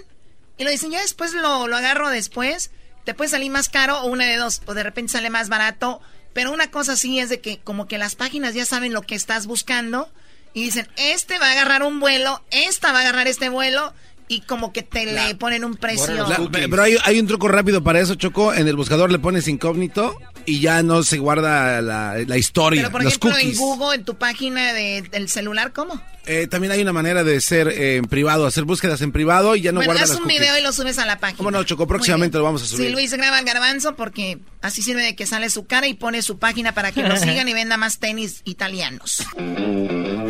y 0.58 0.62
lo 0.62 0.70
dicen, 0.70 0.92
ya 0.92 1.00
después 1.00 1.32
lo, 1.32 1.66
lo 1.66 1.76
agarro 1.76 2.08
después. 2.08 2.70
Te 3.04 3.14
puede 3.14 3.30
salir 3.30 3.50
más 3.50 3.68
caro 3.68 4.00
o 4.02 4.06
una 4.06 4.26
de 4.26 4.36
dos. 4.36 4.62
O 4.66 4.74
de 4.74 4.84
repente 4.84 5.10
sale 5.10 5.28
más 5.28 5.48
barato. 5.48 6.00
Pero 6.34 6.52
una 6.52 6.70
cosa 6.70 6.96
sí 6.96 7.18
es 7.18 7.30
de 7.30 7.40
que 7.40 7.58
como 7.58 7.88
que 7.88 7.98
las 7.98 8.14
páginas 8.14 8.54
ya 8.54 8.64
saben 8.64 8.92
lo 8.92 9.02
que 9.02 9.16
estás 9.16 9.46
buscando. 9.46 10.08
Y 10.54 10.64
dicen, 10.64 10.86
este 10.96 11.38
va 11.38 11.48
a 11.48 11.52
agarrar 11.52 11.82
un 11.82 11.98
vuelo, 11.98 12.42
esta 12.50 12.92
va 12.92 12.98
a 12.98 13.02
agarrar 13.02 13.26
este 13.26 13.48
vuelo. 13.48 13.94
Y 14.28 14.40
como 14.42 14.72
que 14.72 14.82
te 14.82 15.04
le 15.06 15.34
ponen 15.34 15.64
un 15.64 15.76
precio. 15.76 16.06
La- 16.14 16.48
pero 16.52 16.82
hay, 16.82 16.96
hay 17.04 17.20
un 17.20 17.26
truco 17.26 17.48
rápido 17.48 17.82
para 17.84 18.00
eso, 18.00 18.14
Choco. 18.14 18.54
En 18.54 18.66
el 18.66 18.76
buscador 18.76 19.10
le 19.12 19.18
pones 19.18 19.46
incógnito 19.46 20.16
y 20.46 20.60
ya 20.60 20.82
no 20.82 21.02
se 21.02 21.18
guarda 21.18 21.82
la, 21.82 22.16
la 22.26 22.38
historia, 22.38 22.80
Pero 22.82 22.92
por 22.92 23.02
los 23.04 23.12
ejemplo 23.16 23.36
en. 23.38 23.54
Google, 23.56 23.96
en 23.96 24.04
tu 24.04 24.14
página 24.16 24.72
de- 24.72 25.02
del 25.02 25.28
celular, 25.28 25.72
¿cómo? 25.72 26.00
Eh, 26.24 26.46
también 26.46 26.72
hay 26.72 26.80
una 26.80 26.92
manera 26.92 27.24
de 27.24 27.40
ser 27.40 27.66
eh, 27.68 27.96
en 27.96 28.04
privado, 28.04 28.46
hacer 28.46 28.62
búsquedas 28.64 29.02
en 29.02 29.10
privado 29.12 29.56
y 29.56 29.60
ya 29.60 29.72
no 29.72 29.78
bueno, 29.80 29.88
guardas 29.92 30.04
haz 30.04 30.08
las 30.10 30.18
un 30.18 30.22
cookies. 30.24 30.40
video 30.40 30.56
y 30.58 30.62
lo 30.62 30.72
subes 30.72 30.98
a 30.98 31.04
la 31.04 31.18
página. 31.18 31.36
¿Cómo 31.36 31.50
no, 31.50 31.62
Choco? 31.64 31.86
Próximamente 31.86 32.38
lo 32.38 32.44
vamos 32.44 32.62
a 32.62 32.66
subir. 32.66 32.86
Sí, 32.86 32.92
Luis 32.92 33.12
graba 33.12 33.38
el 33.40 33.44
garbanzo 33.44 33.96
porque 33.96 34.38
así 34.62 34.82
sirve 34.82 35.02
de 35.02 35.16
que 35.16 35.26
sale 35.26 35.50
su 35.50 35.66
cara 35.66 35.88
y 35.88 35.94
pone 35.94 36.22
su 36.22 36.38
página 36.38 36.72
para 36.72 36.92
que 36.92 37.02
lo 37.02 37.16
sigan 37.18 37.48
y 37.48 37.52
venda 37.54 37.76
más 37.76 37.98
tenis 37.98 38.40
italianos. 38.44 39.26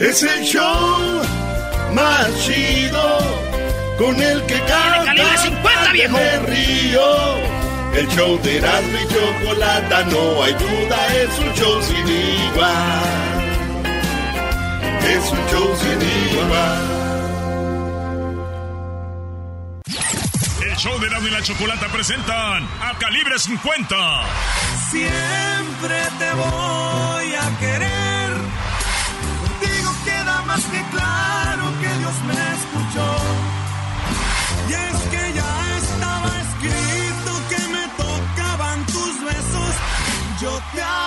Es 0.01 0.23
el 0.23 0.45
show 0.45 1.23
más 1.95 2.27
chido 2.47 3.52
con 4.03 4.21
el 4.21 4.43
que 4.47 4.59
cada 4.63 5.05
calibre 5.05 5.39
50, 5.39 5.93
viejo. 5.93 6.17
me 6.17 6.39
río. 6.41 7.03
El 7.95 8.09
show 8.09 8.41
de 8.43 8.57
Erasmo 8.57 8.99
y 8.99 9.07
Chocolata, 9.15 10.05
no 10.05 10.43
hay 10.43 10.53
duda, 10.55 10.99
es 11.23 11.39
un 11.39 11.55
show 11.55 11.83
sin 11.83 12.09
igual. 12.09 13.43
Es 15.15 15.31
un 15.31 15.47
show 15.51 15.77
sin 15.83 16.01
igual. 16.33 16.83
El 20.63 20.77
show 20.77 20.99
de 20.99 21.07
Erasmo 21.07 21.29
y 21.29 21.31
la 21.31 21.43
Chocolata 21.43 21.87
presentan 21.89 22.69
a 22.81 22.99
Calibre 22.99 23.39
50. 23.39 23.97
Siempre 24.91 25.97
te 26.19 26.31
voy 26.35 27.35
a 27.35 27.59
querer. 27.61 28.33
Contigo 29.43 29.95
queda 30.05 30.43
más 30.43 30.65
que 30.65 30.83
claro 30.91 31.65
que 31.81 31.99
Dios 31.99 32.15
me 32.27 32.52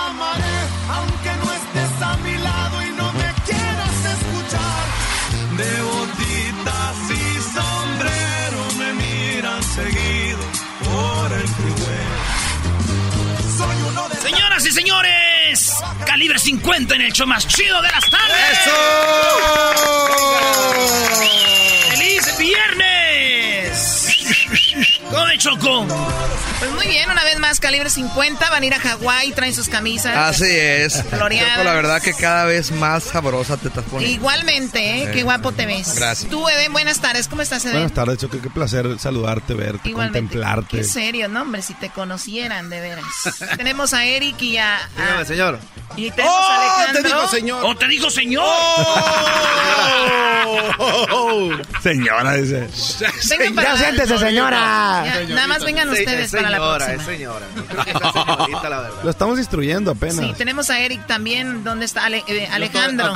amaré 0.08 0.58
aunque 0.88 1.32
no 1.42 1.52
estés 1.52 2.02
a 2.02 2.16
mi 2.18 2.34
lado 2.38 2.82
y 2.82 2.90
no 2.90 3.12
me 3.12 3.28
quieras 3.44 3.96
escuchar. 4.14 4.84
De 5.60 5.82
botitas 5.82 6.96
y 7.10 7.22
sombrero 7.56 8.60
me 8.78 8.92
miran 9.02 9.62
seguido 9.62 10.44
por 10.84 11.32
el 11.32 11.48
freeway. 11.48 12.06
Soy 13.58 13.76
uno 13.88 14.08
de 14.08 14.16
Señoras 14.16 14.66
y 14.66 14.72
señores, 14.72 15.72
calibre 16.04 16.38
50 16.38 16.94
en 16.94 17.00
el 17.02 17.12
show 17.12 17.26
más 17.26 17.46
chido 17.46 17.80
de 17.82 17.90
las 17.90 18.04
tardes. 18.10 18.58
¡Feliz 21.18 21.65
¿Cómo 25.10 25.24
me 25.26 25.38
chocó? 25.38 25.86
Pues 26.58 26.70
muy 26.72 26.86
bien, 26.86 27.08
una 27.10 27.22
vez 27.24 27.38
más, 27.38 27.60
calibre 27.60 27.90
50, 27.90 28.50
van 28.50 28.62
a 28.62 28.66
ir 28.66 28.74
a 28.74 28.80
Hawái, 28.80 29.32
traen 29.32 29.54
sus 29.54 29.68
camisas. 29.68 30.16
Así 30.16 30.44
es. 30.50 31.02
Floreadas. 31.04 31.52
Choco, 31.52 31.64
la 31.64 31.72
verdad 31.74 32.02
que 32.02 32.12
cada 32.14 32.44
vez 32.46 32.70
más 32.72 33.04
sabrosa 33.04 33.56
te 33.56 33.68
estás 33.68 33.84
poniendo. 33.84 34.14
Igualmente, 34.16 35.02
¿eh? 35.02 35.06
Sí. 35.06 35.12
Qué 35.12 35.22
guapo 35.22 35.52
te 35.52 35.66
ves. 35.66 35.94
Gracias. 35.96 36.28
Tú, 36.30 36.48
Eden, 36.48 36.72
buenas 36.72 37.00
tardes. 37.00 37.28
¿Cómo 37.28 37.42
estás, 37.42 37.64
Eden? 37.64 37.74
Buenas 37.74 37.92
tardes, 37.92 38.18
Choco. 38.18 38.40
Qué 38.40 38.50
placer 38.50 38.98
saludarte, 38.98 39.54
verte, 39.54 39.88
Igualmente. 39.88 40.18
contemplarte. 40.20 40.76
Qué 40.78 40.84
serio, 40.84 41.28
no, 41.28 41.42
hombre, 41.42 41.62
si 41.62 41.74
te 41.74 41.90
conocieran, 41.90 42.68
de 42.70 42.80
veras. 42.80 43.04
tenemos 43.56 43.92
a 43.94 44.04
Eric 44.04 44.40
y 44.42 44.56
a... 44.58 44.76
a- 44.76 44.80
Dígame, 44.96 45.24
señor. 45.26 45.58
y 45.96 46.10
tenemos 46.10 46.34
a 46.40 46.56
Alejandro. 46.78 47.02
te 47.02 47.08
digo, 47.08 47.28
señor. 47.28 47.64
¡Oh, 47.64 47.76
te 47.76 47.86
dijo 47.88 48.10
señor! 48.10 48.44
Señora, 51.82 52.34
dice. 52.34 52.68
Vengan 53.28 53.54
para- 53.54 53.72
Ya 53.74 53.78
siéntese, 53.78 54.18
señora. 54.18 54.95
Ya, 55.04 55.34
nada 55.34 55.46
más 55.46 55.64
vengan 55.64 55.88
ustedes 55.88 56.26
es 56.26 56.30
para 56.32 56.50
la 56.50 56.58
próxima. 56.58 56.94
es 56.94 57.02
señora. 57.02 57.46
Señorita, 57.54 58.68
la 58.70 58.80
verdad. 58.80 59.04
Lo 59.04 59.10
estamos 59.10 59.38
instruyendo 59.38 59.90
apenas. 59.90 60.16
Sí, 60.16 60.32
tenemos 60.36 60.70
a 60.70 60.80
Eric 60.80 61.06
también. 61.06 61.64
¿Dónde 61.64 61.84
está 61.84 62.04
Ale- 62.06 62.24
eh, 62.28 62.48
Alejandro? 62.50 63.12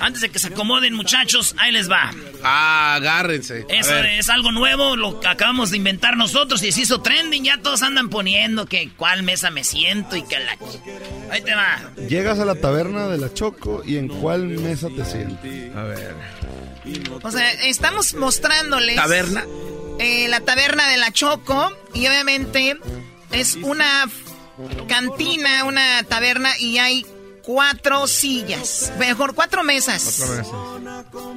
Antes 0.00 0.20
de 0.22 0.30
que 0.30 0.38
se 0.38 0.48
acomoden, 0.48 0.94
muchachos, 0.94 1.54
ahí 1.58 1.72
les 1.72 1.90
va. 1.90 2.10
Ah, 2.42 2.94
agárrense. 2.96 3.66
Eso 3.68 3.94
es 3.96 4.28
algo 4.28 4.52
nuevo, 4.52 4.96
lo 4.96 5.20
que 5.20 5.28
acabamos 5.28 5.70
de 5.70 5.76
inventar 5.76 6.16
nosotros 6.16 6.62
y 6.62 6.72
se 6.72 6.82
hizo 6.82 7.00
trending. 7.00 7.44
Ya 7.44 7.58
todos 7.58 7.82
andan 7.82 8.08
poniendo 8.08 8.66
que 8.66 8.90
cuál 8.96 9.22
mesa 9.22 9.50
me 9.50 9.64
siento 9.64 10.16
y 10.16 10.22
que 10.22 10.38
la... 10.38 10.56
Ahí 11.30 11.42
te 11.42 11.54
va. 11.54 11.78
Llegas 12.08 12.38
a 12.38 12.44
la 12.44 12.54
taberna 12.54 13.08
de 13.08 13.18
la 13.18 13.32
Choco 13.32 13.82
y 13.84 13.96
en 13.98 14.08
cuál 14.08 14.44
mesa 14.46 14.88
te 14.94 15.04
sientes. 15.04 15.76
A 15.76 15.82
ver. 15.82 16.14
O 17.22 17.30
sea, 17.30 17.50
estamos 17.64 18.14
mostrándoles... 18.14 18.96
¿Taberna? 18.96 19.44
Eh, 19.98 20.26
la 20.28 20.40
taberna 20.40 20.88
de 20.88 20.96
la 20.96 21.12
Choco 21.12 21.72
y 21.92 22.06
obviamente 22.06 22.76
es 23.32 23.56
una 23.56 24.08
cantina, 24.88 25.64
una 25.64 26.02
taberna 26.04 26.50
y 26.58 26.78
hay 26.78 27.06
cuatro 27.42 28.06
sillas, 28.06 28.92
mejor 28.98 29.34
cuatro 29.34 29.62
mesas. 29.64 30.20
Otra 30.20 30.36
vez. 30.36 30.46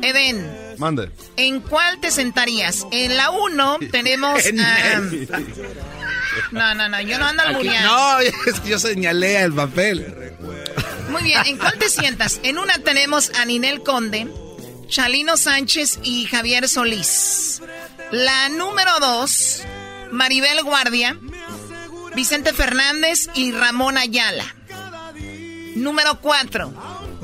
Eden, 0.01 0.75
Mande. 0.77 1.11
¿en 1.35 1.59
cuál 1.59 1.99
te 1.99 2.11
sentarías? 2.11 2.85
En 2.91 3.17
la 3.17 3.29
uno 3.31 3.77
tenemos 3.91 4.41
a... 4.45 4.99
No, 6.51 6.75
no, 6.75 6.87
no, 6.89 7.01
yo 7.01 7.17
no 7.17 7.25
ando 7.27 7.41
Aquí- 7.43 7.49
albureando. 7.51 7.89
no, 7.91 8.19
es 8.47 8.59
que 8.61 8.69
yo 8.69 8.79
señalé 8.79 9.41
el 9.41 9.53
papel. 9.53 10.33
Muy 11.09 11.23
bien, 11.23 11.39
¿en 11.45 11.57
cuál 11.57 11.77
te 11.79 11.89
sientas? 11.89 12.39
En 12.43 12.57
una 12.57 12.77
tenemos 12.79 13.31
a 13.39 13.45
Ninel 13.45 13.81
Conde, 13.81 14.27
Chalino 14.87 15.35
Sánchez 15.37 15.99
y 16.03 16.25
Javier 16.25 16.67
Solís. 16.69 17.61
La 18.11 18.49
número 18.49 18.91
dos, 18.99 19.63
Maribel 20.11 20.63
Guardia, 20.63 21.17
Vicente 22.15 22.53
Fernández 22.53 23.29
y 23.33 23.51
Ramón 23.51 23.97
Ayala. 23.97 24.45
Número 25.75 26.19
cuatro, 26.21 26.73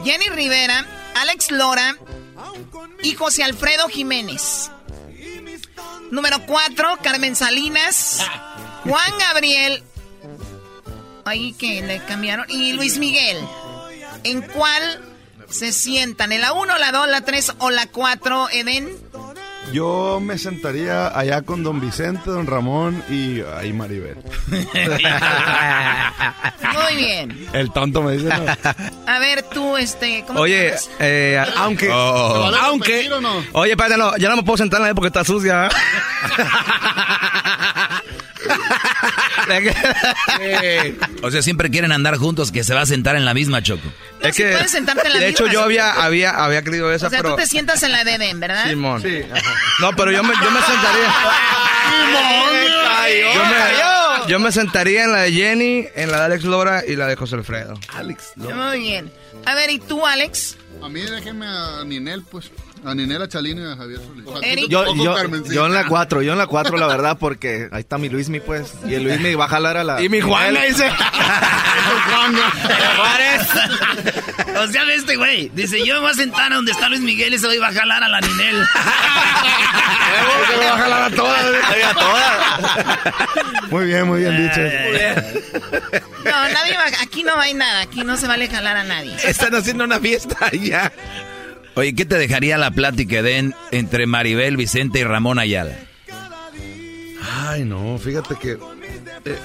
Jenny 0.03 0.29
Rivera, 0.29 0.85
Alex 1.15 1.51
Lora 1.51 1.95
y 3.01 3.15
José 3.15 3.43
Alfredo 3.43 3.87
Jiménez. 3.87 4.71
Número 6.11 6.45
4, 6.45 6.99
Carmen 7.01 7.35
Salinas, 7.35 8.19
Juan 8.83 9.17
Gabriel, 9.17 9.83
ahí 11.25 11.53
que 11.53 11.81
le 11.81 12.03
cambiaron, 12.05 12.45
y 12.49 12.73
Luis 12.73 12.99
Miguel. 12.99 13.37
¿En 14.23 14.43
cuál 14.43 15.01
se 15.49 15.71
sientan? 15.71 16.31
¿En 16.31 16.41
la 16.41 16.53
1, 16.53 16.77
la 16.77 16.91
2, 16.91 17.07
la 17.07 17.21
3 17.21 17.53
o 17.57 17.71
la 17.71 17.87
4, 17.87 18.49
Eden? 18.51 18.95
Yo 19.71 20.19
me 20.21 20.37
sentaría 20.37 21.07
allá 21.17 21.41
con 21.41 21.63
don 21.63 21.79
Vicente, 21.81 22.29
don 22.29 22.45
Ramón 22.45 23.03
y 23.09 23.41
ahí 23.41 23.73
Maribel. 23.73 24.17
Muy 26.73 26.95
bien. 26.95 27.47
El 27.53 27.71
tonto 27.71 28.01
me 28.03 28.13
dice 28.13 28.29
no. 28.29 28.45
A 29.11 29.19
ver, 29.19 29.43
tú, 29.43 29.77
este, 29.77 30.23
¿cómo 30.27 30.39
te 30.39 30.43
Oye, 30.43 30.65
llamas? 30.67 30.89
eh, 30.99 31.43
aunque. 31.57 31.89
Oh. 31.91 32.51
Aunque. 32.61 33.09
Oye, 33.53 33.71
espérate, 33.71 33.97
no, 33.97 34.15
ya 34.17 34.29
no 34.29 34.35
me 34.37 34.43
puedo 34.43 34.57
sentar 34.57 34.81
en 34.81 34.87
la 34.87 34.93
porque 34.93 35.07
está 35.07 35.23
sucia. 35.23 35.69
O 41.23 41.31
sea, 41.31 41.41
siempre 41.41 41.69
quieren 41.69 41.91
andar 41.91 42.17
juntos, 42.17 42.51
que 42.51 42.63
se 42.63 42.73
va 42.73 42.81
a 42.81 42.85
sentar 42.85 43.15
en 43.15 43.25
la 43.25 43.33
misma, 43.33 43.61
Choco. 43.63 43.87
No, 44.21 44.31
sí 44.33 44.43
puedes 44.43 44.71
sentarte 44.71 45.07
en 45.07 45.13
la 45.13 45.19
de 45.19 45.29
hecho, 45.29 45.43
misma, 45.43 45.53
yo 45.53 45.59
sí. 45.59 45.65
había, 45.65 45.91
había, 45.91 46.31
había 46.31 46.61
querido 46.63 46.91
esa, 46.93 47.07
O 47.07 47.09
sea, 47.09 47.19
pero. 47.19 47.31
tú 47.35 47.41
te 47.41 47.47
sientas 47.47 47.81
en 47.83 47.91
la 47.91 48.03
de 48.03 48.15
Eden, 48.15 48.39
¿verdad? 48.39 48.67
Simón. 48.69 49.03
No, 49.79 49.95
pero 49.95 50.11
yo 50.11 50.23
me, 50.23 50.33
yo 50.33 50.51
me 50.51 50.61
sentaría. 50.61 51.13
Yo 53.33 53.43
me, 53.45 54.29
yo 54.29 54.39
me 54.39 54.51
sentaría 54.51 55.03
en 55.03 55.11
la 55.11 55.21
de 55.23 55.31
Jenny, 55.31 55.87
en 55.95 56.11
la 56.11 56.19
de 56.19 56.23
Alex 56.25 56.43
Lora 56.45 56.83
y 56.87 56.95
la 56.95 57.07
de 57.07 57.15
José 57.15 57.35
Alfredo. 57.35 57.79
Alex 57.93 58.31
Muy 58.35 58.79
bien. 58.79 59.11
A 59.45 59.55
ver, 59.55 59.69
¿y 59.69 59.79
tú, 59.79 60.05
Alex? 60.05 60.57
A 60.81 60.89
mí 60.89 61.01
déjenme 61.01 61.45
a 61.47 61.83
Ninel, 61.85 62.23
pues. 62.23 62.49
A 62.85 62.93
Ninel, 62.93 63.21
a 63.21 63.27
Chalino 63.27 63.61
y 63.61 63.71
a 63.71 63.75
Javier 63.77 63.99
Solís. 64.01 64.25
Eric. 64.43 64.67
Yo, 64.69 64.93
Yo, 64.95 65.65
en 65.65 65.73
la 65.73 65.85
4, 65.87 66.21
yo 66.21 66.33
en 66.33 66.37
la 66.37 66.47
4, 66.47 66.77
la 66.77 66.87
verdad, 66.87 67.17
porque 67.19 67.69
ahí 67.71 67.79
está 67.81 67.97
mi 67.97 68.09
Luismi, 68.09 68.39
pues. 68.41 68.73
Y 68.85 68.93
el 68.95 69.03
Luismi 69.03 69.35
va 69.35 69.45
a 69.45 69.49
jalar 69.49 69.77
a 69.77 69.83
la. 69.83 70.01
Y 70.01 70.09
mi 70.09 70.19
Juan 70.21 70.55
Él- 70.55 70.67
dice. 70.67 70.89
O 74.55 74.67
sea, 74.67 74.85
ve 74.85 74.95
este 74.95 75.15
güey. 75.15 75.49
Dice, 75.53 75.85
yo 75.85 75.95
me 75.95 76.01
voy 76.01 76.11
a 76.11 76.13
sentar 76.13 76.51
a 76.51 76.55
donde 76.55 76.71
está 76.71 76.87
Luis 76.89 77.01
Miguel 77.01 77.33
y 77.33 77.39
se 77.39 77.59
va 77.59 77.67
a 77.67 77.73
jalar 77.73 78.03
a 78.03 78.07
la 78.07 78.21
Ninel. 78.21 78.65
Se 80.49 80.57
va 80.57 80.73
a 80.73 80.77
jalar 80.77 81.01
a 81.03 81.09
todas. 81.15 81.43
A 81.83 81.93
todas. 81.93 83.71
Muy 83.71 83.85
bien, 83.87 84.07
muy 84.07 84.21
bien 84.21 84.37
dicho. 84.37 84.61
No, 86.23 86.31
nadie 86.31 86.77
va, 86.77 86.83
aquí 87.01 87.23
no 87.23 87.37
hay 87.39 87.53
nada, 87.53 87.81
aquí 87.81 88.03
no 88.03 88.15
se 88.15 88.27
vale 88.27 88.47
jalar 88.47 88.77
a 88.77 88.83
nadie. 88.83 89.15
Están 89.23 89.53
haciendo 89.55 89.83
una 89.83 89.99
fiesta 89.99 90.49
ya. 90.51 90.91
Oye, 91.75 91.95
¿qué 91.95 92.05
te 92.05 92.17
dejaría 92.17 92.57
la 92.57 92.71
plática 92.71 93.21
den 93.23 93.53
entre 93.71 94.05
Maribel, 94.05 94.57
Vicente 94.57 94.99
y 94.99 95.03
Ramón 95.03 95.39
Ayala? 95.39 95.75
Ay, 97.47 97.63
no, 97.65 97.97
fíjate 97.97 98.35
que. 98.35 98.51
eh, 98.51 99.37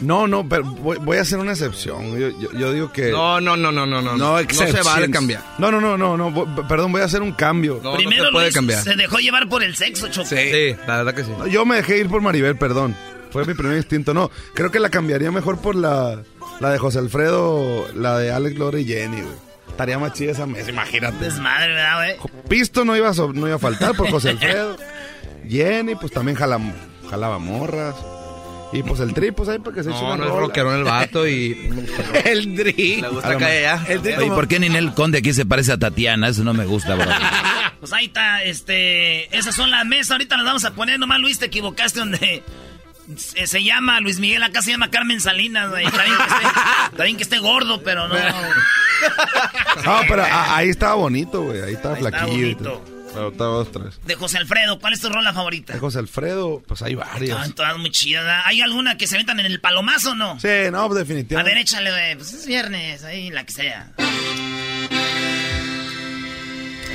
no, 0.00 0.26
no, 0.26 0.48
pero 0.48 0.64
voy, 0.64 0.96
voy 0.98 1.18
a 1.18 1.20
hacer 1.20 1.38
una 1.38 1.52
excepción. 1.52 2.18
Yo, 2.18 2.30
yo- 2.40 2.52
yo 2.58 2.72
digo 2.72 2.92
que. 2.92 3.10
No, 3.10 3.40
no, 3.40 3.56
no, 3.56 3.70
no, 3.70 3.84
no, 3.86 4.00
no. 4.02 4.16
No 4.16 4.36
se 4.38 4.44
exceptions. 4.44 4.86
vale 4.86 5.10
cambiar. 5.10 5.42
No, 5.58 5.70
no, 5.70 5.80
no, 5.80 5.96
no, 5.96 6.16
no. 6.16 6.66
Perdón, 6.66 6.90
voy 6.92 7.02
a 7.02 7.04
hacer 7.04 7.20
un 7.22 7.32
cambio. 7.32 7.80
No, 7.82 7.94
Primero 7.94 8.22
no 8.24 8.28
se 8.28 8.32
puede 8.32 8.44
Luis 8.46 8.54
cambiar. 8.54 8.82
se 8.82 8.96
dejó 8.96 9.18
llevar 9.18 9.48
por 9.48 9.62
el 9.62 9.76
sexo, 9.76 10.08
Choco. 10.08 10.26
Sí, 10.28 10.74
la 10.86 10.96
verdad 11.02 11.14
que 11.14 11.24
sí. 11.24 11.30
No, 11.38 11.46
Yo 11.46 11.64
me 11.66 11.76
dejé 11.76 11.98
ir 11.98 12.08
por 12.08 12.22
Maribel, 12.22 12.56
perdón. 12.56 12.96
Fue 13.30 13.44
mi 13.44 13.54
primer 13.54 13.76
instinto. 13.76 14.12
No, 14.14 14.30
creo 14.54 14.70
que 14.72 14.80
la 14.80 14.88
cambiaría 14.88 15.30
mejor 15.30 15.60
por 15.60 15.76
la, 15.76 16.22
la 16.60 16.70
de 16.70 16.78
José 16.78 16.98
Alfredo, 16.98 17.86
la 17.94 18.18
de 18.18 18.32
Alex 18.32 18.58
Lora 18.58 18.80
y 18.80 18.86
Jenny, 18.86 19.20
güey. 19.20 19.49
Estaría 19.80 19.98
más 19.98 20.12
chida 20.12 20.32
esa 20.32 20.44
mesa, 20.44 20.68
imagínate. 20.68 21.24
Desmadre, 21.24 21.68
¿verdad, 21.72 21.96
güey? 21.96 22.42
Pisto 22.50 22.84
no 22.84 22.94
iba, 22.98 23.08
a 23.08 23.14
so- 23.14 23.32
no 23.32 23.46
iba 23.46 23.56
a 23.56 23.58
faltar 23.58 23.94
por 23.96 24.10
José 24.10 24.28
Alfredo. 24.30 24.76
Jenny, 25.48 25.94
pues 25.94 26.12
también 26.12 26.36
jala, 26.36 26.60
jalaba 27.10 27.38
morras. 27.38 27.94
Y 28.74 28.82
pues 28.82 29.00
el 29.00 29.14
tri, 29.14 29.32
pues 29.32 29.48
ahí 29.48 29.58
para 29.58 29.74
que 29.74 29.82
se 29.82 29.88
eche 29.90 29.98
No, 29.98 30.08
una 30.08 30.16
no 30.18 30.24
es 30.24 30.28
rola. 30.30 30.40
rockerón 30.42 30.76
el 30.76 30.84
vato 30.84 31.26
y. 31.26 31.56
El 32.26 32.54
Dri. 32.56 33.00
Le 33.00 33.08
gusta 33.08 33.28
A 33.30 33.32
lo 33.32 33.38
caer 33.38 33.62
mejor. 33.72 33.86
ya. 33.88 33.92
El 33.94 33.98
Oye, 34.00 34.14
como- 34.16 34.34
¿por 34.34 34.48
qué 34.48 34.60
Ninel 34.60 34.92
Conde 34.92 35.18
aquí 35.18 35.32
se 35.32 35.46
parece 35.46 35.72
a 35.72 35.78
Tatiana? 35.78 36.28
Eso 36.28 36.44
no 36.44 36.52
me 36.52 36.66
gusta, 36.66 36.94
bro. 36.94 37.06
Pues 37.80 37.94
ahí 37.94 38.04
está, 38.06 38.42
este. 38.44 39.34
Esas 39.34 39.54
son 39.54 39.70
las 39.70 39.86
mesas. 39.86 40.10
Ahorita 40.10 40.36
las 40.36 40.44
vamos 40.44 40.64
a 40.66 40.72
poner. 40.72 40.98
Nomás, 41.00 41.18
Luis, 41.18 41.38
te 41.38 41.46
equivocaste 41.46 42.00
donde. 42.00 42.42
Se, 43.16 43.46
se 43.46 43.62
llama 43.64 44.00
Luis 44.00 44.18
Miguel, 44.18 44.42
acá 44.42 44.62
se 44.62 44.70
llama 44.72 44.90
Carmen 44.90 45.20
Salinas, 45.20 45.70
güey. 45.70 45.86
Está 45.86 46.04
bien 46.04 46.16
que 46.16 46.22
esté, 46.24 46.46
está 46.92 47.04
bien 47.04 47.16
que 47.16 47.22
esté 47.22 47.38
gordo, 47.38 47.82
pero 47.82 48.08
no. 48.08 48.14
No, 49.84 50.00
pero 50.08 50.22
a- 50.24 50.56
ahí 50.56 50.68
estaba 50.68 50.94
bonito, 50.94 51.42
güey. 51.42 51.62
Ahí 51.62 51.72
estaba 51.74 51.94
Ahí 51.94 52.00
flaquillo. 52.00 52.32
y 52.46 52.54
bonito. 52.54 52.84
Pero 53.12 53.28
estaba 53.30 53.50
dos, 53.56 53.72
tres. 53.72 54.00
De 54.04 54.14
José 54.14 54.38
Alfredo, 54.38 54.78
¿cuál 54.78 54.92
es 54.92 55.00
tu 55.00 55.08
rola 55.08 55.32
favorita? 55.32 55.72
De 55.72 55.80
José 55.80 55.98
Alfredo, 55.98 56.62
pues 56.66 56.80
hay 56.82 56.94
varias. 56.94 57.38
Están 57.38 57.52
todas 57.54 57.76
muy 57.78 57.90
chidas. 57.90 58.22
¿verdad? 58.24 58.42
¿Hay 58.46 58.60
alguna 58.60 58.96
que 58.96 59.06
se 59.08 59.18
metan 59.18 59.40
en 59.40 59.46
el 59.46 59.60
palomazo 59.60 60.12
o 60.12 60.14
no? 60.14 60.38
Sí, 60.38 60.48
no, 60.70 60.86
pues 60.86 60.98
A 60.98 61.00
definitivamente. 61.04 61.54
ver, 61.54 61.60
échale, 61.62 61.90
güey. 61.90 62.14
Pues 62.16 62.32
es 62.34 62.46
viernes, 62.46 63.02
ahí 63.02 63.30
la 63.30 63.44
que 63.44 63.52
sea. 63.52 63.90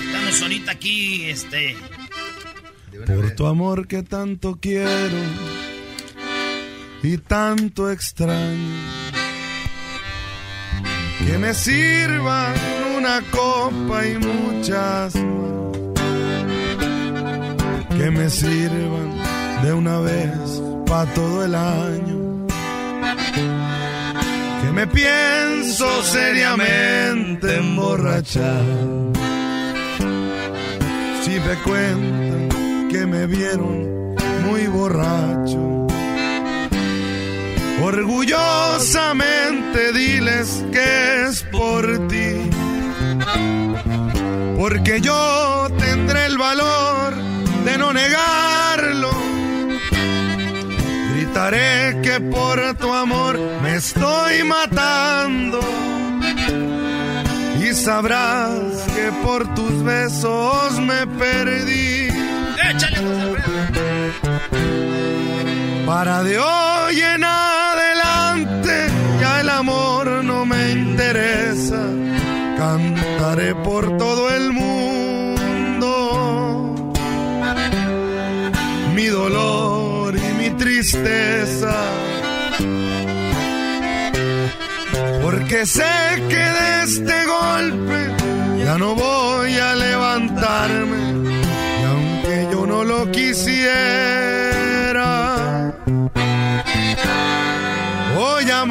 Estamos 0.07 0.41
ahorita 0.41 0.71
aquí, 0.71 1.25
este. 1.29 1.75
Por 3.05 3.31
tu 3.35 3.45
amor 3.47 3.87
que 3.87 4.03
tanto 4.03 4.57
quiero 4.61 5.17
y 7.03 7.17
tanto 7.17 7.91
extraño. 7.91 8.75
Que 11.25 11.37
me 11.37 11.53
sirvan 11.53 12.53
una 12.97 13.21
copa 13.31 14.05
y 14.05 14.17
muchas 14.17 15.15
más. 15.15 15.55
Que 17.89 18.11
me 18.11 18.29
sirvan 18.29 19.11
de 19.63 19.73
una 19.73 19.99
vez 19.99 20.61
para 20.85 21.11
todo 21.13 21.45
el 21.45 21.55
año. 21.55 22.47
Que 24.61 24.71
me 24.71 24.87
pienso 24.87 26.03
seriamente 26.03 27.57
emborrachar. 27.57 28.63
Si 31.23 31.31
me 31.39 31.55
cuentan 31.63 32.87
que 32.89 33.05
me 33.05 33.25
vieron 33.25 34.15
muy 34.45 34.67
borracho, 34.67 35.74
orgullosamente 37.81 39.93
diles 39.93 40.63
que 40.71 41.25
es 41.27 41.43
por 41.43 42.07
ti. 42.07 42.49
Porque 44.57 45.01
yo 45.01 45.67
tendré 45.77 46.25
el 46.27 46.37
valor 46.37 47.13
de 47.65 47.77
no 47.77 47.91
negarlo. 47.93 49.11
Gritaré 51.13 51.99
que 52.01 52.21
por 52.21 52.73
tu 52.75 52.93
amor 52.93 53.37
me 53.61 53.75
estoy 53.75 54.43
matando. 54.43 55.59
Y 57.61 57.73
sabrás 57.73 58.85
que 58.95 59.11
por 59.23 59.53
tus 59.55 59.83
besos 59.83 60.79
me 60.79 61.05
perdí. 61.07 62.07
Échale. 62.69 63.35
Para 65.85 66.23
de 66.23 66.39
hoy 66.39 67.01
en 67.01 67.23
adelante 67.23 67.64
interesa. 70.75 71.81
Cantaré 72.57 73.55
por 73.55 73.97
todo 73.97 74.29
el 74.29 74.51
mundo 74.51 74.75
mi 78.95 79.07
dolor 79.07 80.15
y 80.15 80.33
mi 80.41 80.49
tristeza. 80.51 81.75
Porque 85.21 85.65
sé 85.65 85.83
que 86.29 86.45
de 86.57 86.83
este 86.83 87.25
golpe 87.25 87.99
ya 88.63 88.77
no 88.77 88.95
voy 88.95 89.53
a 89.57 89.75
levantarme. 89.75 90.97
Y 91.81 91.83
aunque 91.91 92.47
yo 92.51 92.65
no 92.65 92.83
lo 92.83 93.11
quisiera, 93.11 94.13
voy 98.15 98.49
a 98.49 98.65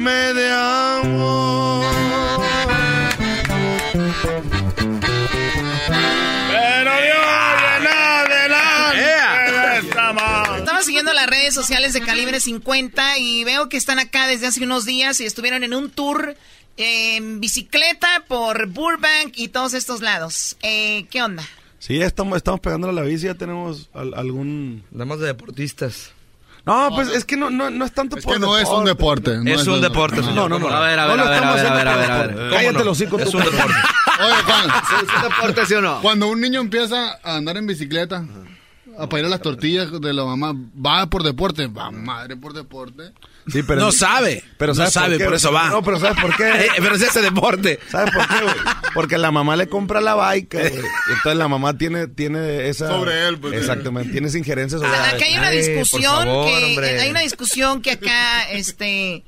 morirme 0.00 0.34
de 0.34 0.50
amor. 0.50 1.94
Pero 6.48 6.90
de 6.90 7.12
hoy 7.12 7.80
en 7.80 7.86
adelante 7.86 9.06
estamos. 9.86 10.58
Estaba 10.58 10.82
siguiendo 10.82 11.12
las 11.12 11.26
redes 11.26 11.54
sociales 11.54 11.92
de 11.92 12.00
Calibre 12.00 12.40
50 12.40 13.18
y 13.18 13.44
veo 13.44 13.68
que 13.68 13.76
están 13.76 13.98
acá 13.98 14.26
desde 14.26 14.46
hace 14.46 14.64
unos 14.64 14.84
días 14.84 15.20
y 15.20 15.26
estuvieron 15.26 15.64
en 15.64 15.74
un 15.74 15.90
tour 15.90 16.34
en 16.76 17.40
bicicleta 17.40 18.24
por 18.26 18.66
Burbank 18.68 19.32
y 19.36 19.48
todos 19.48 19.74
estos 19.74 20.00
lados. 20.00 20.56
Eh, 20.62 21.06
¿Qué 21.10 21.22
onda? 21.22 21.44
Sí, 21.78 21.98
ya 21.98 22.06
estamos, 22.06 22.36
estamos 22.36 22.60
pegándole 22.60 22.92
a 22.92 23.02
la 23.02 23.08
bici, 23.08 23.26
ya 23.26 23.34
tenemos 23.34 23.88
al- 23.94 24.12
algún... 24.14 24.84
Damas 24.90 25.18
de 25.20 25.26
deportistas. 25.28 26.12
No, 26.70 26.90
pues 26.94 27.08
es 27.08 27.24
que 27.24 27.36
no, 27.36 27.50
no, 27.50 27.68
no 27.70 27.84
es 27.84 27.92
tanto 27.92 28.16
Es 28.16 28.24
por 28.24 28.34
que 28.34 28.38
no 28.40 28.56
es 28.56 28.68
un 28.68 28.84
deporte. 28.84 29.36
no 29.38 29.50
Es 29.50 29.66
un 29.66 29.80
deporte, 29.80 30.18
No, 30.20 30.26
señor. 30.28 30.50
no, 30.50 30.58
no. 30.58 30.68
A 30.68 30.80
ver, 30.80 30.98
a 30.98 31.06
No 31.08 31.16
ver, 31.16 31.20
a 31.20 31.24
ver, 31.24 31.34
estamos 31.34 31.60
a 31.60 31.62
ver, 31.62 31.66
a 31.66 31.74
ver, 31.74 31.88
a 31.88 31.96
ver, 31.96 32.10
a 32.10 32.18
deporte. 32.18 32.34
ver. 32.42 32.50
Cállate 32.50 32.66
¿Cómo 32.66 32.78
no? 32.78 32.84
los 32.84 32.96
hocico 33.00 33.18
Es 33.18 33.30
tú. 33.30 33.38
un 33.38 33.44
deporte. 33.44 33.74
Oye, 34.22 34.34
cuando, 34.46 34.74
¿Es 35.02 35.14
un 35.16 35.22
deporte, 35.30 35.66
sí 35.66 35.74
o 35.74 35.80
no? 35.80 36.00
cuando 36.02 36.28
un 36.28 36.40
niño 36.40 36.60
empieza 36.60 37.18
a 37.22 37.36
andar 37.36 37.56
en 37.56 37.66
bicicleta, 37.66 38.24
a 38.98 39.08
pedir 39.08 39.26
las 39.26 39.40
tortillas 39.40 39.90
de 40.00 40.12
la 40.12 40.24
mamá, 40.24 40.54
va 40.54 41.06
por 41.08 41.22
deporte, 41.22 41.66
va 41.66 41.90
madre 41.90 42.36
por 42.36 42.52
deporte. 42.52 43.12
Sí, 43.50 43.62
pero 43.62 43.80
No 43.80 43.90
sabe. 43.92 44.44
Pero 44.58 44.72
No 44.72 44.76
¿sabes 44.76 44.92
sabe, 44.92 45.18
por 45.18 45.34
eso 45.34 45.50
va. 45.52 45.68
No, 45.70 45.82
pero 45.82 45.98
¿sabes 45.98 46.20
por 46.20 46.36
qué? 46.36 46.68
Pero 46.76 46.96
se 46.98 47.06
hace 47.06 47.22
deporte. 47.22 47.78
¿Sabes 47.90 48.12
por 48.14 48.28
qué, 48.28 48.42
güey? 48.42 48.54
Porque 48.94 49.18
la 49.18 49.30
mamá 49.30 49.56
le 49.56 49.68
compra 49.68 50.00
la 50.00 50.14
güey. 50.14 50.38
Entonces 50.52 51.36
la 51.36 51.48
mamá 51.48 51.76
tiene, 51.78 52.06
tiene 52.06 52.68
esa... 52.68 52.88
Sobre 52.88 53.26
él, 53.26 53.38
pues. 53.38 53.54
Exactamente, 53.54 54.12
tiene 54.12 54.28
esa 54.28 54.38
injerencia 54.38 54.78
sobre 54.78 54.90
Ah, 54.90 55.10
Acá 55.10 55.24
hay 55.24 55.36
una 55.36 55.50
discusión 55.50 56.02
favor, 56.24 56.46
que 56.46 56.64
hombre. 56.66 57.00
hay 57.00 57.10
una 57.10 57.20
discusión 57.20 57.82
que 57.82 57.92
acá 57.92 58.42
este 58.50 59.24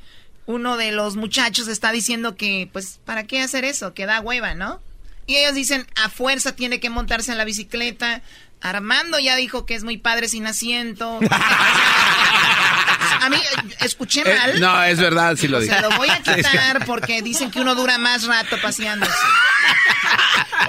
uno 0.46 0.76
de 0.76 0.92
los 0.92 1.16
muchachos 1.16 1.68
está 1.68 1.92
diciendo 1.92 2.34
que 2.36 2.68
pues 2.72 3.00
para 3.04 3.24
qué 3.24 3.40
hacer 3.40 3.64
eso, 3.64 3.94
que 3.94 4.06
da 4.06 4.20
hueva, 4.20 4.54
¿no? 4.54 4.80
Y 5.26 5.36
ellos 5.36 5.54
dicen 5.54 5.86
a 6.02 6.08
fuerza 6.10 6.54
tiene 6.56 6.80
que 6.80 6.90
montarse 6.90 7.30
en 7.32 7.38
la 7.38 7.44
bicicleta. 7.44 8.22
Armando 8.62 9.18
ya 9.18 9.36
dijo 9.36 9.66
que 9.66 9.74
es 9.74 9.84
muy 9.84 9.98
padre 9.98 10.28
sin 10.28 10.46
asiento. 10.46 11.18
a 13.20 13.28
mí 13.28 13.36
escuché 13.80 14.22
Eh, 14.24 14.36
mal. 14.36 14.60
no, 14.60 14.82
es 14.84 14.98
verdad, 14.98 15.36
sí 15.36 15.48
lo 15.48 15.58
o 15.58 15.60
dije. 15.60 15.72
sea, 15.72 15.82
lo 15.82 15.90
voy 15.96 16.08
a 16.10 16.18
quitar 16.22 16.84
porque 16.86 17.22
dicen 17.22 17.50
que 17.50 17.60
uno 17.60 17.74
dura 17.74 17.98
más 17.98 18.24
rato 18.26 18.56
paseándose. 18.62 19.12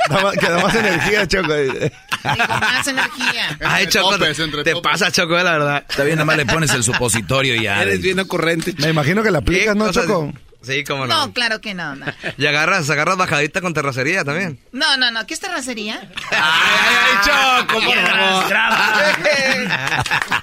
Da 0.10 0.22
más- 0.22 0.34
Que 0.38 0.49
da 0.49 0.60
más 0.61 0.76
energía, 0.76 1.28
Choco. 1.28 1.53
Digo, 1.53 1.74
más 2.24 2.88
energía. 2.88 3.57
Ay, 3.65 3.88
Choco, 3.88 4.18
te, 4.18 4.34
te 4.64 4.76
pasa, 4.82 5.11
Choco, 5.11 5.36
la 5.38 5.52
verdad. 5.53 5.86
Está 5.88 6.03
bien, 6.03 6.15
nada 6.18 6.26
más 6.26 6.38
le 6.38 6.45
pones 6.45 6.72
el 6.74 6.84
supositorio 6.84 7.56
y 7.56 7.64
ya. 7.64 7.82
Eres 7.82 8.02
bien 8.02 8.20
ocurrente. 8.20 8.74
Me 8.80 8.90
imagino 8.90 9.24
que 9.24 9.32
la 9.32 9.40
aplicas, 9.40 9.76
¿no, 9.76 9.91
Choco? 9.91 10.34
Sí, 10.64 10.84
cómo 10.85 11.06
no. 11.06 11.27
No, 11.27 11.34
claro 11.34 11.60
que 11.60 11.73
no, 11.73 11.95
no. 11.95 12.06
Y 12.38 12.45
agarras, 12.45 12.90
agarras 12.90 13.18
bajadita 13.18 13.61
con 13.61 13.73
terracería 13.73 14.23
también. 14.23 14.60
No, 14.72 14.98
no, 14.98 15.11
no. 15.11 15.27
¿Qué 15.27 15.34
es 15.34 15.40
terracería? 15.40 16.10
Ay, 16.31 17.18
Choco, 17.23 17.81
por 17.81 17.95
favor. 17.95 18.53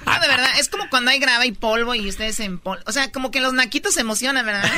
No, 0.05 0.19
de 0.19 0.27
verdad, 0.27 0.49
es 0.59 0.67
como 0.69 0.89
cuando 0.89 1.11
hay 1.11 1.19
grava 1.19 1.45
y 1.45 1.51
polvo 1.51 1.95
y 1.95 2.07
ustedes 2.07 2.39
en 2.39 2.59
polvo. 2.59 2.83
O 2.85 2.91
sea, 2.91 3.11
como 3.11 3.31
que 3.31 3.39
los 3.39 3.53
naquitos 3.53 3.93
se 3.93 4.01
emocionan, 4.01 4.45
¿verdad? 4.45 4.69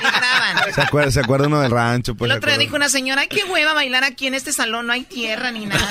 Y 0.00 0.02
graban. 0.02 0.74
Se 0.74 0.82
acuerda, 0.82 1.10
se 1.10 1.20
acuerda 1.20 1.46
uno 1.46 1.60
del 1.60 1.70
rancho, 1.70 2.14
pues. 2.14 2.30
El 2.30 2.36
otro 2.36 2.50
día 2.50 2.58
dijo 2.58 2.76
una 2.76 2.88
señora, 2.88 3.22
ay, 3.22 3.28
qué 3.28 3.44
hueva 3.44 3.72
bailar 3.74 4.04
aquí 4.04 4.26
en 4.26 4.34
este 4.34 4.52
salón, 4.52 4.86
no 4.86 4.92
hay 4.92 5.04
tierra 5.04 5.50
ni 5.50 5.66
nada. 5.66 5.86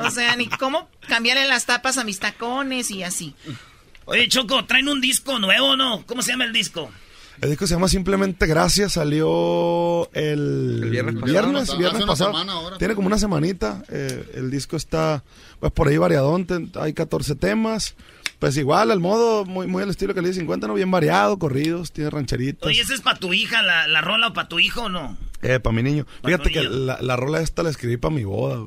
o 0.00 0.10
sea, 0.10 0.36
ni 0.36 0.48
cómo 0.48 0.88
cambiarle 1.06 1.46
las 1.46 1.66
tapas 1.66 1.98
a 1.98 2.04
mis 2.04 2.18
tacones 2.18 2.90
y 2.90 3.02
así. 3.02 3.34
Oye, 4.08 4.28
Choco, 4.28 4.64
traen 4.64 4.88
un 4.88 5.00
disco 5.00 5.38
nuevo, 5.38 5.76
¿no? 5.76 6.04
¿Cómo 6.06 6.22
se 6.22 6.32
llama 6.32 6.44
el 6.44 6.52
disco? 6.52 6.90
El 7.40 7.50
disco 7.50 7.66
se 7.68 7.74
llama 7.74 7.88
Simplemente 7.88 8.46
Gracias, 8.46 8.94
salió 8.94 10.10
el, 10.12 10.80
El 10.82 10.90
viernes 10.90 11.14
pasado. 11.14 11.32
viernes, 11.32 11.78
viernes 11.78 12.02
una 12.02 12.06
pasado. 12.12 12.30
semana 12.32 12.52
ahora. 12.52 12.78
Tiene 12.78 12.94
como 12.94 13.06
una 13.06 13.18
semanita. 13.18 13.84
eh, 13.90 14.32
el 14.34 14.50
disco 14.50 14.76
está 14.76 15.22
pues 15.60 15.70
por 15.72 15.86
ahí 15.88 15.96
variadón, 15.98 16.46
ten- 16.46 16.72
hay 16.80 16.92
14 16.94 17.34
temas. 17.36 17.94
Pues 18.40 18.56
igual, 18.56 18.92
al 18.92 19.00
modo, 19.00 19.44
muy, 19.44 19.66
muy 19.66 19.82
al 19.82 19.90
estilo 19.90 20.14
que 20.14 20.22
le 20.22 20.32
50, 20.32 20.68
¿no? 20.68 20.74
Bien 20.74 20.90
variado, 20.90 21.38
corridos, 21.40 21.90
tiene 21.92 22.08
rancheritos. 22.10 22.68
Oye, 22.68 22.80
¿esa 22.80 22.94
es 22.94 23.00
para 23.00 23.18
tu 23.18 23.32
hija, 23.34 23.62
la, 23.62 23.88
la 23.88 24.00
rola 24.00 24.28
o 24.28 24.32
para 24.32 24.48
tu 24.48 24.58
hijo 24.60 24.82
o 24.82 24.88
no? 24.88 25.16
Eh, 25.42 25.58
para 25.60 25.74
mi 25.74 25.82
niño. 25.82 26.06
Pa' 26.22 26.28
Fíjate 26.28 26.50
que 26.52 26.62
la, 26.62 26.98
la 27.02 27.16
rola 27.16 27.40
esta 27.40 27.62
la 27.64 27.70
escribí 27.70 27.96
para 27.96 28.14
mi 28.14 28.22
boda. 28.24 28.64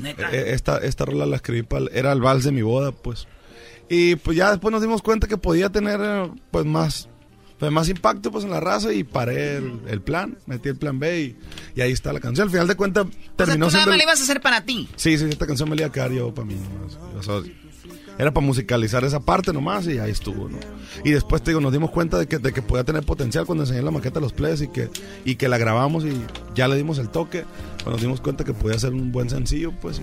Neta. 0.00 0.28
Eh, 0.32 0.54
esta, 0.54 0.78
esta 0.78 1.04
rola 1.04 1.24
la 1.26 1.36
escribí 1.36 1.62
para... 1.62 1.86
Era 1.92 2.10
el 2.12 2.20
vals 2.20 2.42
de 2.44 2.50
mi 2.52 2.62
boda, 2.62 2.90
pues. 2.90 3.28
Y 3.92 4.16
pues 4.16 4.36
ya 4.36 4.50
después 4.50 4.72
nos 4.72 4.80
dimos 4.80 5.02
cuenta 5.02 5.26
que 5.26 5.36
podía 5.36 5.68
tener, 5.68 6.00
eh, 6.02 6.30
pues, 6.50 6.64
más... 6.64 7.08
pues, 7.58 7.70
más 7.70 7.88
impacto 7.90 8.32
pues 8.32 8.42
en 8.44 8.50
la 8.50 8.58
raza 8.58 8.92
y 8.92 9.04
paré 9.04 9.56
el, 9.58 9.80
el 9.86 10.00
plan, 10.00 10.38
metí 10.46 10.70
el 10.70 10.76
plan 10.76 10.98
B 10.98 11.20
y, 11.20 11.36
y 11.76 11.80
ahí 11.82 11.92
está 11.92 12.12
la 12.12 12.20
canción. 12.20 12.46
Al 12.46 12.50
final 12.50 12.66
de 12.68 12.74
cuentas 12.74 13.06
O 13.06 13.10
sea, 13.10 13.36
terminó 13.36 13.66
tú 13.68 13.74
nada 13.74 13.86
más 13.86 13.96
le 13.98 14.04
ibas 14.04 14.20
a 14.20 14.22
hacer 14.22 14.40
para 14.40 14.64
ti. 14.64 14.88
Sí, 14.96 15.18
sí, 15.18 15.26
esta 15.28 15.46
canción 15.46 15.68
me 15.68 15.76
la 15.76 15.82
iba 15.82 15.88
a 15.88 15.92
quedar 15.92 16.10
yo 16.10 16.32
para 16.32 16.46
mí 16.46 16.54
nomás. 16.54 16.98
O 17.18 17.22
sea, 17.22 17.52
era 18.18 18.32
para 18.32 18.46
musicalizar 18.46 19.04
esa 19.04 19.20
parte 19.20 19.52
nomás 19.52 19.86
y 19.86 19.98
ahí 19.98 20.10
estuvo, 20.10 20.48
¿no? 20.48 20.58
Y 21.04 21.10
después, 21.10 21.42
te 21.42 21.50
digo, 21.50 21.60
nos 21.60 21.72
dimos 21.72 21.90
cuenta 21.90 22.18
de 22.18 22.26
que, 22.26 22.38
de 22.38 22.52
que 22.52 22.62
podía 22.62 22.84
tener 22.84 23.04
potencial 23.04 23.46
cuando 23.46 23.64
enseñé 23.64 23.82
la 23.82 23.90
maqueta 23.90 24.18
a 24.18 24.22
los 24.22 24.32
players 24.32 24.62
y 24.62 24.68
que, 24.68 24.88
y 25.24 25.36
que 25.36 25.48
la 25.48 25.58
grabamos 25.58 26.04
y 26.04 26.12
ya 26.54 26.66
le 26.66 26.76
dimos 26.76 26.98
el 26.98 27.10
toque. 27.10 27.44
Pues 27.84 27.92
nos 27.92 28.00
dimos 28.00 28.20
cuenta 28.20 28.42
que 28.44 28.54
podía 28.54 28.78
ser 28.78 28.92
un 28.92 29.12
buen 29.12 29.30
sencillo, 29.30 29.70
pues 29.80 29.96
sí. 29.98 30.02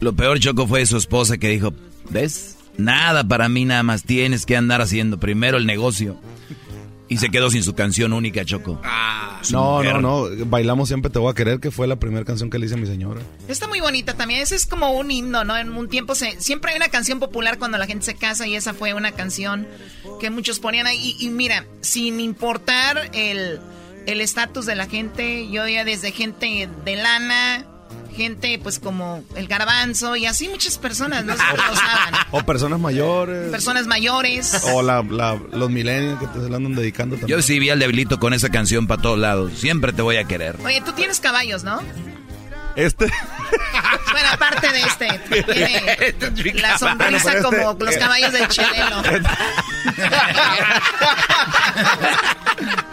Lo 0.00 0.12
peor, 0.14 0.38
Choco, 0.38 0.66
fue 0.66 0.84
su 0.86 0.96
esposa 0.96 1.38
que 1.38 1.48
dijo, 1.48 1.72
¿ves? 2.10 2.58
Nada 2.78 3.24
para 3.24 3.48
mí, 3.48 3.64
nada 3.64 3.82
más 3.82 4.02
tienes 4.04 4.46
que 4.46 4.56
andar 4.56 4.80
haciendo 4.80 5.18
primero 5.20 5.56
el 5.58 5.66
negocio. 5.66 6.16
Y 7.08 7.18
se 7.18 7.28
quedó 7.28 7.50
sin 7.50 7.62
su 7.62 7.74
canción 7.74 8.14
única, 8.14 8.42
Choco. 8.44 8.80
Su 9.42 9.52
No, 9.52 9.76
mujer. 9.78 10.00
no, 10.00 10.28
no. 10.30 10.46
Bailamos 10.46 10.88
siempre 10.88 11.10
Te 11.10 11.18
Voy 11.18 11.30
a 11.30 11.34
Querer, 11.34 11.60
que 11.60 11.70
fue 11.70 11.86
la 11.86 11.96
primera 11.96 12.24
canción 12.24 12.48
que 12.48 12.58
le 12.58 12.64
hice 12.66 12.74
a 12.76 12.78
mi 12.78 12.86
señora. 12.86 13.20
Está 13.48 13.68
muy 13.68 13.80
bonita 13.80 14.14
también. 14.14 14.40
Ese 14.40 14.54
es 14.54 14.64
como 14.64 14.92
un 14.92 15.10
himno, 15.10 15.44
¿no? 15.44 15.54
En 15.58 15.70
un 15.72 15.88
tiempo 15.90 16.14
se, 16.14 16.40
siempre 16.40 16.70
hay 16.70 16.78
una 16.78 16.88
canción 16.88 17.18
popular 17.20 17.58
cuando 17.58 17.76
la 17.76 17.86
gente 17.86 18.06
se 18.06 18.14
casa 18.14 18.46
y 18.46 18.54
esa 18.56 18.72
fue 18.72 18.94
una 18.94 19.12
canción 19.12 19.66
que 20.20 20.30
muchos 20.30 20.58
ponían 20.58 20.86
ahí. 20.86 21.16
Y, 21.20 21.26
y 21.26 21.28
mira, 21.28 21.66
sin 21.82 22.18
importar 22.20 23.10
el 23.12 23.60
el 24.06 24.20
estatus 24.20 24.66
de 24.66 24.74
la 24.74 24.86
gente, 24.86 25.48
yo 25.50 25.68
ya 25.68 25.84
desde 25.84 26.10
gente 26.10 26.68
de 26.84 26.96
lana, 26.96 27.66
gente 28.12 28.58
pues 28.62 28.78
como 28.78 29.22
el 29.34 29.48
garbanzo 29.48 30.16
y 30.16 30.26
así 30.26 30.48
muchas 30.48 30.78
personas, 30.78 31.24
¿no? 31.24 31.34
Lo 31.34 31.42
usaban. 31.72 32.14
O 32.30 32.42
personas 32.44 32.80
mayores. 32.80 33.50
Personas 33.50 33.86
mayores. 33.86 34.62
O 34.72 34.82
la, 34.82 35.02
la- 35.02 35.38
los 35.52 35.70
millennials 35.70 36.18
que 36.20 36.26
te 36.28 36.40
se 36.40 36.48
la 36.48 36.56
andan 36.56 36.74
dedicando 36.74 37.16
también. 37.16 37.36
Yo 37.38 37.42
sí 37.42 37.58
vi 37.58 37.70
al 37.70 37.78
debilito 37.78 38.18
con 38.18 38.32
esa 38.32 38.48
canción 38.48 38.86
para 38.86 39.02
todos 39.02 39.18
lados. 39.18 39.52
Siempre 39.58 39.92
te 39.92 40.02
voy 40.02 40.16
a 40.16 40.24
querer. 40.24 40.56
Oye, 40.64 40.80
tú 40.84 40.92
tienes 40.92 41.20
caballos, 41.20 41.62
¿no? 41.64 41.80
Este. 42.76 43.06
Bueno, 44.12 44.28
aparte 44.32 44.68
de 44.72 44.80
este, 44.82 45.08
tiene 46.42 46.60
la 46.60 46.78
sonrisa 46.78 47.32
Bueno, 47.32 47.42
como 47.50 47.70
este- 47.72 47.84
los 47.84 47.96
caballos 47.96 48.32
del 48.32 48.48
cheleno. 48.48 49.02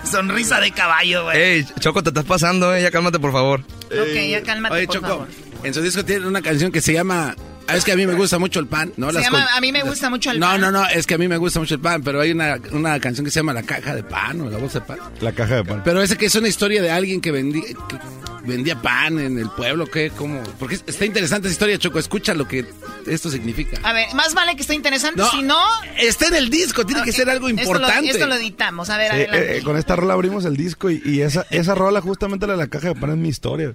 Sonrisa 0.10 0.60
de 0.60 0.72
caballo, 0.72 1.23
güey. 1.26 1.38
Ey, 1.41 1.65
Choco, 1.80 2.01
te 2.03 2.10
estás 2.10 2.26
pasando, 2.26 2.73
eh. 2.76 2.81
Ya 2.81 2.91
cálmate, 2.91 3.19
por 3.19 3.31
favor. 3.31 3.61
Ok, 3.85 4.14
ya 4.30 4.41
cálmate, 4.43 4.76
Oye, 4.76 4.85
por 4.88 4.95
Choco, 4.95 5.07
favor. 5.07 5.27
en 5.64 5.73
su 5.73 5.81
disco 5.81 6.03
tiene 6.03 6.26
una 6.27 6.41
canción 6.41 6.72
que 6.72 6.81
se 6.81 6.93
llama... 6.93 7.35
Es 7.75 7.83
que 7.85 7.91
a 7.91 7.95
mí 7.95 8.05
me 8.07 8.13
gusta 8.15 8.39
mucho 8.39 8.59
el 8.59 8.67
pan, 8.67 8.91
¿no? 8.97 9.07
Se 9.07 9.13
Las 9.13 9.23
llama 9.25 9.45
con- 9.45 9.57
A 9.57 9.61
mí 9.61 9.71
me 9.71 9.83
gusta 9.83 10.09
mucho 10.09 10.31
el 10.31 10.39
no, 10.39 10.47
pan. 10.47 10.61
No, 10.61 10.71
no, 10.71 10.85
es 10.87 11.05
que 11.07 11.13
a 11.15 11.17
mí 11.17 11.27
me 11.27 11.37
gusta 11.37 11.59
mucho 11.59 11.75
el 11.75 11.81
pan, 11.81 12.01
pero 12.03 12.21
hay 12.21 12.31
una, 12.31 12.57
una 12.71 12.99
canción 12.99 13.25
que 13.25 13.31
se 13.31 13.39
llama 13.39 13.53
La 13.53 13.63
caja 13.63 13.95
de 13.95 14.03
pan 14.03 14.41
o 14.41 14.49
La 14.49 14.57
bolsa 14.57 14.79
de 14.79 14.85
pan. 14.85 14.99
La 15.21 15.31
caja 15.31 15.55
de 15.57 15.63
pan. 15.65 15.81
Pero 15.83 16.01
ese 16.01 16.17
que 16.17 16.25
es 16.27 16.35
una 16.35 16.47
historia 16.47 16.81
de 16.81 16.89
alguien 16.91 17.21
que 17.21 17.31
vendía, 17.31 17.63
que 17.63 17.97
vendía 18.45 18.81
pan 18.81 19.19
en 19.19 19.37
el 19.37 19.49
pueblo, 19.49 19.85
¿qué? 19.87 20.11
¿Cómo? 20.15 20.41
Porque 20.59 20.75
está 20.75 21.05
interesante 21.05 21.47
esa 21.47 21.53
historia, 21.53 21.77
Choco. 21.77 21.99
Escucha 21.99 22.33
lo 22.33 22.47
que 22.47 22.65
esto 23.05 23.29
significa. 23.29 23.79
A 23.83 23.93
ver, 23.93 24.07
más 24.15 24.33
vale 24.33 24.55
que 24.55 24.61
esté 24.61 24.73
interesante, 24.75 25.19
No, 25.21 25.29
si 25.31 25.41
no... 25.41 25.57
Está 25.97 26.27
en 26.27 26.35
el 26.35 26.49
disco, 26.49 26.85
tiene 26.85 27.03
que 27.03 27.11
ser 27.11 27.29
algo 27.29 27.49
esto 27.49 27.61
lo- 27.63 27.79
importante. 27.79 28.09
Esto 28.11 28.27
lo, 28.27 28.35
editamos, 28.35 28.89
a 28.89 28.97
ver, 28.97 29.11
Sí, 29.11 29.17
adelante. 29.17 29.53
eh, 29.55 29.57
eh, 29.57 29.63
con 29.63 29.77
esta 29.77 29.95
rola 29.95 30.13
abrimos 30.13 30.45
el 30.45 30.55
disco 30.57 30.89
y, 30.89 31.01
y 31.05 31.21
esa, 31.21 31.45
esa 31.49 31.75
rola 31.75 32.01
justamente 32.01 32.47
la 32.47 32.53
de 32.53 32.59
la 32.59 32.67
caja 32.67 32.89
de 32.89 32.95
pan 32.95 33.11
es 33.11 33.17
mi 33.17 33.29
historia. 33.29 33.73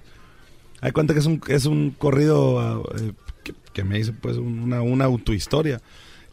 Hay 0.81 0.91
cuenta 0.91 1.13
que 1.13 1.19
es 1.19 1.25
un, 1.25 1.41
es 1.47 1.65
un 1.65 1.91
corrido 1.91 2.59
ah, 2.59 2.81
eh, 2.99 3.11
que, 3.75 3.83
me 3.83 3.99
hice 3.99 4.13
pues 4.13 4.37
una, 4.37 4.81
una 4.81 5.05
autohistoria. 5.05 5.81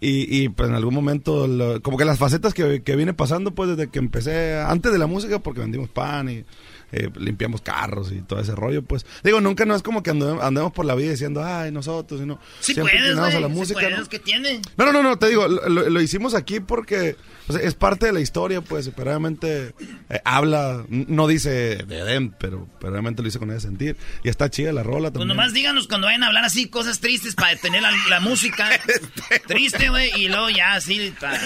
Y, 0.01 0.43
y 0.45 0.49
pues 0.49 0.69
en 0.69 0.75
algún 0.75 0.95
momento, 0.95 1.47
lo- 1.47 1.81
como 1.83 1.97
que 1.99 2.05
las 2.05 2.19
facetas 2.19 2.55
que, 2.55 2.83
que 2.83 2.97
viene 2.97 3.13
pasando 3.15 3.55
pues 3.55 3.69
desde 3.77 3.89
que 3.91 3.99
empecé, 3.99 4.59
antes 4.61 4.91
de 4.93 4.99
la 4.99 5.07
música, 5.07 5.39
porque 5.41 5.61
vendimos 5.61 5.89
pan 5.91 6.29
y 6.29 6.45
eh, 6.93 7.11
limpiamos 7.17 7.63
carros 7.63 8.13
y 8.13 8.21
todo 8.23 8.41
ese 8.41 8.55
rollo, 8.55 8.83
pues. 8.83 9.07
Digo, 9.25 9.41
nunca 9.41 9.65
no 9.65 9.75
es 9.75 9.83
como 9.83 10.03
que 10.03 10.11
andemos, 10.11 10.43
andemos 10.43 10.73
por 10.73 10.85
la 10.85 10.95
vida 10.95 11.11
diciendo, 11.11 11.43
ay, 11.45 11.73
nosotros, 11.73 12.21
y 12.21 12.27
no. 12.27 12.39
Sí 12.61 12.75
Siempre 12.75 12.97
puedes, 12.99 13.19
güey. 13.19 13.37
a 13.37 13.41
la 13.41 13.49
sí 13.49 13.55
música, 13.55 13.81
puedes, 13.81 13.99
¿no? 13.99 14.09
¿qué 14.09 14.19
tiene? 14.19 14.61
No, 14.77 14.87
no, 14.87 14.93
no, 14.93 15.03
no, 15.03 15.19
te 15.19 15.29
digo, 15.29 15.49
lo, 15.49 16.01
hicimos 16.01 16.35
aquí 16.35 16.61
porque 16.61 17.17
o 17.49 17.53
sea, 17.53 17.63
es 17.63 17.75
parte 17.75 18.07
de 18.07 18.13
la 18.13 18.21
historia, 18.21 18.61
pues, 18.61 18.91
pero 18.95 19.11
obviamente 19.11 19.75
eh, 20.11 20.21
habla, 20.25 20.85
no 20.89 21.27
dice 21.27 21.51
de 21.77 21.99
Edén, 21.99 22.31
pero, 22.39 22.69
pero 22.79 22.93
realmente 22.93 23.23
lo 23.23 23.29
hice 23.29 23.39
con 23.39 23.51
ese 23.51 23.61
sentir. 23.61 23.97
Y 24.23 24.29
está 24.29 24.51
chida 24.51 24.73
la 24.73 24.83
rola 24.83 25.11
Pues 25.11 25.27
nomás 25.27 25.53
díganos 25.53 25.89
cuando 25.89 26.07
vayan 26.07 26.23
a 26.23 26.27
hablar 26.29 26.45
así 26.45 26.69
cosas 26.69 27.01
tristes 27.01 27.35
para 27.35 27.57
tener 27.57 27.83
la, 27.83 27.91
la 28.09 28.21
música 28.21 28.69
triste, 29.47 29.89
güey, 29.89 30.11
y 30.17 30.29
luego 30.29 30.51
ya 30.51 30.75
así. 30.75 31.13
Para, 31.21 31.39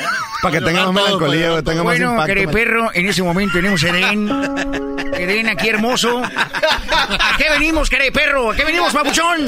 Para 0.43 0.59
que 0.59 0.64
tenga 0.64 0.90
más 0.90 1.05
melancolía, 1.05 1.51
güey, 1.51 1.62
tenga 1.62 1.82
más 1.82 1.94
Bueno, 1.94 2.10
impacto. 2.12 2.27
querido 2.27 2.47
man. 2.47 2.55
perro, 2.55 2.90
en 2.94 3.06
ese 3.06 3.23
momento 3.23 3.55
tenemos 3.55 3.82
a 3.85 3.89
Edén. 3.89 4.28
Aquí 5.44 5.68
hermoso. 5.68 6.22
¿A 6.22 7.36
qué 7.36 7.50
venimos, 7.50 7.90
querido 7.90 8.10
perro? 8.10 8.52
¿A 8.52 8.56
qué 8.56 8.64
venimos, 8.64 8.90
papuchón? 8.90 9.44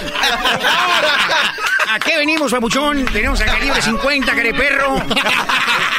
¿A 1.89 1.99
qué 1.99 2.19
venimos, 2.19 2.53
papuchón? 2.53 3.07
Tenemos 3.07 3.41
a 3.41 3.47
calibre 3.47 3.81
50, 3.81 4.35
querido 4.35 4.57
perro. 4.57 4.97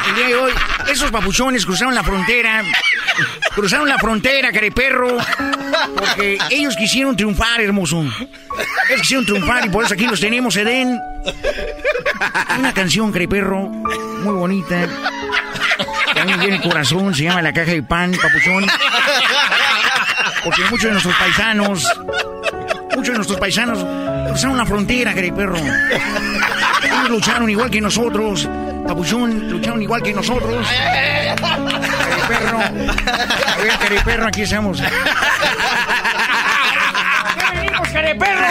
El 0.08 0.16
día 0.16 0.28
de 0.28 0.36
hoy, 0.36 0.54
esos 0.88 1.10
papuchones 1.10 1.66
cruzaron 1.66 1.96
la 1.96 2.04
frontera. 2.04 2.62
Cruzaron 3.56 3.90
la 3.90 3.98
frontera, 3.98 4.52
querido 4.52 4.76
perro. 4.76 5.18
Porque 5.96 6.38
ellos 6.52 6.76
quisieron 6.78 7.16
triunfar, 7.18 7.60
hermoso. 7.60 8.02
Ellos 8.02 9.02
quisieron 9.02 9.26
triunfar 9.26 9.66
y 9.66 9.70
por 9.70 9.86
eso 9.86 9.96
aquí 9.96 10.06
los 10.06 10.20
tenemos, 10.20 10.56
Edén. 10.56 11.00
Una 12.60 12.74
canción, 12.74 13.12
querido 13.12 13.30
perro, 13.32 13.62
muy 13.62 14.34
bonita. 14.36 14.88
también 16.14 16.40
tiene 16.40 16.62
corazón, 16.62 17.16
se 17.16 17.24
llama 17.24 17.42
la 17.42 17.52
caja 17.54 17.72
de 17.72 17.82
pan, 17.82 18.12
papuchón. 18.12 18.68
Porque 20.44 20.64
muchos 20.70 20.86
de 20.86 20.92
nuestros 20.92 21.16
paisanos, 21.16 21.84
muchos 22.96 23.08
de 23.10 23.16
nuestros 23.16 23.40
paisanos 23.40 23.86
cruzaron 24.28 24.58
la 24.58 24.66
frontera, 24.66 25.14
perro. 25.14 25.58
Ellos 25.58 27.10
lucharon 27.10 27.50
igual 27.50 27.70
que 27.70 27.82
nosotros. 27.82 28.48
Papuchón, 28.88 29.50
lucharon 29.50 29.82
igual 29.82 30.02
que 30.02 30.14
nosotros. 30.14 30.68
Cariperro. 30.68 32.60
A 32.60 32.70
ver, 33.58 34.04
perro, 34.04 34.28
aquí 34.28 34.42
estamos. 34.42 34.80
¡Ya 34.80 34.90
venimos, 37.54 37.88
careperro! 37.90 38.48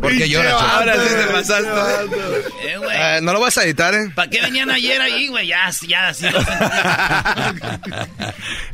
¿Por 0.00 0.16
qué 0.16 0.28
lloras? 0.28 0.54
Ahora 0.54 0.94
sí 0.94 1.08
te 1.14 1.32
pasaste. 1.32 1.68
Eh, 2.64 2.76
güey. 2.78 2.96
Eh, 2.96 3.18
no 3.22 3.32
lo 3.32 3.40
vas 3.40 3.56
a 3.58 3.64
editar, 3.64 3.94
¿eh? 3.94 4.10
¿Para 4.14 4.28
qué 4.30 4.40
venían 4.40 4.70
ayer 4.70 5.00
ahí, 5.00 5.28
güey? 5.28 5.46
Ya, 5.46 5.70
ya, 5.86 6.12
sí. 6.14 6.26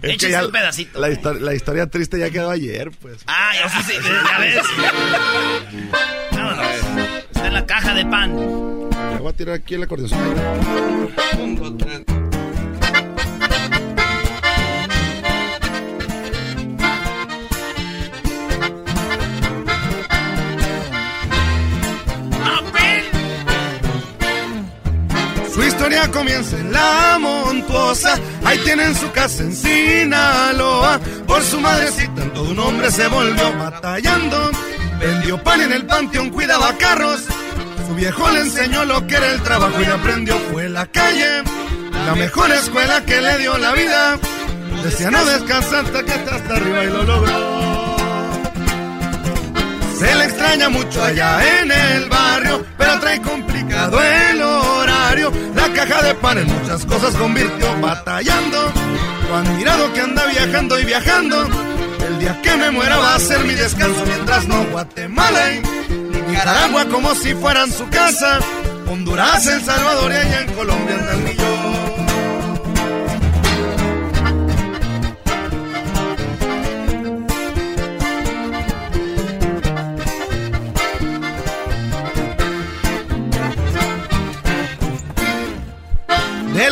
Es 0.03 0.09
que 0.09 0.13
Échense 0.13 0.31
ya 0.31 0.45
un 0.47 0.53
pedacito. 0.53 0.99
La, 0.99 1.09
histo- 1.11 1.39
la 1.39 1.55
historia 1.55 1.87
triste 1.87 2.19
ya 2.19 2.31
quedó 2.31 2.51
ayer, 2.51 2.91
pues. 3.03 3.19
Ah, 3.27 3.53
ya 3.55 3.69
sí, 3.69 3.93
sí, 3.93 3.97
ya 4.03 4.39
ves. 4.39 4.63
Vámonos. 6.33 6.67
Está 7.35 7.47
en 7.47 7.55
la 7.55 7.67
caja 7.67 7.95
de 7.95 8.07
pan. 8.07 8.35
Le 9.13 9.19
voy 9.19 9.31
a 9.31 9.37
tirar 9.37 9.55
aquí 9.57 9.75
el 9.75 9.83
acordeón. 9.83 10.11
Historia 25.81 26.11
comienza 26.11 26.59
en 26.59 26.73
la 26.73 27.17
montuosa. 27.19 28.19
Ahí 28.45 28.59
tienen 28.59 28.95
su 28.95 29.11
casa 29.13 29.43
en 29.43 29.57
Sinaloa. 29.57 31.01
Por 31.27 31.43
su 31.43 31.59
madrecita, 31.59 32.23
todo 32.35 32.51
un 32.51 32.59
hombre 32.59 32.91
se 32.91 33.09
volvió 33.09 33.57
batallando. 33.57 34.51
Vendió 35.01 35.43
pan 35.43 35.63
en 35.63 35.73
el 35.73 35.87
panteón, 35.87 36.29
cuidaba 36.29 36.77
carros. 36.77 37.23
Su 37.87 37.95
viejo 37.95 38.31
le 38.31 38.41
enseñó 38.41 38.85
lo 38.85 39.07
que 39.07 39.15
era 39.15 39.33
el 39.33 39.43
trabajo 39.43 39.81
y 39.81 39.85
aprendió. 39.87 40.39
Fue 40.53 40.69
la 40.69 40.85
calle, 40.85 41.45
la 42.05 42.15
mejor 42.15 42.51
escuela 42.51 43.03
que 43.07 43.23
le 43.23 43.39
dio 43.39 43.57
la 43.57 43.73
vida. 43.73 44.19
Decía 44.85 45.11
no 45.11 45.25
descansa 45.25 45.81
hasta 45.81 46.03
que 46.03 46.13
está 46.13 46.35
hasta 46.35 46.57
arriba 46.57 46.85
y 46.85 46.89
lo 46.89 47.03
logró. 47.05 47.97
Se 49.99 50.15
le 50.15 50.25
extraña 50.25 50.69
mucho 50.69 51.03
allá 51.03 51.61
en 51.61 51.73
el 51.73 52.09
barrio, 52.11 52.67
pero 52.77 53.01
trae 53.01 53.23
complicado 53.23 53.99
el 54.03 54.43
La 55.55 55.73
caja 55.73 56.03
de 56.03 56.15
pan 56.15 56.39
en 56.39 56.47
muchas 56.47 56.85
cosas 56.87 57.15
convirtió 57.15 57.81
batallando. 57.81 58.73
Lo 59.29 59.37
admirado 59.37 59.93
que 59.93 60.01
anda 60.01 60.27
viajando 60.27 60.79
y 60.79 60.85
viajando. 60.85 61.49
El 62.07 62.19
día 62.19 62.41
que 62.43 62.57
me 62.57 62.71
muera 62.71 62.99
va 62.99 63.15
a 63.15 63.21
ser 63.21 63.45
mi 63.45 63.55
descanso 63.55 64.05
mientras 64.07 64.47
no 64.49 64.65
Guatemala 64.65 65.53
y 65.53 65.61
Nicaragua 66.29 66.87
como 66.87 67.15
si 67.15 67.35
fueran 67.35 67.71
su 67.71 67.89
casa. 67.89 68.41
Honduras, 68.89 69.47
El 69.47 69.63
Salvador 69.63 70.11
y 70.13 70.17
allá 70.17 70.41
en 70.41 70.53
Colombia 70.53 70.97
andan 70.99 71.25
millón. 71.25 71.60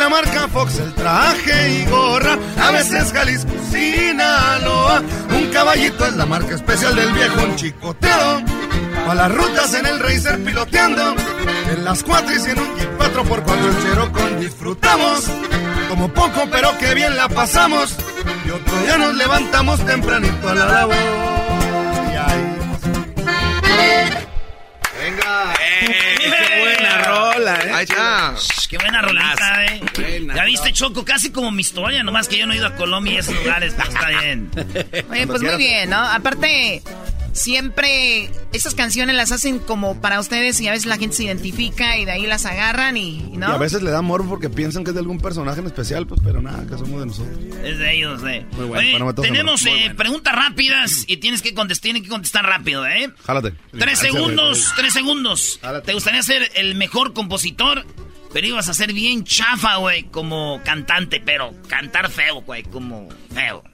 Marca 0.08 0.48
Fox 0.48 0.78
el 0.78 0.94
traje 0.94 1.70
y 1.70 1.84
gorra, 1.86 2.38
a 2.60 2.70
veces 2.70 3.12
Jalisco, 3.12 3.52
Sinaloa. 3.70 5.02
Un 5.30 5.46
caballito 5.48 6.06
es 6.06 6.16
la 6.16 6.26
marca 6.26 6.54
especial 6.54 6.94
del 6.94 7.12
viejo 7.12 7.42
un 7.42 7.56
chicoteo. 7.56 8.42
A 9.08 9.14
las 9.14 9.34
rutas 9.34 9.72
en 9.74 9.86
el 9.86 9.98
Racer 9.98 10.42
piloteando, 10.44 11.14
en 11.70 11.84
las 11.84 12.02
cuatro 12.02 12.34
y 12.34 12.50
en 12.50 12.58
un 12.58 12.76
Jeep 12.76 12.98
4x4 12.98 13.64
el 13.64 13.82
Cherokee 13.82 14.34
disfrutamos. 14.40 15.24
Como 15.88 16.08
poco 16.08 16.48
pero 16.50 16.76
que 16.78 16.94
bien 16.94 17.16
la 17.16 17.28
pasamos. 17.28 17.96
Y 18.46 18.50
otro 18.50 18.78
día 18.80 18.98
nos 18.98 19.14
levantamos 19.14 19.84
tempranito 19.84 20.48
a 20.48 20.54
la 20.54 20.66
labor. 20.66 20.96
Y 22.12 22.16
ahí 22.16 22.58
Venga. 25.10 25.54
¡Qué 25.56 26.60
buena 26.60 26.98
rola, 27.04 27.54
eh! 27.64 27.72
Ahí 27.72 27.84
está. 27.84 28.34
Qué 28.68 28.76
buena 28.76 29.00
rolita, 29.00 29.64
eh. 29.64 29.80
Ya 30.34 30.44
viste, 30.44 30.72
Choco, 30.72 31.04
casi 31.04 31.30
como 31.30 31.50
mi 31.50 31.62
historia, 31.62 32.02
nomás 32.02 32.28
que 32.28 32.36
yo 32.36 32.46
no 32.46 32.52
he 32.52 32.56
ido 32.56 32.66
a 32.66 32.74
Colombia 32.74 33.14
y 33.14 33.16
esos 33.16 33.34
lugares, 33.34 33.72
pues 33.74 33.88
está 33.88 34.08
bien. 34.08 34.50
Oye, 35.10 35.26
pues 35.26 35.40
muy 35.42 35.56
bien, 35.56 35.88
¿no? 35.90 35.98
Aparte, 35.98 36.82
siempre 37.38 38.30
esas 38.52 38.74
canciones 38.74 39.16
las 39.16 39.32
hacen 39.32 39.58
como 39.58 40.00
para 40.00 40.20
ustedes 40.20 40.60
y 40.60 40.68
a 40.68 40.72
veces 40.72 40.86
la 40.86 40.96
gente 40.98 41.16
se 41.16 41.24
identifica 41.24 41.96
y 41.96 42.04
de 42.04 42.12
ahí 42.12 42.26
las 42.26 42.44
agarran 42.46 42.96
y, 42.96 43.20
y 43.20 43.30
Y 43.32 43.36
a 43.36 43.38
¿no? 43.38 43.58
veces 43.58 43.82
le 43.82 43.90
da 43.90 44.02
morbo 44.02 44.28
porque 44.30 44.50
piensan 44.50 44.84
que 44.84 44.90
es 44.90 44.94
de 44.94 45.00
algún 45.00 45.18
personaje 45.20 45.60
en 45.60 45.66
especial, 45.66 46.06
pues, 46.06 46.20
pero 46.22 46.42
nada, 46.42 46.64
que 46.66 46.76
somos 46.76 47.00
de 47.00 47.06
nosotros. 47.06 47.38
Es 47.64 47.78
de 47.78 47.94
ellos, 47.96 48.22
eh. 48.26 48.44
Muy 48.52 48.66
bueno, 48.66 48.78
Oye, 48.80 48.90
bueno, 48.90 49.06
me 49.06 49.14
toca, 49.14 49.28
tenemos 49.28 49.62
muy 49.62 49.70
eh, 49.72 49.78
bueno. 49.80 49.96
preguntas 49.96 50.34
rápidas 50.34 51.04
y 51.06 51.16
tienes 51.18 51.42
que 51.42 51.54
contestar, 51.54 51.82
tienen 51.82 52.02
que 52.02 52.08
contestar 52.08 52.44
rápido, 52.44 52.86
¿eh? 52.86 53.10
Jálate. 53.24 53.54
Tres 53.78 53.98
segundos, 53.98 54.72
tres 54.76 54.92
segundos. 54.92 55.60
¿Te 55.84 55.94
gustaría 55.94 56.22
ser 56.22 56.50
el 56.56 56.74
mejor 56.74 57.12
compositor? 57.14 57.86
Pero 58.32 58.46
ibas 58.46 58.68
a 58.68 58.74
ser 58.74 58.92
bien 58.92 59.24
chafa, 59.24 59.76
güey, 59.76 60.02
como 60.04 60.60
cantante, 60.62 61.18
pero 61.24 61.54
cantar 61.66 62.10
feo, 62.10 62.42
güey, 62.42 62.62
como 62.62 63.08
feo. 63.32 63.64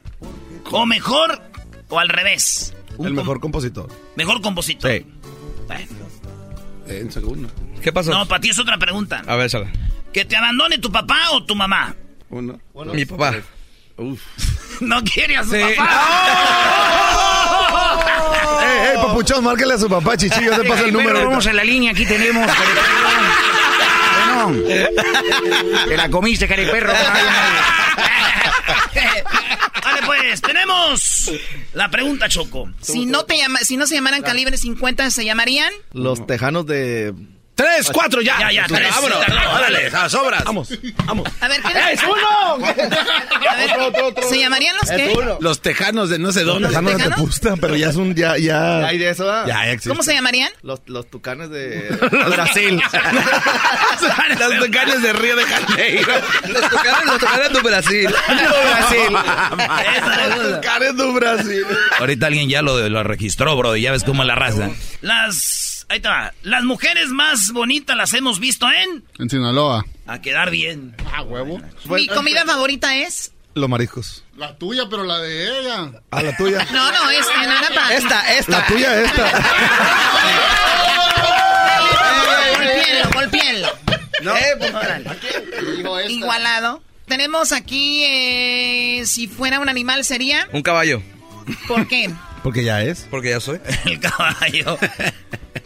O 0.71 0.87
mejor, 0.87 1.43
o 1.89 1.99
al 1.99 2.09
revés. 2.09 2.73
Un 2.99 3.07
El 3.07 3.15
mejor 3.15 3.41
compositor. 3.41 3.89
mejor 4.17 4.41
compositor. 4.41 4.91
Sí. 4.91 5.07
Bueno. 5.67 5.87
En 6.87 7.11
segundo. 7.11 7.51
¿Qué 7.83 7.93
pasó? 7.93 8.11
No, 8.11 8.27
para 8.27 8.41
ti 8.41 8.51
es 8.51 8.59
otra 8.59 8.77
pregunta. 8.79 9.23
A 9.27 9.37
ver, 9.37 9.49
sala. 9.51 9.71
¿Que 10.13 10.25
te 10.25 10.37
abandone 10.37 10.79
tu 10.79 10.93
papá 10.93 11.31
o 11.33 11.45
tu 11.45 11.55
mamá? 11.57 11.95
Uno. 12.31 12.59
Mi 12.93 13.05
papá. 13.05 13.35
Uf. 13.97 14.21
No 14.81 15.01
quiere 15.05 15.37
a 15.37 15.45
su 15.45 15.51
Sí. 15.53 15.61
papá. 15.77 15.91
¡Ey, 18.65 18.89
ey, 18.91 18.97
papuchón, 18.97 19.45
márquele 19.45 19.75
a 19.75 19.79
su 19.79 19.89
papá, 19.89 20.17
chichillo, 20.17 20.57
te 20.61 20.65
paso 20.69 20.85
el 20.87 20.93
número. 20.93 21.25
Vamos 21.29 21.47
a 21.47 21.53
la 21.53 21.63
línea, 21.63 21.93
aquí 21.93 22.05
tenemos. 22.05 22.51
Bueno, 24.45 24.63
te 25.89 25.97
la 25.97 26.11
comiste, 26.11 26.47
cariperro. 26.49 26.93
Vale, 29.85 30.01
pues, 30.07 30.41
tenemos 30.41 31.31
la 31.73 31.91
pregunta, 31.91 32.29
Choco. 32.29 32.71
Si 32.81 33.07
no, 33.07 33.25
te 33.25 33.37
llama, 33.37 33.59
si 33.61 33.77
no 33.77 33.87
se 33.87 33.95
llamaran 33.95 34.23
calibre 34.23 34.57
50, 34.57 35.11
¿se 35.11 35.25
llamarían? 35.25 35.73
Los 35.93 36.27
tejanos 36.27 36.67
de. 36.67 37.15
Tres, 37.55 37.89
cuatro, 37.93 38.21
ya. 38.21 38.37
Ya, 38.41 38.51
ya, 38.53 38.67
tres. 38.67 38.91
Vámonos. 38.91 39.19
Órale, 39.55 39.87
a 39.87 40.09
sobras. 40.09 40.43
Vamos, 40.45 40.69
vamos. 41.05 41.29
A 41.41 41.49
ver, 41.49 41.61
¿qué 41.63 41.93
¡Es 41.93 42.01
uno! 42.03 42.67
A 42.67 43.55
ver, 43.55 44.25
¿Se 44.29 44.39
llamarían 44.39 44.75
los 44.77 44.91
qué? 44.91 45.37
Los 45.41 45.61
tejanos 45.63 46.09
de 46.11 46.19
no 46.19 46.33
sé 46.33 46.43
dónde. 46.43 46.69
De 46.69 46.75
tejanos? 46.75 47.17
Tepusta, 47.17 47.55
pero 47.61 47.77
ya 47.77 47.91
es 47.91 47.97
un, 47.97 48.15
ya, 48.15 48.37
ya. 48.39 48.81
¿Ya 48.81 48.87
hay 48.89 48.99
de 48.99 49.11
eso? 49.11 49.25
Ya, 49.47 49.67
ya 49.67 49.71
existe. 49.71 49.91
¿Cómo 49.91 50.03
se 50.03 50.15
llamarían? 50.15 50.51
Los, 50.63 50.81
los 50.87 51.09
tucanes 51.09 51.51
de 51.51 51.91
Brasil. 52.29 52.81
Los 54.39 54.61
tecanos 54.61 55.03
de 55.03 55.13
Río 55.13 55.37
de 55.37 55.45
Janeiro. 55.45 56.13
los 56.49 56.63
tucanes, 56.69 57.07
los 57.07 57.19
tucanes 57.19 57.53
de 57.53 57.61
Brasil. 57.61 58.09
Brasil. 58.29 59.17
Esa 59.97 60.25
es 60.27 60.57
Karen 60.67 60.97
de 60.97 61.13
Brasil. 61.13 61.67
Ahorita 62.01 62.27
alguien 62.27 62.49
ya 62.49 62.63
lo, 62.63 62.89
lo 62.89 63.03
registró, 63.05 63.57
bro, 63.57 63.77
y 63.77 63.83
ya 63.83 63.93
ves 63.93 64.05
cómo 64.05 64.25
la 64.25 64.35
raza. 64.35 64.71
Las. 65.01 65.74
Ahí 65.89 65.99
está. 65.99 66.33
Las 66.43 66.65
mujeres 66.65 67.09
más 67.09 67.53
bonitas 67.53 67.97
las 67.97 68.13
hemos 68.15 68.41
visto 68.41 68.67
en. 68.71 69.05
En 69.19 69.31
Sinaloa. 69.31 69.85
A 70.07 70.21
quedar 70.21 70.51
bien. 70.51 70.95
Ah, 71.13 71.23
huevo. 71.23 71.61
Mi 71.87 72.07
comida 72.09 72.45
favorita 72.45 72.97
es... 72.97 73.33
Los 73.55 73.69
mariscos. 73.69 74.25
La 74.37 74.57
tuya, 74.57 74.85
pero 74.91 75.05
la 75.05 75.19
de 75.19 75.61
ella. 75.61 75.93
Ah, 76.11 76.23
la 76.23 76.37
tuya. 76.37 76.67
No, 76.73 76.91
no, 76.91 77.11
es 77.11 77.27
no 77.37 77.43
era 77.43 77.69
para... 77.75 77.95
Esta, 77.95 78.35
esta. 78.35 78.53
La 78.59 78.67
tuya, 78.67 79.01
esta. 79.03 79.31
Golpéenlo, 82.59 83.11
golpéenlo. 83.13 83.69
No, 84.23 84.37
Eh, 84.37 84.43
pues. 84.59 84.73
Dijo 85.77 85.99
esta. 85.99 86.13
Igualado. 86.13 86.83
Tenemos 87.07 87.53
aquí, 87.53 88.03
eh, 88.05 89.03
si 89.05 89.29
fuera 89.29 89.61
un 89.61 89.69
animal 89.69 90.05
sería... 90.05 90.49
Un 90.53 90.63
caballo. 90.63 91.03
¿Por 91.69 91.87
qué? 91.87 92.11
Porque 92.43 92.65
ya 92.65 92.83
es. 92.83 93.07
Porque 93.11 93.31
ya 93.31 93.41
soy. 93.41 93.61
El 93.85 94.01
caballo. 94.01 94.79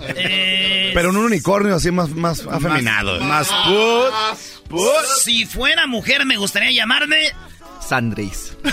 Eh, 0.00 0.92
Pero 0.94 1.10
un 1.10 1.16
unicornio 1.16 1.74
así 1.76 1.90
más, 1.90 2.10
más 2.10 2.46
afeminado. 2.46 3.20
Más 3.20 3.48
put. 4.68 4.84
Si 5.22 5.46
fuera 5.46 5.86
mujer, 5.86 6.24
me 6.24 6.36
gustaría 6.36 6.70
llamarme. 6.70 7.32
Sandris. 7.86 8.56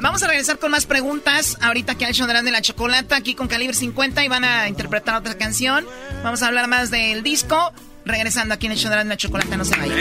Vamos 0.00 0.22
a 0.22 0.28
regresar 0.28 0.58
con 0.58 0.70
más 0.70 0.86
preguntas. 0.86 1.56
Ahorita 1.60 1.96
que 1.96 2.06
ha 2.06 2.10
hecho 2.10 2.26
de 2.26 2.50
la 2.50 2.62
Chocolata, 2.62 3.16
aquí 3.16 3.34
con 3.34 3.48
Calibre 3.48 3.74
50 3.74 4.24
y 4.24 4.28
van 4.28 4.44
a 4.44 4.68
interpretar 4.68 5.16
otra 5.16 5.36
canción. 5.36 5.86
Vamos 6.22 6.42
a 6.42 6.46
hablar 6.46 6.68
más 6.68 6.90
del 6.90 7.22
disco. 7.22 7.72
Regresando 8.04 8.54
aquí 8.54 8.66
en 8.66 8.72
el 8.72 8.78
show 8.78 8.90
de 8.90 9.04
la 9.04 9.16
Chocolata, 9.16 9.56
no 9.56 9.64
se 9.64 9.76
vayan. 9.76 9.98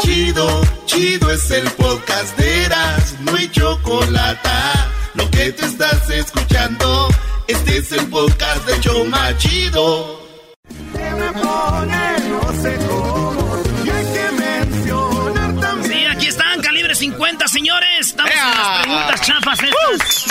Chido, 0.00 0.62
chido 0.86 1.30
es 1.30 1.50
el 1.50 1.70
podcast 1.72 2.36
de 2.36 2.64
Eras, 2.64 3.14
no 3.20 3.34
hay 3.34 3.48
chocolate. 3.48 4.48
Lo 5.14 5.30
que 5.30 5.52
te 5.52 5.66
estás 5.66 6.08
escuchando, 6.10 7.08
este 7.46 7.78
es 7.78 7.92
el 7.92 8.06
podcast 8.08 8.66
de 8.66 8.80
Choma 8.80 9.36
Chido. 9.38 10.20
Sí, 15.84 16.04
aquí 16.06 16.26
están, 16.26 16.60
calibre 16.62 16.94
50, 16.94 17.48
señores. 17.48 18.08
Estamos 18.08 18.32
en 18.32 18.38
las 18.38 18.82
preguntas 18.82 19.20
chafas 19.22 19.58
estas. 19.62 20.24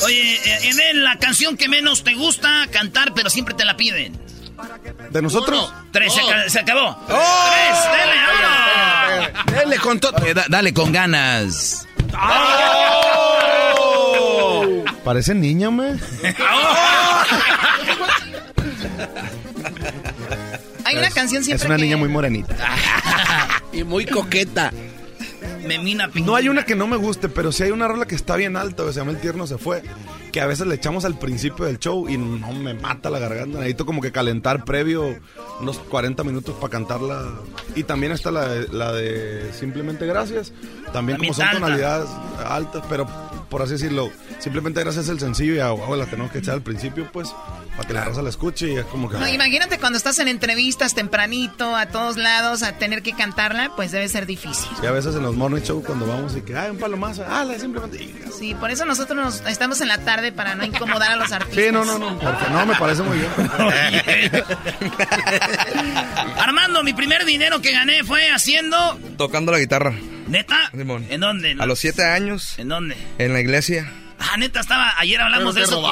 Oye, 0.04 0.34
eh, 0.34 0.68
Edel, 0.68 1.04
la 1.04 1.18
canción 1.18 1.56
que 1.56 1.68
menos 1.68 2.04
te 2.04 2.14
gusta 2.14 2.66
cantar, 2.70 3.12
pero 3.14 3.30
siempre 3.30 3.54
te 3.54 3.64
la 3.64 3.76
piden. 3.76 4.18
¿De 5.10 5.22
nosotros? 5.22 5.72
Tres, 5.92 6.12
se, 6.12 6.20
Oh. 6.22 6.26
se 6.48 6.60
acabó. 6.60 6.96
¡Oh! 7.08 7.50
Tres, 9.46 9.56
dele, 9.58 9.78
con 9.78 9.98
todo. 10.00 10.12
Eh, 10.26 10.34
da- 10.34 10.46
dale 10.48 10.72
con 10.74 10.92
ganas. 10.92 11.86
Parece 15.04 15.34
niña, 15.34 15.70
me. 15.70 15.98
Hay 20.84 20.96
una 20.96 21.10
canción 21.10 21.40
Es 21.40 21.46
siempre 21.46 21.66
una 21.66 21.76
que... 21.76 21.82
niña 21.82 21.96
muy 21.96 22.08
morenita. 22.08 22.54
y 23.72 23.82
muy 23.84 24.06
coqueta. 24.06 24.72
Memina 25.66 26.10
No 26.14 26.34
hay 26.36 26.48
una 26.48 26.64
que 26.64 26.74
no 26.74 26.86
me 26.86 26.96
guste, 26.96 27.28
pero 27.28 27.52
sí 27.52 27.64
hay 27.64 27.70
una 27.70 27.88
rola 27.88 28.06
que 28.06 28.14
está 28.14 28.36
bien 28.36 28.56
alta, 28.56 28.84
que 28.84 28.92
se 28.92 29.00
llama 29.00 29.12
El 29.12 29.18
Tierno 29.20 29.46
se 29.46 29.58
fue, 29.58 29.82
que 30.32 30.40
a 30.40 30.46
veces 30.46 30.66
le 30.66 30.74
echamos 30.74 31.04
al 31.04 31.18
principio 31.18 31.64
del 31.66 31.78
show 31.78 32.08
y 32.08 32.16
no 32.18 32.52
me 32.52 32.74
mata 32.74 33.10
la 33.10 33.18
garganta. 33.18 33.58
Necesito 33.58 33.86
como 33.86 34.00
que 34.00 34.12
calentar 34.12 34.64
previo 34.64 35.16
unos 35.60 35.78
40 35.78 36.24
minutos 36.24 36.54
para 36.56 36.70
cantarla. 36.70 37.22
Y 37.74 37.84
también 37.84 38.12
está 38.12 38.30
la 38.30 38.48
de, 38.48 38.68
la 38.68 38.92
de 38.92 39.52
Simplemente 39.52 40.06
Gracias. 40.06 40.52
También 40.92 41.16
También 41.18 41.18
como 41.18 41.34
son 41.34 41.44
alta. 41.46 41.58
tonalidades 41.60 42.08
altas, 42.46 42.82
pero 42.88 43.06
por 43.48 43.62
así 43.62 43.72
decirlo, 43.72 44.10
Simplemente 44.38 44.80
Gracias 44.80 45.08
el 45.08 45.18
sencillo 45.18 45.54
y 45.54 45.58
a 45.58 45.96
la 45.96 46.06
tenemos 46.06 46.30
que 46.30 46.38
echar 46.38 46.54
al 46.54 46.62
principio, 46.62 47.08
pues, 47.12 47.34
para 47.76 47.88
que 47.88 47.94
la 47.94 48.04
raza 48.04 48.22
la 48.22 48.30
escuche 48.30 48.70
y 48.70 48.76
es 48.76 48.84
como 48.84 49.08
que... 49.08 49.18
No, 49.18 49.26
imagínate 49.26 49.78
cuando 49.78 49.96
estás 49.96 50.18
en 50.18 50.28
entrevistas 50.28 50.94
tempranito, 50.94 51.74
a 51.74 51.86
todos 51.86 52.16
lados, 52.16 52.62
a 52.62 52.78
tener 52.78 53.02
que 53.02 53.12
cantarla, 53.14 53.72
pues 53.74 53.90
debe 53.90 54.08
ser 54.08 54.26
difícil. 54.26 54.68
Y 54.82 54.86
a 54.86 54.92
veces 54.92 55.16
en 55.16 55.22
los 55.22 55.34
morning 55.34 55.62
show 55.62 55.82
cuando 55.82 56.06
vamos 56.06 56.36
y 56.36 56.42
que, 56.42 56.56
ay, 56.56 56.70
un 56.70 56.78
palomazo, 56.78 57.24
ah, 57.28 57.44
la 57.44 57.58
simplemente... 57.58 58.14
Sí, 58.38 58.54
por 58.54 58.70
eso 58.70 58.84
nosotros 58.84 59.16
nos, 59.16 59.40
estamos 59.50 59.80
en 59.80 59.88
la 59.88 59.98
tarde 59.98 60.30
para 60.30 60.54
no 60.54 60.64
incomodar 60.64 61.12
a 61.12 61.16
los 61.16 61.32
artistas. 61.32 61.64
Sí, 61.64 61.72
no, 61.72 61.84
no, 61.84 61.98
no, 61.98 62.18
porque 62.18 62.50
no, 62.50 62.66
me 62.66 62.74
parece 62.76 63.02
muy 63.02 63.18
bien. 63.18 63.30
Armando, 66.38 66.82
mi 66.84 66.92
primer 66.92 67.24
dinero 67.24 67.60
que 67.60 67.72
gané 67.72 68.04
fue 68.04 68.30
haciendo. 68.30 68.76
Tocando 69.16 69.50
la 69.52 69.58
guitarra. 69.58 69.94
¿Neta? 70.28 70.70
Simón. 70.76 71.06
¿En 71.08 71.20
dónde? 71.20 71.56
A 71.58 71.66
los 71.66 71.78
siete 71.78 72.04
años. 72.04 72.58
¿En 72.58 72.68
dónde? 72.68 72.96
En 73.18 73.32
la 73.32 73.40
iglesia. 73.40 73.92
Ah, 74.18 74.36
neta, 74.38 74.60
estaba. 74.60 74.94
Ayer 74.98 75.20
hablamos 75.20 75.54
de 75.54 75.62
eso. 75.62 75.82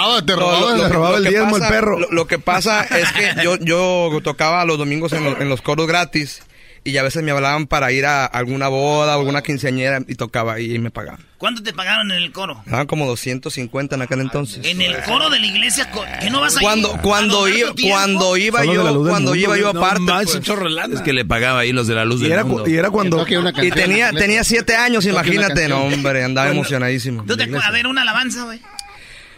No, 0.40 0.60
lo- 0.76 0.88
lo- 0.88 0.88
lo 1.18 1.22
que 1.30 1.30
pasa- 1.58 1.68
Lo, 1.98 2.10
lo 2.10 2.26
que 2.26 2.38
pasa 2.38 2.82
es 2.84 3.12
que 3.12 3.34
yo, 3.42 3.56
yo 3.58 4.20
tocaba 4.22 4.64
los 4.64 4.78
domingos 4.78 5.12
en, 5.12 5.24
los- 5.24 5.40
en 5.40 5.48
los 5.48 5.60
coros 5.62 5.86
gratis 5.86 6.42
y 6.84 6.96
a 6.98 7.02
veces 7.02 7.22
me 7.22 7.30
hablaban 7.30 7.66
para 7.66 7.90
ir 7.92 8.04
a 8.06 8.26
alguna 8.26 8.68
boda 8.68 9.16
o 9.16 9.20
alguna 9.20 9.42
quinceañera 9.42 10.00
y 10.06 10.14
tocaba 10.16 10.60
y 10.60 10.78
me 10.78 10.90
pagaban. 10.90 11.20
¿Cuánto 11.38 11.62
te 11.62 11.72
pagaron 11.72 12.10
en 12.12 12.18
el 12.22 12.30
coro? 12.32 12.62
Daban 12.66 12.86
como 12.86 13.06
250 13.06 13.94
en 13.96 14.02
aquel 14.02 14.20
entonces. 14.20 14.64
En 14.66 14.80
el 14.80 14.96
coro 15.02 15.30
de 15.30 15.38
la 15.40 15.46
iglesia, 15.46 15.90
que 16.20 16.30
no 16.30 16.40
vas 16.40 16.56
a 16.56 16.60
Cuando, 16.60 16.94
ir. 16.94 17.00
cuando 17.02 17.48
iba, 17.48 17.72
cuando 17.88 18.36
iba 18.36 18.64
yo, 18.64 18.82
cuando 18.82 19.00
mundo, 19.02 19.34
iba 19.34 19.56
yo 19.56 19.72
no 19.72 19.80
aparte, 19.80 20.00
manches, 20.00 20.40
pues. 20.46 20.92
Es 20.94 21.00
que 21.00 21.12
le 21.12 21.24
pagaba 21.24 21.60
ahí 21.60 21.72
los 21.72 21.86
de 21.86 21.94
la 21.94 22.04
luz 22.04 22.20
Y 22.20 22.24
del 22.24 22.32
era, 22.32 22.44
mundo. 22.44 22.68
y 22.68 22.76
era 22.76 22.90
cuando... 22.90 23.24
Y 23.62 23.70
tenía, 23.70 24.12
tenía 24.12 24.44
siete 24.44 24.76
años, 24.76 25.04
imagínate, 25.06 25.68
no, 25.68 25.84
hombre, 25.84 26.22
andaba 26.24 26.48
Bueno, 26.48 26.60
emocionadísimo. 26.60 27.24
¿Tú 27.26 27.36
te 27.36 27.44
acuerdas? 27.44 27.66
A 27.66 27.70
ver, 27.72 27.86
una 27.86 28.02
alabanza, 28.02 28.44
güey. 28.44 28.60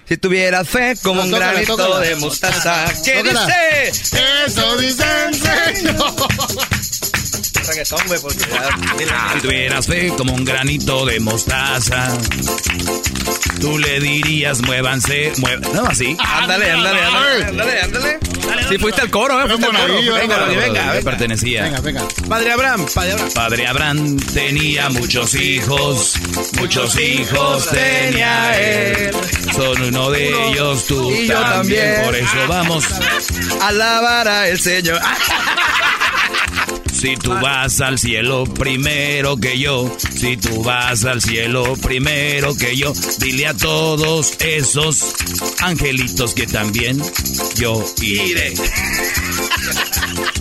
Si 0.08 0.16
tuvieras 0.16 0.68
fe 0.68 0.94
como 1.02 1.22
un 1.22 1.30
No, 1.32 1.36
tócala, 1.36 1.52
granito 1.52 1.76
tócala. 1.76 1.98
de 2.00 2.14
mostaza, 2.16 2.84
¿qué 3.04 3.14
Tócala. 3.24 3.46
dice? 3.46 4.16
Eso 4.46 4.76
dicen, 4.76 5.34
señor. 5.34 6.14
Reggaetón, 7.66 8.00
güey, 8.06 8.20
porque 8.20 8.38
Si 9.34 9.40
tuvieras 9.40 9.86
fe 9.86 10.08
como 10.16 10.32
un 10.34 10.44
granito 10.44 11.04
de 11.06 11.20
mostaza, 11.20 12.16
tú 13.60 13.78
le 13.78 14.00
dirías, 14.00 14.60
muévanse, 14.62 15.32
muévanse. 15.38 15.72
No, 15.74 15.86
así. 15.86 16.16
Ándale, 16.18 16.70
ándale, 16.70 17.00
ándale, 17.02 17.44
ándale, 17.44 17.80
ándale. 17.80 18.18
Si 18.68 18.78
fuiste 18.78 19.00
al 19.00 19.10
coro, 19.10 19.40
¿eh? 19.40 19.48
Fuiste 19.48 19.66
al 19.66 19.72
coro. 19.76 19.94
Venga, 19.94 20.18
venga, 20.18 20.38
venga. 20.46 20.86
venga. 20.92 21.00
Pertenecía. 21.04 21.62
Venga, 21.64 21.80
venga. 21.80 22.02
Padre 22.28 22.52
Abraham, 22.52 22.86
Padre 22.92 23.12
Abraham. 23.12 23.30
Padre 23.34 23.66
Abraham 23.66 24.16
tenía 24.34 24.88
muchos 24.90 25.34
hijos, 25.34 26.14
muchos 26.58 26.98
hijos 26.98 27.68
tenía 27.70 28.58
él. 28.60 29.14
Son 29.54 29.80
uno 29.82 30.10
de 30.10 30.48
ellos 30.50 30.84
tú 30.86 31.10
Y 31.12 31.26
yo 31.28 31.34
también. 31.40 31.94
también. 31.94 32.04
Por 32.04 32.16
eso 32.16 32.48
vamos. 32.48 32.84
Alabar 33.62 34.26
a 34.28 34.48
el 34.48 34.60
Señor. 34.60 35.00
Si 36.96 37.14
tú 37.16 37.30
vas 37.30 37.82
al 37.82 37.98
cielo 37.98 38.44
primero 38.44 39.36
que 39.36 39.58
yo, 39.58 39.94
si 40.14 40.38
tú 40.38 40.62
vas 40.62 41.04
al 41.04 41.20
cielo 41.20 41.76
primero 41.76 42.56
que 42.56 42.74
yo, 42.74 42.94
dile 43.18 43.48
a 43.48 43.54
todos 43.54 44.32
esos 44.40 45.14
angelitos 45.60 46.32
que 46.32 46.46
también 46.46 46.98
yo 47.56 47.84
iré. 48.00 48.54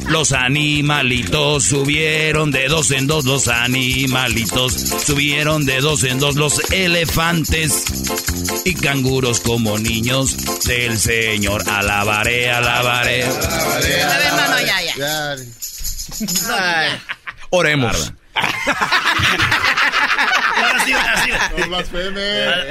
Los 0.08 0.32
animalitos 0.32 1.66
subieron 1.66 2.52
de 2.52 2.70
dos 2.70 2.92
en 2.92 3.06
dos, 3.06 3.26
los 3.26 3.50
animalitos 3.50 4.74
subieron 5.06 5.66
de 5.66 5.82
dos 5.82 6.06
en 6.06 6.20
dos, 6.20 6.36
los 6.36 6.62
elefantes 6.72 7.84
y 8.64 8.76
canguros 8.76 9.42
como 9.42 9.78
niños 9.78 10.38
del 10.64 10.98
Señor. 10.98 11.68
Alabaré, 11.68 12.50
alabaré. 12.50 13.24
A 13.26 13.80
ver, 13.80 14.34
no, 14.34 14.48
no, 14.48 14.62
ya, 14.66 14.82
ya. 14.96 15.36
Oremos. 17.50 18.14
Ahora 20.58 20.80
sí, 20.86 20.94
ahora 20.94 21.18
sí. 21.24 21.32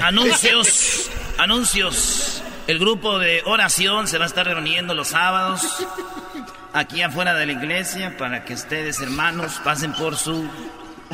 A- 0.03 0.07
anuncios, 0.09 1.11
anuncios. 1.39 2.43
El 2.67 2.79
grupo 2.79 3.19
de 3.19 3.43
oración 3.45 4.09
se 4.09 4.17
va 4.19 4.25
a 4.25 4.29
estar 4.29 4.47
reuniendo 4.47 4.95
los 4.95 5.09
sábados 5.09 5.61
aquí 6.73 7.03
afuera 7.03 7.35
de 7.35 7.45
la 7.47 7.53
iglesia 7.53 8.17
para 8.17 8.45
que 8.45 8.55
ustedes, 8.55 9.01
hermanos, 9.01 9.61
pasen 9.63 9.93
por 9.93 10.17
su 10.17 10.49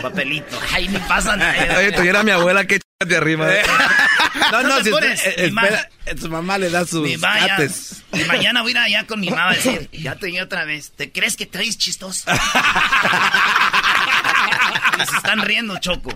papelito. 0.00 0.56
Ay, 0.72 0.88
ni 0.88 0.98
pasan. 0.98 1.40
Oye, 1.76 1.90
tuviera 1.92 2.22
mi 2.22 2.30
abuela 2.30 2.64
que 2.64 2.78
ch- 2.78 2.82
de 3.06 3.16
arriba. 3.16 3.52
¿eh? 3.52 3.62
No, 4.52 4.62
no, 4.62 4.76
te 4.78 4.84
si 4.84 4.90
pones, 4.90 5.24
espera, 5.26 5.52
ma- 5.52 5.66
espera, 5.66 5.90
su 6.20 6.28
mamá 6.30 6.58
le 6.58 6.70
da 6.70 6.86
sus 6.86 7.08
cates. 7.20 8.02
Y 8.12 8.24
mañana 8.24 8.62
voy 8.62 8.70
a 8.70 8.72
ir 8.72 8.78
allá 8.78 9.06
con 9.06 9.20
mi 9.20 9.28
mamá 9.30 9.50
a 9.50 9.54
decir, 9.54 9.88
ya 9.92 10.16
te 10.16 10.26
vi 10.26 10.40
otra 10.40 10.64
vez. 10.64 10.92
¿Te 10.92 11.10
crees 11.12 11.36
que 11.36 11.46
traes 11.46 11.78
chistoso? 11.78 12.30
Se 15.10 15.16
están 15.16 15.40
riendo, 15.40 15.78
Choco. 15.78 16.10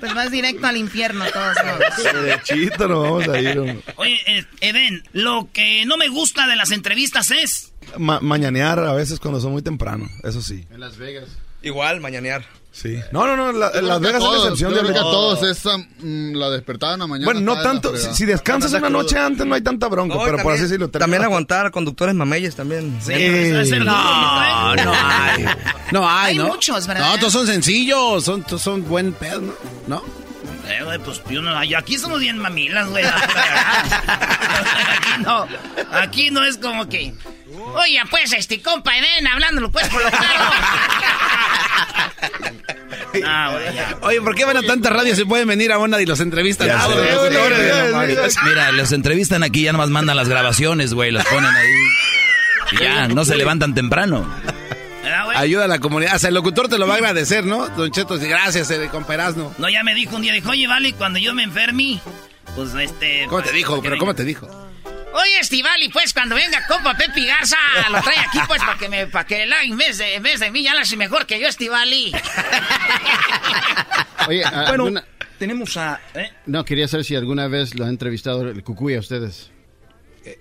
Pues 0.00 0.14
vas 0.14 0.30
directo 0.32 0.66
al 0.66 0.76
infierno, 0.76 1.24
todos. 1.30 1.56
Derechito 2.02 2.88
nos 2.88 3.02
vamos 3.02 3.28
a 3.28 3.38
ir. 3.40 3.56
hombre. 3.58 3.80
Oye, 3.96 4.18
eh, 4.26 4.44
Eden, 4.60 5.04
lo 5.12 5.48
que 5.52 5.84
no 5.86 5.96
me 5.96 6.08
gusta 6.08 6.46
de 6.48 6.56
las 6.56 6.72
entrevistas 6.72 7.30
es... 7.30 7.72
Ma- 7.98 8.18
mañanear 8.20 8.80
a 8.80 8.94
veces 8.94 9.20
cuando 9.20 9.40
son 9.40 9.52
muy 9.52 9.62
temprano, 9.62 10.08
eso 10.24 10.42
sí. 10.42 10.66
En 10.72 10.80
Las 10.80 10.96
Vegas. 10.96 11.28
Igual, 11.62 12.00
mañanear. 12.00 12.44
Sí. 12.72 13.00
No, 13.10 13.26
no, 13.26 13.36
no, 13.36 13.50
la- 13.52 13.72
Las 13.82 14.00
Vegas 14.00 14.18
es 14.18 14.22
la 14.22 14.28
todos, 14.28 14.42
excepción 14.44 14.70
yo 14.70 14.76
de 14.76 14.82
creo 14.82 14.92
que 14.94 14.98
a 15.00 15.02
todos 15.02 15.42
esa, 15.42 15.76
mm, 15.76 16.34
la 16.36 16.50
despertada 16.50 16.94
en 16.94 17.00
la 17.00 17.06
mañana. 17.08 17.24
Bueno, 17.32 17.40
no 17.40 17.60
tanto. 17.60 17.94
Si, 17.96 18.14
si 18.14 18.24
descansas 18.26 18.72
una 18.72 18.88
noche 18.88 19.18
antes 19.18 19.44
no 19.44 19.54
hay 19.56 19.60
tanta 19.60 19.88
bronca, 19.88 20.14
No, 20.14 20.20
pero 20.24 20.38
por 20.38 20.52
así 20.52 20.62
también- 20.62 20.68
decirlo. 20.80 20.88
También 20.90 21.24
aguantar 21.24 21.66
a 21.66 21.70
conductores 21.70 22.14
mameyes 22.14 22.54
también. 22.54 22.96
Sí. 23.02 23.12
No, 23.80 24.74
no 24.76 24.92
hay. 24.94 25.44
No 25.92 26.08
hay, 26.08 26.30
Hay 26.32 26.38
¿no? 26.38 26.46
muchos, 26.48 26.86
¿verdad? 26.86 27.10
No, 27.10 27.18
todos 27.18 27.32
son 27.32 27.46
sencillos, 27.46 28.24
son, 28.24 28.42
todos 28.44 28.62
son 28.62 28.86
buen 28.88 29.12
pedo, 29.14 29.40
¿no? 29.40 29.52
¿No? 29.88 30.02
Eh, 30.68 30.84
güey, 30.84 30.98
pues 31.00 31.20
yo 31.28 31.42
no- 31.42 31.56
ay, 31.58 31.74
aquí 31.74 31.98
somos 31.98 32.20
bien 32.20 32.38
mamilas, 32.38 32.88
güey. 32.88 33.04
aquí 33.90 33.90
no, 35.24 35.46
aquí 35.92 36.30
no 36.30 36.44
es 36.44 36.56
como 36.58 36.88
que... 36.88 37.12
Oye, 37.74 38.00
pues, 38.10 38.32
este 38.32 38.60
compa 38.62 38.96
Eden, 38.96 39.26
hablándolo 39.26 39.70
pues 39.70 39.88
por 39.88 40.02
lo 40.02 40.10
claro. 40.10 40.50
Ah, 43.24 43.58
ya. 43.74 43.98
Oye, 44.02 44.20
¿por 44.20 44.34
qué 44.36 44.44
van 44.44 44.56
a 44.56 44.62
tanta 44.62 44.88
radio 44.90 45.16
si 45.16 45.24
pueden 45.24 45.48
venir 45.48 45.72
a 45.72 45.78
una 45.78 46.00
y 46.00 46.06
los 46.06 46.20
entrevistan? 46.20 46.68
Ya 46.68 46.80
Ah. 46.80 48.06
Mira, 48.44 48.70
los 48.72 48.92
entrevistan 48.92 49.42
aquí, 49.42 49.62
ya 49.62 49.72
nomás 49.72 49.88
mandan 49.90 50.16
las 50.16 50.28
grabaciones, 50.28 50.94
güey, 50.94 51.10
los 51.10 51.24
ponen 51.24 51.50
ahí. 51.54 51.72
Y 52.72 52.76
ya, 52.84 53.08
no 53.08 53.24
se 53.24 53.36
levantan 53.36 53.74
temprano. 53.74 54.32
Ayuda 55.34 55.64
a 55.64 55.68
la 55.68 55.78
comunidad. 55.80 56.16
O 56.16 56.18
sea, 56.18 56.28
el 56.28 56.34
locutor 56.34 56.68
te 56.68 56.78
lo 56.78 56.86
va 56.86 56.94
a 56.94 56.96
agradecer, 56.98 57.44
¿no? 57.44 57.68
Don 57.70 57.90
Cheto, 57.90 58.16
gracias, 58.18 58.70
eh, 58.70 58.88
con 58.90 59.04
Perazno. 59.04 59.52
No, 59.58 59.68
ya 59.68 59.82
me 59.82 59.94
dijo 59.94 60.16
un 60.16 60.22
día, 60.22 60.32
dijo, 60.32 60.50
oye, 60.50 60.66
vale, 60.66 60.92
cuando 60.92 61.18
yo 61.18 61.34
me 61.34 61.42
enferme, 61.42 62.00
pues 62.54 62.74
este... 62.74 63.26
¿Cómo 63.26 63.38
te 63.38 63.44
pues, 63.44 63.54
dijo? 63.54 63.76
¿Pero 63.80 63.90
venga". 63.92 63.98
cómo 64.00 64.14
te 64.14 64.24
dijo? 64.24 64.69
Oye, 65.12 65.40
Estivali, 65.40 65.88
pues 65.88 66.12
cuando 66.12 66.36
venga 66.36 66.64
compa 66.66 66.96
Pepe 66.96 67.26
Garza, 67.26 67.56
lo 67.90 68.00
trae 68.00 68.18
aquí 68.18 68.38
pues 68.46 68.62
para 68.62 68.78
que 68.78 68.88
me, 68.88 69.06
para 69.08 69.26
que 69.26 69.44
la 69.46 69.62
en 69.62 69.76
vez 69.76 69.98
de, 69.98 70.14
en 70.14 70.22
vez 70.22 70.40
de 70.40 70.50
mí 70.50 70.62
ya 70.62 70.74
la 70.74 70.82
hace 70.82 70.96
mejor 70.96 71.26
que 71.26 71.40
yo, 71.40 71.48
Estivali. 71.48 72.12
Oye, 74.28 74.44
a- 74.44 74.50
Bueno, 74.50 74.66
alguna- 74.84 75.04
tenemos 75.38 75.76
a... 75.76 76.00
No, 76.46 76.64
quería 76.64 76.86
saber 76.88 77.04
si 77.04 77.16
alguna 77.16 77.48
vez 77.48 77.74
lo 77.74 77.86
ha 77.86 77.88
entrevistado 77.88 78.42
el 78.48 78.62
Cucuy 78.62 78.94
a 78.94 79.00
ustedes. 79.00 79.50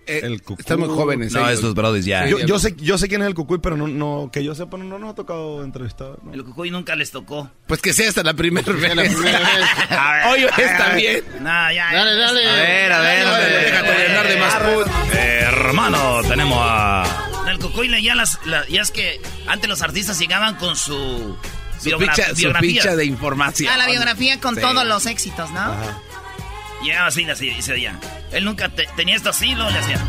El 0.06 0.42
cucuy. 0.42 0.58
están 0.60 0.80
muy 0.80 0.90
jóvenes, 0.90 1.34
No, 1.34 1.50
estos 1.50 1.74
brodis 1.74 2.06
ya. 2.06 2.28
Yo, 2.28 2.40
yo 2.40 2.60
sé, 2.60 2.76
yo 2.78 2.98
sé 2.98 3.08
quién 3.08 3.22
es 3.22 3.28
el 3.28 3.34
cucuy, 3.36 3.60
pero 3.62 3.78
no, 3.78 3.88
no 3.88 4.30
que 4.32 4.44
yo 4.44 4.56
sepa, 4.56 4.78
no, 4.78 4.84
no 4.86 5.00
nos 5.00 5.12
ha 5.12 5.16
tocado 5.16 5.64
entrevistar. 5.64 6.18
¿no? 6.24 6.34
El 6.34 6.44
cucuy 6.44 6.72
nunca 6.72 6.96
les 6.96 7.12
tocó. 7.12 7.50
Pues 7.68 7.82
que 7.82 7.94
sea 7.94 8.10
hasta 8.10 8.24
la 8.24 8.34
primera 8.34 8.72
vez. 8.74 8.96
la 8.96 9.04
primera 9.04 9.40
vez. 9.40 10.26
Hoy 10.28 10.46
está 10.64 10.94
bien. 10.96 11.24
No, 11.42 11.72
ya. 11.72 11.90
Dale, 11.94 12.16
dale. 12.16 12.50
A 12.50 12.54
ver, 12.54 12.92
a 12.94 13.00
ver, 13.02 13.26
a 13.28 13.38
ver. 13.38 13.66
Déjate 13.66 14.08
llenar 14.08 14.28
de 14.28 14.38
más 14.38 14.56
put. 14.56 14.88
Eh, 15.14 15.40
hermano, 15.48 16.22
tenemos 16.28 16.58
a... 16.62 17.26
El 17.50 17.58
cucuy 17.60 17.88
leía 17.88 18.14
las, 18.16 18.40
la- 18.46 18.68
ya 18.68 18.82
es 18.82 18.92
que 18.92 19.20
antes 19.48 19.70
los 19.70 19.82
artistas 19.82 20.20
llegaban 20.20 20.56
con 20.56 20.76
su... 20.76 21.36
Su 21.80 21.90
biogra- 21.90 22.14
ficha, 22.14 22.30
su 22.30 22.36
biografías. 22.36 22.84
ficha 22.84 22.96
de 22.98 23.06
información. 23.06 23.72
A 23.74 23.78
la 23.78 23.88
biografía 23.88 24.40
con 24.42 24.54
Sí. 24.56 24.62
todos 24.62 24.86
los 24.86 25.06
éxitos, 25.06 25.50
¿no? 25.52 25.74
Llegaba 26.84 27.08
así, 27.08 27.24
así, 27.30 27.50
y 27.50 27.62
se. 27.62 27.76
Él 28.32 28.46
nunca 28.46 28.70
te- 28.70 28.88
tenía 28.96 29.16
esto 29.16 29.30
así, 29.30 29.54
lo 29.56 29.70
le 29.70 29.78
hacía. 29.80 30.00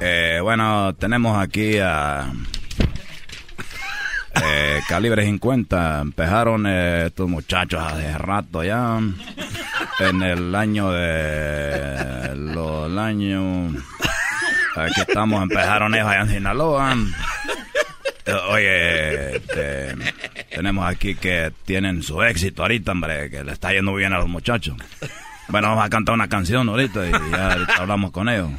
Eh, 0.00 0.40
bueno, 0.42 0.94
tenemos 0.94 1.38
aquí 1.38 1.78
a... 1.78 2.32
Eh, 4.42 4.80
calibre 4.88 5.24
50. 5.24 6.00
Empezaron 6.00 6.66
eh, 6.66 7.06
estos 7.06 7.28
muchachos 7.28 7.82
hace 7.82 8.16
rato 8.18 8.64
ya. 8.64 8.98
En 10.00 10.22
el 10.22 10.54
año 10.54 10.90
de... 10.90 12.34
Los 12.34 12.96
años... 12.98 13.74
Aquí 14.76 15.00
estamos, 15.00 15.42
empezaron 15.42 15.94
ellos 15.94 16.06
allá 16.06 16.20
en 16.22 16.30
Sinaloa. 16.30 16.96
Eh, 18.24 18.32
Oye, 18.50 19.36
este, 19.36 19.96
tenemos 20.54 20.88
aquí 20.88 21.16
que 21.16 21.52
tienen 21.64 22.02
su 22.02 22.22
éxito 22.22 22.62
ahorita, 22.62 22.92
hombre, 22.92 23.28
que 23.30 23.42
le 23.42 23.52
está 23.52 23.72
yendo 23.72 23.92
bien 23.94 24.12
a 24.12 24.18
los 24.18 24.28
muchachos. 24.28 24.76
Bueno, 25.50 25.68
vamos 25.68 25.84
a 25.84 25.90
cantar 25.90 26.14
una 26.14 26.28
canción 26.28 26.68
ahorita 26.68 27.08
y 27.08 27.10
ya 27.10 27.52
ahorita 27.52 27.74
hablamos 27.74 28.10
con 28.10 28.28
ellos. 28.28 28.50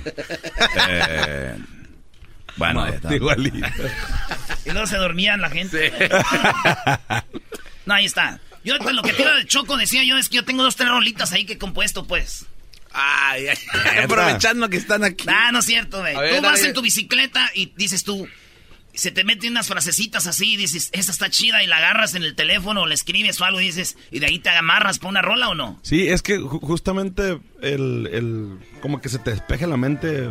Eh, 0.90 1.58
bueno, 2.58 2.84
ahí 2.84 2.94
está. 2.94 3.16
Igualito. 3.16 3.68
Y 4.66 4.72
luego 4.72 4.88
se 4.88 4.98
dormían 4.98 5.42
la 5.42 5.50
gente. 5.50 5.92
no, 7.86 7.94
ahí 7.94 8.06
está. 8.06 8.40
Yo 8.64 8.78
pues, 8.80 8.94
lo 8.94 9.02
que 9.02 9.14
tira 9.14 9.36
de 9.36 9.46
Choco 9.46 9.78
decía 9.78 10.04
yo 10.04 10.18
es 10.18 10.30
que 10.30 10.38
yo 10.38 10.46
tengo 10.46 10.64
dos, 10.64 10.76
tres 10.76 10.90
rolitas 10.90 11.32
ahí 11.32 11.46
que 11.46 11.54
he 11.54 11.58
compuesto, 11.58 12.06
pues. 12.06 12.46
Ay, 12.94 13.48
ay, 13.48 13.58
aprovechando 14.04 14.70
que 14.70 14.78
están 14.78 15.04
aquí. 15.04 15.26
Ah, 15.28 15.52
no 15.52 15.60
es 15.60 15.66
cierto, 15.66 16.00
güey. 16.00 16.14
Tú 16.14 16.42
vas 16.42 16.62
en 16.64 16.74
tu 16.74 16.82
bicicleta 16.82 17.50
y 17.56 17.72
dices 17.78 18.04
tú, 18.04 18.28
se 18.94 19.12
te 19.12 19.24
meten 19.24 19.52
unas 19.52 19.68
frasecitas 19.68 20.28
así 20.28 20.54
y 20.54 20.58
dices, 20.58 20.90
esa 20.92 21.12
está 21.12 21.30
chida 21.30 21.64
y 21.64 21.68
la 21.68 21.78
agarras 21.78 22.16
en 22.16 22.24
el 22.24 22.36
teléfono 22.36 22.82
o 22.82 22.86
le 22.86 22.96
escribes 22.96 23.40
o 23.42 23.46
algo 23.46 23.62
y 23.62 23.66
dices, 23.66 23.98
y 24.12 24.20
de 24.20 24.26
ahí 24.28 24.40
te 24.40 24.50
amarras 24.50 25.00
para 25.00 25.10
una 25.10 25.22
rola 25.22 25.50
o 25.50 25.56
no. 25.56 25.80
Sí, 25.84 26.08
es 26.08 26.22
que 26.22 26.40
ju- 26.40 26.60
justamente 26.62 27.40
el, 27.62 28.08
el- 28.12 28.58
como 28.82 29.00
que 29.00 29.10
se 29.10 29.20
te 29.20 29.32
despeje 29.32 29.68
la 29.68 29.78
mente, 29.78 30.28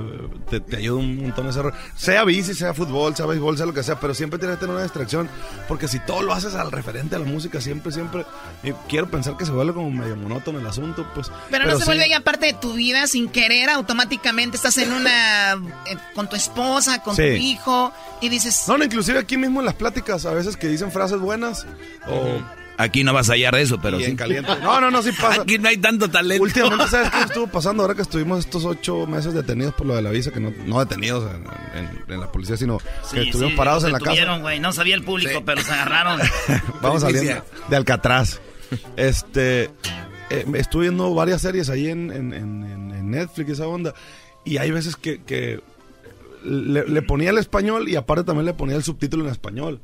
te, 0.50 0.60
te 0.60 0.76
ayuda 0.76 0.98
un 0.98 1.16
montón 1.22 1.48
ese 1.48 1.60
error. 1.60 1.74
Sea 1.96 2.24
bici, 2.24 2.54
sea 2.54 2.74
fútbol, 2.74 3.16
sea 3.16 3.26
béisbol, 3.26 3.56
sea 3.56 3.66
lo 3.66 3.72
que 3.74 3.82
sea, 3.82 3.98
pero 4.00 4.14
siempre 4.14 4.38
tienes 4.38 4.56
que 4.56 4.60
tener 4.60 4.74
una 4.74 4.82
distracción, 4.82 5.28
porque 5.68 5.88
si 5.88 5.98
todo 6.00 6.22
lo 6.22 6.32
haces 6.32 6.54
al 6.54 6.70
referente 6.72 7.16
a 7.16 7.18
la 7.18 7.24
música, 7.24 7.60
siempre, 7.60 7.92
siempre, 7.92 8.24
y 8.62 8.72
quiero 8.88 9.08
pensar 9.10 9.36
que 9.36 9.46
se 9.46 9.52
vuelve 9.52 9.72
como 9.72 9.90
medio 9.90 10.16
monótono 10.16 10.58
el 10.58 10.66
asunto, 10.66 11.06
pues. 11.14 11.30
Pero, 11.50 11.64
no 11.66 11.72
se 11.72 11.78
sí. 11.78 11.84
vuelve 11.86 12.08
ya 12.08 12.20
parte 12.20 12.46
de 12.46 12.52
tu 12.54 12.74
vida 12.74 13.06
sin 13.06 13.28
querer, 13.28 13.70
automáticamente 13.70 14.56
estás 14.56 14.76
en 14.78 14.92
una... 14.92 15.52
eh, 15.54 15.96
con 16.14 16.28
tu 16.28 16.36
esposa, 16.36 17.02
con 17.02 17.14
Sí. 17.16 17.22
tu 17.22 17.28
hijo, 17.34 17.92
y 18.20 18.28
dices... 18.28 18.64
No, 18.68 18.76
no, 18.78 18.84
inclusive 18.84 19.18
aquí 19.18 19.36
mismo 19.36 19.60
en 19.60 19.66
las 19.66 19.74
pláticas, 19.74 20.26
a 20.26 20.32
veces 20.32 20.56
que 20.56 20.68
dicen 20.68 20.90
frases 20.92 21.18
buenas, 21.20 21.66
o... 22.08 22.59
Aquí 22.82 23.04
no 23.04 23.12
vas 23.12 23.28
a 23.28 23.34
hallar 23.34 23.54
de 23.54 23.62
eso, 23.62 23.78
pero 23.80 24.00
y 24.00 24.04
sí. 24.04 24.10
en 24.10 24.16
caliente. 24.16 24.50
No, 24.62 24.80
no, 24.80 24.90
no, 24.90 25.02
sí 25.02 25.10
pasa. 25.12 25.42
Aquí 25.42 25.58
no 25.58 25.68
hay 25.68 25.76
tanto 25.76 26.08
talento. 26.10 26.42
Últimamente, 26.42 26.88
¿sabes 26.88 27.10
qué 27.10 27.20
estuvo 27.26 27.46
pasando 27.46 27.82
ahora 27.82 27.94
que 27.94 28.02
estuvimos 28.02 28.38
estos 28.40 28.64
ocho 28.64 29.06
meses 29.06 29.34
detenidos 29.34 29.74
por 29.74 29.86
lo 29.86 29.94
de 29.96 30.02
la 30.02 30.10
visa? 30.10 30.30
Que 30.30 30.40
no, 30.40 30.52
no 30.66 30.78
detenidos 30.80 31.30
en, 31.34 31.44
en- 31.78 32.12
en 32.14 32.20
la 32.20 32.32
policía, 32.32 32.56
sino 32.56 32.78
que 32.78 32.84
Sí, 33.04 33.18
estuvimos 33.20 33.52
sí, 33.52 33.56
parados 33.56 33.84
en 33.84 33.92
la 33.92 34.00
casa. 34.00 34.38
güey. 34.38 34.60
No 34.60 34.72
sabía 34.72 34.94
el 34.94 35.02
público, 35.04 35.42
pero 35.44 35.60
se 35.62 35.72
agarraron. 35.72 36.20
Vamos 36.82 37.02
saliendo 37.02 37.44
de 37.68 37.76
Alcatraz. 37.76 38.40
Este, 38.96 39.64
eh, 40.30 40.46
estuve 40.54 40.82
viendo 40.84 41.12
varias 41.14 41.42
series 41.42 41.68
ahí 41.70 41.88
en, 41.88 42.10
en- 42.10 42.32
en- 42.32 42.64
en- 42.64 42.90
en 42.92 43.10
Netflix, 43.10 43.50
esa 43.50 43.66
onda. 43.66 43.94
Y 44.44 44.56
hay 44.56 44.70
veces 44.70 44.96
que, 44.96 45.22
que 45.22 45.60
le, 46.44 46.86
le 46.88 47.02
ponía 47.02 47.30
el 47.30 47.38
español 47.38 47.88
y 47.88 47.96
aparte 47.96 48.24
también 48.24 48.46
le 48.46 48.54
ponía 48.54 48.76
el 48.76 48.82
subtítulo 48.84 49.24
en 49.24 49.30
español. 49.30 49.80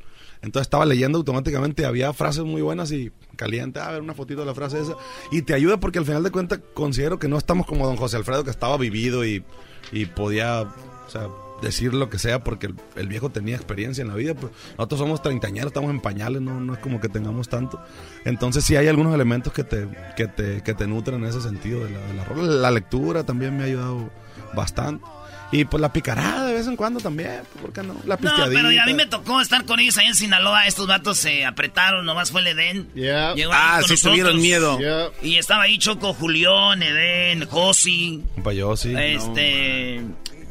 Entonces 0.46 0.66
estaba 0.66 0.86
leyendo 0.86 1.18
automáticamente, 1.18 1.84
había 1.84 2.12
frases 2.12 2.44
muy 2.44 2.62
buenas 2.62 2.92
y 2.92 3.10
caliente, 3.34 3.80
a 3.80 3.90
ver 3.90 4.00
una 4.00 4.14
fotito 4.14 4.40
de 4.40 4.46
la 4.46 4.54
frase 4.54 4.80
esa. 4.80 4.94
Y 5.32 5.42
te 5.42 5.54
ayuda 5.54 5.80
porque 5.80 5.98
al 5.98 6.06
final 6.06 6.22
de 6.22 6.30
cuentas 6.30 6.60
considero 6.72 7.18
que 7.18 7.26
no 7.26 7.36
estamos 7.36 7.66
como 7.66 7.84
don 7.84 7.96
José 7.96 8.16
Alfredo 8.16 8.44
que 8.44 8.50
estaba 8.50 8.76
vivido 8.76 9.26
y, 9.26 9.44
y 9.90 10.06
podía, 10.06 10.62
o 10.62 11.10
sea, 11.10 11.28
decir 11.60 11.94
lo 11.94 12.08
que 12.10 12.20
sea 12.20 12.44
porque 12.44 12.72
el, 12.94 13.08
viejo 13.08 13.30
tenía 13.30 13.56
experiencia 13.56 14.02
en 14.02 14.08
la 14.08 14.14
vida. 14.14 14.34
Pues 14.34 14.52
nosotros 14.78 15.00
somos 15.00 15.20
treintañeros, 15.20 15.70
estamos 15.70 15.90
en 15.90 15.98
pañales, 15.98 16.40
no, 16.40 16.60
no 16.60 16.74
es 16.74 16.78
como 16.78 17.00
que 17.00 17.08
tengamos 17.08 17.48
tanto. 17.48 17.80
Entonces 18.24 18.64
sí 18.64 18.76
hay 18.76 18.86
algunos 18.86 19.12
elementos 19.14 19.52
que 19.52 19.64
te, 19.64 19.88
que 20.16 20.28
te, 20.28 20.62
que 20.62 20.74
te 20.74 20.86
nutren 20.86 21.24
en 21.24 21.28
ese 21.28 21.40
sentido 21.40 21.84
de 21.84 21.90
la, 21.90 22.24
de. 22.24 22.46
La 22.60 22.70
lectura 22.70 23.24
también 23.24 23.56
me 23.56 23.64
ha 23.64 23.66
ayudado 23.66 24.10
bastante. 24.54 25.04
Y 25.52 25.64
pues 25.64 25.80
la 25.80 25.92
picarada 25.92 26.46
de 26.46 26.54
vez 26.54 26.66
en 26.66 26.74
cuando 26.76 26.98
también, 27.00 27.42
pues, 27.52 27.62
¿por 27.62 27.72
qué 27.72 27.82
no? 27.82 27.94
La 28.04 28.16
No, 28.16 28.20
pisteadita. 28.20 28.60
pero 28.62 28.82
a 28.82 28.86
mí 28.86 28.94
me 28.94 29.06
tocó 29.06 29.40
estar 29.40 29.64
con 29.64 29.78
ellos 29.78 29.96
ahí 29.98 30.06
en 30.06 30.14
Sinaloa. 30.14 30.66
Estos 30.66 30.86
vatos 30.88 31.18
se 31.18 31.44
apretaron, 31.44 32.04
nomás 32.04 32.32
fue 32.32 32.40
el 32.40 32.48
Edén. 32.48 32.88
Yeah. 32.94 33.30
Ah, 33.52 33.76
sí 33.82 33.92
nosotros. 33.92 34.00
tuvieron 34.02 34.40
miedo. 34.40 34.78
Yeah. 34.78 35.08
Y 35.22 35.36
estaba 35.36 35.62
ahí 35.64 35.78
Choco, 35.78 36.14
Julián, 36.14 36.82
Edén, 36.82 37.46
Josi. 37.46 38.22
Compa, 38.34 38.52
yo 38.52 38.76
sí. 38.76 38.92
Este. 38.96 40.00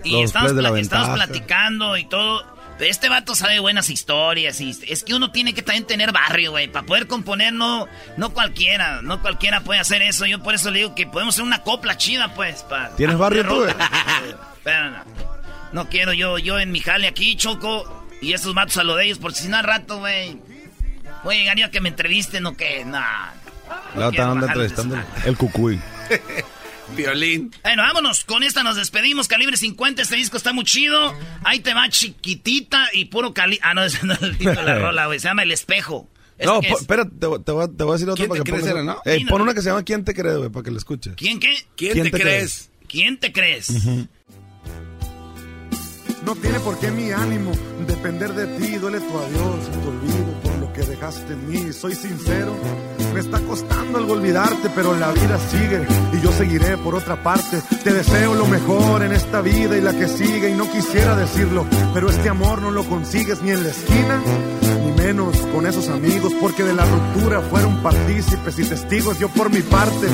Y 0.03 0.11
pla- 0.11 0.23
estamos 0.23 0.72
ventaja. 0.73 1.13
platicando 1.15 1.97
y 1.97 2.07
todo. 2.07 2.55
Pero 2.77 2.91
este 2.91 3.07
vato 3.07 3.35
sabe 3.35 3.60
buenas 3.60 3.89
historias 3.89 4.60
y 4.60 4.77
es 4.88 5.03
que 5.03 5.14
uno 5.14 5.31
tiene 5.31 5.53
que 5.53 5.61
también 5.61 5.85
tener 5.88 6.11
barrio, 6.11 6.52
güey. 6.52 6.68
Para 6.68 6.85
poder 6.85 7.07
componer, 7.07 7.53
no, 7.53 7.88
no 8.18 8.31
cualquiera, 8.31 9.02
no 9.02 9.22
cualquiera 9.22 9.61
puede 9.61 9.80
hacer 9.80 10.02
eso. 10.02 10.26
Yo 10.26 10.43
por 10.43 10.56
eso 10.56 10.72
le 10.72 10.80
digo 10.80 10.93
que 10.95 11.07
podemos 11.07 11.35
hacer 11.35 11.45
una 11.45 11.61
copla 11.61 11.95
chida, 11.97 12.34
pues. 12.34 12.64
pa- 12.64 12.89
¿Tienes 12.97 13.18
barrio 13.18 13.45
tú? 13.47 13.65
Pero 14.64 14.91
no. 14.91 14.97
No 15.72 15.89
quiero 15.89 16.11
yo, 16.14 16.38
yo 16.38 16.60
en 16.60 16.72
mi 16.72 16.80
jale 16.81 17.07
aquí, 17.07 17.35
Choco, 17.35 18.06
y 18.22 18.34
esos 18.34 18.53
vatos 18.53 18.77
a 18.77 18.84
lo 18.84 18.95
de 18.95 19.06
ellos, 19.06 19.19
porque 19.19 19.39
si 19.39 19.47
no 19.47 19.57
al 19.57 19.64
rato, 19.64 19.99
güey. 19.99 20.38
Voy 21.23 21.35
a 21.35 21.39
llegar 21.39 21.57
yo 21.57 21.65
a 21.65 21.69
que 21.72 21.81
me 21.81 21.89
entrevisten 21.89 22.45
o 22.45 22.56
que, 22.57 22.84
nah. 22.85 23.30
La 23.95 24.07
otra 24.10 24.30
anda 24.31 24.47
entrevistando 24.47 25.02
el 25.26 25.38
cucuy. 25.38 25.80
Violín. 26.95 27.52
Bueno, 27.64 27.82
vámonos. 27.84 28.24
Con 28.24 28.44
esta 28.44 28.64
nos 28.64 28.76
despedimos. 28.76 29.28
Calibre 29.28 29.57
50. 29.57 30.02
Este 30.02 30.16
disco 30.16 30.38
está 30.38 30.53
muy 30.53 30.64
chido. 30.66 31.14
Ahí 31.44 31.60
te 31.60 31.74
va 31.74 31.90
chiquitita 31.90 32.88
y 32.94 33.06
puro 33.06 33.34
cali. 33.34 33.60
Ah, 33.62 33.74
no, 33.74 33.84
ese 33.86 34.06
no 34.06 34.14
es 34.14 34.22
el 34.22 34.38
título 34.38 34.60
de 34.62 34.64
la 34.66 34.80
rola, 34.80 35.06
güey. 35.07 35.20
Se 35.20 35.28
llama 35.28 35.44
El 35.44 35.52
Espejo. 35.52 36.07
¿Es 36.38 36.45
No, 36.48 36.60
es? 36.62 36.82
espera, 36.82 37.06
te, 37.06 37.28
voy- 37.28 37.41
te 37.44 37.52
voy, 37.53 37.64
a- 37.64 37.68
te 37.68 37.84
voy 37.84 37.91
a 37.91 37.94
decir 37.94 38.10
otra 38.10 38.16
¿Quién 38.26 38.30
para 38.30 38.40
te 38.40 38.44
que 38.44 38.52
crees 38.52 38.66
pongas- 38.66 38.76
era, 38.76 38.84
no? 38.84 39.02
Eh, 39.06 39.26
pon 39.30 39.41
una 39.41 39.53
que 39.53 39.62
se 39.62 39.70
llama 39.70 39.84
¿Quién 39.84 40.03
te 40.03 40.14
cree, 40.14 40.36
güey? 40.36 40.49
Para 40.49 40.64
que 40.64 40.72
la 40.72 40.78
escuches. 40.78 41.14
¿Quién 41.16 41.40
qué? 41.40 41.56
¿Quién, 41.78 41.94
¿Quién 41.94 42.03
te, 42.06 42.12
te 42.12 42.20
crees? 42.22 42.70
¿Quién 42.90 43.18
te 43.20 43.32
crees? 43.32 43.70
No 46.26 46.36
tiene 46.36 46.60
por 46.60 46.80
qué 46.80 46.91
mi 46.91 47.12
ánimo 47.12 47.52
depender 47.88 48.34
de 48.34 48.48
ti. 48.57 48.76
Duele 48.78 48.99
tu 48.99 49.18
adiós 49.18 49.72
tu 49.72 49.90
olvido 49.90 50.35
que 50.76 50.84
dejaste 50.84 51.34
en 51.34 51.49
mí. 51.49 51.73
Soy 51.73 51.95
sincero, 51.95 52.53
me 53.14 53.22
está 53.22 53.39
costando 53.39 53.97
algo 53.97 54.14
olvidarte, 54.14 54.69
pero 54.76 54.93
la 54.97 55.11
vida 55.11 55.39
sigue 55.49 55.88
y 56.11 56.22
yo 56.22 56.31
seguiré 56.34 56.77
por 56.77 56.95
otra 56.95 57.22
parte. 57.23 57.61
Te 57.84 57.93
deseo 57.93 58.35
lo 58.35 58.45
mejor 58.45 59.03
en 59.03 59.14
esta 59.14 59.41
vida 59.41 59.77
y 59.77 59.81
la 59.81 59.93
que 59.93 60.07
sigue. 60.07 60.49
Y 60.49 60.53
no 60.53 60.69
quisiera 60.69 61.15
decirlo, 61.15 61.65
pero 61.93 62.10
este 62.10 62.30
amor 62.30 62.61
no 62.61 62.72
lo 62.72 62.84
consigues 62.84 63.41
ni 63.41 63.52
en 63.52 63.64
la 63.64 63.69
esquina. 63.69 64.22
Ni 65.06 65.14
menos 65.14 65.38
con 65.53 65.68
esos 65.68 65.88
amigos, 65.90 66.34
porque 66.41 66.64
de 66.64 66.73
la 66.73 66.84
ruptura 66.84 67.40
fueron 67.41 67.77
partícipes 67.84 68.57
y 68.57 68.64
testigos. 68.64 69.19
Yo 69.19 69.30
por 69.30 69.52
mi 69.52 69.61
parte 69.61 70.07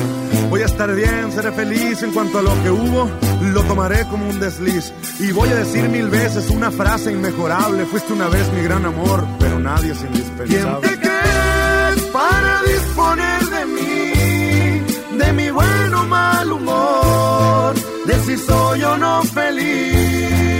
voy 0.50 0.60
a 0.60 0.66
estar 0.66 0.94
bien, 0.94 1.32
seré 1.32 1.50
feliz 1.52 2.02
en 2.02 2.12
cuanto 2.12 2.40
a 2.40 2.42
lo 2.42 2.50
que 2.62 2.70
hubo, 2.70 3.08
lo 3.40 3.62
tomaré 3.62 4.06
como 4.08 4.28
un 4.28 4.38
desliz. 4.38 4.92
Y 5.18 5.32
voy 5.32 5.48
a 5.48 5.54
decir 5.54 5.88
mil 5.88 6.08
veces 6.08 6.50
una 6.50 6.70
frase 6.70 7.10
inmejorable: 7.10 7.86
Fuiste 7.86 8.12
una 8.12 8.28
vez 8.28 8.52
mi 8.52 8.62
gran 8.62 8.84
amor, 8.84 9.26
pero 9.38 9.58
nadie 9.58 9.92
es 9.92 10.02
indispensable. 10.02 10.46
¿Quién 10.56 10.80
te 10.80 11.00
crees 11.00 12.02
para 12.12 12.62
disponer 12.62 13.42
de 13.46 13.66
mí? 13.66 15.16
De 15.16 15.32
mi 15.32 15.50
bueno 15.50 16.02
o 16.02 16.06
mal 16.06 16.52
humor, 16.52 17.74
de 18.06 18.20
si 18.26 18.36
soy 18.36 18.82
o 18.82 18.98
no 18.98 19.22
feliz. 19.22 20.51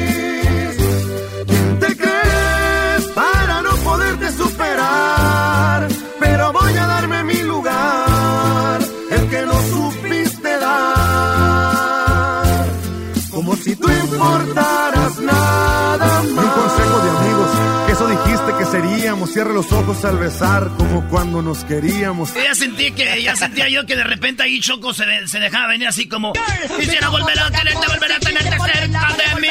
pero 6.21 6.53
voy 6.53 6.77
a 6.77 6.87
darme 6.87 7.25
mi 7.25 7.43
lugar, 7.43 8.81
el 9.11 9.29
que 9.29 9.43
no 9.47 9.61
supiste 9.63 10.59
dar, 10.59 12.67
como 13.31 13.57
si 13.57 13.75
tú 13.77 13.91
importaras 13.91 15.19
nada 15.19 16.23
más. 16.23 16.45
Un 16.45 16.51
consejo 16.51 17.01
de 17.01 17.11
amigos, 17.11 17.51
eso 17.91 18.09
dijiste 18.09 18.53
que 18.59 18.65
seríamos, 18.67 19.33
cierra 19.33 19.53
los 19.53 19.71
ojos 19.73 20.05
al 20.05 20.19
besar, 20.19 20.69
como 20.77 21.09
cuando 21.09 21.43
nos 21.43 21.65
queríamos. 21.65 22.33
Ya 22.35 22.55
sentí 22.55 22.93
que, 22.93 23.23
ya 23.23 23.37
sentía 23.37 23.69
yo 23.69 23.85
que 23.87 23.97
de 23.97 24.05
repente 24.05 24.43
ahí 24.43 24.61
Choco 24.61 24.93
se, 24.95 25.05
se 25.29 25.39
dejaba 25.39 25.69
venir 25.69 25.89
así 25.89 26.09
como, 26.09 26.33
quisiera 26.79 27.09
volver 27.09 27.39
a 27.39 27.51
tenerte, 27.51 27.87
volver 27.87 28.13
a 28.13 28.19
tenerte 28.21 28.59
cerca 28.59 29.09
de 29.17 29.41
mí. 29.41 29.49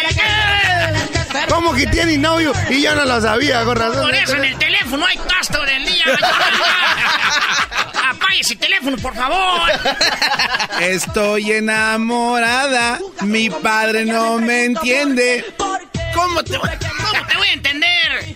¿Cómo 1.50 1.74
que 1.74 1.88
tiene 1.88 2.18
novio? 2.18 2.54
Y 2.70 2.82
yo 2.82 2.96
no 2.96 3.06
lo 3.06 3.22
sabía, 3.22 3.64
con 3.64 3.76
razón. 3.76 4.04
Por 4.04 4.16
eso 4.16 4.36
en 4.36 4.46
el 4.46 4.58
teléfono 4.58 5.06
hay 5.06 5.18
casto 5.18 5.64
del 5.66 5.86
día. 5.86 6.06
Apague 8.10 8.40
ese 8.40 8.56
teléfono, 8.56 8.98
por 8.98 9.16
favor. 9.16 9.70
Estoy 10.80 11.52
enamorada, 11.54 13.00
mi 13.22 13.50
padre 13.50 14.06
no 14.06 14.40
me 14.40 14.66
entiende. 14.66 15.46
¿Cómo 16.14 16.44
te, 16.44 16.58
voy- 16.58 16.70
cómo 16.80 17.28
te 17.28 17.38
voy 17.38 17.48
a 17.48 17.54
entender? 17.54 18.36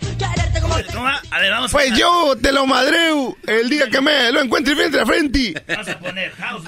A 1.32 1.40
ver, 1.40 1.52
vamos 1.52 1.72
Pues 1.72 1.92
a 1.92 1.96
yo 1.96 2.36
te 2.42 2.52
lo 2.52 2.66
madreo 2.66 3.36
el 3.48 3.70
día 3.70 3.90
que 3.90 4.02
me 4.02 4.32
lo 4.32 4.42
encuentre 4.42 4.76
frente 4.76 5.00
a 5.00 5.06
frente. 5.06 5.64
Vamos 5.68 5.88
a 5.90 6.00
poner 6.00 6.32
house. 6.36 6.64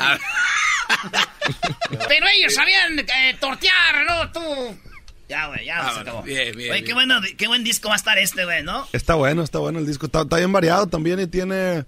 Pero 2.07 2.25
ellos 2.33 2.53
sabían 2.53 2.99
eh, 2.99 3.37
tortear, 3.39 4.05
¿no? 4.07 4.31
Tú. 4.31 4.77
Ya, 5.29 5.47
güey, 5.47 5.65
ya 5.65 5.91
se 5.93 5.99
acabó. 5.99 6.23
bien, 6.23 6.55
bien, 6.55 6.71
Oye, 6.71 6.79
qué, 6.81 6.93
bien. 6.93 6.95
bueno, 6.95 7.19
qué 7.37 7.47
buen 7.47 7.63
disco 7.63 7.89
va 7.89 7.95
a 7.95 7.97
estar 7.97 8.17
este, 8.17 8.45
güey, 8.45 8.63
¿no? 8.63 8.87
Está 8.93 9.15
bueno, 9.15 9.43
está 9.43 9.59
bueno 9.59 9.79
el 9.79 9.85
disco. 9.85 10.05
Está, 10.05 10.21
está 10.21 10.37
bien 10.37 10.51
variado 10.53 10.87
también 10.87 11.19
y 11.19 11.27
tiene... 11.27 11.85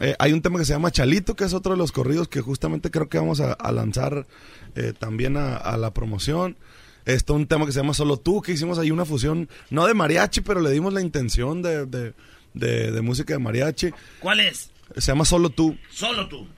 eh, 0.00 0.16
hay 0.18 0.32
un 0.32 0.42
tema 0.42 0.58
que 0.58 0.64
se 0.64 0.72
llama 0.72 0.90
Chalito, 0.90 1.36
que 1.36 1.44
es 1.44 1.54
otro 1.54 1.72
de 1.72 1.78
los 1.78 1.92
corridos 1.92 2.26
que 2.28 2.40
justamente 2.40 2.90
creo 2.90 3.08
que 3.08 3.18
vamos 3.18 3.40
a, 3.40 3.52
a 3.52 3.70
lanzar 3.70 4.26
eh, 4.74 4.92
también 4.98 5.36
a, 5.36 5.56
a 5.56 5.76
la 5.76 5.92
promoción. 5.92 6.56
Está 7.04 7.34
un 7.34 7.46
tema 7.46 7.66
que 7.66 7.72
se 7.72 7.78
llama 7.80 7.94
Solo 7.94 8.16
Tú, 8.16 8.42
que 8.42 8.50
hicimos 8.50 8.80
ahí 8.80 8.90
una 8.90 9.04
fusión, 9.04 9.48
no 9.70 9.86
de 9.86 9.94
mariachi, 9.94 10.40
pero 10.40 10.60
le 10.60 10.70
dimos 10.72 10.92
la 10.92 11.00
intención 11.00 11.62
de, 11.62 11.86
de, 11.86 12.14
de- 12.54 12.90
de 12.90 13.00
música 13.00 13.32
de 13.34 13.38
mariachi. 13.38 13.90
¿Cuál 14.18 14.40
es? 14.40 14.70
Se 14.96 15.12
llama 15.12 15.24
Solo 15.24 15.50
Tú. 15.50 15.78
Solo 15.92 16.26
tú. 16.28 16.48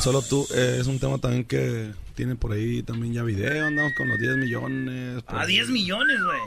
Solo 0.00 0.22
Tú 0.22 0.46
eh, 0.54 0.78
es 0.80 0.86
un 0.86 0.98
tema 0.98 1.18
también 1.18 1.44
que 1.44 1.90
tiene 2.14 2.36
por 2.36 2.52
ahí 2.52 2.82
también 2.82 3.12
ya 3.14 3.22
video, 3.22 3.66
andamos 3.66 3.92
con 3.96 4.08
los 4.08 4.18
10 4.18 4.36
millones. 4.36 5.22
por 5.22 5.36
A 5.36 5.42
ahí. 5.42 5.48
10 5.54 5.68
millones, 5.70 6.16
güey. 6.22 6.40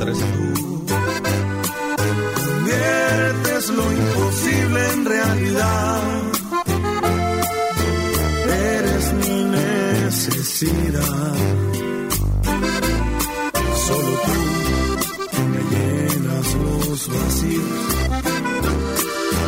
13. 0.00 0.24
Conviertes 2.46 3.68
lo 3.70 3.92
imposible 3.92 4.92
en 4.92 5.04
realidad. 5.04 6.02
Eres 8.48 9.12
mi 9.14 9.44
necesidad. 9.44 11.34
Solo 13.86 14.20
tú 15.30 15.42
me 15.42 15.60
llenas 15.76 16.54
los 16.54 17.08
vacíos. 17.08 18.65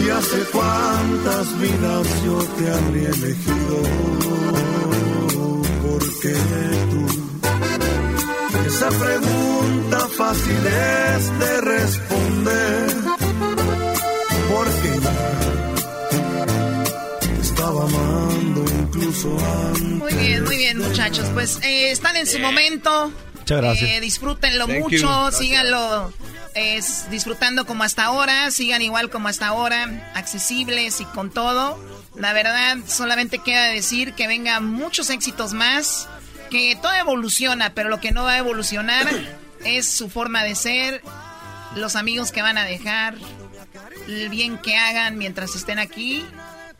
Y 0.08 0.10
hace 0.10 0.38
cuántas 0.52 1.60
vidas 1.60 2.24
yo 2.24 2.38
te 2.56 2.70
habría 2.70 3.10
elegido. 3.10 3.82
Porque 5.82 6.34
tú 6.90 7.06
esa 8.66 8.88
pregunta 8.88 10.08
fácil 10.16 10.56
es 10.66 11.38
de 11.38 11.60
responder. 11.60 12.90
Porque 14.48 15.00
ya 15.02 16.46
te 17.20 17.40
estaba 17.42 17.82
amando 17.84 18.64
incluso 18.78 19.36
antes. 19.66 19.82
Muy 19.82 20.14
bien, 20.14 20.44
muy 20.44 20.56
bien, 20.56 20.78
muchachos. 20.78 21.26
Pues 21.34 21.58
eh, 21.62 21.90
están 21.90 22.16
en 22.16 22.26
su 22.26 22.38
momento. 22.38 23.12
Muchas 23.40 23.58
gracias. 23.60 23.90
Eh, 23.90 24.00
disfrútenlo 24.00 24.66
Thank 24.66 24.78
mucho, 24.80 24.96
you. 24.96 25.06
Gracias. 25.06 25.38
síganlo 25.38 26.12
eh, 26.54 26.80
disfrutando 27.10 27.66
como 27.66 27.84
hasta 27.84 28.04
ahora, 28.04 28.50
sigan 28.50 28.82
igual 28.82 29.10
como 29.10 29.28
hasta 29.28 29.48
ahora, 29.48 30.10
accesibles 30.14 31.00
y 31.00 31.04
con 31.04 31.30
todo. 31.30 31.78
La 32.16 32.32
verdad, 32.32 32.78
solamente 32.86 33.38
queda 33.38 33.66
decir 33.66 34.14
que 34.14 34.26
vengan 34.26 34.64
muchos 34.64 35.10
éxitos 35.10 35.52
más, 35.52 36.08
que 36.50 36.76
todo 36.80 36.92
evoluciona, 36.94 37.74
pero 37.74 37.88
lo 37.88 38.00
que 38.00 38.10
no 38.10 38.24
va 38.24 38.32
a 38.32 38.38
evolucionar 38.38 39.06
es 39.64 39.86
su 39.88 40.08
forma 40.10 40.42
de 40.44 40.54
ser, 40.54 41.02
los 41.76 41.96
amigos 41.96 42.32
que 42.32 42.42
van 42.42 42.58
a 42.58 42.64
dejar, 42.64 43.14
el 44.08 44.28
bien 44.28 44.58
que 44.58 44.76
hagan 44.76 45.18
mientras 45.18 45.54
estén 45.54 45.78
aquí. 45.78 46.24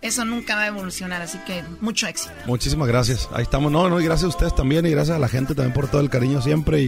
Eso 0.01 0.24
nunca 0.24 0.55
va 0.55 0.62
a 0.62 0.66
evolucionar, 0.69 1.23
así 1.23 1.39
que 1.39 1.65
mucho 1.81 2.07
éxito. 2.07 2.32
Muchísimas 2.47 2.86
gracias. 2.86 3.28
Ahí 3.32 3.43
estamos. 3.43 3.73
No, 3.73 3.89
no, 3.89 4.01
y 4.01 4.05
gracias 4.05 4.27
a 4.27 4.28
ustedes 4.28 4.55
también 4.55 4.86
y 4.86 4.90
gracias 4.90 5.16
a 5.16 5.19
la 5.19 5.28
gente 5.28 5.57
también 5.57 5.74
por 5.74 5.89
todo 5.89 6.01
el 6.01 6.09
cariño 6.09 6.40
siempre. 6.40 6.82
Y, 6.82 6.86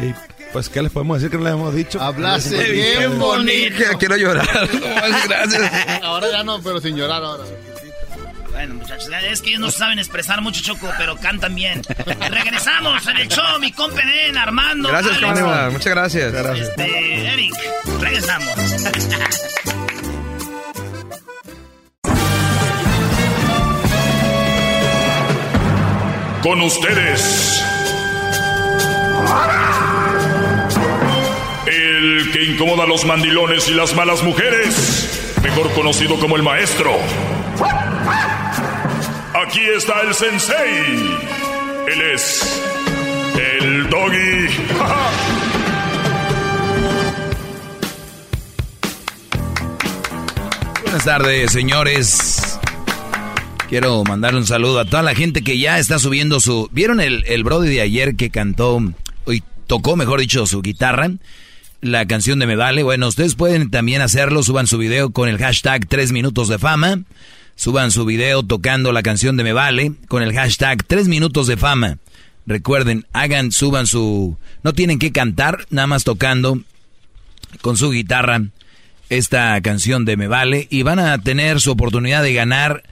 y, 0.00 0.14
pues, 0.52 0.68
¿qué 0.68 0.82
les 0.82 0.92
podemos 0.92 1.20
decir 1.20 1.30
que 1.30 1.38
no 1.38 1.44
les 1.44 1.52
hemos 1.52 1.74
dicho? 1.74 2.00
Hablaste 2.00 2.56
Gracias 2.56 2.72
bien 2.72 3.18
bonito. 3.18 3.84
Quiero 3.98 4.16
llorar. 4.16 4.48
Gracias. 5.28 5.72
Ahora 6.02 6.30
ya 6.30 6.42
no, 6.42 6.60
pero 6.62 6.80
sin 6.80 6.96
llorar 6.96 7.22
ahora. 7.22 7.44
Bueno, 8.50 8.74
muchachos, 8.74 9.08
es 9.30 9.40
que 9.40 9.50
ellos 9.50 9.60
no 9.60 9.70
saben 9.70 9.98
expresar 9.98 10.42
mucho, 10.42 10.60
Choco, 10.60 10.90
pero 10.98 11.16
cantan 11.16 11.54
bien. 11.54 11.82
Regresamos 12.30 13.06
en 13.06 13.16
el 13.16 13.28
show, 13.28 13.58
mi 13.60 13.72
compa 13.72 14.04
Nen, 14.04 14.36
Armando. 14.36 14.88
Gracias, 14.88 15.16
Alex. 15.22 15.72
Muchas 15.72 15.94
gracias. 15.94 16.34
Este, 16.34 17.26
Eric, 17.32 17.54
regresamos. 18.00 18.54
Con 26.42 26.60
ustedes. 26.62 27.62
El 32.20 32.30
que 32.32 32.44
incomoda 32.44 32.84
a 32.84 32.86
los 32.86 33.06
mandilones 33.06 33.66
y 33.70 33.72
las 33.72 33.94
malas 33.96 34.22
mujeres. 34.22 35.32
Mejor 35.42 35.72
conocido 35.72 36.20
como 36.20 36.36
el 36.36 36.42
maestro. 36.42 36.90
Aquí 39.32 39.60
está 39.74 40.02
el 40.02 40.12
sensei. 40.12 41.16
Él 41.88 42.02
es 42.12 42.62
el 43.38 43.88
doggy. 43.88 44.48
Buenas 50.82 51.04
tardes, 51.06 51.52
señores. 51.52 52.60
Quiero 53.70 54.04
mandarle 54.04 54.40
un 54.40 54.46
saludo 54.46 54.80
a 54.80 54.84
toda 54.84 55.02
la 55.02 55.14
gente 55.14 55.40
que 55.40 55.58
ya 55.58 55.78
está 55.78 55.98
subiendo 55.98 56.38
su... 56.38 56.68
¿Vieron 56.70 57.00
el, 57.00 57.24
el 57.28 57.44
Brody 57.44 57.70
de 57.70 57.80
ayer 57.80 58.14
que 58.14 58.28
cantó, 58.28 58.78
y 59.26 59.42
tocó, 59.66 59.96
mejor 59.96 60.20
dicho, 60.20 60.46
su 60.46 60.60
guitarra? 60.60 61.12
La 61.80 62.06
canción 62.06 62.38
de 62.38 62.46
Me 62.46 62.56
Vale. 62.56 62.82
Bueno, 62.82 63.08
ustedes 63.08 63.34
pueden 63.34 63.70
también 63.70 64.02
hacerlo. 64.02 64.42
Suban 64.42 64.66
su 64.66 64.76
video 64.76 65.10
con 65.10 65.28
el 65.28 65.38
hashtag 65.38 65.86
3 65.88 66.12
minutos 66.12 66.48
de 66.48 66.58
fama. 66.58 67.04
Suban 67.54 67.90
su 67.90 68.04
video 68.04 68.42
tocando 68.42 68.92
la 68.92 69.02
canción 69.02 69.36
de 69.36 69.44
Me 69.44 69.54
Vale 69.54 69.92
con 70.08 70.22
el 70.22 70.34
hashtag 70.34 70.84
3 70.84 71.08
minutos 71.08 71.46
de 71.46 71.56
fama. 71.56 71.98
Recuerden, 72.46 73.06
hagan, 73.12 73.50
suban 73.52 73.86
su... 73.86 74.36
No 74.62 74.72
tienen 74.74 74.98
que 74.98 75.12
cantar, 75.12 75.66
nada 75.70 75.86
más 75.86 76.04
tocando 76.04 76.60
con 77.62 77.76
su 77.76 77.90
guitarra 77.90 78.42
esta 79.08 79.60
canción 79.60 80.04
de 80.04 80.16
Me 80.16 80.28
Vale 80.28 80.66
y 80.70 80.82
van 80.82 80.98
a 80.98 81.18
tener 81.18 81.60
su 81.60 81.70
oportunidad 81.70 82.22
de 82.22 82.34
ganar 82.34 82.82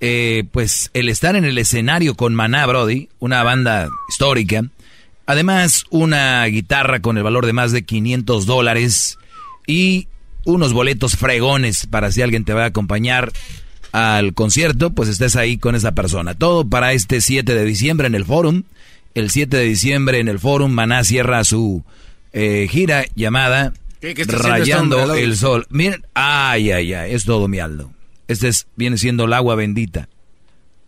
eh, 0.00 0.44
pues 0.52 0.90
el 0.92 1.08
estar 1.08 1.36
en 1.36 1.44
el 1.46 1.56
escenario 1.56 2.14
con 2.14 2.34
Maná 2.34 2.66
Brody, 2.66 3.08
una 3.18 3.42
banda 3.42 3.88
histórica. 4.08 4.64
Además, 5.26 5.84
una 5.90 6.44
guitarra 6.46 7.00
con 7.00 7.16
el 7.18 7.24
valor 7.24 7.46
de 7.46 7.52
más 7.52 7.72
de 7.72 7.84
500 7.84 8.46
dólares 8.46 9.18
y 9.66 10.06
unos 10.44 10.72
boletos 10.72 11.16
fregones 11.16 11.86
para 11.86 12.12
si 12.12 12.22
alguien 12.22 12.44
te 12.44 12.52
va 12.52 12.62
a 12.64 12.66
acompañar 12.68 13.32
al 13.92 14.34
concierto, 14.34 14.90
pues 14.90 15.08
estés 15.08 15.34
ahí 15.36 15.58
con 15.58 15.74
esa 15.74 15.92
persona. 15.92 16.34
Todo 16.34 16.64
para 16.68 16.92
este 16.92 17.20
7 17.20 17.54
de 17.54 17.64
diciembre 17.64 18.06
en 18.06 18.14
el 18.14 18.24
Forum. 18.24 18.62
El 19.14 19.30
7 19.30 19.56
de 19.56 19.64
diciembre 19.64 20.20
en 20.20 20.28
el 20.28 20.38
Forum, 20.38 20.70
Maná 20.72 21.02
cierra 21.02 21.42
su 21.44 21.82
eh, 22.32 22.68
gira 22.70 23.06
llamada 23.14 23.72
¿Qué- 24.00 24.12
qué 24.14 24.22
está 24.22 24.36
haciendo 24.36 24.98
este 24.98 25.06
Rayando 25.08 25.14
el 25.14 25.36
Sol. 25.36 25.66
Miren, 25.70 26.04
ay, 26.14 26.70
ay, 26.70 26.92
ay, 26.92 27.12
es 27.14 27.24
todo 27.24 27.48
mi 27.48 27.58
Aldo. 27.58 27.90
Este 28.28 28.48
es, 28.48 28.66
viene 28.76 28.98
siendo 28.98 29.24
el 29.24 29.32
agua 29.32 29.54
bendita. 29.54 30.08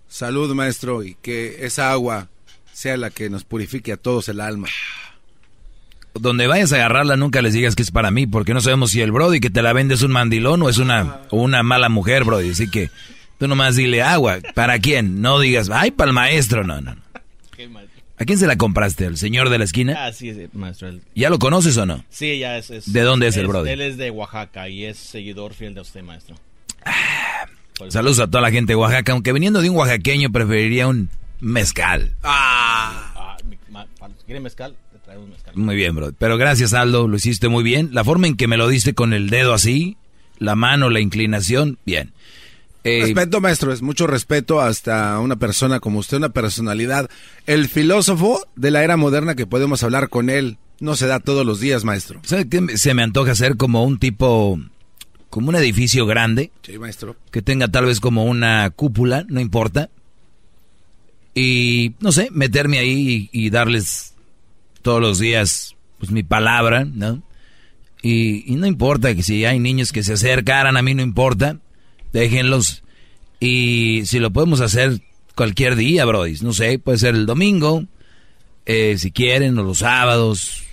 Salud, 0.08 0.54
maestro, 0.54 1.02
y 1.02 1.16
que 1.22 1.64
esa 1.64 1.90
agua 1.90 2.28
sea 2.78 2.96
la 2.96 3.10
que 3.10 3.28
nos 3.28 3.42
purifique 3.42 3.90
a 3.92 3.96
todos 3.96 4.28
el 4.28 4.40
alma. 4.40 4.68
Donde 6.14 6.46
vayas 6.46 6.72
a 6.72 6.76
agarrarla, 6.76 7.16
nunca 7.16 7.42
les 7.42 7.52
digas 7.52 7.74
que 7.74 7.82
es 7.82 7.90
para 7.90 8.12
mí, 8.12 8.28
porque 8.28 8.54
no 8.54 8.60
sabemos 8.60 8.92
si 8.92 9.00
el 9.00 9.10
Brody 9.10 9.40
que 9.40 9.50
te 9.50 9.62
la 9.62 9.72
vende 9.72 9.94
es 9.94 10.02
un 10.02 10.12
mandilón 10.12 10.62
o 10.62 10.68
es 10.68 10.78
una, 10.78 11.22
o 11.30 11.42
una 11.42 11.64
mala 11.64 11.88
mujer, 11.88 12.22
Brody. 12.22 12.50
Así 12.50 12.70
que 12.70 12.88
tú 13.36 13.48
nomás 13.48 13.74
dile 13.74 14.02
agua. 14.02 14.38
¿Para 14.54 14.78
quién? 14.78 15.20
No 15.20 15.40
digas, 15.40 15.70
ay, 15.72 15.90
para 15.90 16.10
el 16.10 16.14
maestro. 16.14 16.62
No, 16.62 16.80
no. 16.80 16.94
no. 16.94 17.02
¿A 18.16 18.24
quién 18.24 18.38
se 18.38 18.46
la 18.46 18.56
compraste? 18.56 19.06
¿Al 19.06 19.16
señor 19.16 19.50
de 19.50 19.58
la 19.58 19.64
esquina? 19.64 19.96
Ah, 20.06 20.12
sí, 20.12 20.32
sí, 20.32 20.46
maestro. 20.52 20.90
¿Ya 21.16 21.30
lo 21.30 21.40
conoces 21.40 21.76
o 21.78 21.84
no? 21.86 22.04
Sí, 22.10 22.38
ya 22.38 22.58
es, 22.58 22.70
es- 22.70 22.92
¿De 22.92 23.00
dónde 23.02 23.26
es 23.26 23.36
el 23.36 23.48
brody? 23.48 23.70
Él 23.70 23.80
es 23.80 23.96
de 23.96 24.10
Oaxaca 24.12 24.68
y 24.68 24.84
es 24.84 24.98
seguidor 24.98 25.52
fiel 25.52 25.74
de 25.74 25.80
usted, 25.80 26.02
maestro. 26.04 26.36
Saludos 27.88 28.20
a 28.20 28.26
toda 28.28 28.40
la 28.42 28.52
gente 28.52 28.72
de 28.72 28.76
Oaxaca, 28.76 29.10
aunque 29.12 29.32
viniendo 29.32 29.60
de 29.62 29.68
un 29.70 29.76
oaxaqueño 29.76 30.30
preferiría 30.30 30.86
un 30.86 31.08
mezcal. 31.40 32.14
Ah, 32.22 33.36
si 34.18 34.24
quiere 34.26 34.40
mezcal, 34.40 34.76
te 34.92 34.98
traemos 34.98 35.28
mezcal. 35.28 35.54
Muy 35.56 35.76
bien, 35.76 35.94
bro. 35.94 36.12
Pero 36.18 36.36
gracias, 36.36 36.72
Aldo, 36.72 37.08
lo 37.08 37.16
hiciste 37.16 37.48
muy 37.48 37.62
bien. 37.64 37.90
La 37.92 38.04
forma 38.04 38.26
en 38.26 38.36
que 38.36 38.48
me 38.48 38.56
lo 38.56 38.68
diste 38.68 38.94
con 38.94 39.12
el 39.12 39.30
dedo 39.30 39.52
así, 39.54 39.96
la 40.38 40.54
mano, 40.54 40.90
la 40.90 41.00
inclinación, 41.00 41.78
bien. 41.84 42.12
Eh, 42.84 43.00
Respeto, 43.02 43.40
maestro, 43.40 43.72
es 43.72 43.82
mucho 43.82 44.06
respeto 44.06 44.60
hasta 44.60 45.18
una 45.18 45.36
persona 45.36 45.80
como 45.80 45.98
usted, 45.98 46.16
una 46.18 46.28
personalidad. 46.30 47.10
El 47.46 47.68
filósofo 47.68 48.46
de 48.56 48.70
la 48.70 48.84
era 48.84 48.96
moderna 48.96 49.34
que 49.34 49.46
podemos 49.46 49.82
hablar 49.82 50.08
con 50.08 50.30
él 50.30 50.58
no 50.80 50.94
se 50.94 51.06
da 51.06 51.18
todos 51.20 51.44
los 51.44 51.60
días, 51.60 51.84
maestro. 51.84 52.20
¿Sabe 52.24 52.48
qué 52.48 52.78
se 52.78 52.94
me 52.94 53.02
antoja 53.02 53.32
hacer 53.32 53.56
como 53.56 53.84
un 53.84 53.98
tipo, 53.98 54.60
como 55.28 55.48
un 55.48 55.56
edificio 55.56 56.06
grande? 56.06 56.52
Sí, 56.62 56.78
maestro. 56.78 57.16
Que 57.32 57.42
tenga 57.42 57.68
tal 57.68 57.86
vez 57.86 58.00
como 58.00 58.24
una 58.24 58.70
cúpula, 58.70 59.24
no 59.28 59.40
importa. 59.40 59.90
Y, 61.38 61.94
no 62.00 62.10
sé, 62.10 62.30
meterme 62.32 62.80
ahí 62.80 63.28
y, 63.30 63.50
darles 63.50 64.14
todos 64.82 65.00
los 65.00 65.20
días, 65.20 65.76
pues 65.98 66.10
mi 66.10 66.24
palabra, 66.24 66.84
¿no? 66.84 67.22
Y, 68.02 68.52
y, 68.52 68.56
no 68.56 68.66
importa 68.66 69.14
que 69.14 69.22
si 69.22 69.44
hay 69.44 69.60
niños 69.60 69.92
que 69.92 70.02
se 70.02 70.14
acercaran, 70.14 70.76
a 70.76 70.82
mí 70.82 70.94
no 70.94 71.02
importa, 71.02 71.58
déjenlos. 72.12 72.82
Y 73.38 74.02
si 74.06 74.18
lo 74.18 74.32
podemos 74.32 74.60
hacer 74.60 75.00
cualquier 75.36 75.76
día, 75.76 76.04
Brody, 76.04 76.38
no 76.42 76.52
sé, 76.52 76.80
puede 76.80 76.98
ser 76.98 77.14
el 77.14 77.24
domingo, 77.24 77.84
eh, 78.66 78.96
si 78.98 79.12
quieren, 79.12 79.56
o 79.58 79.62
los 79.62 79.78
sábados, 79.78 80.64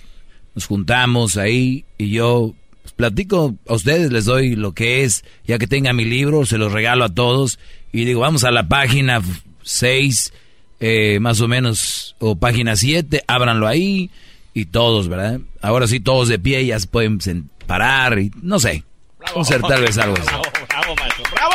nos 0.56 0.66
juntamos 0.66 1.36
ahí 1.36 1.84
y 1.96 2.10
yo 2.10 2.56
pues, 2.82 2.92
platico 2.92 3.54
a 3.68 3.74
ustedes, 3.74 4.10
les 4.10 4.24
doy 4.24 4.56
lo 4.56 4.72
que 4.72 5.04
es, 5.04 5.24
ya 5.46 5.58
que 5.58 5.68
tenga 5.68 5.92
mi 5.92 6.04
libro, 6.04 6.44
se 6.44 6.58
los 6.58 6.72
regalo 6.72 7.04
a 7.04 7.14
todos 7.14 7.60
y 7.92 8.04
digo, 8.04 8.22
vamos 8.22 8.42
a 8.42 8.50
la 8.50 8.66
página 8.66 9.22
6, 9.62 10.32
eh, 10.80 11.18
más 11.20 11.40
o 11.40 11.48
menos, 11.48 12.16
o 12.18 12.36
página 12.36 12.76
7, 12.76 13.24
ábranlo 13.26 13.66
ahí 13.66 14.10
y 14.54 14.66
todos, 14.66 15.08
¿verdad? 15.08 15.40
Ahora 15.62 15.86
sí, 15.86 16.00
todos 16.00 16.28
de 16.28 16.38
pie 16.38 16.64
ya 16.66 16.78
se 16.80 16.86
pueden 16.86 17.18
parar 17.66 18.18
y 18.18 18.30
no 18.42 18.58
sé. 18.58 18.84
Vamos 19.20 19.50
a 19.50 19.54
hacer 19.54 19.62
tal 19.66 19.82
vez 19.82 19.98
algo 19.98 20.14
así. 20.16 20.26
Bravo, 20.26 20.42
bravo, 20.68 20.94
maestro. 20.96 21.24
¡Bravo! 21.34 21.54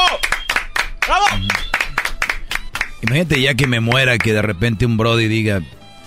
¡Bravo! 1.07 1.25
Imagínate 3.03 3.41
ya 3.41 3.53
que 3.55 3.67
me 3.67 3.79
muera 3.79 4.17
que 4.17 4.33
de 4.33 4.41
repente 4.41 4.85
un 4.85 4.97
Brody 4.97 5.27
diga, 5.27 5.61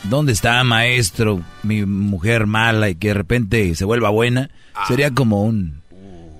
¿dónde 0.04 0.32
está 0.32 0.62
maestro, 0.64 1.42
mi 1.62 1.84
mujer 1.84 2.46
mala 2.46 2.88
y 2.90 2.94
que 2.94 3.08
de 3.08 3.14
repente 3.14 3.74
se 3.74 3.84
vuelva 3.84 4.10
buena? 4.10 4.50
Sería 4.86 5.10
como 5.12 5.42
un 5.44 5.82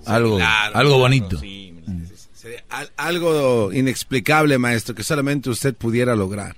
algo, 0.06 0.36
claro, 0.36 0.76
algo 0.76 0.98
bonito. 0.98 1.38
Sería 1.38 2.62
al- 2.68 2.90
algo 2.96 3.72
inexplicable, 3.72 4.58
maestro, 4.58 4.94
que 4.94 5.02
solamente 5.02 5.50
usted 5.50 5.74
pudiera 5.74 6.14
lograr. 6.14 6.56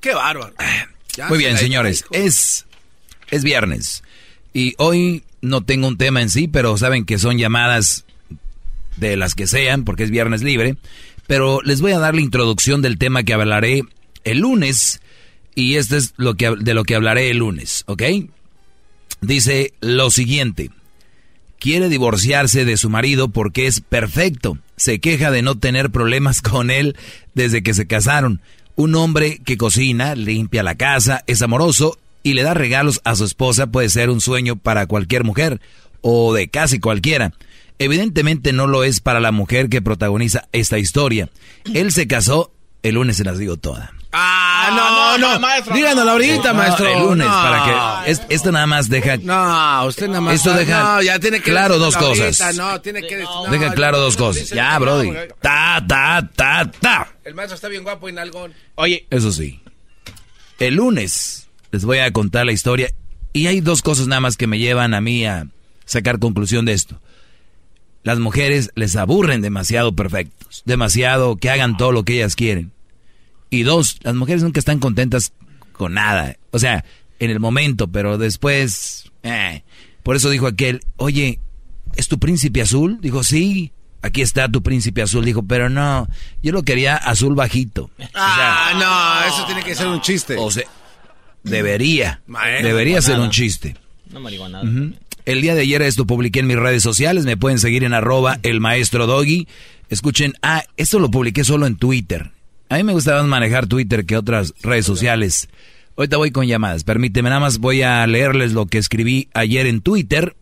¡Qué 0.00 0.14
bárbaro! 0.14 0.54
Ya 1.16 1.28
Muy 1.28 1.38
bien, 1.38 1.56
señores, 1.56 2.04
es 2.12 2.66
es 3.30 3.44
viernes 3.44 4.02
y 4.52 4.74
hoy 4.78 5.22
no 5.40 5.62
tengo 5.62 5.88
un 5.88 5.96
tema 5.96 6.22
en 6.22 6.30
sí, 6.30 6.48
pero 6.48 6.76
saben 6.76 7.04
que 7.04 7.18
son 7.18 7.38
llamadas 7.38 8.04
de 8.96 9.16
las 9.16 9.34
que 9.34 9.46
sean, 9.46 9.84
porque 9.84 10.04
es 10.04 10.10
viernes 10.10 10.42
libre. 10.42 10.76
Pero 11.26 11.60
les 11.62 11.80
voy 11.80 11.92
a 11.92 11.98
dar 11.98 12.14
la 12.14 12.20
introducción 12.20 12.82
del 12.82 12.98
tema 12.98 13.22
que 13.22 13.34
hablaré 13.34 13.82
el 14.24 14.38
lunes. 14.38 15.00
Y 15.54 15.76
este 15.76 15.96
es 15.96 16.14
lo 16.16 16.34
que, 16.34 16.54
de 16.58 16.74
lo 16.74 16.84
que 16.84 16.94
hablaré 16.94 17.30
el 17.30 17.38
lunes, 17.38 17.84
¿ok? 17.86 18.02
Dice 19.20 19.72
lo 19.80 20.10
siguiente. 20.10 20.70
Quiere 21.58 21.88
divorciarse 21.88 22.64
de 22.64 22.76
su 22.76 22.88
marido 22.88 23.28
porque 23.28 23.66
es 23.66 23.80
perfecto. 23.80 24.58
Se 24.76 24.98
queja 24.98 25.30
de 25.30 25.42
no 25.42 25.58
tener 25.58 25.90
problemas 25.90 26.40
con 26.42 26.70
él 26.70 26.96
desde 27.34 27.62
que 27.62 27.74
se 27.74 27.86
casaron. 27.86 28.40
Un 28.76 28.94
hombre 28.94 29.40
que 29.44 29.56
cocina, 29.56 30.14
limpia 30.14 30.62
la 30.62 30.74
casa, 30.74 31.22
es 31.26 31.42
amoroso 31.42 31.98
y 32.22 32.34
le 32.34 32.42
da 32.42 32.54
regalos 32.54 33.00
a 33.04 33.16
su 33.16 33.24
esposa 33.24 33.68
puede 33.68 33.88
ser 33.88 34.10
un 34.10 34.20
sueño 34.20 34.56
para 34.56 34.86
cualquier 34.86 35.24
mujer 35.24 35.60
o 36.00 36.32
de 36.34 36.48
casi 36.48 36.80
cualquiera. 36.80 37.32
Evidentemente 37.78 38.52
no 38.52 38.66
lo 38.66 38.84
es 38.84 39.00
para 39.00 39.20
la 39.20 39.32
mujer 39.32 39.68
que 39.68 39.82
protagoniza 39.82 40.48
esta 40.52 40.78
historia. 40.78 41.30
Él 41.74 41.92
se 41.92 42.06
casó, 42.06 42.52
el 42.82 42.96
lunes 42.96 43.16
se 43.16 43.24
las 43.24 43.38
digo 43.38 43.56
toda. 43.56 43.92
Ah, 44.12 45.16
no, 45.20 45.38
no. 45.38 45.74
Díganoslo 45.74 46.10
ahorita, 46.10 46.48
No, 46.48 46.54
maestro. 46.54 46.86
el 46.88 46.98
lunes, 47.00 47.26
No. 47.28 47.32
para 47.32 48.02
que... 48.04 48.10
es- 48.10 48.22
esto 48.28 48.50
nada 48.50 48.66
más 48.66 48.88
deja... 48.88 49.16
No, 49.18 49.84
usted 49.86 50.08
nada 50.08 50.20
más. 50.20 50.34
Esto 50.34 50.52
deja 50.54 50.82
no, 50.96 51.02
ya 51.02 51.18
tiene 51.20 51.38
que 51.40 51.50
claro 51.50 51.78
dos 51.78 51.94
decirlo 51.94 52.08
cosas. 52.08 52.40
ahorita, 52.40 52.62
No, 52.62 52.80
tiene 52.80 53.02
que 53.02 53.18
decir- 53.18 53.24
no, 53.44 53.50
deja 53.50 53.66
no, 53.68 53.74
claro 53.74 53.96
no, 53.98 54.02
dos 54.04 54.18
no, 54.18 54.24
cosas. 54.26 54.48
Ya, 54.50 54.74
no, 54.74 54.80
Brody. 54.80 55.12
Ta, 55.40 55.84
ta, 55.86 56.28
ta, 56.34 56.70
ta. 56.80 57.12
El 57.24 57.34
maestro 57.34 57.54
está 57.54 57.68
bien 57.68 57.84
guapo 57.84 58.08
y 58.08 58.12
nalgón. 58.12 58.52
Oye, 58.74 59.06
Eso 59.10 59.30
sí. 59.30 59.60
El 60.58 60.74
lunes 60.74 61.48
les 61.70 61.84
voy 61.84 61.98
a 61.98 62.12
contar 62.12 62.46
la 62.46 62.52
historia. 62.52 62.90
Y 63.32 63.46
hay 63.46 63.60
dos 63.60 63.80
cosas 63.80 64.08
nada 64.08 64.20
más 64.20 64.36
que 64.36 64.48
me 64.48 64.58
llevan 64.58 64.92
a 64.92 65.00
mí 65.00 65.24
a 65.24 65.46
sacar 65.84 66.18
conclusión 66.18 66.64
de 66.64 66.72
esto. 66.72 67.00
Las 68.02 68.18
mujeres 68.18 68.70
les 68.74 68.96
aburren 68.96 69.40
demasiado 69.40 69.94
perfectos. 69.94 70.62
Demasiado 70.64 71.36
que 71.36 71.48
hagan 71.50 71.76
todo 71.76 71.92
lo 71.92 72.02
que 72.04 72.14
ellas 72.14 72.34
quieren. 72.34 72.72
Y 73.50 73.62
dos, 73.64 73.98
las 74.02 74.14
mujeres 74.14 74.42
nunca 74.42 74.60
están 74.60 74.78
contentas 74.78 75.32
con 75.72 75.94
nada. 75.94 76.36
O 76.52 76.58
sea, 76.58 76.84
en 77.18 77.30
el 77.30 77.40
momento, 77.40 77.88
pero 77.88 78.16
después... 78.18 79.10
eh. 79.22 79.62
Por 80.02 80.16
eso 80.16 80.30
dijo 80.30 80.46
aquel, 80.46 80.80
oye, 80.96 81.38
¿es 81.94 82.08
tu 82.08 82.18
príncipe 82.18 82.62
azul? 82.62 82.98
Dijo, 83.02 83.22
sí, 83.22 83.70
aquí 84.00 84.22
está 84.22 84.48
tu 84.48 84.62
príncipe 84.62 85.02
azul. 85.02 85.24
Dijo, 85.24 85.42
pero 85.42 85.68
no, 85.68 86.08
yo 86.42 86.52
lo 86.52 86.62
quería 86.62 86.96
azul 86.96 87.34
bajito. 87.34 87.90
Ah, 88.14 88.72
no, 88.78 89.28
eso 89.28 89.44
tiene 89.46 89.62
que 89.62 89.74
ser 89.74 89.88
un 89.88 90.00
chiste. 90.00 90.36
O 90.38 90.50
sea, 90.50 90.64
debería. 91.42 92.22
Maestro, 92.26 92.68
debería 92.68 93.02
ser 93.02 93.18
un 93.18 93.30
chiste. 93.30 93.76
no 94.10 94.20
marihuana. 94.20 94.62
Ujú. 94.62 94.94
El 95.26 95.42
día 95.42 95.54
de 95.54 95.60
ayer 95.62 95.82
esto 95.82 96.06
publiqué 96.06 96.40
en 96.40 96.46
mis 96.46 96.56
redes 96.56 96.82
sociales. 96.82 97.24
Me 97.26 97.36
pueden 97.36 97.58
seguir 97.58 97.84
en 97.84 97.92
arroba 97.92 98.38
el 98.42 98.60
maestro 98.60 99.06
doggy. 99.06 99.46
Escuchen, 99.90 100.32
ah, 100.42 100.64
esto 100.76 100.98
lo 100.98 101.10
publiqué 101.10 101.44
solo 101.44 101.66
en 101.66 101.76
Twitter. 101.76 102.30
A 102.70 102.76
mí 102.76 102.84
me 102.84 102.92
gusta 102.92 103.16
más 103.16 103.26
manejar 103.26 103.66
Twitter 103.66 104.06
que 104.06 104.16
otras 104.16 104.54
redes 104.62 104.86
sociales. 104.86 105.48
Ahorita 105.96 106.18
voy 106.18 106.30
con 106.30 106.46
llamadas. 106.46 106.84
Permíteme, 106.84 107.28
nada 107.28 107.40
más 107.40 107.58
voy 107.58 107.82
a 107.82 108.06
leerles 108.06 108.52
lo 108.52 108.66
que 108.66 108.78
escribí 108.78 109.28
ayer 109.34 109.66
en 109.66 109.80
Twitter. 109.80 110.36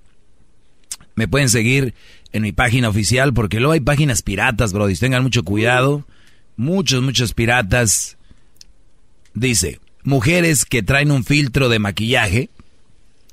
Me 1.15 1.27
pueden 1.27 1.49
seguir 1.49 1.95
en 2.33 2.43
mi 2.43 2.53
página 2.53 2.91
oficial 2.91 3.33
porque 3.33 3.61
luego 3.61 3.73
hay 3.73 3.81
páginas 3.81 4.21
piratas, 4.21 4.75
brody. 4.75 4.95
Tengan 4.95 5.23
mucho 5.23 5.43
cuidado. 5.43 6.07
Muchos, 6.59 7.03
muchos 7.03 7.33
piratas. 7.33 8.19
Dice, 9.33 9.81
mujeres 10.03 10.67
que 10.67 10.83
traen 10.83 11.11
un 11.11 11.25
filtro 11.25 11.71
de 11.71 11.79
maquillaje, 11.79 12.51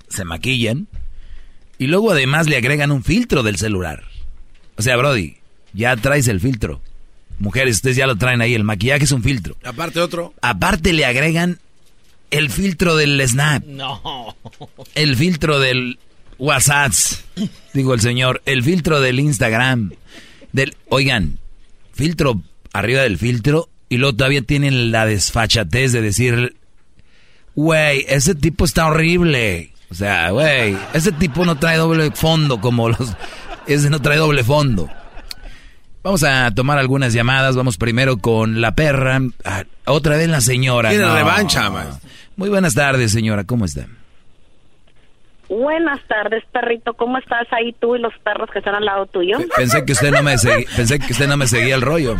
se 0.07 0.23
maquillan, 0.23 0.87
y 1.77 1.87
luego 1.87 2.11
además 2.11 2.47
le 2.47 2.55
agregan 2.55 2.93
un 2.93 3.03
filtro 3.03 3.43
del 3.43 3.57
celular. 3.57 4.05
O 4.77 4.81
sea, 4.81 4.95
Brody, 4.95 5.35
ya 5.73 5.97
traes 5.97 6.29
el 6.29 6.39
filtro. 6.39 6.81
Mujeres, 7.39 7.75
ustedes 7.77 7.97
ya 7.97 8.07
lo 8.07 8.15
traen 8.15 8.41
ahí, 8.41 8.53
el 8.53 8.63
maquillaje 8.63 9.03
es 9.05 9.11
un 9.11 9.23
filtro. 9.23 9.55
Aparte 9.63 9.99
otro. 9.99 10.33
Aparte 10.41 10.93
le 10.93 11.05
agregan 11.05 11.59
el 12.31 12.49
filtro 12.49 12.95
del 12.95 13.21
Snap, 13.27 13.63
No. 13.65 14.35
el 14.95 15.15
filtro 15.15 15.59
del 15.59 15.99
WhatsApp, 16.37 16.91
digo 17.73 17.93
el 17.93 18.01
señor, 18.01 18.41
el 18.45 18.63
filtro 18.63 18.99
del 18.99 19.19
Instagram, 19.19 19.91
del, 20.51 20.75
oigan, 20.89 21.39
filtro 21.93 22.41
arriba 22.73 23.01
del 23.01 23.17
filtro 23.17 23.69
y 23.89 23.97
luego 23.97 24.15
todavía 24.17 24.41
tienen 24.41 24.91
la 24.91 25.05
desfachatez 25.05 25.91
de 25.91 26.01
decir, 26.01 26.55
güey, 27.55 28.05
ese 28.09 28.35
tipo 28.35 28.65
está 28.65 28.87
horrible. 28.87 29.71
O 29.89 29.93
sea, 29.93 30.31
güey, 30.31 30.75
ese 30.93 31.11
tipo 31.11 31.45
no 31.45 31.57
trae 31.57 31.77
doble 31.77 32.11
fondo 32.11 32.59
como 32.59 32.89
los, 32.89 33.13
ese 33.67 33.89
no 33.89 34.01
trae 34.01 34.17
doble 34.17 34.43
fondo. 34.43 34.89
Vamos 36.05 36.23
a 36.23 36.51
tomar 36.53 36.77
algunas 36.77 37.13
llamadas. 37.13 37.55
Vamos 37.55 37.77
primero 37.77 38.17
con 38.17 38.61
la 38.61 38.75
perra. 38.75 39.19
Ah, 39.43 39.63
otra 39.87 40.17
vez 40.17 40.29
la 40.29 40.39
señora. 40.39 40.89
Tiene 40.89 41.03
No. 41.03 41.15
revancha, 41.15 41.67
maestro. 41.71 42.07
Muy 42.35 42.47
buenas 42.49 42.75
tardes, 42.75 43.11
señora. 43.11 43.43
¿Cómo 43.43 43.65
está? 43.65 43.87
Buenas 45.49 45.99
tardes, 46.07 46.43
perrito. 46.51 46.93
¿Cómo 46.93 47.17
estás 47.17 47.47
ahí 47.51 47.73
tú 47.79 47.95
y 47.95 47.99
los 47.99 48.13
perros 48.23 48.51
que 48.53 48.59
están 48.59 48.75
al 48.75 48.85
lado 48.85 49.07
tuyo? 49.07 49.39
Pensé 49.55 49.83
que 49.83 49.93
usted 49.93 50.11
no 50.11 50.21
me 50.21 50.35
segui- 50.35 50.67
pensé 50.75 50.99
que 50.99 51.11
usted 51.11 51.27
no 51.27 51.37
me 51.37 51.47
seguía 51.47 51.73
el 51.73 51.81
rollo. 51.81 52.15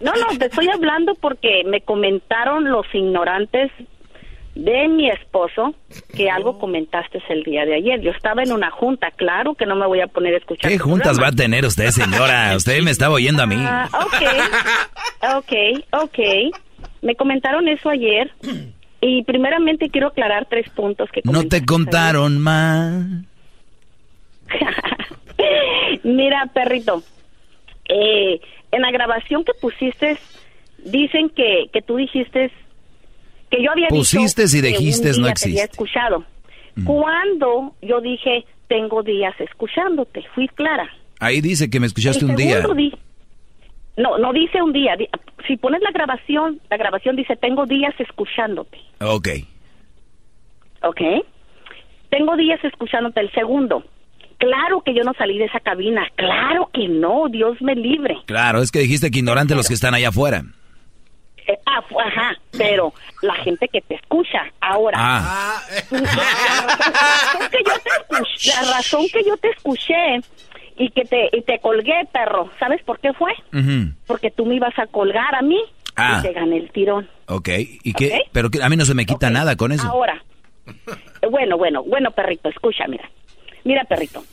No, 0.00 0.12
no, 0.16 0.38
te 0.38 0.44
estoy 0.46 0.68
hablando 0.68 1.14
porque 1.14 1.62
me 1.64 1.80
comentaron 1.80 2.70
los 2.70 2.84
ignorantes 2.92 3.70
de 4.54 4.88
mi 4.88 5.10
esposo 5.10 5.74
que 6.14 6.30
algo 6.30 6.58
comentaste 6.58 7.22
el 7.28 7.42
día 7.42 7.64
de 7.64 7.74
ayer. 7.74 8.00
Yo 8.00 8.10
estaba 8.12 8.42
en 8.42 8.52
una 8.52 8.70
junta, 8.70 9.10
claro 9.10 9.54
que 9.54 9.66
no 9.66 9.74
me 9.74 9.86
voy 9.86 10.00
a 10.00 10.06
poner 10.06 10.34
a 10.34 10.38
escuchar. 10.38 10.70
¿Qué 10.70 10.78
juntas 10.78 11.20
va 11.20 11.28
a 11.28 11.32
tener 11.32 11.64
usted, 11.64 11.90
señora? 11.90 12.54
Usted 12.56 12.80
me 12.82 12.90
estaba 12.90 13.14
oyendo 13.14 13.42
a 13.42 13.46
mí. 13.46 13.56
Ah, 13.58 13.88
ok, 13.92 14.22
ok, 15.38 15.52
ok. 16.02 16.18
Me 17.02 17.16
comentaron 17.16 17.68
eso 17.68 17.90
ayer 17.90 18.30
y 19.00 19.22
primeramente 19.24 19.90
quiero 19.90 20.08
aclarar 20.08 20.46
tres 20.48 20.68
puntos 20.70 21.10
que 21.10 21.20
No 21.24 21.46
te 21.46 21.64
contaron 21.64 22.38
más. 22.38 23.04
Mira, 26.04 26.48
perrito, 26.54 27.02
eh, 27.88 28.40
en 28.70 28.82
la 28.82 28.90
grabación 28.90 29.44
que 29.44 29.52
pusiste, 29.60 30.16
dicen 30.78 31.28
que, 31.30 31.68
que 31.72 31.82
tú 31.82 31.96
dijiste 31.96 32.52
que 33.56 33.62
yo 33.62 33.70
había 33.70 33.88
Pusiste 33.88 34.42
dicho 34.42 34.56
y 34.56 34.60
que 34.62 34.66
un 34.68 34.72
dijiste 34.72 35.10
día 35.12 35.18
no 35.20 35.24
te 35.26 35.30
existe. 35.32 35.50
había 35.60 35.64
escuchado. 35.70 36.24
Cuando 36.84 37.74
yo 37.82 38.00
dije, 38.00 38.44
tengo 38.68 39.02
días 39.02 39.34
escuchándote, 39.40 40.24
fui 40.34 40.48
clara. 40.48 40.88
Ahí 41.20 41.40
dice 41.40 41.70
que 41.70 41.78
me 41.80 41.86
escuchaste 41.86 42.24
un 42.24 42.34
día. 42.36 42.60
di- 42.74 42.92
no, 43.96 44.18
no 44.18 44.32
dice 44.32 44.60
un 44.60 44.72
día. 44.72 44.96
Si 45.46 45.56
pones 45.56 45.80
la 45.82 45.92
grabación, 45.92 46.60
la 46.68 46.76
grabación 46.76 47.14
dice, 47.14 47.36
tengo 47.36 47.64
días 47.66 47.94
escuchándote. 47.98 48.78
Ok. 49.00 49.28
¿Ok? 50.82 51.00
Tengo 52.10 52.36
días 52.36 52.62
escuchándote. 52.64 53.20
El 53.20 53.30
segundo, 53.32 53.84
claro 54.38 54.82
que 54.84 54.94
yo 54.94 55.02
no 55.04 55.12
salí 55.14 55.38
de 55.38 55.44
esa 55.44 55.60
cabina. 55.60 56.06
Claro 56.16 56.70
que 56.72 56.88
no, 56.88 57.28
Dios 57.30 57.56
me 57.62 57.74
libre. 57.76 58.16
Claro, 58.26 58.60
es 58.62 58.72
que 58.72 58.80
dijiste 58.80 59.10
que 59.12 59.20
ignorante 59.20 59.54
los 59.54 59.68
que 59.68 59.74
están 59.74 59.94
allá 59.94 60.08
afuera. 60.08 60.42
Ah, 61.66 61.82
fu- 61.88 62.00
ajá, 62.00 62.36
pero 62.56 62.92
la 63.22 63.34
gente 63.34 63.68
que 63.68 63.80
te 63.80 63.94
escucha 63.96 64.44
ahora. 64.60 64.96
Ah. 65.00 65.62
la, 65.90 66.00
razón 66.00 67.50
que 67.50 67.58
yo 67.64 67.78
te 67.82 67.90
escuché, 67.90 68.50
la 68.62 68.72
razón 68.72 69.06
que 69.12 69.24
yo 69.24 69.36
te 69.36 69.50
escuché 69.50 70.20
y 70.76 70.90
que 70.90 71.04
te, 71.04 71.28
y 71.32 71.42
te 71.42 71.58
colgué, 71.60 72.06
perro, 72.12 72.50
¿sabes 72.58 72.82
por 72.82 72.98
qué 73.00 73.12
fue? 73.12 73.32
Porque 74.06 74.30
tú 74.30 74.46
me 74.46 74.56
ibas 74.56 74.78
a 74.78 74.86
colgar 74.86 75.34
a 75.34 75.42
mí 75.42 75.60
Ah. 75.96 76.16
y 76.18 76.22
te 76.22 76.32
gané 76.32 76.56
el 76.56 76.70
tirón. 76.72 77.08
Ok. 77.28 77.48
¿Y 77.84 77.92
qué? 77.92 78.22
Pero 78.32 78.50
que 78.50 78.60
a 78.62 78.68
mí 78.68 78.76
no 78.76 78.84
se 78.84 78.94
me 78.94 79.06
quita 79.06 79.30
nada 79.30 79.54
con 79.56 79.70
eso. 79.70 79.86
Ahora, 79.86 80.22
bueno, 81.30 81.56
bueno, 81.56 81.82
bueno, 81.84 82.10
perrito, 82.10 82.48
escucha, 82.48 82.84
mira. 82.88 83.08
Mira, 83.62 83.84
perrito. 83.84 84.24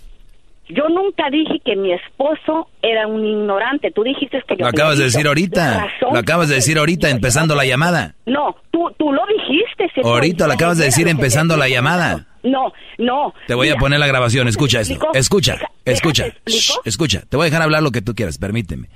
Yo 0.69 0.87
nunca 0.87 1.29
dije 1.29 1.59
que 1.65 1.75
mi 1.75 1.91
esposo 1.91 2.67
era 2.81 3.05
un 3.07 3.25
ignorante. 3.25 3.91
Tú 3.91 4.03
dijiste 4.03 4.41
que 4.47 4.55
yo 4.55 4.61
Lo 4.63 4.67
acabas 4.67 4.97
de 4.97 5.03
decir 5.05 5.27
ahorita. 5.27 5.87
Lo 6.01 6.17
acabas 6.17 6.47
de 6.49 6.55
decir 6.55 6.77
ahorita 6.77 7.09
empezando 7.09 7.55
la 7.55 7.65
llamada. 7.65 8.15
No, 8.25 8.55
tú, 8.71 8.89
tú 8.97 9.11
lo 9.11 9.21
dijiste. 9.27 9.89
se 9.93 10.01
Ahorita 10.07 10.47
lo 10.47 10.53
acabas 10.53 10.77
de 10.77 10.85
decir 10.85 11.07
empezando 11.09 11.57
la 11.57 11.67
llamada. 11.67 12.27
No, 12.43 12.71
no. 12.97 13.33
Te 13.47 13.53
voy 13.53 13.69
a 13.69 13.75
poner 13.75 13.99
la 13.99 14.07
grabación. 14.07 14.47
Escucha 14.47 14.79
esto. 14.81 14.95
Escucha, 15.13 15.59
escucha. 15.83 16.27
Shh, 16.47 16.71
Escucha. 16.85 17.23
Te 17.27 17.35
voy 17.37 17.45
a 17.45 17.49
dejar 17.49 17.61
hablar 17.63 17.83
lo 17.83 17.91
que 17.91 18.01
tú 18.01 18.15
quieras. 18.15 18.37
Permíteme. 18.37 18.89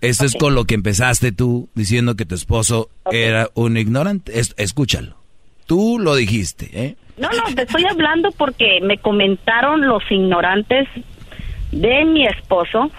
Esto 0.00 0.24
es 0.24 0.34
con 0.34 0.54
lo 0.54 0.64
que 0.64 0.74
empezaste 0.74 1.30
tú 1.32 1.68
diciendo 1.74 2.16
que 2.16 2.24
tu 2.24 2.34
esposo 2.34 2.88
era 3.12 3.50
un 3.54 3.76
ignorante. 3.76 4.38
Es- 4.40 4.54
escúchalo. 4.56 5.16
Tú 5.66 5.98
lo 6.00 6.14
dijiste, 6.16 6.70
¿eh? 6.72 6.96
No, 7.20 7.28
no, 7.30 7.54
te 7.54 7.62
estoy 7.62 7.84
hablando 7.84 8.30
porque 8.32 8.80
me 8.82 8.98
comentaron 8.98 9.86
los 9.86 10.02
ignorantes 10.10 10.88
de 11.70 12.04
mi 12.06 12.26
esposo. 12.26 12.90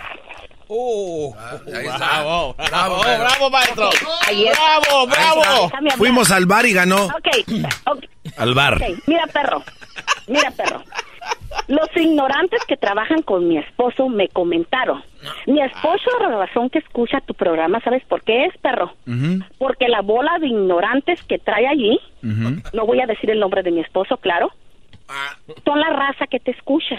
Bravo, 0.68 2.56
bravo, 2.56 3.02
bravo, 3.02 3.50
maestro. 3.50 3.90
Bravo, 4.30 5.08
bravo. 5.08 5.72
Fuimos 5.98 6.32
al 6.32 6.46
bar 6.46 6.66
y 6.66 6.74
ganó. 6.74 7.08
Ok, 7.08 7.28
ok. 7.88 8.06
Al 8.38 8.54
bar. 8.54 8.80
Mira, 9.08 9.28
perro. 9.28 9.64
Mira, 10.28 10.52
perro. 10.52 10.82
Los 11.68 11.90
ignorantes 11.96 12.64
que 12.66 12.78
trabajan 12.78 13.22
con 13.22 13.48
mi 13.48 13.58
esposo 13.58 14.10
me 14.10 14.28
comentaron. 14.28 15.04
Mi 15.48 15.62
esposo, 15.62 16.10
la 16.20 16.30
razón 16.30 16.70
que 16.70 16.80
escucha 16.80 17.22
tu 17.22 17.34
programa, 17.34 17.80
¿sabes 17.82 18.04
por 18.06 18.24
qué 18.24 18.46
es, 18.46 18.58
perro? 18.58 18.94
Porque 19.58 19.88
la 19.88 20.02
bola 20.02 20.38
de 20.40 20.48
ignorantes 20.48 21.22
que 21.24 21.40
trae 21.40 21.68
allí, 21.68 22.00
no 22.74 22.86
voy 22.86 23.02
a 23.02 23.06
decir 23.06 23.30
el 23.30 23.40
nombre 23.40 23.64
de 23.64 23.72
mi 23.72 23.82
esposo, 23.82 24.18
claro, 24.18 24.52
son 25.66 25.80
la 25.80 25.90
raza 25.90 26.28
que 26.28 26.40
te 26.40 26.52
escucha. 26.52 26.98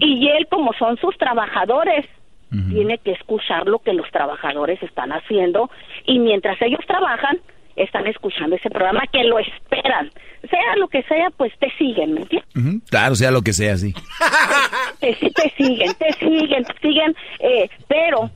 Y 0.00 0.28
él, 0.28 0.46
como 0.50 0.72
son 0.74 0.96
sus 0.96 1.16
trabajadores, 1.18 2.06
tiene 2.70 2.98
que 2.98 3.12
escuchar 3.12 3.66
lo 3.66 3.80
que 3.80 3.92
los 3.92 4.10
trabajadores 4.10 4.82
están 4.82 5.12
haciendo 5.12 5.70
y 6.06 6.18
mientras 6.18 6.60
ellos 6.62 6.80
trabajan, 6.86 7.38
están 7.76 8.06
escuchando 8.06 8.56
ese 8.56 8.70
programa 8.70 9.02
que 9.12 9.24
lo 9.24 9.38
esperan. 9.38 10.10
Sea 10.48 10.76
lo 10.76 10.88
que 10.88 11.02
sea, 11.04 11.30
pues 11.36 11.52
te 11.58 11.70
siguen, 11.78 12.14
¿me 12.14 12.20
entiendes? 12.20 12.56
Ujú. 12.56 12.80
Claro, 12.90 13.14
sea 13.14 13.30
lo 13.30 13.42
que 13.42 13.52
sea, 13.52 13.76
sí. 13.78 13.94
te, 15.00 15.14
siguen, 15.56 15.94
te 15.94 16.12
siguen, 16.14 16.64
te 16.64 16.74
siguen, 16.80 17.16
eh, 17.40 17.68
pero, 17.88 18.30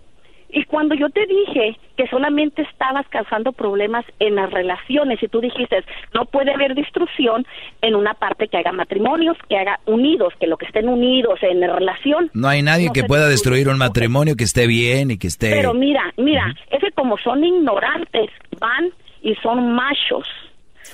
y 0.51 0.65
cuando 0.65 0.95
yo 0.95 1.11
te 1.11 1.27
dije 1.27 1.77
que 1.97 2.07
solamente 2.09 2.63
estabas 2.63 3.07
causando 3.09 3.53
problemas 3.53 4.05
en 4.21 4.37
las 4.37 4.51
relaciones 4.51 5.23
y 5.23 5.29
tú 5.29 5.41
dijiste, 5.41 5.85
no 6.15 6.25
puede 6.25 6.55
haber 6.55 6.75
destrucción 6.75 7.45
en 7.83 7.95
una 7.95 8.15
parte 8.15 8.49
que 8.49 8.57
haga 8.57 8.73
matrimonios, 8.73 9.37
que 9.49 9.59
haga 9.59 9.81
unidos, 9.85 10.33
que 10.41 10.47
lo 10.47 10.57
que 10.57 10.67
estén 10.67 10.89
unidos 10.89 11.41
en 11.43 11.61
la 11.61 11.75
relación. 11.75 12.31
No 12.33 12.49
hay 12.49 12.63
nadie 12.63 12.87
No 12.87 12.93
que 12.93 13.05
pueda 13.05 13.29
destruir 13.29 13.69
un 13.69 13.79
matrimonio 13.79 14.37
que 14.37 14.45
esté 14.45 14.67
bien 14.67 15.11
y 15.11 15.19
que 15.19 15.27
esté... 15.27 15.51
Pero 15.51 15.75
mira, 15.75 16.15
mira, 16.17 16.55
es 16.71 16.81
que 16.81 16.93
como 16.93 17.19
son 17.19 17.45
ignorantes, 17.45 18.31
van 18.59 18.93
y 19.23 19.35
son 19.37 19.73
machos, 19.73 20.27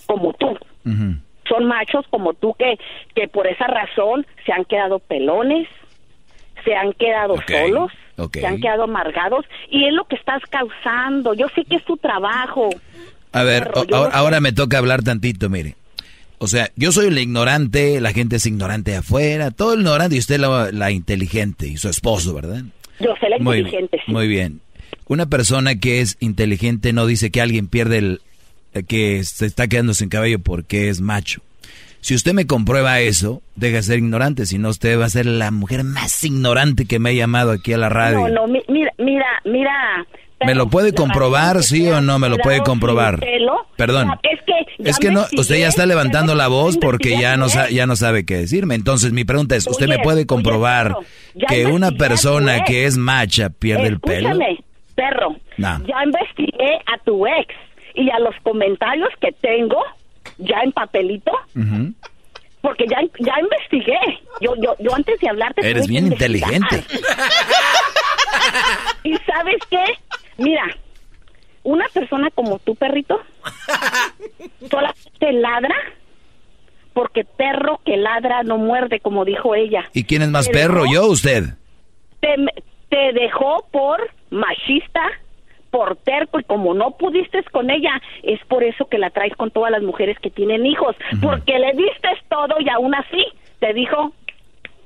como 0.07 0.33
tú. 0.35 0.57
Son 1.49 1.67
machos 1.67 2.05
como 2.11 2.33
tú 2.35 2.55
que, 2.59 2.79
que 3.15 3.29
por 3.29 3.47
esa 3.47 3.67
razón 3.67 4.27
se 4.47 4.53
han 4.53 4.65
quedado 4.65 4.99
pelones, 4.99 5.69
se 6.65 6.75
han 6.75 6.93
quedado 6.95 7.37
solos, 7.47 7.93
se 8.33 8.47
han 8.47 8.61
quedado 8.61 8.85
amargados 8.85 9.45
y 9.71 9.85
es 9.87 9.93
lo 9.93 10.05
que 10.05 10.17
estás 10.17 10.43
causando. 10.51 11.35
Yo 11.35 11.47
sé 11.55 11.65
que 11.65 11.77
es 11.77 11.85
tu 11.85 11.97
trabajo. 11.97 12.71
A 13.33 13.43
ver, 13.43 13.71
o- 13.75 13.81
ahora, 13.81 13.87
no 13.91 14.05
sé. 14.05 14.11
ahora 14.17 14.41
me 14.41 14.53
toca 14.53 14.79
hablar 14.79 15.03
tantito, 15.03 15.51
mire. 15.51 15.75
O 16.39 16.47
sea, 16.47 16.69
yo 16.77 16.93
soy 16.93 17.07
el 17.09 17.19
ignorante, 17.19 18.01
la 18.01 18.13
gente 18.13 18.37
es 18.37 18.47
ignorante 18.47 18.95
afuera, 18.97 19.51
todo 19.51 19.75
el 19.75 19.81
ignorante 19.81 20.17
y 20.17 20.19
usted 20.19 20.39
la, 20.39 20.71
la 20.73 20.91
inteligente 20.91 21.67
y 21.67 21.77
su 21.77 21.89
esposo, 21.89 22.35
¿verdad? 22.35 22.63
Yo 23.01 23.15
sé 23.21 23.29
la 23.29 23.39
Muy, 23.39 23.59
inteligente, 23.59 24.01
sí. 24.05 24.13
muy 24.13 24.29
bien. 24.29 24.61
Una 25.07 25.27
persona 25.27 25.77
que 25.77 26.01
es 26.01 26.17
inteligente 26.21 26.93
no 26.93 27.07
dice 27.07 27.31
que 27.31 27.41
alguien 27.41 27.67
pierde 27.69 27.99
el... 27.99 28.21
eh, 28.73 28.83
que 28.85 29.23
se 29.25 29.47
está 29.47 29.69
quedando 29.69 29.95
sin 29.95 30.09
cabello 30.09 30.39
porque 30.39 30.89
es 30.89 31.01
macho. 31.01 31.41
Si 32.01 32.15
usted 32.15 32.35
me 32.35 32.47
comprueba 32.47 33.01
eso, 33.01 33.41
deja 33.57 33.77
de 33.77 33.83
ser 33.83 33.99
ignorante, 33.99 34.45
si 34.45 34.59
no 34.59 34.69
usted 34.69 34.99
va 35.01 35.07
a 35.07 35.11
ser 35.11 35.25
la 35.25 35.51
mujer 35.51 35.85
más 35.85 36.23
ignorante 36.25 36.85
que 36.85 36.99
me 36.99 37.11
ha 37.11 37.13
llamado 37.15 37.51
aquí 37.51 37.73
a 37.73 37.79
la 37.79 37.89
radio. 37.89 38.29
No, 38.29 38.29
no, 38.29 38.47
mi- 38.47 38.63
mira, 38.69 38.93
mira, 38.99 39.25
mira. 39.45 40.07
¿Me 40.45 40.55
lo 40.55 40.69
puede 40.69 40.93
comprobar, 40.93 41.63
sí 41.63 41.89
o 41.89 42.03
no 42.03 42.19
me 42.19 42.29
lo 42.29 42.37
puede 42.37 42.61
comprobar? 42.61 43.21
Perdón. 43.79 44.11
Es 44.23 44.41
que, 44.45 44.91
Es 44.91 44.99
que 44.99 45.11
no, 45.11 45.25
usted 45.39 45.57
ya 45.57 45.69
está 45.69 45.87
levantando 45.87 46.35
la 46.35 46.49
voz 46.49 46.77
porque 46.77 47.19
ya 47.19 47.39
no, 47.39 47.47
ya 47.71 47.87
no 47.87 47.97
sabe 47.97 48.27
qué 48.27 48.37
decirme. 48.39 48.75
Entonces 48.75 49.13
mi 49.13 49.25
pregunta 49.25 49.57
es, 49.57 49.67
¿usted 49.67 49.89
me 49.89 50.01
puede 50.01 50.27
comprobar 50.27 50.97
que 51.49 51.65
una 51.65 51.93
persona 51.93 52.65
que 52.65 52.85
es 52.85 52.99
macha 52.99 53.49
pierde 53.49 53.87
el 53.87 54.01
pelo? 54.01 54.37
Perro. 54.95 55.37
Ya 55.59 56.05
investigué 56.05 56.81
a 56.87 56.99
tu 57.05 57.27
ex 57.27 57.55
y 57.95 58.11
a 58.11 58.19
los 58.19 58.35
comentarios 58.43 59.11
que 59.21 59.33
tengo 59.33 59.83
ya 60.39 60.61
en 60.63 60.73
papelito, 60.73 61.33
porque 62.61 62.87
ya 62.89 62.99
ya 63.21 63.35
investigué. 63.41 63.99
Yo 64.41 64.55
yo 64.57 64.75
yo 64.79 64.95
antes 64.95 65.21
de 65.21 65.29
hablarte 65.29 65.69
Eres 65.69 65.87
bien 65.87 66.07
inteligente. 66.07 66.85
¿Y 69.05 69.17
sabes 69.19 69.59
qué? 69.71 69.85
Mira, 70.39 70.65
una 71.63 71.87
persona 71.89 72.31
como 72.31 72.59
tú, 72.59 72.75
perrito, 72.75 73.21
solamente 74.71 75.33
ladra 75.33 75.75
porque 76.95 77.25
perro 77.25 77.81
que 77.85 77.97
ladra 77.97 78.45
no 78.45 78.57
muerde, 78.57 79.01
como 79.01 79.25
dijo 79.25 79.55
ella. 79.55 79.85
¿Y 79.93 80.05
quién 80.05 80.23
es 80.23 80.29
más 80.29 80.49
perro, 80.49 80.85
yo 80.91 81.05
o 81.05 81.11
usted? 81.11 81.55
te, 82.25 82.37
te 82.95 83.13
dejó 83.13 83.67
por 83.73 83.99
machista, 84.31 85.03
por 85.73 85.97
terco, 85.97 86.39
y 86.39 86.45
como 86.45 86.75
no 86.75 86.93
pudiste 86.93 87.43
con 87.51 87.69
ella, 87.69 88.01
es 88.23 88.39
por 88.47 88.63
eso 88.63 88.87
que 88.87 88.99
la 88.99 89.11
traes 89.11 89.35
con 89.35 89.51
todas 89.51 89.73
las 89.73 89.83
mujeres 89.83 90.17
que 90.21 90.31
tienen 90.31 90.65
hijos, 90.65 90.95
porque 91.21 91.59
le 91.59 91.73
diste 91.73 92.09
todo 92.29 92.55
y 92.61 92.69
aún 92.69 92.95
así 92.95 93.27
te 93.59 93.75
dijo 93.75 94.13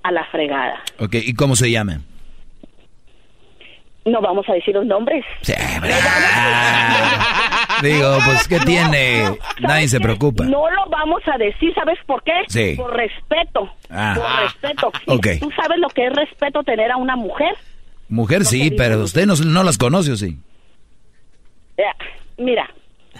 a 0.02 0.10
la 0.10 0.24
fregada. 0.24 0.80
Ok, 0.98 1.16
¿y 1.16 1.34
cómo 1.34 1.54
se 1.54 1.70
llama? 1.70 2.00
No 4.06 4.22
vamos 4.22 4.48
a 4.48 4.54
decir 4.54 4.74
los 4.74 4.86
nombres. 4.86 5.22
Digo, 7.82 8.16
pues, 8.24 8.48
¿qué 8.48 8.58
tiene? 8.60 9.36
Nadie 9.60 9.86
se 9.88 10.00
preocupa. 10.00 10.44
No 10.44 10.70
lo 10.70 10.86
vamos 10.88 11.20
a 11.26 11.36
decir, 11.36 11.74
¿sabes 11.74 11.98
por 12.06 12.22
qué? 12.22 12.32
Sí. 12.46 12.74
Por 12.74 12.96
respeto. 12.96 13.68
Ah. 13.90 14.14
Por 14.16 14.44
respeto. 14.44 14.92
Y 15.08 15.14
Ok. 15.14 15.26
¿Tú 15.40 15.50
sabes 15.50 15.78
lo 15.78 15.88
que 15.88 16.06
es 16.06 16.12
respeto 16.14 16.62
tener 16.62 16.90
a 16.90 16.96
una 16.96 17.14
mujer? 17.14 17.54
Mujer 18.08 18.44
sí, 18.44 18.70
pero 18.76 19.02
usted 19.02 19.26
no, 19.26 19.34
no 19.36 19.62
las 19.62 19.76
conoce, 19.78 20.12
¿o 20.12 20.16
sí? 20.16 20.38
Mira, 22.36 22.68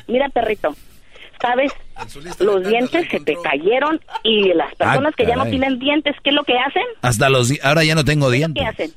mira, 0.07 0.29
perrito. 0.29 0.75
¿Sabes? 1.41 1.73
Los 2.41 2.67
dientes 2.67 3.07
se 3.11 3.21
te 3.21 3.37
cayeron 3.43 4.01
y 4.25 4.53
las 4.55 4.75
personas 4.75 5.15
que 5.15 5.25
ya 5.27 5.37
no 5.37 5.43
Ah, 5.43 5.51
tienen 5.51 5.79
dientes, 5.79 6.17
¿qué 6.25 6.31
es 6.31 6.37
lo 6.37 6.43
que 6.45 6.55
hacen? 6.59 6.83
Hasta 7.01 7.29
los... 7.29 7.53
Ahora 7.63 7.85
ya 7.85 7.95
no 7.95 8.05
tengo 8.05 8.29
¿Qué 8.31 8.37
dientes. 8.39 8.65
hacen? 8.67 8.91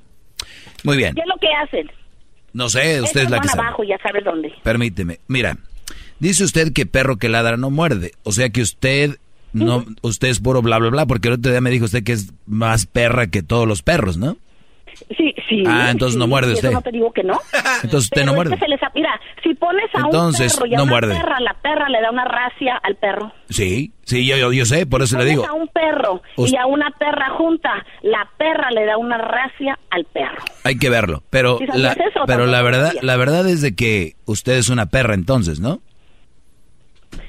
Muy 0.83 0.97
bien. 0.97 1.13
¿Qué 1.13 1.21
es 1.21 1.27
lo 1.27 1.37
que 1.39 1.47
hacen? 1.53 1.91
No 2.53 2.67
sé, 2.69 2.99
usted 3.01 3.21
es 3.21 3.29
la 3.29 3.37
van 3.37 3.41
que 3.41 3.47
sabe. 3.49 3.61
abajo, 3.61 3.83
ya 3.83 3.97
sabes 3.99 4.23
dónde. 4.23 4.51
Permíteme. 4.63 5.19
Mira, 5.27 5.57
dice 6.19 6.43
usted 6.43 6.73
que 6.73 6.85
perro 6.87 7.17
que 7.17 7.29
ladra 7.29 7.57
no 7.57 7.69
muerde. 7.69 8.13
O 8.23 8.31
sea 8.31 8.49
que 8.49 8.61
usted 8.61 9.17
no, 9.53 9.85
usted 10.01 10.29
es 10.29 10.39
puro 10.39 10.61
bla 10.63 10.79
bla 10.79 10.89
bla, 10.89 11.05
porque 11.05 11.27
el 11.27 11.35
otro 11.35 11.51
día 11.51 11.61
me 11.61 11.69
dijo 11.69 11.85
usted 11.85 12.03
que 12.03 12.13
es 12.13 12.33
más 12.47 12.87
perra 12.87 13.27
que 13.27 13.43
todos 13.43 13.67
los 13.67 13.83
perros, 13.83 14.17
¿no? 14.17 14.37
Sí, 15.17 15.33
sí. 15.49 15.63
Ah, 15.67 15.89
entonces 15.91 16.17
no 16.17 16.27
muerde 16.27 16.53
Eso 16.53 16.59
usted. 16.59 16.71
no 16.71 16.81
te 16.81 16.91
digo 16.91 17.11
que 17.11 17.23
no. 17.23 17.39
Entonces 17.83 18.03
usted 18.11 18.25
no 18.25 18.31
Pero 18.31 18.43
es 18.43 18.49
muerde. 18.49 18.51
que 18.55 18.59
se 18.59 18.67
les 18.67 18.79
Mira, 18.95 19.19
si 19.43 19.53
pones 19.55 19.85
a 19.95 19.99
Entonces, 19.99 20.53
un 20.53 20.59
perro 20.59 20.67
y 20.67 20.73
a 20.73 20.77
no 20.77 20.83
una 20.83 20.91
muerde. 20.91 21.15
perra, 21.15 21.39
la 21.39 21.53
perra 21.61 21.89
le 21.89 22.01
da 22.01 22.11
una 22.11 22.25
racia 22.25 22.75
al 22.83 22.95
perro. 22.95 23.33
Sí, 23.49 23.91
sí, 24.03 24.25
yo, 24.25 24.37
yo, 24.37 24.51
yo 24.53 24.65
sé, 24.65 24.85
por 24.85 25.01
eso 25.01 25.17
le 25.17 25.23
Pones 25.23 25.31
digo. 25.37 25.47
a 25.49 25.53
un 25.53 25.67
perro 25.67 26.21
y 26.37 26.55
a 26.55 26.65
una 26.65 26.91
perra 26.91 27.29
junta, 27.31 27.85
la 28.01 28.29
perra 28.37 28.69
le 28.71 28.85
da 28.85 28.97
una 28.97 29.17
racia 29.17 29.77
al 29.89 30.05
perro. 30.05 30.43
Hay 30.63 30.77
que 30.77 30.89
verlo. 30.89 31.23
Pero, 31.29 31.57
¿Sí 31.59 31.67
sabías 31.67 31.97
la, 31.97 32.05
eso 32.05 32.19
pero 32.27 32.45
la 32.45 32.61
verdad, 32.61 32.93
la 33.01 33.17
verdad 33.17 33.47
es 33.47 33.61
de 33.61 33.75
que 33.75 34.13
usted 34.25 34.53
es 34.53 34.69
una 34.69 34.87
perra 34.87 35.13
entonces, 35.13 35.59
¿no? 35.59 35.81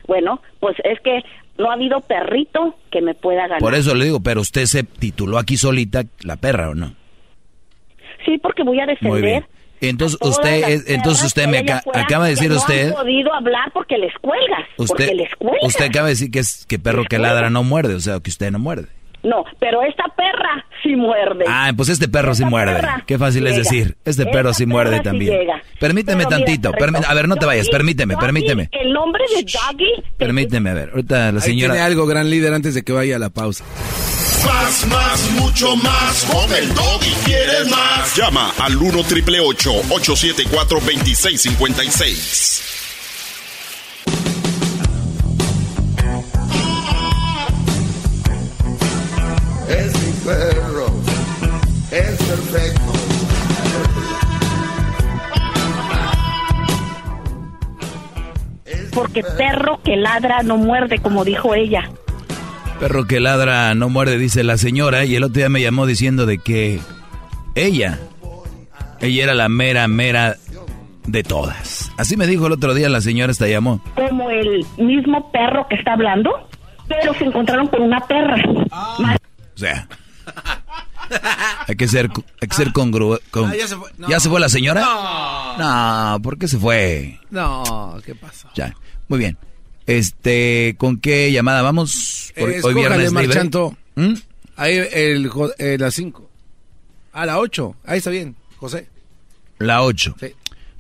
Bueno, 0.06 0.40
pues 0.60 0.76
es 0.84 1.00
que 1.00 1.22
no 1.58 1.70
ha 1.70 1.74
habido 1.74 2.00
perrito 2.00 2.76
que 2.90 3.00
me 3.02 3.14
pueda 3.14 3.42
ganar. 3.42 3.60
Por 3.60 3.74
eso 3.74 3.94
le 3.94 4.06
digo, 4.06 4.20
pero 4.20 4.40
usted 4.40 4.64
se 4.66 4.82
tituló 4.82 5.38
aquí 5.38 5.56
solita 5.56 6.02
la 6.22 6.36
perra, 6.36 6.70
¿o 6.70 6.74
no? 6.74 6.94
Sí, 8.24 8.38
porque 8.42 8.62
voy 8.62 8.80
a 8.80 8.86
defender. 8.86 9.10
Muy 9.12 9.22
bien. 9.22 9.44
Entonces 9.80 10.16
usted, 10.20 10.68
es- 10.68 10.84
entonces 10.88 11.24
usted 11.26 11.48
me 11.48 11.58
acaba 11.58 12.24
de 12.26 12.30
decir 12.30 12.48
que 12.50 12.56
usted, 12.56 12.90
No 12.90 12.94
podido 12.96 13.34
hablar 13.34 13.70
porque 13.72 13.98
les 13.98 14.14
cuelgas. 14.20 14.60
usted, 14.76 15.06
porque 15.08 15.14
les 15.14 15.34
cuelgas. 15.36 15.64
usted 15.64 15.84
acaba 15.86 16.06
de 16.06 16.12
decir 16.12 16.30
que 16.30 16.38
es 16.38 16.66
que 16.66 16.78
perro 16.78 17.04
que 17.04 17.18
ladra 17.18 17.50
no 17.50 17.64
muerde, 17.64 17.94
o 17.96 18.00
sea, 18.00 18.20
que 18.20 18.30
usted 18.30 18.52
no 18.52 18.60
muerde. 18.60 18.86
No, 19.24 19.44
pero 19.60 19.82
esta 19.84 20.04
perra 20.16 20.64
sí 20.82 20.96
muerde. 20.96 21.44
Ah, 21.48 21.72
pues 21.76 21.88
este 21.88 22.08
perro 22.08 22.34
sí 22.34 22.42
Esta 22.42 22.50
muerde. 22.50 22.74
perra 22.74 23.04
Qué 23.06 23.18
fácil 23.18 23.46
es 23.46 23.52
llega. 23.56 23.62
decir. 23.70 23.96
Este 24.04 24.24
perro 24.26 24.50
Esta 24.50 24.58
sí 24.58 24.66
muerde 24.66 24.96
sí 24.98 25.02
también. 25.04 25.38
llega. 25.38 25.62
Permíteme 25.78 26.24
Pero 26.24 26.28
mira, 26.28 26.44
tantito. 26.46 26.72
perrito, 26.72 26.98
permi- 27.00 27.04
a 27.08 27.14
ver, 27.14 27.28
no 27.28 27.36
te 27.36 27.46
vayas. 27.46 27.68
Permíteme, 27.68 28.14
Doggy, 28.14 28.24
permíteme. 28.26 28.68
El 28.72 28.92
nombre 28.92 29.22
de 29.34 29.42
Doggy. 29.44 30.02
Permíteme, 30.16 30.70
a 30.70 30.74
ver. 30.74 30.90
Ahorita 30.90 31.30
la 31.32 31.40
Ahí 31.40 31.46
señora. 31.50 31.74
tiene 31.74 31.86
algo, 31.86 32.06
gran 32.06 32.30
líder, 32.30 32.52
antes 32.52 32.74
de 32.74 32.82
que 32.82 32.92
vaya 32.92 33.14
a 33.16 33.18
la 33.20 33.30
pausa. 33.30 33.64
Más, 34.46 34.86
más, 34.86 35.30
mucho 35.32 35.76
más. 35.76 36.24
Con 36.24 36.52
el 36.52 36.74
doggy 36.74 37.12
quieres 37.24 37.68
más. 37.68 38.16
Llama 38.16 38.52
al 38.58 38.76
1 38.76 39.04
triple 39.04 39.40
874 39.40 40.80
2656. 40.80 42.62
Es 49.68 49.92
mi 49.98 50.12
perro, 50.24 50.86
es 51.90 52.22
perfecto. 52.22 52.92
Porque 58.94 59.22
perro 59.22 59.80
que 59.82 59.96
ladra 59.96 60.42
no 60.42 60.58
muerde, 60.58 60.98
como 60.98 61.24
dijo 61.24 61.54
ella. 61.54 61.90
Perro 62.82 63.06
que 63.06 63.20
ladra 63.20 63.76
no 63.76 63.88
muerde, 63.88 64.18
dice 64.18 64.42
la 64.42 64.56
señora. 64.56 65.04
Y 65.04 65.14
el 65.14 65.22
otro 65.22 65.34
día 65.36 65.48
me 65.48 65.62
llamó 65.62 65.86
diciendo 65.86 66.26
de 66.26 66.38
que 66.38 66.80
ella, 67.54 68.00
ella 68.98 69.22
era 69.22 69.34
la 69.34 69.48
mera, 69.48 69.86
mera 69.86 70.34
de 71.06 71.22
todas. 71.22 71.92
Así 71.96 72.16
me 72.16 72.26
dijo 72.26 72.48
el 72.48 72.54
otro 72.54 72.74
día 72.74 72.88
la 72.88 73.00
señora, 73.00 73.30
esta 73.30 73.46
llamó. 73.46 73.80
Como 73.94 74.28
el 74.30 74.66
mismo 74.78 75.30
perro 75.30 75.64
que 75.68 75.76
está 75.76 75.92
hablando, 75.92 76.48
pero 76.88 77.14
se 77.14 77.24
encontraron 77.24 77.68
con 77.68 77.82
una 77.82 78.00
perra. 78.00 78.42
O 78.68 79.58
sea. 79.58 79.86
Hay 81.68 81.76
que 81.76 81.86
ser, 81.86 82.10
hay 82.40 82.48
que 82.48 82.56
ser 82.56 82.72
congruente. 82.72 83.22
Ah, 83.34 83.52
ya 83.56 83.68
se 83.68 83.76
fue. 83.76 83.92
No. 83.96 84.08
¿Ya 84.08 84.18
se 84.18 84.28
fue 84.28 84.40
la 84.40 84.48
señora? 84.48 84.80
No. 84.80 85.58
No, 86.14 86.20
¿por 86.20 86.36
qué 86.36 86.48
se 86.48 86.58
fue? 86.58 87.20
No, 87.30 87.96
¿qué 88.04 88.16
pasa? 88.16 88.50
Ya, 88.56 88.74
muy 89.06 89.20
bien. 89.20 89.38
Este, 89.86 90.74
¿con 90.78 91.00
qué 91.00 91.32
llamada 91.32 91.62
vamos? 91.62 92.32
Por- 92.38 92.50
Eh, 92.50 92.56
escójale, 92.58 92.98
libre. 92.98 93.10
Marchanto. 93.10 93.76
¿Mm? 93.96 94.14
Ahí 94.56 94.76
el, 94.92 95.30
eh, 95.58 95.76
las 95.78 95.94
5. 95.94 96.28
A 97.12 97.26
la 97.26 97.38
8. 97.38 97.74
Ahí 97.84 97.98
está 97.98 98.10
bien, 98.10 98.36
José. 98.56 98.86
La 99.58 99.82
8. 99.82 100.14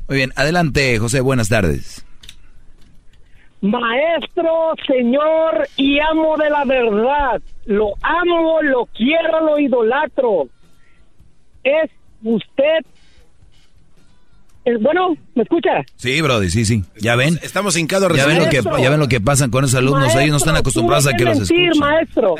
Muy 0.08 0.16
bien, 0.16 0.32
adelante, 0.36 0.98
José, 0.98 1.20
buenas 1.20 1.48
tardes. 1.48 2.04
Maestro, 3.60 4.74
señor 4.86 5.68
y 5.76 6.00
amo 6.00 6.36
de 6.36 6.50
la 6.50 6.64
verdad. 6.64 7.40
Lo 7.66 7.92
amo, 8.02 8.60
lo 8.62 8.86
quiero, 8.86 9.40
lo 9.44 9.58
idolatro. 9.58 10.48
Es 11.62 11.90
usted. 12.24 12.84
Es- 14.64 14.80
bueno, 14.80 15.16
¿me 15.34 15.42
escucha? 15.42 15.70
Sí, 15.96 16.20
Brody, 16.20 16.50
sí, 16.50 16.64
sí. 16.64 16.84
¿Ya 17.00 17.16
ven? 17.16 17.38
Estamos 17.42 17.76
hincados 17.76 18.12
¿Ya 18.16 18.26
ven, 18.26 18.38
lo 18.38 18.44
que, 18.48 18.62
Maestro. 18.62 18.78
ya 18.82 18.90
ven 18.90 19.00
lo 19.00 19.08
que 19.08 19.20
pasan 19.20 19.50
con 19.50 19.64
esos 19.64 19.76
alumnos. 19.76 20.14
Ellos 20.14 20.30
no 20.30 20.36
están 20.36 20.52
Maestro, 20.54 20.60
acostumbrados 20.60 21.06
a 21.06 21.12
que 21.14 21.24
los 21.24 21.38
mentir, 21.38 21.62
escuchen. 21.70 21.80
maestro. 21.80 22.34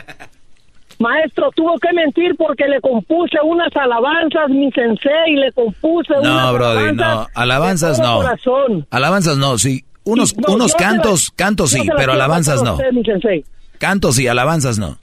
Maestro, 0.99 1.51
tuvo 1.57 1.79
que 1.81 1.93
mentir 1.95 2.37
porque 2.37 2.65
le 2.69 2.81
compuse 2.81 3.37
unas 3.43 3.75
alabanzas, 3.75 4.49
mi 4.51 4.71
sensei, 4.71 5.35
le 5.35 5.51
compuse 5.53 6.13
unas 6.13 6.23
No, 6.23 6.53
Brody, 6.53 6.93
no. 6.93 7.03
alabanzas. 7.05 7.29
Alabanzas 7.35 7.97
de 7.97 8.03
todo 8.05 8.13
no. 8.13 8.23
corazón. 8.23 8.87
Alabanzas 8.91 9.37
no, 9.39 9.59
sí. 9.59 9.85
Unos, 10.05 10.37
No, 10.37 10.55
unos 10.55 10.73
la- 10.73 10.79
cantos, 10.79 11.33
cantos 11.35 11.71
sí, 11.71 11.89
pero 11.97 12.13
alabanzas 12.13 12.63
no. 12.63 12.75
usted, 12.75 12.93
mi 12.93 13.03
sensei. 13.05 13.45
Cantos 13.79 14.15
sí, 14.17 14.29
alabanzas 14.29 14.79
no. 14.79 14.97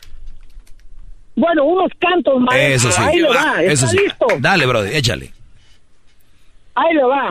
Bueno, 1.35 1.63
unos 1.65 1.89
cantos, 1.99 2.39
maestro. 2.41 2.89
Eso 2.89 2.91
sí. 2.91 3.01
Ahí 3.01 3.19
le 3.19 3.29
va. 3.29 3.61
Eso 3.63 3.85
¿Está 3.85 3.87
sí. 3.87 3.97
listo? 3.97 4.27
Dale, 4.39 4.65
Brody, 4.65 4.89
échale. 4.95 5.31
Ahí 6.79 6.93
le 6.93 7.03
va. 7.03 7.29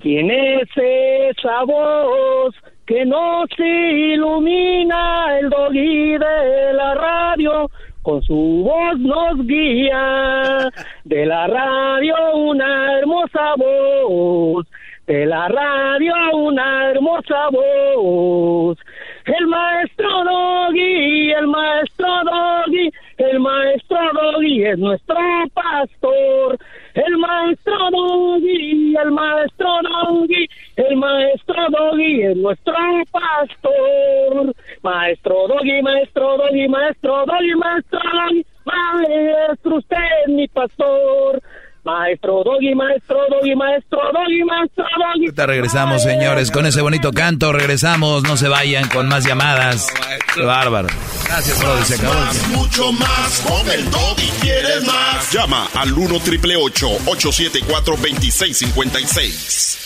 ¿Quién 0.00 0.30
es 0.30 0.68
esa 0.76 1.62
voz 1.64 2.54
que 2.86 3.04
nos 3.04 3.48
ilumina 3.58 5.38
el 5.38 5.50
doggy 5.50 6.12
de 6.12 6.72
la 6.72 6.94
radio? 6.94 7.70
Con 8.02 8.22
su 8.22 8.62
voz 8.64 8.98
nos 8.98 9.46
guía. 9.46 10.70
De 11.04 11.26
la 11.26 11.46
radio 11.48 12.14
una 12.34 12.98
hermosa 12.98 13.54
voz. 13.58 14.66
De 15.06 15.26
la 15.26 15.48
radio 15.48 16.14
una 16.32 16.90
hermosa 16.90 17.48
voz. 17.50 18.78
El 19.26 19.46
maestro 19.48 20.24
Doggy, 20.24 21.30
el 21.30 21.46
maestro 21.46 22.08
Doggy, 22.24 22.90
el 23.18 23.40
maestro 23.40 23.98
Doggy 24.14 24.64
es 24.64 24.78
nuestro 24.78 25.16
pastor. 25.54 26.58
El 26.94 27.16
maestro 27.16 27.90
Doggy, 27.90 28.94
el 28.96 29.10
maestro 29.10 29.68
Doggy, 29.82 30.48
el 30.76 30.96
maestro 30.96 31.66
Doggy 31.70 32.22
es 32.22 32.36
nuestro 32.36 32.74
pastor. 33.10 34.54
Maestro 34.82 35.48
Doggy, 35.48 35.82
maestro 35.82 36.36
Doggy, 36.36 36.68
maestro 36.68 37.24
Doggy, 37.26 37.54
maestro 37.54 38.00
Doggy, 38.00 38.46
maestro 38.64 39.76
usted 39.76 39.96
es 40.26 40.32
mi 40.32 40.48
pastor. 40.48 41.42
Maestro 41.84 42.42
Doggy, 42.44 42.74
maestro 42.74 43.18
Doggy, 43.28 43.54
maestro 43.56 43.98
Doggy, 44.12 44.44
maestro 44.44 44.84
Doggy. 44.84 45.24
Ahorita 45.26 45.46
regresamos, 45.46 46.02
señores, 46.02 46.50
con 46.52 46.64
ese 46.66 46.80
bonito 46.80 47.12
canto. 47.12 47.52
Regresamos, 47.52 48.22
no 48.22 48.36
se 48.36 48.46
vayan 48.48 48.88
con 48.88 49.08
más 49.08 49.26
llamadas. 49.26 49.88
Qué 50.34 50.42
bárbaro. 50.42 50.88
Gracias, 51.26 51.58
Brody, 51.60 51.84
se 51.84 51.94
acabó. 51.96 52.14
Más, 52.14 52.48
mucho 52.48 52.92
más. 52.92 53.40
Con 53.40 53.68
el 53.70 53.90
doggy 53.90 54.30
quieres 54.40 54.86
más. 54.86 55.32
Llama 55.32 55.68
al 55.74 55.92
1 55.92 56.20
triple 56.20 56.56
874 56.56 57.96
2656. 57.96 59.78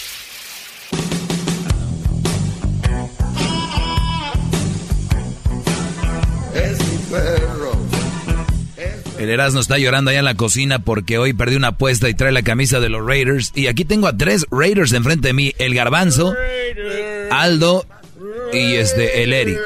El 9.26 9.32
Erasmo 9.32 9.58
está 9.58 9.76
llorando 9.76 10.12
allá 10.12 10.20
en 10.20 10.24
la 10.24 10.36
cocina 10.36 10.78
porque 10.78 11.18
hoy 11.18 11.32
perdí 11.32 11.56
una 11.56 11.68
apuesta 11.68 12.08
y 12.08 12.14
trae 12.14 12.30
la 12.30 12.42
camisa 12.42 12.78
de 12.78 12.88
los 12.88 13.04
Raiders. 13.04 13.50
Y 13.56 13.66
aquí 13.66 13.84
tengo 13.84 14.06
a 14.06 14.16
tres 14.16 14.46
Raiders 14.52 14.92
enfrente 14.92 15.26
de 15.26 15.34
mí. 15.34 15.52
El 15.58 15.74
Garbanzo, 15.74 16.32
Aldo 17.32 17.84
y 18.52 18.74
este, 18.74 19.24
el 19.24 19.32
Eric. 19.32 19.58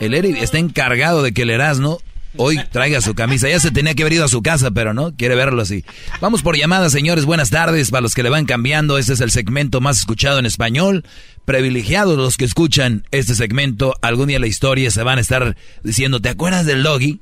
El 0.00 0.12
Eric 0.12 0.36
está 0.42 0.58
encargado 0.58 1.22
de 1.22 1.32
que 1.32 1.42
el 1.42 1.50
Erasmo 1.50 1.98
hoy 2.36 2.58
traiga 2.70 3.00
su 3.00 3.14
camisa. 3.14 3.48
Ya 3.48 3.58
se 3.58 3.70
tenía 3.70 3.94
que 3.94 4.02
haber 4.02 4.12
ido 4.12 4.26
a 4.26 4.28
su 4.28 4.42
casa, 4.42 4.70
pero 4.70 4.92
no, 4.92 5.16
quiere 5.16 5.34
verlo 5.34 5.62
así. 5.62 5.86
Vamos 6.20 6.42
por 6.42 6.54
llamada, 6.58 6.90
señores. 6.90 7.24
Buenas 7.24 7.48
tardes. 7.48 7.90
Para 7.90 8.02
los 8.02 8.14
que 8.14 8.22
le 8.22 8.28
van 8.28 8.44
cambiando, 8.44 8.98
este 8.98 9.14
es 9.14 9.22
el 9.22 9.30
segmento 9.30 9.80
más 9.80 9.98
escuchado 9.98 10.38
en 10.38 10.44
español. 10.44 11.06
Privilegiados 11.46 12.18
los 12.18 12.36
que 12.36 12.44
escuchan 12.44 13.06
este 13.12 13.34
segmento. 13.34 13.94
Algún 14.02 14.26
día 14.28 14.36
en 14.36 14.42
la 14.42 14.46
historia 14.46 14.90
se 14.90 15.02
van 15.02 15.16
a 15.16 15.22
estar 15.22 15.56
diciendo, 15.82 16.20
¿te 16.20 16.28
acuerdas 16.28 16.66
del 16.66 16.82
Doggy? 16.82 17.20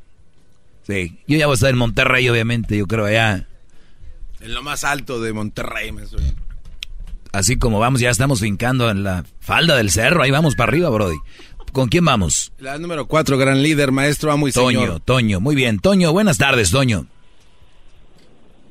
Sí, 0.86 1.18
yo 1.26 1.36
ya 1.36 1.46
voy 1.46 1.54
a 1.54 1.56
estar 1.56 1.70
en 1.70 1.78
Monterrey, 1.78 2.28
obviamente, 2.28 2.78
yo 2.78 2.86
creo 2.86 3.06
allá. 3.06 3.48
En 4.40 4.54
lo 4.54 4.62
más 4.62 4.84
alto 4.84 5.20
de 5.20 5.32
Monterrey, 5.32 5.90
me 5.90 6.06
suena. 6.06 6.32
Así 7.32 7.58
como 7.58 7.80
vamos, 7.80 8.00
ya 8.00 8.10
estamos 8.10 8.40
fincando 8.40 8.88
en 8.88 9.02
la 9.02 9.24
falda 9.40 9.76
del 9.76 9.90
cerro, 9.90 10.22
ahí 10.22 10.30
vamos 10.30 10.54
para 10.54 10.70
arriba, 10.70 10.88
Brody. 10.88 11.16
¿Con 11.72 11.88
quién 11.88 12.04
vamos? 12.04 12.52
La 12.60 12.78
número 12.78 13.06
4, 13.06 13.36
gran 13.36 13.62
líder, 13.62 13.90
maestro, 13.90 14.30
amo 14.30 14.46
y 14.46 14.52
Toño, 14.52 14.80
señor. 14.80 15.00
Toño, 15.00 15.40
muy 15.40 15.56
bien. 15.56 15.80
Toño, 15.80 16.12
buenas 16.12 16.38
tardes, 16.38 16.70
Toño. 16.70 17.06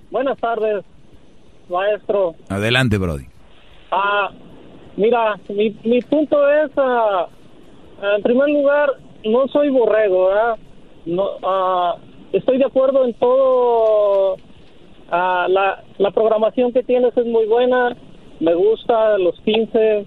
Buenas 0.10 0.38
tardes, 0.40 0.86
maestro. 1.70 2.36
Adelante, 2.48 2.98
Brody. 2.98 3.26
Ah, 3.92 4.32
mira, 4.96 5.36
mi, 5.50 5.78
mi 5.84 6.02
punto 6.02 6.38
es, 6.50 6.72
ah, 6.78 7.28
en 8.16 8.24
primer 8.24 8.50
lugar, 8.50 8.90
no 9.26 9.48
soy 9.50 9.70
borrego, 9.70 10.28
¿verdad? 10.30 10.56
No, 11.06 11.30
ah, 11.44 11.96
estoy 12.34 12.58
de 12.58 12.66
acuerdo 12.66 13.06
en 13.06 13.14
todo 13.14 14.38
Ah, 15.10 15.48
la, 15.50 15.84
la 15.98 16.12
programación 16.12 16.74
que 16.74 16.84
tienes 16.84 17.16
es 17.16 17.26
muy 17.26 17.46
buena. 17.46 17.96
Me 18.40 18.54
gusta 18.54 19.18
los 19.18 19.40
15. 19.42 20.06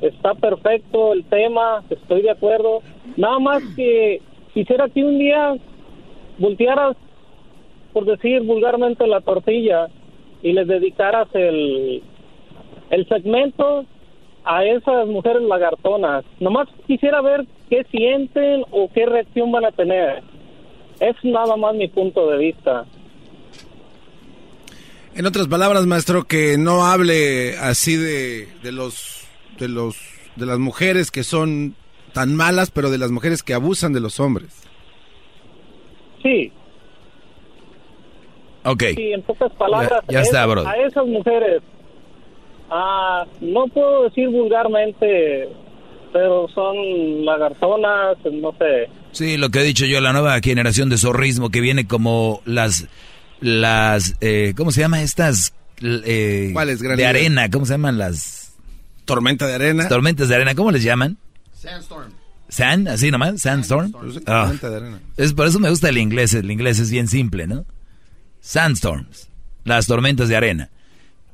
Está 0.00 0.34
perfecto 0.34 1.12
el 1.12 1.24
tema. 1.24 1.82
Estoy 1.90 2.22
de 2.22 2.30
acuerdo. 2.30 2.82
Nada 3.16 3.38
más 3.38 3.62
que 3.76 4.20
quisiera 4.52 4.88
que 4.88 5.04
un 5.04 5.18
día 5.18 5.54
voltearas, 6.38 6.96
por 7.92 8.04
decir 8.04 8.42
vulgarmente, 8.42 9.06
la 9.06 9.20
tortilla 9.20 9.88
y 10.42 10.52
les 10.52 10.66
dedicaras 10.66 11.28
el, 11.34 12.02
el 12.90 13.08
segmento 13.08 13.84
a 14.44 14.64
esas 14.64 15.06
mujeres 15.06 15.42
lagartonas. 15.42 16.24
Nomás 16.40 16.68
quisiera 16.86 17.20
ver 17.20 17.46
qué 17.70 17.84
sienten 17.90 18.64
o 18.70 18.90
qué 18.92 19.06
reacción 19.06 19.50
van 19.52 19.64
a 19.64 19.70
tener. 19.72 20.22
Es 21.00 21.16
nada 21.22 21.56
más 21.56 21.74
mi 21.74 21.88
punto 21.88 22.28
de 22.28 22.36
vista. 22.38 22.84
En 25.14 25.26
otras 25.26 25.48
palabras, 25.48 25.86
maestro, 25.86 26.24
que 26.24 26.56
no 26.58 26.84
hable 26.86 27.56
así 27.58 27.96
de, 27.96 28.48
de 28.62 28.72
los 28.72 29.26
de 29.58 29.68
los 29.68 29.96
de 30.36 30.46
las 30.46 30.58
mujeres 30.58 31.10
que 31.10 31.24
son 31.24 31.74
tan 32.12 32.34
malas, 32.34 32.70
pero 32.70 32.90
de 32.90 32.98
las 32.98 33.10
mujeres 33.10 33.42
que 33.42 33.54
abusan 33.54 33.92
de 33.92 34.00
los 34.00 34.20
hombres. 34.20 34.62
Sí. 36.22 36.52
Ok. 38.64 38.82
Sí, 38.96 39.12
en 39.12 39.22
pocas 39.22 39.52
palabras, 39.54 39.90
Ya- 40.08 40.14
ya 40.14 40.20
está, 40.20 40.42
es- 40.44 40.50
bro. 40.50 40.66
a 40.66 40.76
esas 40.76 41.06
mujeres, 41.06 41.62
ah, 42.70 43.24
no 43.40 43.66
puedo 43.68 44.04
decir 44.04 44.28
vulgarmente, 44.28 45.48
pero 46.12 46.48
son 46.54 47.24
lagartonas, 47.24 48.16
no 48.32 48.52
sé. 48.58 48.88
Sí, 49.12 49.36
lo 49.36 49.50
que 49.50 49.60
he 49.60 49.64
dicho 49.64 49.86
yo, 49.86 50.00
la 50.00 50.12
nueva 50.12 50.38
generación 50.40 50.88
de 50.88 50.98
zorrismo 50.98 51.50
que 51.50 51.60
viene 51.60 51.86
como 51.86 52.42
las, 52.44 52.86
las, 53.40 54.16
eh, 54.20 54.54
¿cómo 54.56 54.72
se 54.72 54.80
llama 54.80 55.02
estas? 55.02 55.54
Eh, 55.82 56.50
¿Cuáles, 56.52 56.80
De 56.80 57.06
arena, 57.06 57.50
¿cómo 57.50 57.66
se 57.66 57.72
llaman 57.72 57.98
las? 57.98 58.54
Tormenta 59.04 59.46
de 59.46 59.54
arena. 59.54 59.88
Tormentas 59.88 60.28
de 60.28 60.34
arena, 60.36 60.54
¿cómo 60.54 60.70
les 60.70 60.82
llaman? 60.82 61.18
Sandstorm. 61.54 62.12
¿Sand? 62.48 62.88
¿Así 62.88 63.10
nomás? 63.10 63.40
¿Sandstorm? 63.40 63.92
Ah. 64.26 64.42
Tormenta 64.42 64.70
de 64.70 64.76
arena. 64.76 65.00
Es 65.16 65.32
por 65.32 65.46
eso 65.46 65.58
me 65.58 65.70
gusta 65.70 65.88
el 65.88 65.98
inglés, 65.98 66.34
el 66.34 66.50
inglés 66.50 66.78
es 66.78 66.90
bien 66.90 67.08
simple, 67.08 67.46
¿no? 67.46 67.64
Sandstorms, 68.40 69.28
las 69.64 69.86
tormentas 69.86 70.28
de 70.28 70.36
arena. 70.36 70.70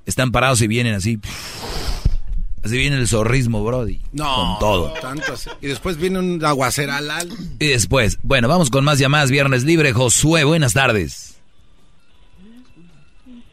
Están 0.04 0.30
parados 0.30 0.62
y 0.62 0.68
vienen 0.68 0.94
así. 0.94 1.18
Así 2.66 2.76
viene 2.78 2.96
el 2.96 3.06
zorrismo, 3.06 3.64
Brody. 3.64 4.00
No, 4.12 4.34
Con 4.34 4.58
todo. 4.58 4.92
tanto 5.00 5.32
así. 5.32 5.48
Y 5.60 5.68
después 5.68 5.96
viene 5.98 6.18
un 6.18 6.44
aguaceral. 6.44 7.08
Y 7.60 7.68
después, 7.68 8.18
bueno, 8.24 8.48
vamos 8.48 8.70
con 8.70 8.84
más 8.84 8.98
llamadas. 8.98 9.30
Viernes 9.30 9.64
libre. 9.64 9.92
Josué, 9.92 10.42
buenas 10.44 10.72
tardes. 10.74 11.40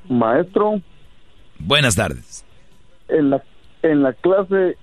Maestro, 0.10 0.81
Buenas 1.60 1.95
tardes. 1.95 2.44
en 3.07 3.30
la, 3.30 3.44
en 3.84 4.03
la 4.03 4.14
clase 4.14 4.77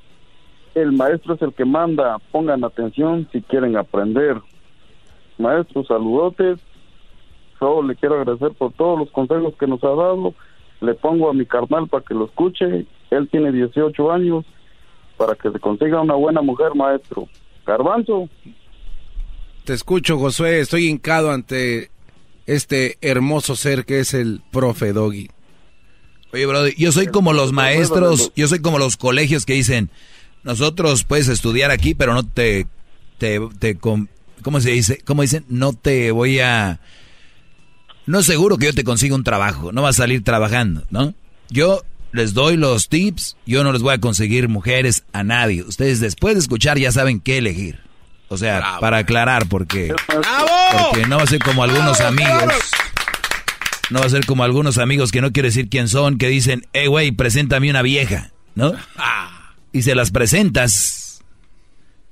el 0.74 0.93
maestro 0.93 1.35
es 1.35 1.43
el 1.43 1.52
que 1.52 1.65
manda. 1.65 2.19
Pongan 2.31 2.65
atención 2.65 3.28
si 3.32 3.43
quieren 3.43 3.77
aprender. 3.77 4.36
Maestro, 5.39 5.85
saludotes. 5.85 6.59
Solo 7.59 7.89
le 7.89 7.97
quiero 7.97 8.19
agradecer 8.20 8.52
por 8.57 8.73
todos 8.73 8.98
los 8.98 9.11
consejos 9.11 9.55
que 9.59 9.66
nos 9.66 9.82
ha 9.85 9.89
dado. 9.89 10.35
Le 10.81 10.94
pongo 10.94 11.31
a 11.31 11.35
mi 11.35 11.47
carnal 11.47 11.89
para 11.89 12.05
que 12.05 12.15
lo 12.15 12.27
escuche. 12.27 12.86
Él 13.11 13.28
tiene 13.31 13.52
18 13.52 14.12
años 14.12 14.44
para 15.16 15.35
que 15.35 15.51
se 15.51 15.61
consiga 15.61 16.01
una 16.01 16.15
buena 16.15 16.40
mujer, 16.40 16.74
maestro. 16.74 17.28
Garbanzo. 17.66 18.28
Te 19.65 19.74
escucho, 19.74 20.19
Josué. 20.19 20.61
Estoy 20.61 20.89
hincado 20.89 21.31
ante 21.31 21.90
este 22.47 22.97
hermoso 23.01 23.55
ser 23.55 23.85
que 23.85 24.01
es 24.01 24.15
el 24.15 24.40
profe 24.51 24.93
Doggy. 24.93 25.28
Oye, 26.32 26.47
Brody, 26.47 26.74
yo 26.77 26.93
soy 26.93 27.09
como 27.09 27.32
los 27.32 27.52
maestros, 27.52 28.32
yo 28.36 28.47
soy 28.48 28.61
como 28.61 28.78
los 28.78 28.97
colegios 28.97 29.44
que 29.44 29.55
dicen, 29.55 29.90
nosotros 30.43 31.05
puedes 31.05 31.28
estudiar 31.28 31.70
aquí, 31.70 31.94
pero 31.94 32.15
no 32.15 32.23
te, 32.23 32.66
te, 33.19 33.40
te 33.59 33.77
¿cómo 33.77 34.61
se 34.61 34.70
dice? 34.70 35.01
¿Cómo 35.05 35.23
dicen? 35.23 35.44
No 35.48 35.73
te 35.73 36.12
voy 36.12 36.39
a, 36.39 36.81
no 38.11 38.19
es 38.19 38.27
seguro 38.27 38.59
que 38.59 38.66
yo 38.66 38.74
te 38.74 38.85
consiga 38.85 39.15
un 39.15 39.24
trabajo, 39.24 39.73
no 39.73 39.82
vas 39.82 39.97
a 39.97 40.03
salir 40.03 40.24
trabajando, 40.24 40.82
¿no? 40.91 41.15
Yo 41.49 41.85
les 42.12 42.35
doy 42.35 42.57
los 42.57 42.89
tips, 42.89 43.37
yo 43.47 43.62
no 43.62 43.73
les 43.73 43.82
voy 43.82 43.95
a 43.95 43.99
conseguir 43.99 44.49
mujeres 44.49 45.05
a 45.12 45.23
nadie. 45.23 45.62
Ustedes 45.62 46.01
después 46.01 46.35
de 46.35 46.41
escuchar 46.41 46.78
ya 46.78 46.91
saben 46.91 47.20
qué 47.20 47.39
elegir. 47.39 47.81
O 48.28 48.37
sea, 48.37 48.78
para 48.81 48.99
aclarar, 48.99 49.47
porque, 49.47 49.95
porque 50.07 51.07
no 51.07 51.16
va 51.16 51.23
a 51.23 51.27
ser 51.27 51.41
como 51.41 51.65
algunos 51.65 52.01
amigos. 52.01 52.53
No 53.91 54.01
va 54.01 54.07
a 54.07 54.11
ser 54.11 54.24
como 54.27 54.45
algunos 54.45 54.78
amigos 54.78 55.11
que 55.11 55.20
no 55.20 55.32
quiero 55.32 55.49
decir 55.49 55.69
quién 55.69 55.89
son, 55.89 56.19
que 56.19 56.28
dicen, 56.28 56.66
eh, 56.73 56.87
güey, 56.87 57.11
preséntame 57.11 57.70
una 57.70 57.82
vieja, 57.82 58.31
¿no? 58.55 58.73
Y 59.73 59.82
se 59.82 59.95
las 59.95 60.11
presentas, 60.11 61.23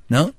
¿no? 0.09 0.33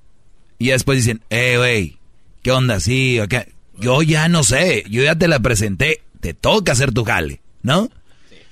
Y 0.58 0.68
ya 0.68 0.74
después 0.74 1.00
dicen, 1.00 1.22
eh, 1.30 1.56
güey, 1.58 1.98
¿qué 2.44 2.54
onda? 2.54 2.80
Sí, 2.80 3.20
acá. 3.20 3.46
Yo 3.80 4.02
ya 4.02 4.28
no 4.28 4.44
sé, 4.44 4.84
yo 4.90 5.04
ya 5.04 5.16
te 5.16 5.28
la 5.28 5.40
presenté, 5.40 6.02
te 6.20 6.34
toca 6.34 6.74
hacer 6.74 6.94
tu 6.94 7.06
jale, 7.06 7.42
¿no? 7.62 7.90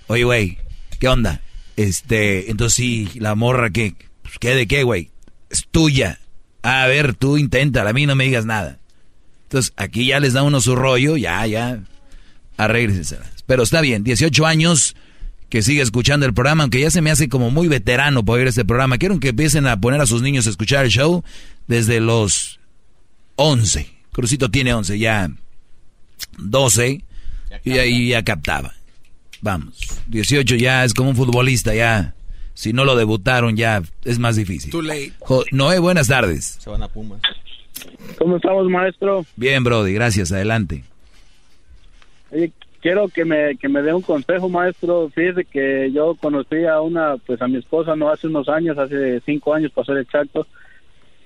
Oye, 0.07 0.23
güey, 0.23 0.57
¿qué 0.99 1.09
onda? 1.09 1.41
Este, 1.75 2.49
entonces 2.49 2.75
sí, 2.75 3.09
la 3.15 3.35
morra, 3.35 3.69
¿qué? 3.69 3.93
Pues, 4.21 4.35
¿Qué 4.39 4.55
de 4.55 4.67
qué, 4.67 4.83
güey? 4.83 5.11
Es 5.49 5.67
tuya. 5.69 6.19
A 6.61 6.87
ver, 6.87 7.13
tú 7.13 7.37
inténtala, 7.37 7.89
a 7.89 7.93
mí 7.93 8.05
no 8.05 8.15
me 8.15 8.25
digas 8.25 8.45
nada. 8.45 8.79
Entonces, 9.43 9.73
aquí 9.77 10.07
ya 10.07 10.19
les 10.19 10.33
da 10.33 10.43
uno 10.43 10.59
su 10.59 10.75
rollo, 10.75 11.17
ya, 11.17 11.45
ya, 11.45 11.79
arréglenselas. 12.57 13.43
Pero 13.45 13.63
está 13.63 13.81
bien, 13.81 14.03
18 14.03 14.45
años 14.45 14.95
que 15.49 15.61
sigue 15.61 15.81
escuchando 15.81 16.25
el 16.25 16.33
programa, 16.33 16.63
aunque 16.63 16.81
ya 16.81 16.91
se 16.91 17.01
me 17.01 17.11
hace 17.11 17.29
como 17.29 17.51
muy 17.51 17.67
veterano 17.67 18.25
por 18.25 18.39
oír 18.39 18.47
este 18.47 18.65
programa. 18.65 18.97
Quiero 18.97 19.19
que 19.19 19.29
empiecen 19.29 19.67
a 19.67 19.79
poner 19.79 20.01
a 20.01 20.05
sus 20.05 20.21
niños 20.21 20.47
a 20.47 20.49
escuchar 20.49 20.85
el 20.85 20.91
show 20.91 21.23
desde 21.67 21.99
los 21.99 22.59
11. 23.35 23.96
Crucito 24.17 24.49
tiene 24.49 24.73
11, 24.73 24.97
ya 24.97 25.29
12, 26.39 27.03
y 27.63 27.71
ahí 27.77 28.09
ya 28.09 28.23
captaba. 28.23 28.73
Vamos, 29.41 29.77
18 30.07 30.55
ya 30.55 30.83
es 30.83 30.95
como 30.95 31.11
un 31.11 31.15
futbolista, 31.15 31.75
ya. 31.75 32.15
Si 32.55 32.73
no 32.73 32.83
lo 32.83 32.95
debutaron, 32.95 33.55
ya 33.55 33.83
es 34.05 34.17
más 34.17 34.35
difícil. 34.35 34.71
Too 34.71 34.81
late. 34.81 35.11
Jo- 35.19 35.45
Noé, 35.51 35.77
buenas 35.77 36.07
tardes. 36.07 36.57
Se 36.59 36.67
van 36.71 36.81
a 36.81 36.87
Pumas. 36.87 37.21
¿Cómo 38.17 38.37
estamos, 38.37 38.67
maestro? 38.71 39.23
Bien, 39.35 39.63
Brody, 39.63 39.93
gracias, 39.93 40.31
adelante. 40.31 40.83
Oye, 42.31 42.51
quiero 42.81 43.07
que 43.09 43.23
me, 43.23 43.55
que 43.57 43.69
me 43.69 43.83
dé 43.83 43.93
un 43.93 44.01
consejo, 44.01 44.49
maestro. 44.49 45.11
Fíjese 45.13 45.45
que 45.45 45.91
yo 45.93 46.15
conocí 46.15 46.65
a 46.65 46.81
una, 46.81 47.17
pues 47.17 47.39
a 47.43 47.47
mi 47.47 47.57
esposa, 47.57 47.95
no 47.95 48.09
hace 48.09 48.25
unos 48.25 48.49
años, 48.49 48.79
hace 48.79 49.21
cinco 49.27 49.53
años 49.53 49.71
pasó 49.71 49.91
el 49.93 49.99
exacto. 50.01 50.47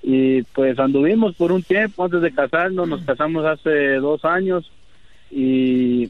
Y 0.04 0.42
pues 0.44 0.80
anduvimos 0.80 1.36
por 1.36 1.52
un 1.52 1.64
tiempo 1.64 2.04
antes 2.04 2.22
de 2.22 2.34
casarnos, 2.34 2.88
nos 2.88 3.04
casamos 3.04 3.46
hace 3.46 3.96
dos 3.96 4.26
años. 4.26 4.72
Y, 5.30 6.10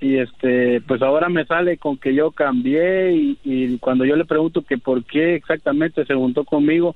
y 0.00 0.16
este, 0.18 0.80
pues 0.82 1.02
ahora 1.02 1.28
me 1.28 1.44
sale 1.44 1.76
con 1.76 1.96
que 1.96 2.14
yo 2.14 2.30
cambié. 2.30 3.12
Y, 3.14 3.38
y 3.44 3.78
cuando 3.78 4.04
yo 4.04 4.16
le 4.16 4.24
pregunto 4.24 4.62
que 4.62 4.78
por 4.78 5.04
qué 5.04 5.34
exactamente 5.34 6.04
se 6.04 6.14
juntó 6.14 6.44
conmigo, 6.44 6.94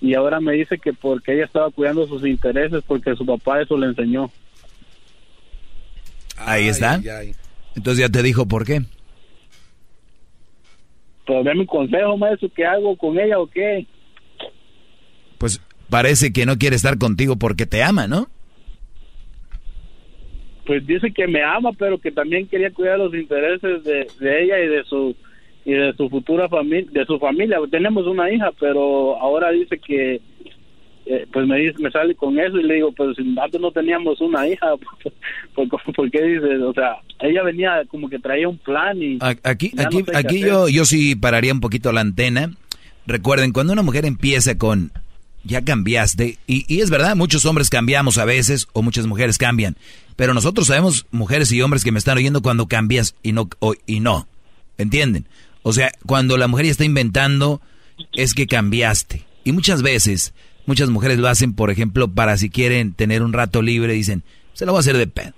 y 0.00 0.14
ahora 0.14 0.40
me 0.40 0.52
dice 0.52 0.78
que 0.78 0.92
porque 0.92 1.34
ella 1.34 1.46
estaba 1.46 1.70
cuidando 1.70 2.06
sus 2.06 2.24
intereses, 2.26 2.82
porque 2.86 3.16
su 3.16 3.24
papá 3.24 3.62
eso 3.62 3.76
le 3.76 3.86
enseñó. 3.86 4.30
Ahí 6.36 6.68
está. 6.68 7.00
Entonces 7.74 7.98
ya 8.02 8.08
te 8.08 8.22
dijo 8.22 8.46
por 8.46 8.64
qué. 8.64 8.82
Pues 11.26 11.44
dame 11.44 11.60
un 11.60 11.66
consejo, 11.66 12.16
maestro, 12.16 12.48
¿qué 12.54 12.64
hago 12.64 12.96
con 12.96 13.18
ella 13.18 13.38
o 13.38 13.46
qué? 13.46 13.86
Pues 15.38 15.60
parece 15.88 16.32
que 16.32 16.46
no 16.46 16.58
quiere 16.58 16.76
estar 16.76 16.98
contigo 16.98 17.36
porque 17.36 17.66
te 17.66 17.82
ama, 17.82 18.06
¿no? 18.06 18.28
Pues 20.66 20.86
dice 20.86 21.12
que 21.12 21.28
me 21.28 21.42
ama, 21.42 21.70
pero 21.78 21.98
que 21.98 22.10
también 22.10 22.48
quería 22.48 22.72
cuidar 22.72 22.98
los 22.98 23.14
intereses 23.14 23.84
de, 23.84 24.06
de 24.18 24.42
ella 24.42 24.58
y 24.58 24.68
de 24.68 24.84
su 24.84 25.14
y 25.64 25.72
de 25.72 25.92
su 25.94 26.08
futura 26.08 26.48
familia, 26.48 26.88
de 26.92 27.04
su 27.06 27.18
familia. 27.18 27.58
Tenemos 27.70 28.06
una 28.06 28.30
hija, 28.30 28.52
pero 28.58 29.20
ahora 29.20 29.50
dice 29.50 29.78
que 29.78 30.20
eh, 31.06 31.24
pues 31.32 31.46
me 31.46 31.56
dice, 31.58 31.80
me 31.80 31.90
sale 31.90 32.16
con 32.16 32.36
eso 32.38 32.58
y 32.58 32.64
le 32.64 32.74
digo, 32.74 32.90
pues 32.92 33.16
antes 33.40 33.60
no 33.60 33.70
teníamos 33.70 34.20
una 34.20 34.48
hija, 34.48 34.66
¿por, 35.54 35.68
por, 35.68 35.94
por 35.94 36.10
qué 36.10 36.22
dice? 36.22 36.56
O 36.58 36.72
sea, 36.72 36.96
ella 37.20 37.44
venía 37.44 37.82
como 37.88 38.08
que 38.08 38.18
traía 38.18 38.48
un 38.48 38.58
plan 38.58 39.00
y 39.00 39.18
Aquí, 39.20 39.70
no 39.74 39.82
aquí, 39.82 40.02
sé 40.02 40.16
aquí 40.16 40.40
yo, 40.40 40.68
yo 40.68 40.84
sí 40.84 41.14
pararía 41.14 41.52
un 41.52 41.60
poquito 41.60 41.92
la 41.92 42.00
antena. 42.00 42.50
Recuerden, 43.06 43.52
cuando 43.52 43.72
una 43.72 43.82
mujer 43.82 44.04
empieza 44.04 44.58
con 44.58 44.90
ya 45.46 45.62
cambiaste, 45.62 46.38
y, 46.46 46.80
es 46.80 46.90
verdad, 46.90 47.16
muchos 47.16 47.44
hombres 47.44 47.70
cambiamos 47.70 48.18
a 48.18 48.24
veces, 48.24 48.68
o 48.72 48.82
muchas 48.82 49.06
mujeres 49.06 49.38
cambian, 49.38 49.76
pero 50.16 50.34
nosotros 50.34 50.66
sabemos, 50.66 51.06
mujeres 51.10 51.50
y 51.52 51.62
hombres 51.62 51.84
que 51.84 51.92
me 51.92 51.98
están 51.98 52.16
oyendo, 52.18 52.42
cuando 52.42 52.66
cambias 52.66 53.14
y 53.22 53.32
no, 53.32 53.48
o- 53.60 53.74
y 53.86 54.00
no, 54.00 54.26
¿entienden? 54.78 55.26
O 55.62 55.72
sea, 55.72 55.90
cuando 56.06 56.36
la 56.36 56.48
mujer 56.48 56.66
ya 56.66 56.72
está 56.72 56.84
inventando, 56.84 57.60
es 58.12 58.34
que 58.34 58.46
cambiaste. 58.46 59.24
Y 59.44 59.52
muchas 59.52 59.82
veces, 59.82 60.32
muchas 60.66 60.90
mujeres 60.90 61.18
lo 61.18 61.28
hacen, 61.28 61.54
por 61.54 61.70
ejemplo, 61.70 62.08
para 62.08 62.36
si 62.36 62.50
quieren 62.50 62.92
tener 62.92 63.22
un 63.22 63.32
rato 63.32 63.62
libre, 63.62 63.92
dicen, 63.92 64.22
se 64.54 64.64
lo 64.66 64.72
voy 64.72 64.78
a 64.78 64.80
hacer 64.80 64.96
de 64.96 65.06
pedo. 65.06 65.32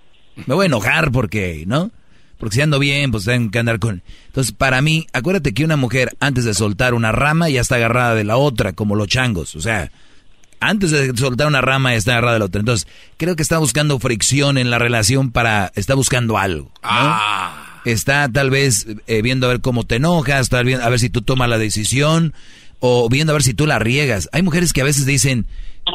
Me 0.46 0.54
voy 0.54 0.64
a 0.64 0.66
enojar 0.66 1.10
porque, 1.12 1.64
¿no? 1.66 1.90
Porque 2.38 2.54
si 2.54 2.60
ando 2.60 2.78
bien, 2.78 3.10
pues 3.10 3.24
tengo 3.24 3.50
que 3.50 3.58
andar 3.58 3.78
con... 3.78 4.02
Entonces, 4.26 4.52
para 4.52 4.80
mí, 4.80 5.06
acuérdate 5.12 5.52
que 5.52 5.64
una 5.64 5.76
mujer, 5.76 6.16
antes 6.20 6.44
de 6.44 6.54
soltar 6.54 6.94
una 6.94 7.12
rama, 7.12 7.48
ya 7.48 7.60
está 7.60 7.74
agarrada 7.74 8.14
de 8.14 8.24
la 8.24 8.36
otra, 8.36 8.72
como 8.72 8.94
los 8.94 9.08
changos. 9.08 9.56
O 9.56 9.60
sea, 9.60 9.90
antes 10.60 10.92
de 10.92 11.16
soltar 11.16 11.48
una 11.48 11.60
rama, 11.60 11.90
ya 11.90 11.98
está 11.98 12.12
agarrada 12.12 12.34
de 12.34 12.38
la 12.38 12.44
otra. 12.44 12.60
Entonces, 12.60 12.86
creo 13.16 13.34
que 13.34 13.42
está 13.42 13.58
buscando 13.58 13.98
fricción 13.98 14.56
en 14.56 14.70
la 14.70 14.78
relación 14.78 15.32
para... 15.32 15.72
Está 15.74 15.94
buscando 15.94 16.38
algo. 16.38 16.70
Ah. 16.82 17.80
Está 17.84 18.28
tal 18.28 18.50
vez 18.50 18.86
eh, 19.06 19.22
viendo 19.22 19.46
a 19.46 19.50
ver 19.50 19.60
cómo 19.60 19.84
te 19.84 19.96
enojas, 19.96 20.48
tal 20.48 20.66
vez 20.66 20.80
a 20.80 20.88
ver 20.88 21.00
si 21.00 21.10
tú 21.10 21.22
tomas 21.22 21.48
la 21.48 21.58
decisión, 21.58 22.34
o 22.80 23.08
viendo 23.08 23.32
a 23.32 23.34
ver 23.34 23.42
si 23.42 23.54
tú 23.54 23.66
la 23.66 23.78
riegas. 23.78 24.28
Hay 24.32 24.42
mujeres 24.42 24.72
que 24.72 24.82
a 24.82 24.84
veces 24.84 25.06
dicen, 25.06 25.46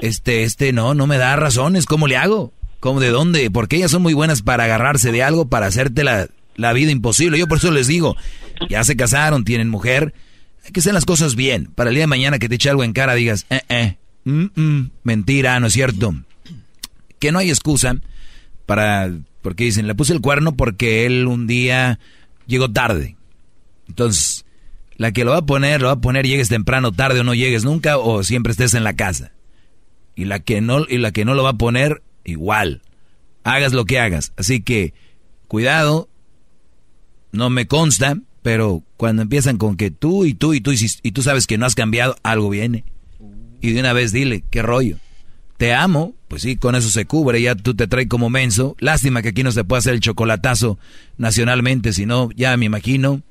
este, 0.02 0.44
este, 0.44 0.74
no, 0.74 0.94
no 0.94 1.08
me 1.08 1.18
da 1.18 1.36
razones, 1.36 1.86
¿cómo 1.86 2.08
le 2.08 2.18
hago? 2.18 2.52
¿Cómo 2.84 3.00
de 3.00 3.12
dónde? 3.12 3.50
Porque 3.50 3.78
ellas 3.78 3.92
son 3.92 4.02
muy 4.02 4.14
buenas 4.14 4.42
para 4.42 4.66
agarrarse 4.66 5.14
de 5.14 5.24
algo, 5.24 5.48
para 5.48 5.68
hacerte 5.68 6.04
la, 6.04 6.74
vida 6.74 6.92
imposible. 6.92 7.40
Yo 7.40 7.48
por 7.48 7.60
eso 7.60 7.72
les 7.72 7.88
digo, 7.88 8.18
ya 8.70 8.84
se 8.84 8.98
casaron, 8.98 9.46
tienen 9.46 9.70
mujer, 9.70 10.14
hay 10.66 10.72
que 10.74 10.82
hacer 10.82 10.94
las 10.94 11.06
cosas 11.06 11.38
bien. 11.38 11.70
Para 11.76 11.92
el 11.92 11.96
día 11.96 12.04
de 12.04 12.08
mañana 12.08 12.40
que 12.40 12.50
te 12.50 12.56
eche 12.56 12.70
algo 12.70 12.84
en 12.84 12.92
cara, 12.92 13.16
digas, 13.16 13.46
eh, 13.50 13.62
eh, 13.70 13.96
mm, 14.26 14.48
mm, 14.62 14.92
mentira, 15.04 15.58
no 15.62 15.68
es 15.68 15.72
cierto. 15.72 16.14
Que 17.20 17.32
no 17.32 17.40
hay 17.40 17.52
excusa 17.52 17.96
para, 18.66 19.14
porque 19.42 19.64
dicen, 19.64 19.88
le 19.88 19.96
puse 19.96 20.12
el 20.12 20.20
cuerno 20.20 20.58
porque 20.58 21.06
él 21.06 21.26
un 21.28 21.48
día 21.48 22.00
llegó 22.48 22.70
tarde. 22.70 23.16
Entonces, 23.88 24.44
la 24.98 25.14
que 25.14 25.24
lo 25.24 25.32
va 25.32 25.38
a 25.38 25.46
poner, 25.46 25.80
lo 25.80 25.88
va 25.88 25.94
a 25.94 26.02
poner, 26.02 26.28
llegues 26.28 26.50
temprano, 26.50 26.92
tarde 26.92 27.22
o 27.22 27.24
no 27.24 27.34
llegues 27.34 27.64
nunca, 27.64 27.98
o 27.98 28.24
siempre 28.24 28.52
estés 28.52 28.74
en 28.74 28.84
la 28.84 28.98
casa. 28.98 29.32
Y 30.18 30.26
la 30.26 30.42
que 30.42 30.60
no, 30.60 30.82
y 30.86 30.98
la 30.98 31.14
que 31.14 31.24
no 31.24 31.34
lo 31.34 31.44
va 31.44 31.52
a 31.52 31.58
poner, 31.58 32.02
igual. 32.24 32.82
Hagas 33.44 33.74
lo 33.74 33.86
que 33.86 34.00
hagas. 34.00 34.34
Así 34.38 34.62
que, 34.62 34.94
cuidado, 35.48 36.10
no 37.32 37.50
me 37.50 37.68
consta, 37.68 38.18
pero 38.42 38.84
cuando 38.98 39.22
empiezan 39.22 39.58
con 39.58 39.78
que 39.78 39.92
tú 39.92 40.26
y 40.26 40.34
tú 40.34 40.54
y 40.54 40.62
tú 40.62 40.72
y, 40.72 41.12
tú 41.12 41.24
sabes 41.24 41.48
que 41.48 41.58
no 41.58 41.66
has 41.66 41.76
cambiado, 41.76 42.16
algo 42.24 42.50
viene. 42.50 42.86
Y 43.62 43.72
de 43.72 43.80
una 43.80 43.94
vez 43.94 44.12
dile, 44.12 44.44
¿qué 44.50 44.62
rollo? 44.62 44.98
Te 45.58 45.74
amo, 45.74 46.14
pues 46.28 46.42
sí, 46.42 46.58
con 46.58 46.76
eso 46.76 46.90
se 46.90 47.06
cubre, 47.06 47.42
ya 47.42 47.56
tú 47.56 47.74
te 47.74 47.88
traes 47.88 48.08
como 48.08 48.30
menso. 48.30 48.76
Lástima 48.80 49.22
que 49.22 49.30
aquí 49.30 49.44
no 49.44 49.52
se 49.52 49.64
puede 49.64 49.80
hacer 49.80 49.94
el 49.94 50.00
chocolatazo 50.00 50.78
nacionalmente, 51.18 51.94
si 51.94 52.06
no, 52.06 52.30
ya 52.36 52.56
me 52.58 52.66
imagino 52.66 53.22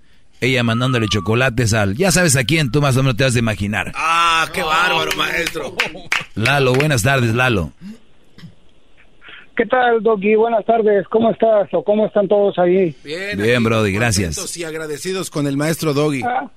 ella 0.43 0.65
mandándole 0.65 1.07
chocolates 1.09 1.73
al... 1.73 1.97
Ya 1.97 2.11
sabes 2.11 2.35
a 2.35 2.43
quién, 2.43 2.73
tú 2.73 2.83
más 2.83 2.97
o 2.97 3.03
menos 3.03 3.17
te 3.17 3.23
vas 3.23 3.37
a 3.37 3.39
imaginar. 3.39 3.93
Ah, 3.95 4.49
qué 4.53 4.63
bárbaro, 4.63 5.13
maestro. 5.17 5.77
Lalo, 6.35 6.75
buenas 6.75 7.03
tardes, 7.03 7.33
Lalo. 7.33 7.73
¿Qué 9.57 9.67
tal, 9.67 10.03
Doggy? 10.03 10.35
Buenas 10.35 10.65
tardes. 10.65 11.07
¿Cómo 11.09 11.31
estás 11.31 11.69
o 11.73 11.85
cómo 11.85 12.07
están 12.07 12.27
todos 12.27 12.59
ahí? 12.59 12.95
Bien, 13.05 13.37
Bien 13.41 13.63
Brody, 13.63 13.93
gracias. 13.93 14.57
Y 14.57 14.65
agradecidos 14.65 15.31
con 15.31 15.47
el 15.47 15.57
maestro 15.57 15.93
Doggy. 15.93 16.23
Ah. 16.25 16.51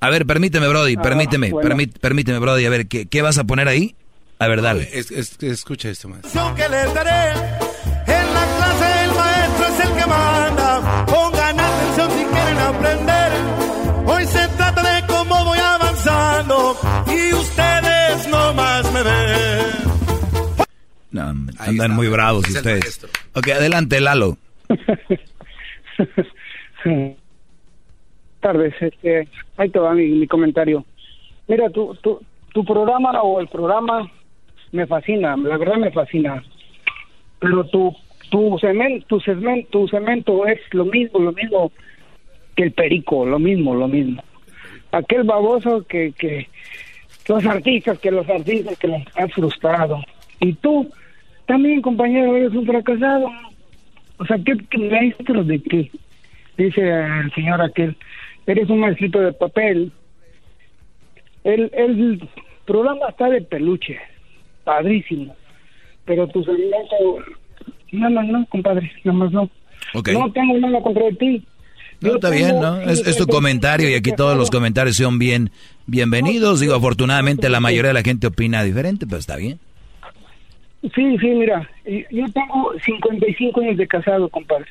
A 0.00 0.10
ver, 0.10 0.26
permíteme, 0.26 0.66
Brody, 0.68 0.94
Ah, 0.98 1.02
permíteme, 1.02 1.50
bueno. 1.52 1.68
permí- 1.68 1.92
permíteme, 2.00 2.38
Brody, 2.38 2.64
a 2.66 2.70
ver, 2.70 2.86
¿qué, 2.88 3.06
qué 3.06 3.22
vas 3.22 3.38
a 3.38 3.44
poner 3.44 3.68
ahí? 3.68 3.94
A 4.38 4.48
ver, 4.48 4.62
dale. 4.62 4.88
Es- 4.92 5.10
es- 5.10 5.40
escucha 5.42 5.88
esto, 5.90 6.08
maestro. 6.08 6.54
que 6.56 6.68
les 6.68 6.92
daré. 6.94 7.71
No, 21.12 21.34
andan 21.58 21.92
muy 21.92 22.08
bravos 22.08 22.48
ustedes. 22.48 23.06
Ok, 23.34 23.48
adelante, 23.48 24.00
Lalo. 24.00 24.36
tardes. 28.42 28.74
Este, 28.78 29.26
ahí 29.56 29.70
te 29.70 29.78
va 29.78 29.94
mi, 29.94 30.08
mi 30.08 30.26
comentario. 30.26 30.84
Mira, 31.48 31.70
tu, 31.70 31.94
tu, 32.02 32.20
tu 32.52 32.64
programa 32.64 33.12
o 33.22 33.40
el 33.40 33.48
programa 33.48 34.10
me 34.72 34.86
fascina, 34.86 35.34
la 35.36 35.56
verdad 35.56 35.76
me 35.76 35.90
fascina. 35.90 36.42
Pero 37.38 37.64
tu, 37.64 37.96
tu, 38.30 38.58
cemento, 38.58 39.06
tu, 39.06 39.20
cemento, 39.20 39.68
tu 39.70 39.88
cemento 39.88 40.46
es 40.46 40.60
lo 40.72 40.84
mismo, 40.84 41.20
lo 41.20 41.32
mismo 41.32 41.72
que 42.54 42.64
el 42.64 42.72
perico, 42.72 43.24
lo 43.24 43.38
mismo, 43.38 43.74
lo 43.74 43.88
mismo. 43.88 44.22
Aquel 44.90 45.24
baboso 45.24 45.86
que, 45.86 46.12
que 46.12 46.48
los 47.26 47.46
artistas, 47.46 47.98
que 47.98 48.10
los 48.10 48.28
artistas 48.28 48.78
que 48.78 48.88
los 48.88 49.02
han 49.16 49.30
frustrado. 49.30 50.02
Y 50.40 50.52
tú 50.54 50.90
también, 51.46 51.82
compañero, 51.82 52.36
eres 52.36 52.52
un 52.52 52.66
fracasado. 52.66 53.26
O 54.18 54.26
sea, 54.26 54.36
¿qué, 54.44 54.54
qué 54.70 54.78
maestro 54.78 55.42
de 55.44 55.60
qué? 55.62 55.90
Dice 56.56 56.80
el 56.80 57.32
señor 57.34 57.60
aquel, 57.60 57.96
eres 58.46 58.68
un 58.68 58.80
maestrito 58.80 59.20
de 59.20 59.32
papel. 59.32 59.90
El, 61.44 61.70
el 61.74 62.28
programa 62.66 63.08
está 63.08 63.28
de 63.28 63.42
peluche, 63.42 63.98
padrísimo. 64.64 65.34
Pero 66.04 66.26
tu 66.28 66.42
segmento, 66.44 67.24
no, 67.92 68.10
no, 68.10 68.22
no, 68.22 68.46
compadre, 68.46 68.90
nada 69.04 69.18
más 69.18 69.32
no. 69.32 69.50
No 69.94 70.32
tengo 70.32 70.58
nada 70.58 70.80
contra 70.82 71.10
ti. 71.18 71.44
No, 72.00 72.08
Yo 72.10 72.14
está 72.16 72.30
tengo- 72.30 72.44
bien, 72.44 72.60
¿no? 72.60 72.80
Es, 72.82 73.06
es 73.06 73.16
tu 73.16 73.26
comentario 73.26 73.88
y 73.90 73.94
aquí 73.94 74.12
todos 74.12 74.36
los 74.36 74.50
comentarios 74.50 74.96
son 74.96 75.18
bien 75.18 75.50
bienvenidos. 75.86 76.60
Digo, 76.60 76.74
afortunadamente 76.74 77.48
la 77.48 77.60
mayoría 77.60 77.88
de 77.88 77.94
la 77.94 78.02
gente 78.02 78.26
opina 78.28 78.62
diferente, 78.62 79.06
pero 79.06 79.18
está 79.18 79.36
bien. 79.36 79.58
Sí, 80.82 81.16
sí, 81.18 81.26
mira, 81.28 81.68
y- 81.86 82.04
yo 82.14 82.26
tengo 82.32 82.72
55 82.84 83.60
años 83.60 83.76
de 83.76 83.86
casado, 83.86 84.28
compadre. 84.28 84.66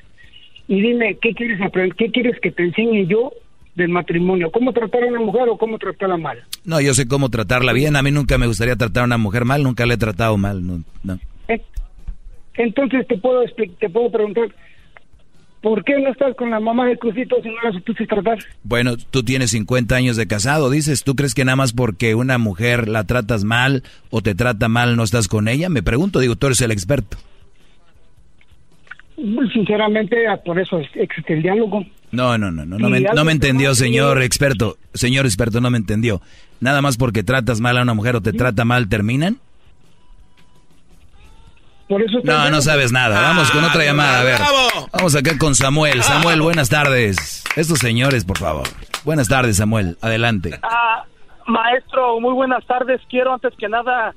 Y 0.67 0.81
dime, 0.81 1.17
¿qué 1.21 1.33
quieres 1.33 1.61
aprender? 1.61 1.95
¿Qué 1.95 2.11
quieres 2.11 2.39
que 2.39 2.51
te 2.51 2.63
enseñe 2.63 3.05
yo 3.07 3.31
del 3.75 3.89
matrimonio? 3.89 4.51
¿Cómo 4.51 4.73
tratar 4.73 5.03
a 5.03 5.07
una 5.07 5.19
mujer 5.21 5.47
o 5.49 5.57
cómo 5.57 5.77
tratarla 5.79 6.17
mal? 6.17 6.43
No, 6.65 6.79
yo 6.81 6.93
sé 6.93 7.07
cómo 7.07 7.29
tratarla 7.29 7.73
bien. 7.73 7.95
A 7.95 8.01
mí 8.03 8.11
nunca 8.11 8.37
me 8.37 8.47
gustaría 8.47 8.75
tratar 8.75 9.03
a 9.03 9.05
una 9.05 9.17
mujer 9.17 9.45
mal, 9.45 9.63
nunca 9.63 9.85
la 9.85 9.93
he 9.93 9.97
tratado 9.97 10.37
mal. 10.37 10.65
No, 10.65 10.83
no. 11.03 11.19
Eh, 11.47 11.61
Entonces 12.55 13.07
te 13.07 13.17
puedo 13.17 13.43
te 13.79 13.89
puedo 13.89 14.11
preguntar, 14.11 14.49
¿por 15.61 15.83
qué 15.83 15.99
no 15.99 16.09
estás 16.11 16.35
con 16.35 16.49
la 16.49 16.59
mamá 16.59 16.85
de 16.87 16.97
Crucito 16.97 17.35
si 17.41 17.49
no 17.49 17.55
la 17.63 17.71
supiste 17.71 18.05
tratar? 18.07 18.37
Bueno, 18.63 18.97
tú 18.97 19.23
tienes 19.23 19.51
50 19.51 19.95
años 19.95 20.17
de 20.17 20.27
casado, 20.27 20.69
dices. 20.69 21.03
¿Tú 21.03 21.15
crees 21.15 21.33
que 21.33 21.45
nada 21.45 21.55
más 21.55 21.73
porque 21.73 22.15
una 22.15 22.37
mujer 22.37 22.87
la 22.87 23.03
tratas 23.05 23.43
mal 23.43 23.83
o 24.09 24.21
te 24.21 24.35
trata 24.35 24.67
mal 24.67 24.95
no 24.95 25.03
estás 25.03 25.27
con 25.27 25.47
ella? 25.47 25.69
Me 25.69 25.83
pregunto, 25.83 26.19
digo, 26.19 26.35
tú 26.35 26.47
eres 26.47 26.61
el 26.61 26.71
experto. 26.71 27.17
Sinceramente, 29.53 30.27
ah, 30.27 30.37
por 30.37 30.59
eso 30.59 30.79
es- 30.79 30.89
existe 30.95 31.33
el 31.33 31.43
diálogo. 31.43 31.85
No, 32.11 32.37
no, 32.37 32.51
no, 32.51 32.65
no, 32.65 32.77
no 32.79 32.89
me, 32.89 33.01
no 33.01 33.29
entendió, 33.29 33.75
señor 33.75 34.21
experto. 34.21 34.77
Señor 34.93 35.25
experto, 35.25 35.61
no 35.61 35.69
me 35.69 35.77
entendió. 35.77 36.21
Nada 36.59 36.81
más 36.81 36.97
porque 36.97 37.23
tratas 37.23 37.61
mal 37.61 37.77
a 37.77 37.83
una 37.83 37.93
mujer 37.93 38.15
o 38.15 38.21
te 38.21 38.33
trata 38.33 38.65
mal, 38.65 38.89
¿terminan? 38.89 39.37
Por 41.91 42.01
eso 42.01 42.19
No, 42.23 42.49
no 42.49 42.61
sabes 42.61 42.93
nada. 42.93 43.19
Vamos 43.19 43.51
con 43.51 43.65
otra 43.65 43.83
llamada, 43.83 44.21
a 44.21 44.23
ver. 44.23 44.39
Vamos 44.93 45.13
acá 45.13 45.37
con 45.37 45.55
Samuel. 45.55 46.01
Samuel, 46.01 46.41
buenas 46.41 46.69
tardes. 46.69 47.43
Estos 47.57 47.79
señores, 47.79 48.23
por 48.23 48.37
favor. 48.37 48.63
Buenas 49.03 49.27
tardes, 49.27 49.57
Samuel. 49.57 49.97
Adelante. 50.01 50.57
Ah, 50.63 51.03
maestro, 51.47 52.21
muy 52.21 52.33
buenas 52.33 52.65
tardes. 52.65 53.01
Quiero 53.09 53.33
antes 53.33 53.53
que 53.57 53.67
nada 53.67 54.15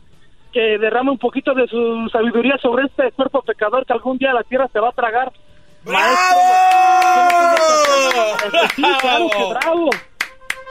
que 0.52 0.78
derrame 0.78 1.10
un 1.10 1.18
poquito 1.18 1.52
de 1.52 1.66
su 1.66 2.08
sabiduría 2.12 2.56
sobre 2.62 2.86
este 2.86 3.10
cuerpo 3.10 3.42
pecador 3.42 3.84
que 3.84 3.92
algún 3.92 4.18
día 4.18 4.32
la 4.32 4.44
tierra 4.44 4.68
se 4.72 4.78
va 4.78 4.90
a 4.90 4.92
tragar. 4.92 5.32
Maestro, 5.84 6.38
sí, 8.76 8.84
claro 9.00 9.26
que 9.36 9.44
bravo. 9.50 9.90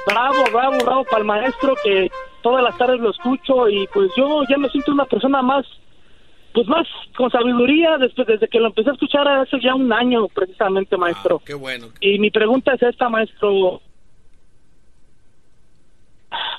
Bravo, 0.07 0.43
bravo, 0.53 0.77
bravo 0.85 1.03
para 1.03 1.17
el 1.17 1.25
maestro 1.25 1.75
que 1.83 2.09
todas 2.41 2.63
las 2.63 2.77
tardes 2.77 3.01
lo 3.01 3.11
escucho 3.11 3.67
y 3.67 3.87
pues 3.87 4.09
yo 4.15 4.43
ya 4.49 4.57
me 4.57 4.69
siento 4.69 4.93
una 4.93 5.03
persona 5.03 5.41
más 5.41 5.65
pues 6.53 6.67
más 6.67 6.87
con 7.17 7.31
sabiduría 7.31 7.97
después 7.97 8.27
desde 8.27 8.47
que 8.47 8.59
lo 8.59 8.67
empecé 8.67 8.91
a 8.91 8.93
escuchar 8.93 9.27
hace 9.27 9.59
ya 9.59 9.73
un 9.73 9.91
año 9.91 10.27
precisamente 10.27 10.95
maestro. 10.97 11.41
Qué 11.43 11.55
bueno. 11.55 11.87
Y 11.99 12.19
mi 12.19 12.29
pregunta 12.29 12.73
es 12.73 12.83
esta, 12.83 13.09
maestro. 13.09 13.81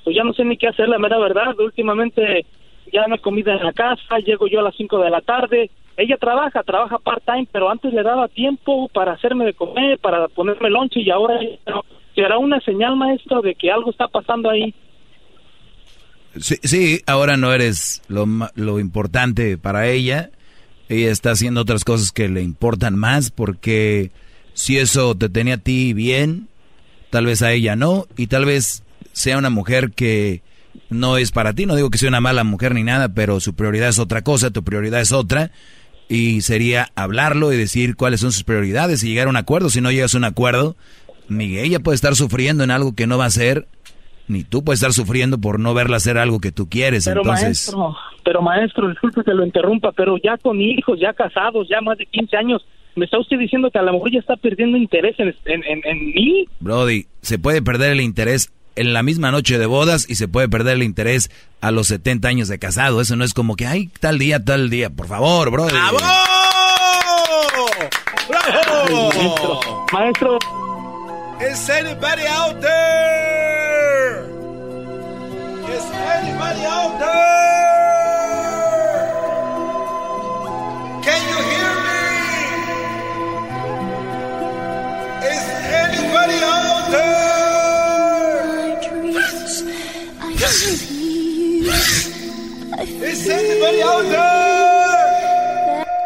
Pues 0.02 0.16
ya 0.16 0.24
no 0.24 0.32
sé 0.34 0.44
ni 0.44 0.56
qué 0.56 0.68
hacer, 0.68 0.88
la 0.88 0.98
mera 0.98 1.18
verdad. 1.18 1.58
Últimamente 1.58 2.44
ya 2.92 3.06
no 3.06 3.14
hay 3.14 3.20
comida 3.20 3.54
en 3.54 3.64
la 3.64 3.72
casa, 3.72 4.18
llego 4.18 4.46
yo 4.48 4.60
a 4.60 4.64
las 4.64 4.76
5 4.76 4.98
de 4.98 5.10
la 5.10 5.20
tarde. 5.20 5.70
Ella 5.96 6.16
trabaja, 6.16 6.64
trabaja 6.64 6.98
part-time, 6.98 7.46
pero 7.52 7.70
antes 7.70 7.92
le 7.92 8.02
daba 8.02 8.26
tiempo 8.26 8.88
para 8.88 9.12
hacerme 9.12 9.44
de 9.44 9.54
comer, 9.54 9.98
para 9.98 10.26
ponerme 10.26 10.70
lonche 10.70 11.00
y 11.00 11.10
ahora 11.10 11.38
será 12.16 12.38
una 12.38 12.60
señal, 12.60 12.96
maestro, 12.96 13.42
de 13.42 13.54
que 13.54 13.70
algo 13.70 13.90
está 13.90 14.08
pasando 14.08 14.50
ahí. 14.50 14.74
Sí, 16.40 16.56
sí, 16.62 17.02
ahora 17.06 17.36
no 17.36 17.52
eres 17.52 18.02
lo, 18.08 18.26
lo 18.54 18.80
importante 18.80 19.56
para 19.56 19.88
ella. 19.88 20.30
Ella 20.88 21.10
está 21.10 21.30
haciendo 21.30 21.60
otras 21.60 21.84
cosas 21.84 22.12
que 22.12 22.28
le 22.28 22.42
importan 22.42 22.96
más 22.96 23.30
porque 23.30 24.10
si 24.52 24.78
eso 24.78 25.14
te 25.16 25.28
tenía 25.28 25.54
a 25.54 25.58
ti 25.58 25.92
bien, 25.92 26.48
tal 27.10 27.26
vez 27.26 27.42
a 27.42 27.52
ella 27.52 27.76
no. 27.76 28.06
Y 28.16 28.26
tal 28.26 28.44
vez 28.44 28.82
sea 29.12 29.38
una 29.38 29.50
mujer 29.50 29.92
que 29.92 30.42
no 30.90 31.16
es 31.16 31.30
para 31.30 31.52
ti. 31.52 31.66
No 31.66 31.76
digo 31.76 31.90
que 31.90 31.98
sea 31.98 32.08
una 32.08 32.20
mala 32.20 32.44
mujer 32.44 32.74
ni 32.74 32.82
nada, 32.82 33.08
pero 33.08 33.40
su 33.40 33.54
prioridad 33.54 33.88
es 33.88 33.98
otra 33.98 34.22
cosa, 34.22 34.50
tu 34.50 34.62
prioridad 34.64 35.00
es 35.00 35.12
otra. 35.12 35.50
Y 36.08 36.42
sería 36.42 36.90
hablarlo 36.96 37.52
y 37.52 37.56
decir 37.56 37.96
cuáles 37.96 38.20
son 38.20 38.32
sus 38.32 38.44
prioridades 38.44 39.02
y 39.02 39.08
llegar 39.08 39.26
a 39.26 39.30
un 39.30 39.36
acuerdo. 39.36 39.70
Si 39.70 39.80
no 39.80 39.90
llegas 39.90 40.14
a 40.14 40.18
un 40.18 40.24
acuerdo, 40.24 40.76
ni 41.28 41.58
ella 41.58 41.80
puede 41.80 41.96
estar 41.96 42.14
sufriendo 42.16 42.64
en 42.64 42.70
algo 42.70 42.94
que 42.94 43.06
no 43.06 43.18
va 43.18 43.24
a 43.24 43.28
hacer, 43.28 43.66
ni 44.28 44.44
tú 44.44 44.64
puedes 44.64 44.80
estar 44.80 44.92
sufriendo 44.92 45.38
por 45.38 45.60
no 45.60 45.74
verla 45.74 45.96
hacer 45.96 46.18
algo 46.18 46.40
que 46.40 46.52
tú 46.52 46.68
quieres. 46.68 47.04
Pero 47.04 47.20
Entonces, 47.22 47.44
maestro, 47.44 47.96
pero 48.24 48.42
maestro, 48.42 48.88
disculpe 48.88 49.22
que 49.24 49.32
lo 49.34 49.44
interrumpa, 49.44 49.92
pero 49.92 50.16
ya 50.22 50.36
con 50.38 50.60
hijos, 50.60 50.98
ya 51.00 51.12
casados, 51.12 51.68
ya 51.68 51.80
más 51.80 51.98
de 51.98 52.06
15 52.06 52.36
años, 52.36 52.66
¿me 52.96 53.04
está 53.04 53.18
usted 53.18 53.38
diciendo 53.38 53.70
que 53.70 53.78
a 53.78 53.82
lo 53.82 53.92
mejor 53.92 54.12
ya 54.12 54.20
está 54.20 54.36
perdiendo 54.36 54.76
interés 54.78 55.14
en, 55.18 55.34
en, 55.44 55.64
en, 55.64 55.80
en 55.84 56.06
mí? 56.06 56.46
Brody, 56.60 57.06
se 57.20 57.38
puede 57.38 57.62
perder 57.62 57.92
el 57.92 58.00
interés 58.00 58.52
en 58.76 58.92
la 58.92 59.02
misma 59.02 59.30
noche 59.30 59.58
de 59.58 59.66
bodas 59.66 60.08
y 60.08 60.16
se 60.16 60.26
puede 60.26 60.48
perder 60.48 60.74
el 60.74 60.82
interés 60.82 61.30
a 61.60 61.70
los 61.70 61.86
70 61.88 62.26
años 62.28 62.48
de 62.48 62.58
casado. 62.58 63.00
Eso 63.00 63.16
no 63.16 63.24
es 63.24 63.34
como 63.34 63.56
que, 63.56 63.66
ay, 63.66 63.88
tal 64.00 64.18
día, 64.18 64.44
tal 64.44 64.70
día. 64.70 64.90
Por 64.90 65.06
favor, 65.06 65.50
brody. 65.50 65.72
¡Bravo! 65.72 65.98
Maestro, 68.30 69.60
maestro, 69.92 70.38
Is 71.40 71.68
anybody 71.68 72.26
out 72.26 72.60
there? 72.60 73.43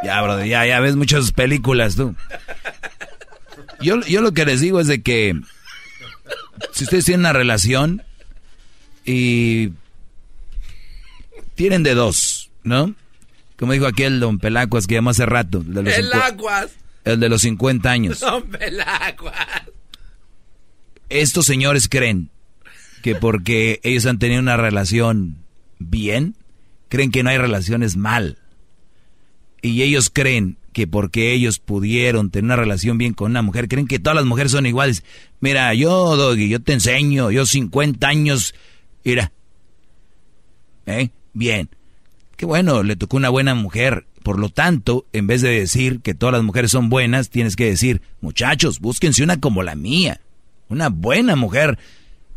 Ya, 0.03 0.23
brody, 0.23 0.49
ya, 0.49 0.67
ya 0.67 0.81
ves 0.81 0.97
muchas 0.97 1.33
películas 1.33 1.97
tú. 1.97 2.15
Yo, 3.81 4.01
yo 4.03 4.23
lo 4.23 4.33
que 4.33 4.45
les 4.45 4.61
digo 4.61 4.81
es 4.81 4.87
de 4.87 5.03
que 5.03 5.39
si 6.73 6.85
ustedes 6.85 7.05
tienen 7.05 7.21
una 7.21 7.33
relación 7.33 8.03
y 9.05 9.71
tienen 11.59 11.83
de 11.83 11.95
dos, 11.95 12.53
¿no? 12.63 12.95
Como 13.59 13.73
dijo 13.73 13.89
aquel 13.89 14.21
don 14.21 14.39
Pelacuas 14.39 14.87
que 14.87 14.95
llamó 14.95 15.11
hace 15.11 15.27
rato. 15.27 15.59
De 15.59 15.83
los, 15.83 15.93
Pelacuas. 15.93 16.71
el 17.05 17.19
de 17.19 17.29
los 17.29 17.43
50 17.43 17.91
años. 17.91 18.19
Son 18.19 18.45
pelacuas. 18.45 19.35
Estos 21.09 21.47
señores 21.47 21.89
creen 21.89 22.31
que 23.03 23.17
porque 23.17 23.81
ellos 23.83 24.07
han 24.07 24.21
tenido 24.21 24.41
una 24.41 24.57
relación 24.57 25.39
bien, 25.81 26.37
creen 26.89 27.11
que 27.11 27.25
no 27.25 27.31
hay 27.31 27.39
relaciones 27.39 27.97
mal. 27.97 28.39
Y 29.61 29.83
ellos 29.83 30.11
creen 30.13 30.59
que 30.73 30.87
porque 30.87 31.33
ellos 31.33 31.59
pudieron 31.59 32.31
tener 32.31 32.45
una 32.45 32.57
relación 32.57 32.99
bien 32.99 33.15
con 33.15 33.33
una 33.33 33.43
mujer, 33.43 33.67
creen 33.67 33.89
que 33.89 33.99
todas 33.99 34.15
las 34.15 34.27
mujeres 34.27 34.53
son 34.53 34.65
iguales. 34.65 35.03
Mira, 35.41 35.75
yo, 35.75 36.15
Doggy, 36.15 36.49
yo 36.49 36.61
te 36.61 36.75
enseño, 36.75 37.33
yo 37.33 37.47
50 37.47 38.07
años, 38.07 38.55
mira. 39.03 39.33
¿Eh? 40.87 41.11
Bien. 41.39 41.71
Qué 42.37 42.47
bueno, 42.47 42.83
le 42.83 42.97
tocó 42.97 43.17
una 43.17 43.29
buena 43.29 43.55
mujer. 43.55 44.07
Por 44.25 44.41
lo 44.41 44.49
tanto, 44.49 45.07
en 45.13 45.29
vez 45.29 45.41
de 45.41 45.51
decir 45.51 46.01
que 46.01 46.13
todas 46.13 46.33
las 46.33 46.43
mujeres 46.43 46.73
son 46.73 46.91
buenas, 46.91 47.31
tienes 47.31 47.55
que 47.55 47.67
decir, 47.67 48.03
muchachos, 48.21 48.81
búsquense 48.81 49.23
una 49.23 49.39
como 49.39 49.63
la 49.63 49.77
mía. 49.77 50.21
Una 50.69 50.89
buena 50.89 51.37
mujer. 51.37 51.79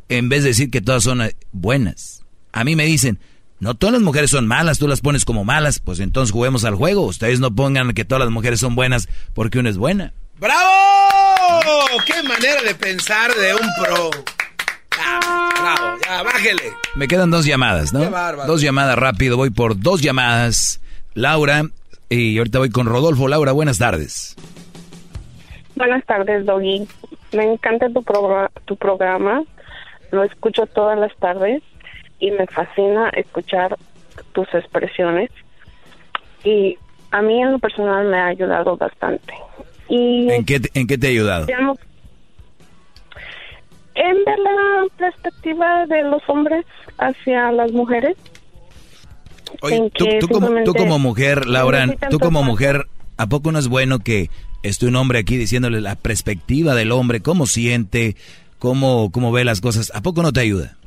En 0.08 0.30
vez 0.30 0.44
de 0.44 0.50
decir 0.50 0.70
que 0.70 0.82
todas 0.82 1.04
son 1.04 1.24
eh, 1.24 1.36
buenas. 1.52 2.24
A 2.52 2.64
mí 2.64 2.76
me 2.76 2.86
dicen, 2.86 3.18
no 3.60 3.74
todas 3.74 3.94
las 3.94 4.04
mujeres 4.04 4.30
son 4.30 4.46
malas, 4.46 4.78
tú 4.78 4.88
las 4.88 5.02
pones 5.02 5.26
como 5.26 5.44
malas. 5.44 5.80
Pues 5.80 6.00
entonces 6.00 6.32
juguemos 6.32 6.64
al 6.64 6.76
juego. 6.76 7.02
Ustedes 7.02 7.40
no 7.40 7.56
pongan 7.56 7.94
que 7.94 8.06
todas 8.06 8.24
las 8.24 8.32
mujeres 8.32 8.60
son 8.60 8.76
buenas 8.76 9.10
porque 9.34 9.58
una 9.58 9.72
es 9.72 9.78
buena. 9.78 10.14
¡Bravo! 10.40 10.62
¡Qué 12.06 12.22
manera 12.22 12.62
de 12.62 12.76
pensar 12.76 13.34
de 13.34 13.56
un 13.56 13.68
pro! 13.84 14.12
Ah, 15.00 15.51
bravo, 15.76 15.98
ya, 16.06 16.24
bájele. 16.24 16.74
Me 16.96 17.08
quedan 17.08 17.32
dos 17.32 17.46
llamadas, 17.46 17.94
¿no? 17.94 18.02
Qué 18.02 18.10
bárbaro. 18.10 18.48
Dos 18.52 18.62
llamadas 18.62 18.98
rápido, 18.98 19.38
voy 19.38 19.50
por 19.50 19.80
dos 19.80 20.02
llamadas. 20.02 20.82
Laura, 21.14 21.64
y 22.10 22.38
ahorita 22.38 22.60
voy 22.60 22.70
con 22.70 22.86
Rodolfo. 22.88 23.28
Laura, 23.28 23.52
buenas 23.52 23.78
tardes. 23.78 24.36
Buenas 25.76 26.06
tardes, 26.06 26.46
Doggy. 26.46 26.88
Me 27.34 27.44
encanta 27.54 27.88
tu, 27.90 28.02
progr- 28.02 28.50
tu 28.66 28.76
programa. 28.76 29.44
Lo 30.12 30.24
escucho 30.24 30.66
todas 30.68 30.98
las 31.00 31.16
tardes 31.18 31.62
y 32.20 32.32
me 32.32 32.46
fascina 32.48 33.10
escuchar 33.10 33.78
tus 34.34 34.48
expresiones. 34.54 35.30
Y 36.44 36.78
a 37.12 37.22
mí 37.22 37.42
en 37.42 37.52
lo 37.54 37.60
personal 37.60 38.08
me 38.08 38.18
ha 38.20 38.28
ayudado 38.28 38.76
bastante. 38.78 39.34
Y 39.90 40.30
¿En 40.32 40.46
qué, 40.46 40.60
te- 40.60 40.80
¿En 40.80 40.88
qué 40.88 40.98
te 40.98 41.08
he 41.08 41.12
ayudado? 41.12 41.46
llamo- 41.48 41.78
en 43.96 44.24
ver 44.24 44.40
la 44.40 44.86
perspectiva 44.98 45.86
de 45.86 46.04
los 46.04 46.22
hombres 46.28 46.66
hacia 46.98 47.52
las 47.52 47.72
mujeres. 47.72 48.16
en 49.64 49.90
Tú, 49.92 50.28
como, 50.30 50.64
tú 50.64 50.74
como 50.74 51.00
mujer, 51.00 51.46
Laura, 51.46 51.88
tú 52.10 52.20
como 52.20 52.44
mujer, 52.44 52.86
¿a 53.18 53.28
poco 53.28 53.52
no 53.52 53.60
es 53.60 53.68
bueno 53.68 54.00
que 54.00 54.30
esté 54.64 54.88
un 54.88 54.96
hombre 54.96 55.20
aquí 55.20 55.38
diciéndole 55.38 55.82
la 55.82 55.96
perspectiva 55.96 56.76
del 56.76 56.92
hombre, 56.92 57.22
cómo 57.22 57.46
siente, 57.46 58.16
cómo, 58.60 59.12
cómo 59.12 59.32
ve 59.32 59.44
las 59.44 59.62
cosas? 59.62 59.92
¿A 59.96 60.02
poco 60.02 60.22
no 60.22 60.32
te 60.32 60.42
ayuda? 60.42 60.78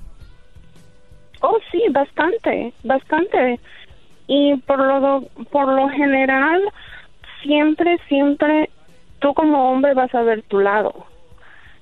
Oh, 1.41 1.59
sí, 1.71 1.83
bastante, 1.91 2.73
bastante. 2.85 3.61
Y 4.27 4.57
por 4.67 4.79
lo, 4.79 5.23
por 5.51 5.69
lo 5.69 5.89
general, 5.91 6.63
siempre, 7.43 7.99
siempre, 8.09 8.71
tú 9.19 9.35
como 9.35 9.71
hombre 9.71 9.93
vas 9.93 10.15
a 10.15 10.23
ver 10.23 10.43
tu 10.43 10.61
lado. 10.61 11.07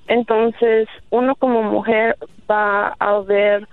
Entonces, 0.07 0.87
uno 1.09 1.35
como 1.35 1.63
mujer 1.63 2.17
va 2.49 2.95
a 2.99 3.19
ver 3.19 3.67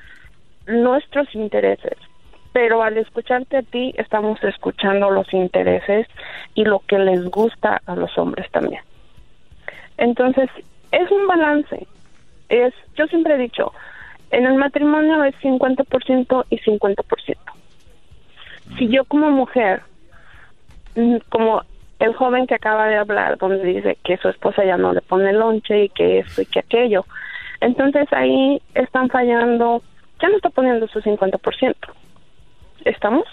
nuestros 0.66 1.34
intereses. 1.34 1.96
Pero 2.52 2.82
al 2.82 2.98
escucharte 2.98 3.58
a 3.58 3.62
ti, 3.62 3.94
estamos 3.96 4.42
escuchando 4.42 5.10
los 5.10 5.32
intereses 5.32 6.06
y 6.54 6.64
lo 6.64 6.80
que 6.80 6.98
les 6.98 7.24
gusta 7.26 7.80
a 7.86 7.94
los 7.94 8.16
hombres 8.18 8.50
también. 8.50 8.82
Entonces, 9.98 10.48
es 10.90 11.10
un 11.10 11.26
balance. 11.26 11.86
Es, 12.48 12.74
yo 12.96 13.06
siempre 13.06 13.34
he 13.34 13.38
dicho, 13.38 13.72
en 14.30 14.46
el 14.46 14.54
matrimonio 14.54 15.22
es 15.24 15.34
50% 15.36 16.44
y 16.50 16.58
50%. 16.58 17.36
Si 18.78 18.88
yo 18.88 19.04
como 19.04 19.30
mujer, 19.30 19.82
mm, 20.96 21.16
como 21.28 21.62
el 22.00 22.14
joven 22.14 22.46
que 22.46 22.54
acaba 22.54 22.88
de 22.88 22.96
hablar, 22.96 23.38
donde 23.38 23.62
dice 23.62 23.98
que 24.04 24.16
su 24.16 24.28
esposa 24.28 24.64
ya 24.64 24.76
no 24.76 24.92
le 24.92 25.02
pone 25.02 25.32
lonche 25.32 25.84
y 25.84 25.88
que 25.90 26.20
esto 26.20 26.42
y 26.42 26.46
que 26.46 26.60
aquello, 26.60 27.04
entonces 27.60 28.08
ahí 28.12 28.60
están 28.74 29.08
fallando, 29.10 29.82
ya 30.20 30.28
no 30.28 30.36
está 30.36 30.50
poniendo 30.50 30.88
su 30.88 31.00
50%. 31.00 31.74
¿Estamos? 32.86 33.24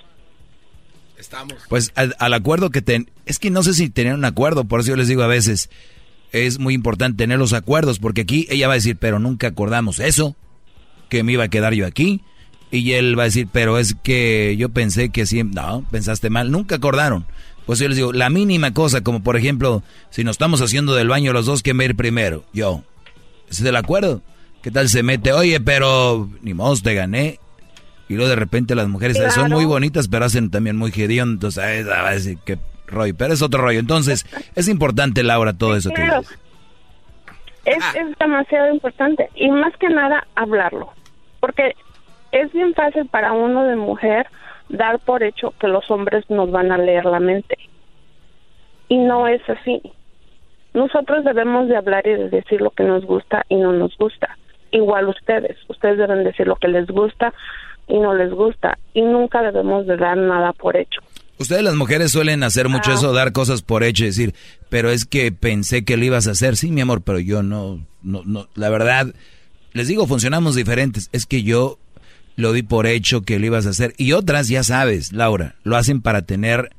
Estamos. 1.18 1.56
Pues 1.70 1.94
al, 1.96 2.16
al 2.20 2.34
acuerdo 2.34 2.70
que 2.70 2.82
ten... 2.82 3.10
Es 3.26 3.40
que 3.40 3.50
no 3.50 3.64
sé 3.64 3.74
si 3.74 3.90
tenían 3.90 4.16
un 4.16 4.26
acuerdo, 4.26 4.66
por 4.66 4.82
eso 4.82 4.90
yo 4.90 4.98
les 4.98 5.08
digo 5.08 5.24
a 5.24 5.28
veces, 5.28 5.70
es 6.32 6.60
muy 6.60 6.74
importante 6.74 7.24
tener 7.24 7.40
los 7.40 7.54
acuerdos, 7.54 8.00
porque 8.00 8.22
aquí 8.22 8.48
ella 8.50 8.68
va 8.68 8.74
a 8.74 8.76
decir, 8.76 8.98
pero 9.00 9.18
nunca 9.18 9.48
acordamos 9.48 10.00
eso, 10.00 10.36
que 11.10 11.24
me 11.24 11.32
iba 11.32 11.46
a 11.46 11.50
quedar 11.50 11.74
yo 11.74 11.88
aquí, 11.88 12.22
y 12.70 12.92
él 12.94 13.18
va 13.18 13.24
a 13.24 13.26
decir, 13.28 13.48
pero 13.52 13.80
es 13.80 13.96
que 13.96 14.56
yo 14.58 14.70
pensé 14.70 15.10
que 15.10 15.26
sí, 15.26 15.42
no, 15.44 15.86
pensaste 15.90 16.30
mal, 16.30 16.52
nunca 16.52 16.76
acordaron. 16.76 17.26
Pues 17.68 17.78
yo 17.80 17.88
les 17.88 17.98
digo, 17.98 18.14
la 18.14 18.30
mínima 18.32 18.74
cosa, 18.74 19.02
como 19.02 19.22
por 19.22 19.38
ejemplo, 19.38 19.84
si 20.10 20.24
nos 20.24 20.34
estamos 20.36 20.62
haciendo 20.62 20.96
del 20.96 21.10
baño 21.10 21.34
los 21.34 21.46
dos, 21.46 21.62
¿quién 21.62 21.78
va 21.78 21.84
a 21.84 21.86
ir 21.86 21.96
primero? 21.96 22.44
Yo. 22.54 22.82
¿Ese 23.50 23.62
es 23.62 23.70
el 23.70 23.76
acuerdo? 23.76 24.22
¿Qué 24.64 24.72
tal 24.72 24.90
se 24.90 25.04
mete? 25.04 25.34
Oye, 25.34 25.60
pero 25.60 26.28
ni 26.42 26.54
modo, 26.56 26.76
te 26.82 26.96
gané. 26.96 27.40
Y 28.10 28.16
luego 28.16 28.30
de 28.30 28.36
repente 28.38 28.74
las 28.74 28.88
mujeres 28.88 29.18
son 29.34 29.52
muy 29.52 29.66
bonitas, 29.66 30.08
pero 30.08 30.26
hacen 30.26 30.50
también 30.50 30.78
muy 30.78 30.92
hediondos. 30.96 31.58
Entonces, 31.58 31.64
ay, 31.64 31.84
va 31.84 32.08
a 32.10 32.14
decir 32.14 32.38
qué 32.46 32.58
rollo. 32.88 33.14
Pero 33.18 33.34
es 33.34 33.42
otro 33.42 33.62
rollo. 33.62 33.80
Entonces, 33.80 34.26
es 34.56 34.68
importante, 34.70 35.22
Laura, 35.24 35.54
todo 35.54 35.76
eso 35.76 35.90
que 35.90 35.96
Claro. 36.04 36.22
dices. 36.22 36.40
Es, 37.66 37.84
es 37.96 38.18
demasiado 38.18 38.74
importante 38.74 39.30
y 39.36 39.50
más 39.52 39.74
que 39.78 39.90
nada 39.90 40.26
hablarlo, 40.36 40.90
porque 41.42 41.76
es 42.32 42.50
bien 42.54 42.74
fácil 42.74 43.06
para 43.08 43.34
uno 43.34 43.66
de 43.66 43.76
mujer 43.76 44.26
dar 44.70 45.00
por 45.00 45.24
hecho 45.24 45.54
que 45.60 45.68
los 45.68 45.90
hombres 45.90 46.26
nos 46.30 46.52
van 46.52 46.72
a 46.72 46.78
leer 46.78 47.06
la 47.06 47.20
mente 47.20 47.58
y 48.90 48.98
no 48.98 49.28
es 49.28 49.42
así. 49.50 49.82
Nosotros 50.74 51.24
debemos 51.26 51.68
de 51.68 51.78
hablar 51.78 52.06
y 52.06 52.12
de 52.14 52.30
decir 52.30 52.62
lo 52.62 52.72
que 52.72 52.84
nos 52.84 53.04
gusta 53.06 53.46
y 53.50 53.56
no 53.56 53.74
nos 53.74 53.98
gusta. 53.98 54.38
Igual 54.72 55.08
ustedes, 55.10 55.58
ustedes 55.70 55.98
deben 55.98 56.24
decir 56.24 56.48
lo 56.48 56.56
que 56.58 56.68
les 56.68 56.88
gusta 56.88 57.34
y 57.88 57.98
no 57.98 58.14
les 58.14 58.32
gusta 58.32 58.78
y 58.94 59.02
nunca 59.02 59.42
debemos 59.42 59.88
de 59.88 59.98
dar 59.98 60.18
nada 60.18 60.54
por 60.54 60.76
hecho. 60.78 61.02
Ustedes 61.40 61.62
las 61.64 61.76
mujeres 61.76 62.12
suelen 62.12 62.44
hacer 62.44 62.68
mucho 62.68 62.92
Ah. 62.92 62.96
eso, 62.96 63.14
dar 63.14 63.32
cosas 63.32 63.62
por 63.62 63.84
hecho 63.84 64.04
y 64.04 64.08
decir, 64.08 64.34
pero 64.70 64.90
es 64.90 65.06
que 65.06 65.32
pensé 65.32 65.86
que 65.86 65.96
lo 65.96 66.04
ibas 66.04 66.28
a 66.28 66.32
hacer. 66.32 66.56
Sí, 66.58 66.72
mi 66.72 66.82
amor, 66.82 67.02
pero 67.04 67.20
yo 67.20 67.44
no, 67.44 67.80
no, 68.02 68.24
no. 68.26 68.48
La 68.56 68.70
verdad, 68.70 69.08
les 69.74 69.88
digo, 69.88 70.08
funcionamos 70.08 70.56
diferentes. 70.56 71.10
Es 71.14 71.26
que 71.28 71.44
yo 71.44 71.78
lo 72.38 72.54
di 72.54 72.64
por 72.64 72.86
hecho 72.86 73.24
que 73.24 73.40
lo 73.40 73.48
ibas 73.48 73.66
a 73.66 73.72
hacer. 73.72 73.94
Y 73.98 74.14
otras, 74.14 74.48
ya 74.48 74.64
sabes, 74.64 75.12
Laura, 75.12 75.56
lo 75.64 75.76
hacen 75.76 76.02
para 76.02 76.22
tener 76.22 76.70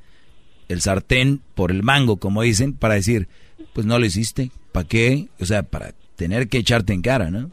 el 0.68 0.80
sartén 0.80 1.40
por 1.54 1.70
el 1.70 1.82
mango, 1.82 2.16
como 2.16 2.42
dicen, 2.42 2.74
para 2.74 2.94
decir, 2.94 3.28
pues 3.74 3.84
no 3.84 3.98
lo 3.98 4.06
hiciste, 4.06 4.50
¿para 4.72 4.88
qué? 4.88 5.26
O 5.40 5.44
sea, 5.44 5.64
para 5.64 5.90
tener 6.16 6.48
que 6.48 6.58
echarte 6.58 6.92
en 6.92 7.02
cara, 7.02 7.30
¿no? 7.30 7.50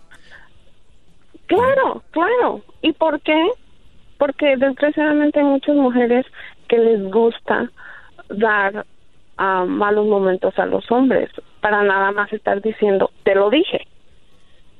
Claro, 1.48 2.04
claro. 2.12 2.62
¿Y 2.82 2.94
por 2.94 3.20
qué? 3.22 3.50
Porque 4.18 4.56
desgraciadamente 4.58 5.40
hay 5.40 5.46
muchas 5.46 5.76
mujeres 5.76 6.26
que 6.68 6.78
les 6.78 7.04
gusta 7.12 7.72
dar 8.30 8.86
ah, 9.38 9.66
malos 9.68 10.08
momentos 10.08 10.58
a 10.58 10.66
los 10.66 10.90
hombres 10.92 11.30
para 11.62 11.84
nada 11.84 12.12
más 12.12 12.32
estar 12.32 12.62
diciendo, 12.62 13.10
te 13.24 13.34
lo 13.34 13.50
dije. 13.50 13.88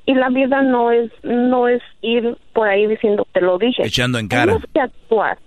Y 0.06 0.14
la 0.14 0.28
vida 0.28 0.62
no 0.62 0.92
es 0.92 1.10
no 1.22 1.68
es 1.68 1.82
ir 2.00 2.36
por 2.52 2.68
ahí 2.68 2.86
diciendo, 2.86 3.26
te 3.32 3.40
lo 3.40 3.58
dije. 3.58 3.84
Echando 3.84 4.18
en 4.18 4.28
cara. 4.28 4.44
Tenemos 4.44 4.64
que 4.72 4.80
actuar. 4.80 5.38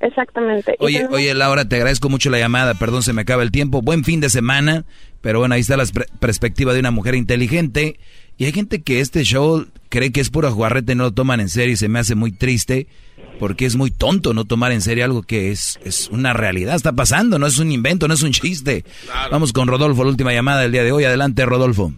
Exactamente. 0.00 0.76
Oye, 0.80 1.06
oye, 1.10 1.34
Laura, 1.34 1.64
te 1.66 1.76
agradezco 1.76 2.08
mucho 2.08 2.30
la 2.30 2.38
llamada. 2.38 2.74
Perdón, 2.74 3.02
se 3.02 3.12
me 3.12 3.22
acaba 3.22 3.42
el 3.42 3.50
tiempo. 3.50 3.82
Buen 3.82 4.04
fin 4.04 4.20
de 4.20 4.28
semana. 4.28 4.84
Pero 5.20 5.40
bueno, 5.40 5.54
ahí 5.54 5.62
está 5.62 5.76
la 5.76 5.84
perspectiva 6.20 6.72
de 6.74 6.80
una 6.80 6.90
mujer 6.90 7.14
inteligente. 7.14 7.98
Y 8.38 8.44
hay 8.44 8.52
gente 8.52 8.82
que 8.82 9.00
este 9.00 9.24
show 9.24 9.66
cree 9.88 10.12
que 10.12 10.20
es 10.20 10.30
puro 10.30 10.52
jugarrete, 10.52 10.94
no 10.94 11.04
lo 11.04 11.12
toman 11.12 11.40
en 11.40 11.48
serio 11.48 11.72
y 11.72 11.76
se 11.76 11.88
me 11.88 11.98
hace 11.98 12.14
muy 12.14 12.32
triste 12.32 12.86
porque 13.38 13.66
es 13.66 13.76
muy 13.76 13.90
tonto 13.90 14.34
no 14.34 14.44
tomar 14.44 14.72
en 14.72 14.80
serio 14.80 15.04
algo 15.04 15.22
que 15.22 15.50
es, 15.50 15.78
es 15.84 16.08
una 16.10 16.32
realidad, 16.32 16.74
está 16.74 16.92
pasando, 16.92 17.38
no 17.38 17.46
es 17.46 17.58
un 17.58 17.70
invento, 17.70 18.08
no 18.08 18.14
es 18.14 18.22
un 18.22 18.32
chiste. 18.32 18.84
Vamos 19.30 19.52
con 19.52 19.68
Rodolfo, 19.68 20.04
la 20.04 20.10
última 20.10 20.32
llamada 20.32 20.62
del 20.62 20.72
día 20.72 20.84
de 20.84 20.92
hoy. 20.92 21.04
Adelante, 21.04 21.44
Rodolfo. 21.44 21.92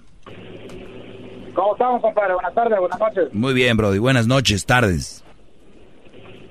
¿Cómo 1.59 1.73
estamos, 1.73 2.01
compadre? 2.01 2.35
Buenas 2.35 2.55
tardes, 2.55 2.79
buenas 2.79 3.01
noches. 3.01 3.35
Muy 3.35 3.53
bien, 3.53 3.77
Brody. 3.77 3.99
Buenas 3.99 4.29
noches, 4.29 4.65
tardes. 4.65 5.25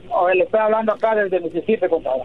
Oh, 0.09 0.27
le 0.27 0.43
estoy 0.43 0.59
hablando 0.59 0.91
acá 0.91 1.15
desde 1.15 1.39
Mississippi, 1.39 1.87
compadre. 1.87 2.23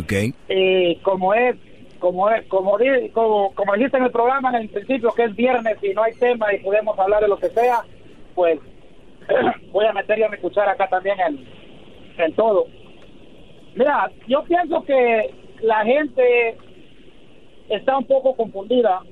Ok. 0.00 0.34
Y 0.48 0.96
como 0.96 1.32
es, 1.32 1.54
como 2.00 2.28
es, 2.28 2.44
como, 2.48 2.76
como, 3.12 3.54
como 3.54 3.74
dijiste 3.74 3.98
en 3.98 4.02
el 4.02 4.10
programa 4.10 4.48
en 4.48 4.62
el 4.62 4.68
principio 4.70 5.12
que 5.12 5.22
es 5.22 5.36
viernes 5.36 5.78
y 5.80 5.94
no 5.94 6.02
hay 6.02 6.12
tema 6.14 6.52
y 6.52 6.58
podemos 6.58 6.98
hablar 6.98 7.22
de 7.22 7.28
lo 7.28 7.36
que 7.36 7.50
sea, 7.50 7.82
pues 8.34 8.58
voy 9.70 9.86
a 9.86 9.92
meter 9.92 10.18
ya 10.18 10.28
mi 10.28 10.38
cuchara 10.38 10.72
acá 10.72 10.88
también 10.88 11.20
en, 11.20 11.46
en 12.18 12.32
todo. 12.34 12.66
Mira, 13.76 14.10
yo 14.26 14.42
pienso 14.42 14.82
que 14.82 15.32
la 15.60 15.84
gente 15.84 16.56
está 17.68 17.96
un 17.96 18.06
poco 18.06 18.34
confundida. 18.34 19.02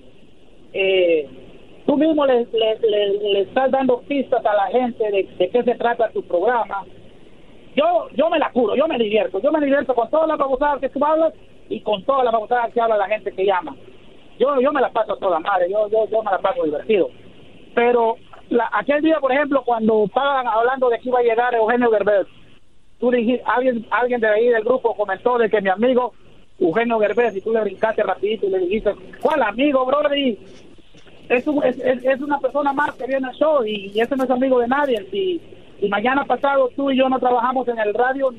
Eh, 0.72 1.28
tú 1.90 1.96
mismo 1.96 2.24
le, 2.24 2.46
estás 3.40 3.68
dando 3.72 4.00
pistas 4.02 4.46
a 4.46 4.54
la 4.54 4.66
gente 4.68 5.10
de, 5.10 5.50
qué 5.50 5.62
se 5.64 5.74
trata 5.74 6.08
tu 6.10 6.22
programa. 6.22 6.84
Yo 7.74 8.06
yo 8.14 8.30
me 8.30 8.38
la 8.38 8.52
curo, 8.52 8.76
yo 8.76 8.86
me 8.86 8.96
divierto. 8.96 9.40
Yo 9.40 9.50
me 9.50 9.60
divierto 9.60 9.92
con 9.92 10.08
todas 10.08 10.28
las 10.28 10.38
babosadas 10.38 10.80
que 10.80 10.88
tú 10.88 11.04
hablas 11.04 11.34
y 11.68 11.80
con 11.80 12.04
todas 12.04 12.22
las 12.22 12.32
babosadas 12.32 12.72
que 12.72 12.80
habla 12.80 12.96
la 12.96 13.08
gente 13.08 13.32
que 13.32 13.44
llama. 13.44 13.74
Yo 14.38 14.60
yo 14.60 14.70
me 14.70 14.80
la 14.80 14.90
paso 14.90 15.16
toda 15.16 15.40
madre, 15.40 15.68
yo, 15.68 15.88
yo, 15.88 16.08
yo 16.08 16.22
me 16.22 16.30
la 16.30 16.38
paso 16.38 16.62
divertido. 16.62 17.10
Pero 17.74 18.14
aquel 18.70 19.02
día, 19.02 19.18
por 19.18 19.32
ejemplo, 19.32 19.64
cuando 19.64 20.04
estaban 20.04 20.46
hablando 20.46 20.90
de 20.90 20.98
que 21.00 21.08
iba 21.08 21.18
a 21.18 21.22
llegar 21.24 21.56
Eugenio 21.56 21.90
Gerber, 21.90 22.24
tú 23.00 23.10
dijiste, 23.10 23.42
alguien, 23.46 23.84
alguien 23.90 24.20
de 24.20 24.28
ahí 24.28 24.46
del 24.46 24.62
grupo 24.62 24.94
comentó 24.94 25.38
de 25.38 25.50
que 25.50 25.60
mi 25.60 25.70
amigo 25.70 26.12
Eugenio 26.60 27.00
Gerber, 27.00 27.36
y 27.36 27.40
tú 27.40 27.52
le 27.52 27.62
brincaste 27.62 28.04
rapidito 28.04 28.46
y 28.46 28.50
le 28.50 28.58
dijiste, 28.60 28.94
¿cuál 29.20 29.42
amigo, 29.42 29.84
Brody? 29.86 30.38
Es, 31.30 31.46
es, 31.46 32.04
es, 32.04 32.20
una 32.20 32.38
persona 32.38 32.72
más 32.72 32.92
que 32.94 33.06
viene 33.06 33.28
al 33.28 33.34
show 33.34 33.64
y, 33.64 33.98
ese 33.98 34.16
no 34.16 34.24
es 34.24 34.30
amigo 34.30 34.58
de 34.58 34.68
nadie. 34.68 35.06
Y, 35.12 35.40
y 35.80 35.88
mañana 35.88 36.24
pasado 36.24 36.68
tú 36.76 36.90
y 36.90 36.98
yo 36.98 37.08
no 37.08 37.18
trabajamos 37.18 37.66
en 37.68 37.78
el 37.78 37.94
radio, 37.94 38.34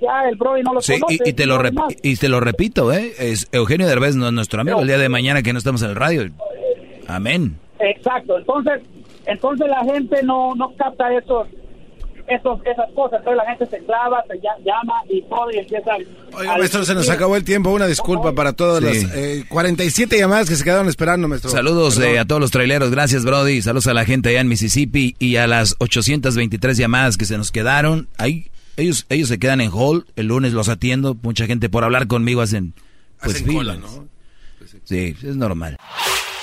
ya 0.00 0.28
el 0.28 0.36
Brody 0.36 0.62
no 0.62 0.74
lo 0.74 0.80
sí, 0.80 0.94
Y, 1.08 1.32
te 1.32 1.46
lo 1.46 1.58
y 2.02 2.16
te 2.16 2.28
lo 2.28 2.40
repito, 2.40 2.92
¿eh? 2.92 3.12
Es 3.18 3.48
Eugenio 3.52 3.86
Derbez 3.86 4.16
no 4.16 4.28
es 4.28 4.32
nuestro 4.32 4.60
amigo 4.60 4.80
el 4.80 4.86
día 4.86 4.98
de 4.98 5.08
mañana 5.08 5.42
que 5.42 5.52
no 5.52 5.58
estamos 5.58 5.82
en 5.82 5.90
el 5.90 5.96
radio. 5.96 6.30
Amén. 7.08 7.58
Exacto. 7.80 8.38
Entonces, 8.38 8.82
entonces 9.26 9.68
la 9.68 9.84
gente 9.84 10.22
no, 10.22 10.54
no 10.54 10.72
capta 10.76 11.12
esos, 11.12 11.48
esos, 12.28 12.60
esas 12.64 12.90
cosas. 12.92 13.18
Entonces 13.20 13.36
la 13.36 13.46
gente 13.46 13.66
se 13.66 13.78
clava, 13.84 14.24
se 14.28 14.38
llama 14.38 14.94
y 15.08 15.22
todo 15.22 15.50
y 15.52 15.58
empieza 15.58 15.92
Oiga, 16.32 16.58
maestro, 16.58 16.84
se 16.84 16.94
nos 16.94 17.08
acabó 17.08 17.36
el 17.36 17.44
tiempo. 17.44 17.70
Una 17.70 17.86
disculpa 17.86 18.32
para 18.32 18.52
todas 18.52 18.82
las 18.82 18.96
eh, 19.14 19.44
47 19.48 20.18
llamadas 20.18 20.48
que 20.48 20.56
se 20.56 20.64
quedaron 20.64 20.88
esperando, 20.88 21.28
maestro. 21.28 21.50
Saludos 21.50 21.98
eh, 21.98 22.18
a 22.18 22.24
todos 22.24 22.40
los 22.40 22.50
traileros. 22.50 22.90
Gracias, 22.90 23.24
Brody. 23.24 23.62
Saludos 23.62 23.86
a 23.86 23.94
la 23.94 24.04
gente 24.04 24.28
allá 24.30 24.40
en 24.40 24.48
Mississippi 24.48 25.16
y 25.18 25.36
a 25.36 25.46
las 25.46 25.76
823 25.78 26.76
llamadas 26.76 27.16
que 27.16 27.24
se 27.24 27.38
nos 27.38 27.52
quedaron. 27.52 28.08
Ahí, 28.18 28.50
ellos, 28.76 29.06
ellos 29.08 29.28
se 29.28 29.38
quedan 29.38 29.60
en 29.60 29.70
hall. 29.72 30.06
El 30.16 30.26
lunes 30.26 30.52
los 30.52 30.68
atiendo. 30.68 31.16
Mucha 31.22 31.46
gente 31.46 31.68
por 31.68 31.84
hablar 31.84 32.06
conmigo 32.06 32.40
hacen, 32.40 32.74
pues, 33.22 33.36
hacen 33.36 33.54
cola, 33.54 33.76
¿no? 33.76 34.08
Sí, 34.84 35.16
es 35.22 35.36
normal. 35.36 35.78